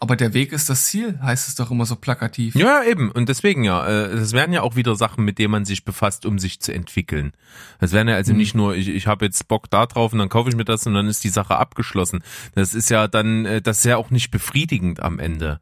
Aber 0.00 0.14
der 0.14 0.32
Weg 0.32 0.52
ist 0.52 0.70
das 0.70 0.86
Ziel, 0.86 1.18
heißt 1.20 1.48
es 1.48 1.56
doch 1.56 1.72
immer 1.72 1.84
so 1.84 1.96
plakativ. 1.96 2.54
Ja, 2.54 2.84
eben. 2.84 3.10
Und 3.10 3.28
deswegen 3.28 3.64
ja, 3.64 3.84
äh, 3.86 4.14
das 4.14 4.32
wären 4.32 4.52
ja 4.52 4.62
auch 4.62 4.76
wieder 4.76 4.94
Sachen, 4.94 5.24
mit 5.24 5.40
denen 5.40 5.50
man 5.50 5.64
sich 5.64 5.84
befasst, 5.84 6.24
um 6.24 6.38
sich 6.38 6.60
zu 6.60 6.72
entwickeln. 6.72 7.32
Das 7.80 7.92
wären 7.92 8.06
ja 8.06 8.14
also 8.14 8.32
mhm. 8.32 8.38
nicht 8.38 8.54
nur, 8.54 8.76
ich, 8.76 8.88
ich 8.88 9.08
habe 9.08 9.24
jetzt 9.24 9.48
Bock 9.48 9.68
da 9.70 9.86
drauf 9.86 10.12
und 10.12 10.20
dann 10.20 10.28
kaufe 10.28 10.50
ich 10.50 10.56
mir 10.56 10.64
das 10.64 10.86
und 10.86 10.94
dann 10.94 11.08
ist 11.08 11.24
die 11.24 11.30
Sache 11.30 11.56
abgeschlossen. 11.56 12.22
Das 12.54 12.74
ist 12.74 12.90
ja 12.90 13.08
dann, 13.08 13.44
äh, 13.44 13.60
das 13.60 13.78
ist 13.78 13.84
ja 13.84 13.96
auch 13.96 14.10
nicht 14.10 14.30
befriedigend 14.30 15.02
am 15.02 15.18
Ende. 15.18 15.60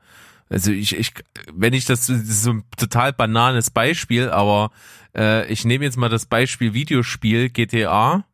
Also 0.51 0.71
ich, 0.71 0.97
ich, 0.97 1.15
wenn 1.53 1.73
ich 1.73 1.87
das, 1.87 2.07
das 2.07 2.19
ist 2.19 2.43
so 2.43 2.53
ein 2.53 2.65
total 2.77 3.15
bananes 3.15 3.71
Beispiel, 3.71 4.29
aber 4.29 4.71
äh, 5.17 5.51
ich 5.51 5.65
nehme 5.65 5.85
jetzt 5.85 5.97
mal 5.97 6.11
das 6.11 6.27
Beispiel 6.27 6.75
Videospiel 6.75 7.49
GTA 7.49 8.25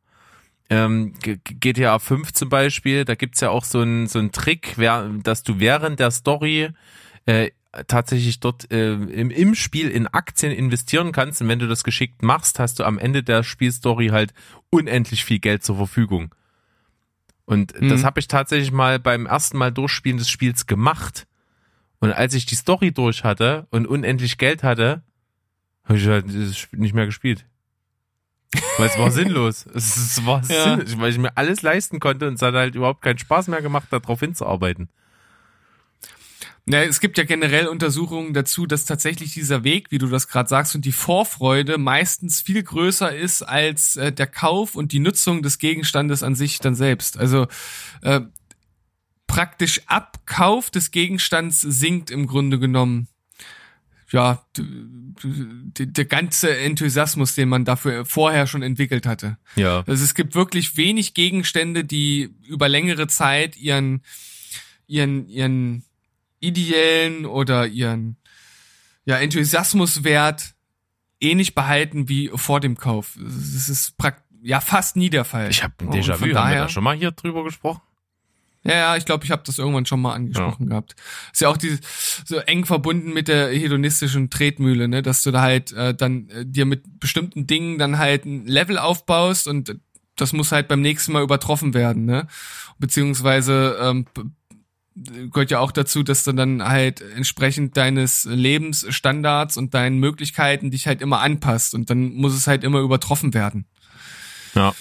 ähm, 0.73 1.13
GTA 1.21 1.99
5 1.99 2.33
zum 2.33 2.49
Beispiel, 2.49 3.05
da 3.05 3.15
gibt's 3.15 3.41
ja 3.41 3.51
auch 3.51 3.65
so 3.65 3.81
einen 3.81 4.07
so 4.07 4.19
einen 4.19 4.33
Trick, 4.33 4.77
dass 5.23 5.43
du 5.43 5.59
während 5.59 6.01
der 6.01 6.11
Story 6.11 6.71
äh, 7.27 7.51
tatsächlich 7.87 8.41
dort 8.41 8.71
äh, 8.73 8.95
im, 8.95 9.31
im 9.31 9.55
Spiel 9.55 9.91
in 9.91 10.07
Aktien 10.07 10.51
investieren 10.51 11.13
kannst 11.13 11.43
und 11.43 11.49
wenn 11.49 11.59
du 11.59 11.69
das 11.69 11.85
geschickt 11.85 12.23
machst, 12.23 12.59
hast 12.59 12.79
du 12.79 12.85
am 12.85 12.99
Ende 12.99 13.23
der 13.23 13.43
Spielstory 13.43 14.09
halt 14.09 14.33
unendlich 14.71 15.25
viel 15.25 15.41
Geld 15.41 15.63
zur 15.63 15.77
Verfügung. 15.77 16.35
Und 17.45 17.79
mhm. 17.79 17.91
das 17.91 18.05
habe 18.05 18.21
ich 18.21 18.29
tatsächlich 18.29 18.73
mal 18.73 18.99
beim 18.99 19.27
ersten 19.27 19.59
Mal 19.59 19.73
Durchspielen 19.73 20.19
des 20.19 20.31
Spiels 20.31 20.67
gemacht. 20.67 21.27
Und 21.99 22.13
als 22.13 22.33
ich 22.35 22.47
die 22.47 22.55
Story 22.55 22.93
durch 22.93 23.25
hatte 23.25 23.67
und 23.71 23.87
unendlich 23.87 24.39
Geld 24.39 24.63
hatte, 24.63 25.03
habe 25.85 25.99
ich 25.99 26.07
halt 26.07 26.27
das 26.29 26.57
Spiel 26.57 26.81
nicht 26.81 26.95
mehr 26.95 27.07
gespielt. 27.07 27.45
Weil 28.79 28.89
es 28.89 28.99
war 28.99 29.11
sinnlos. 29.11 29.67
Es 29.75 30.25
war 30.25 30.43
ja. 30.49 30.65
sinnlos, 30.65 30.99
weil 30.99 31.11
ich 31.11 31.19
mir 31.19 31.37
alles 31.37 31.63
leisten 31.63 32.01
konnte 32.01 32.29
und 32.29 32.35
es 32.35 32.43
hat 32.43 32.55
halt 32.55 32.75
überhaupt 32.75 33.03
keinen 33.03 33.19
Spaß 33.19 33.49
mehr 33.49 33.63
gemacht, 33.63 33.89
darauf 33.91 34.21
hinzuarbeiten. 34.21 34.89
Ja, 36.65 36.83
es 36.83 37.01
gibt 37.01 37.19
ja 37.19 37.25
generell 37.25 37.67
Untersuchungen 37.67 38.35
dazu, 38.35 38.67
dass 38.67 38.85
tatsächlich 38.85 39.35
dieser 39.35 39.65
Weg, 39.65 39.91
wie 39.91 39.99
du 39.99 40.07
das 40.07 40.29
gerade 40.29 40.49
sagst, 40.49 40.77
und 40.77 40.85
die 40.85 40.93
Vorfreude 40.93 41.77
meistens 41.77 42.41
viel 42.41 42.63
größer 42.63 43.15
ist 43.15 43.43
als 43.43 43.97
äh, 43.97 44.13
der 44.13 44.29
Kauf 44.29 44.77
und 44.77 44.93
die 44.93 45.01
Nutzung 45.01 45.43
des 45.43 45.59
Gegenstandes 45.59 46.23
an 46.23 46.37
sich 46.37 46.61
dann 46.61 46.77
selbst. 46.77 47.19
Also 47.19 47.49
äh, 48.03 48.21
praktisch 49.27 49.81
Abkauf 49.87 50.71
des 50.71 50.93
Gegenstands 50.93 51.63
sinkt 51.63 52.13
im 52.13 52.29
Grunde 52.29 52.61
genommen 52.61 53.09
ja, 54.13 54.45
der 54.55 56.05
ganze 56.05 56.57
Enthusiasmus, 56.57 57.35
den 57.35 57.49
man 57.49 57.65
dafür 57.65 58.05
vorher 58.05 58.47
schon 58.47 58.63
entwickelt 58.63 59.07
hatte. 59.07 59.39
Ja. 59.57 59.83
Also 59.87 60.05
es 60.05 60.15
gibt 60.15 60.35
wirklich 60.35 60.77
wenig 60.77 61.15
Gegenstände, 61.15 61.85
die 61.85 62.35
über 62.47 62.69
längere 62.69 63.07
Zeit 63.07 63.57
ihren, 63.57 64.03
ihren, 64.87 65.29
ihren 65.29 65.85
ideellen 66.41 67.25
oder 67.25 67.67
ihren, 67.67 68.17
ja, 69.05 69.17
Enthusiasmuswert 69.17 70.55
ähnlich 71.21 71.55
behalten 71.55 72.09
wie 72.09 72.31
vor 72.35 72.61
dem 72.61 72.77
Kauf. 72.77 73.19
Das 73.19 73.69
ist 73.69 73.97
praktisch, 73.97 74.23
ja, 74.43 74.61
fast 74.61 74.97
nie 74.97 75.09
der 75.09 75.25
Fall. 75.25 75.51
Ich 75.51 75.63
habe 75.63 75.75
ein 75.81 75.89
Déjà-vu, 75.89 76.35
haben 76.35 76.51
wir 76.51 76.59
da 76.59 76.69
schon 76.69 76.85
mal 76.85 76.97
hier 76.97 77.13
drüber 77.13 77.45
gesprochen? 77.45 77.81
Ja, 78.65 78.75
ja, 78.75 78.97
ich 78.97 79.05
glaube, 79.05 79.25
ich 79.25 79.31
habe 79.31 79.43
das 79.45 79.59
irgendwann 79.59 79.87
schon 79.87 80.01
mal 80.01 80.15
angesprochen 80.15 80.65
ja. 80.65 80.69
gehabt. 80.71 80.95
Ist 81.33 81.41
ja 81.41 81.49
auch 81.49 81.57
die, 81.57 81.79
so 82.25 82.37
eng 82.37 82.65
verbunden 82.65 83.13
mit 83.13 83.29
der 83.29 83.49
hedonistischen 83.49 84.31
Tretmühle, 84.31 84.87
ne, 84.87 85.03
dass 85.03 85.23
du 85.23 85.33
da 85.33 85.43
halt 85.43 85.73
äh, 85.73 85.95
dann 85.95 86.29
äh, 86.29 86.47
dir 86.47 86.65
mit 86.65 87.01
bestimmten 87.01 87.47
Dingen 87.47 87.79
dann 87.79 87.99
halt 87.99 88.25
ein 88.25 88.47
Level 88.47 88.79
aufbaust 88.79 89.49
und 89.49 89.77
das 90.17 90.33
muss 90.33 90.53
halt 90.53 90.69
beim 90.69 90.81
nächsten 90.81 91.13
Mal 91.13 91.23
übertroffen 91.23 91.75
werden, 91.75 92.05
ne? 92.05 92.29
Beziehungsweise 92.79 93.79
ähm, 93.81 94.07
gehört 94.95 95.51
ja 95.51 95.59
auch 95.59 95.73
dazu, 95.73 96.03
dass 96.03 96.25
du 96.25 96.33
dann 96.33 96.63
halt 96.63 97.01
entsprechend 97.01 97.77
deines 97.77 98.25
Lebensstandards 98.25 99.57
und 99.57 99.75
deinen 99.75 99.99
Möglichkeiten 99.99 100.71
dich 100.71 100.87
halt 100.87 101.01
immer 101.01 101.21
anpasst 101.21 101.75
und 101.75 101.91
dann 101.91 102.15
muss 102.15 102.35
es 102.35 102.47
halt 102.47 102.63
immer 102.63 102.81
übertroffen 102.81 103.35
werden. 103.35 103.67
Ja, 104.55 104.75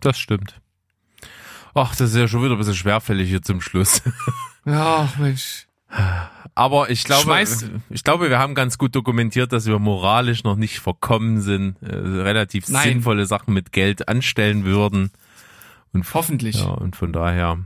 das 0.00 0.18
stimmt. 0.18 0.60
Ach, 1.78 1.94
das 1.94 2.10
ist 2.10 2.16
ja 2.16 2.26
schon 2.26 2.42
wieder 2.42 2.52
ein 2.52 2.58
bisschen 2.58 2.74
schwerfällig 2.74 3.28
hier 3.28 3.42
zum 3.42 3.60
Schluss. 3.60 4.02
Ja, 4.68 5.08
Mensch. 5.20 5.68
Aber 6.56 6.90
ich 6.90 7.04
glaube, 7.04 7.22
Schmeiß. 7.22 7.66
ich 7.88 8.02
glaube, 8.02 8.30
wir 8.30 8.40
haben 8.40 8.56
ganz 8.56 8.78
gut 8.78 8.96
dokumentiert, 8.96 9.52
dass 9.52 9.66
wir 9.66 9.78
moralisch 9.78 10.42
noch 10.42 10.56
nicht 10.56 10.80
verkommen 10.80 11.40
sind, 11.40 11.80
äh, 11.82 11.94
relativ 11.94 12.68
Nein. 12.68 12.88
sinnvolle 12.88 13.26
Sachen 13.26 13.54
mit 13.54 13.70
Geld 13.70 14.08
anstellen 14.08 14.64
würden. 14.64 15.12
Und 15.92 16.12
hoffentlich. 16.14 16.56
Ja, 16.56 16.70
und 16.70 16.96
von 16.96 17.12
daher 17.12 17.58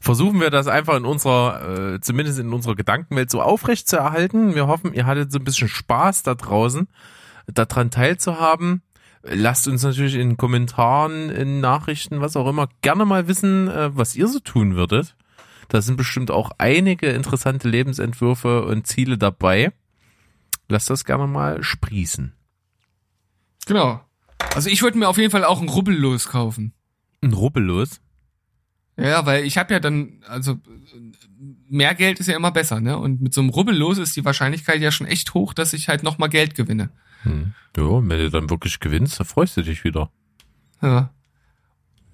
versuchen 0.00 0.40
wir 0.40 0.50
das 0.50 0.66
einfach 0.66 0.96
in 0.96 1.04
unserer, 1.04 1.94
äh, 1.94 2.00
zumindest 2.00 2.40
in 2.40 2.52
unserer 2.52 2.74
Gedankenwelt 2.74 3.30
so 3.30 3.40
aufrecht 3.40 3.88
zu 3.88 3.98
erhalten. 3.98 4.56
Wir 4.56 4.66
hoffen, 4.66 4.92
ihr 4.94 5.06
hattet 5.06 5.30
so 5.30 5.38
ein 5.38 5.44
bisschen 5.44 5.68
Spaß 5.68 6.24
da 6.24 6.34
draußen, 6.34 6.88
daran 7.46 7.92
teilzuhaben. 7.92 8.82
Lasst 9.22 9.68
uns 9.68 9.82
natürlich 9.82 10.16
in 10.16 10.36
Kommentaren, 10.36 11.30
in 11.30 11.60
Nachrichten, 11.60 12.20
was 12.20 12.36
auch 12.36 12.48
immer, 12.48 12.68
gerne 12.80 13.04
mal 13.04 13.28
wissen, 13.28 13.68
äh, 13.68 13.96
was 13.96 14.16
ihr 14.16 14.26
so 14.26 14.40
tun 14.40 14.74
würdet. 14.74 15.16
Da 15.68 15.80
sind 15.80 15.96
bestimmt 15.96 16.30
auch 16.30 16.50
einige 16.58 17.08
interessante 17.08 17.68
Lebensentwürfe 17.68 18.64
und 18.64 18.86
Ziele 18.86 19.16
dabei. 19.18 19.72
Lasst 20.68 20.90
das 20.90 21.04
gerne 21.04 21.26
mal 21.26 21.62
sprießen. 21.62 22.32
Genau. 23.66 24.00
Also 24.54 24.68
ich 24.68 24.82
würde 24.82 24.98
mir 24.98 25.08
auf 25.08 25.18
jeden 25.18 25.30
Fall 25.30 25.44
auch 25.44 25.62
ein 25.62 25.68
Rubbellos 25.68 26.28
kaufen. 26.28 26.72
Ein 27.22 27.32
Rubbellos? 27.32 28.00
Ja, 28.96 29.24
weil 29.24 29.44
ich 29.44 29.56
habe 29.56 29.72
ja 29.72 29.80
dann, 29.80 30.20
also 30.28 30.58
mehr 31.68 31.94
Geld 31.94 32.20
ist 32.20 32.26
ja 32.26 32.36
immer 32.36 32.50
besser, 32.50 32.80
ne? 32.80 32.98
Und 32.98 33.22
mit 33.22 33.32
so 33.32 33.40
einem 33.40 33.50
Rubbellos 33.50 33.98
ist 33.98 34.16
die 34.16 34.24
Wahrscheinlichkeit 34.24 34.80
ja 34.80 34.90
schon 34.90 35.06
echt 35.06 35.32
hoch, 35.32 35.54
dass 35.54 35.72
ich 35.72 35.88
halt 35.88 36.02
nochmal 36.02 36.28
Geld 36.28 36.54
gewinne. 36.54 36.90
Hm. 37.22 37.54
Ja, 37.76 37.84
wenn 37.84 38.08
du 38.08 38.30
dann 38.30 38.50
wirklich 38.50 38.80
gewinnst, 38.80 39.18
dann 39.18 39.26
freust 39.26 39.56
du 39.56 39.62
dich 39.62 39.84
wieder. 39.84 40.10
Ja. 40.80 41.10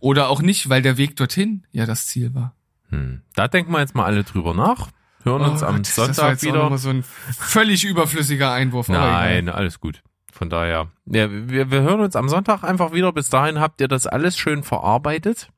Oder 0.00 0.28
auch 0.28 0.42
nicht, 0.42 0.68
weil 0.68 0.82
der 0.82 0.96
Weg 0.96 1.16
dorthin 1.16 1.66
ja 1.72 1.86
das 1.86 2.06
Ziel 2.06 2.34
war. 2.34 2.54
Hm. 2.90 3.22
Da 3.34 3.48
denken 3.48 3.72
wir 3.72 3.80
jetzt 3.80 3.94
mal 3.94 4.04
alle 4.04 4.24
drüber 4.24 4.54
nach. 4.54 4.90
Hören 5.24 5.42
oh 5.42 5.50
uns 5.50 5.62
am 5.62 5.76
Gott, 5.76 5.86
Sonntag 5.86 6.08
das 6.08 6.18
war 6.18 6.30
jetzt 6.30 6.44
wieder. 6.44 6.64
Auch 6.64 6.76
so 6.76 6.90
ein 6.90 7.02
völlig 7.02 7.84
überflüssiger 7.84 8.52
Einwurf. 8.52 8.88
Nein, 8.88 9.48
alles 9.48 9.80
gut. 9.80 10.02
Von 10.32 10.50
daher. 10.50 10.92
Ja, 11.06 11.28
wir, 11.30 11.70
wir 11.70 11.82
hören 11.82 12.00
uns 12.00 12.14
am 12.14 12.28
Sonntag 12.28 12.62
einfach 12.62 12.92
wieder. 12.92 13.12
Bis 13.12 13.28
dahin 13.28 13.58
habt 13.58 13.80
ihr 13.80 13.88
das 13.88 14.06
alles 14.06 14.38
schön 14.38 14.62
verarbeitet. 14.62 15.50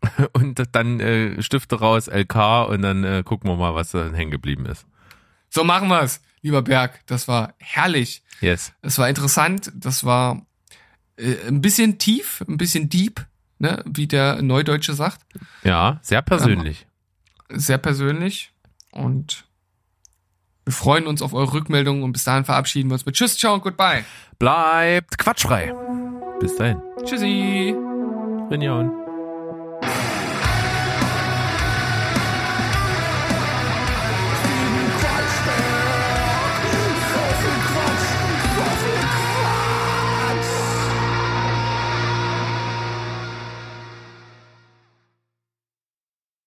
Und 0.32 0.62
dann 0.72 1.00
äh, 1.00 1.42
Stifte 1.42 1.78
raus, 1.80 2.06
LK 2.06 2.68
und 2.68 2.82
dann 2.82 3.02
äh, 3.02 3.22
gucken 3.24 3.50
wir 3.50 3.56
mal, 3.56 3.74
was 3.74 3.92
da 3.92 4.10
hängen 4.12 4.30
geblieben 4.30 4.66
ist. 4.66 4.86
So 5.48 5.64
machen 5.64 5.88
wir's, 5.88 6.20
lieber 6.42 6.62
Berg. 6.62 7.00
Das 7.06 7.28
war 7.28 7.54
herrlich. 7.58 8.22
Yes. 8.40 8.72
Es 8.82 8.98
war 8.98 9.08
interessant, 9.08 9.72
das 9.74 10.04
war 10.04 10.42
äh, 11.16 11.34
ein 11.48 11.60
bisschen 11.60 11.98
tief, 11.98 12.42
ein 12.48 12.56
bisschen 12.56 12.88
deep, 12.88 13.24
ne, 13.58 13.82
wie 13.86 14.06
der 14.06 14.42
Neudeutsche 14.42 14.94
sagt. 14.94 15.20
Ja, 15.64 15.98
sehr 16.02 16.22
persönlich. 16.22 16.86
Ähm, 17.50 17.58
sehr 17.60 17.78
persönlich 17.78 18.52
und 18.90 19.44
wir 20.64 20.72
freuen 20.72 21.06
uns 21.06 21.22
auf 21.22 21.32
eure 21.32 21.52
Rückmeldungen 21.52 22.02
und 22.02 22.12
bis 22.12 22.24
dahin 22.24 22.44
verabschieden 22.44 22.90
wir 22.90 22.94
uns 22.94 23.06
mit 23.06 23.14
Tschüss, 23.14 23.38
ciao 23.38 23.54
und 23.54 23.62
goodbye. 23.62 24.04
Bleibt 24.38 25.16
quatschfrei. 25.16 25.72
Bis 26.40 26.56
dahin. 26.56 26.82
Tschüssi. 27.04 27.74
Rinjaun. 28.50 29.05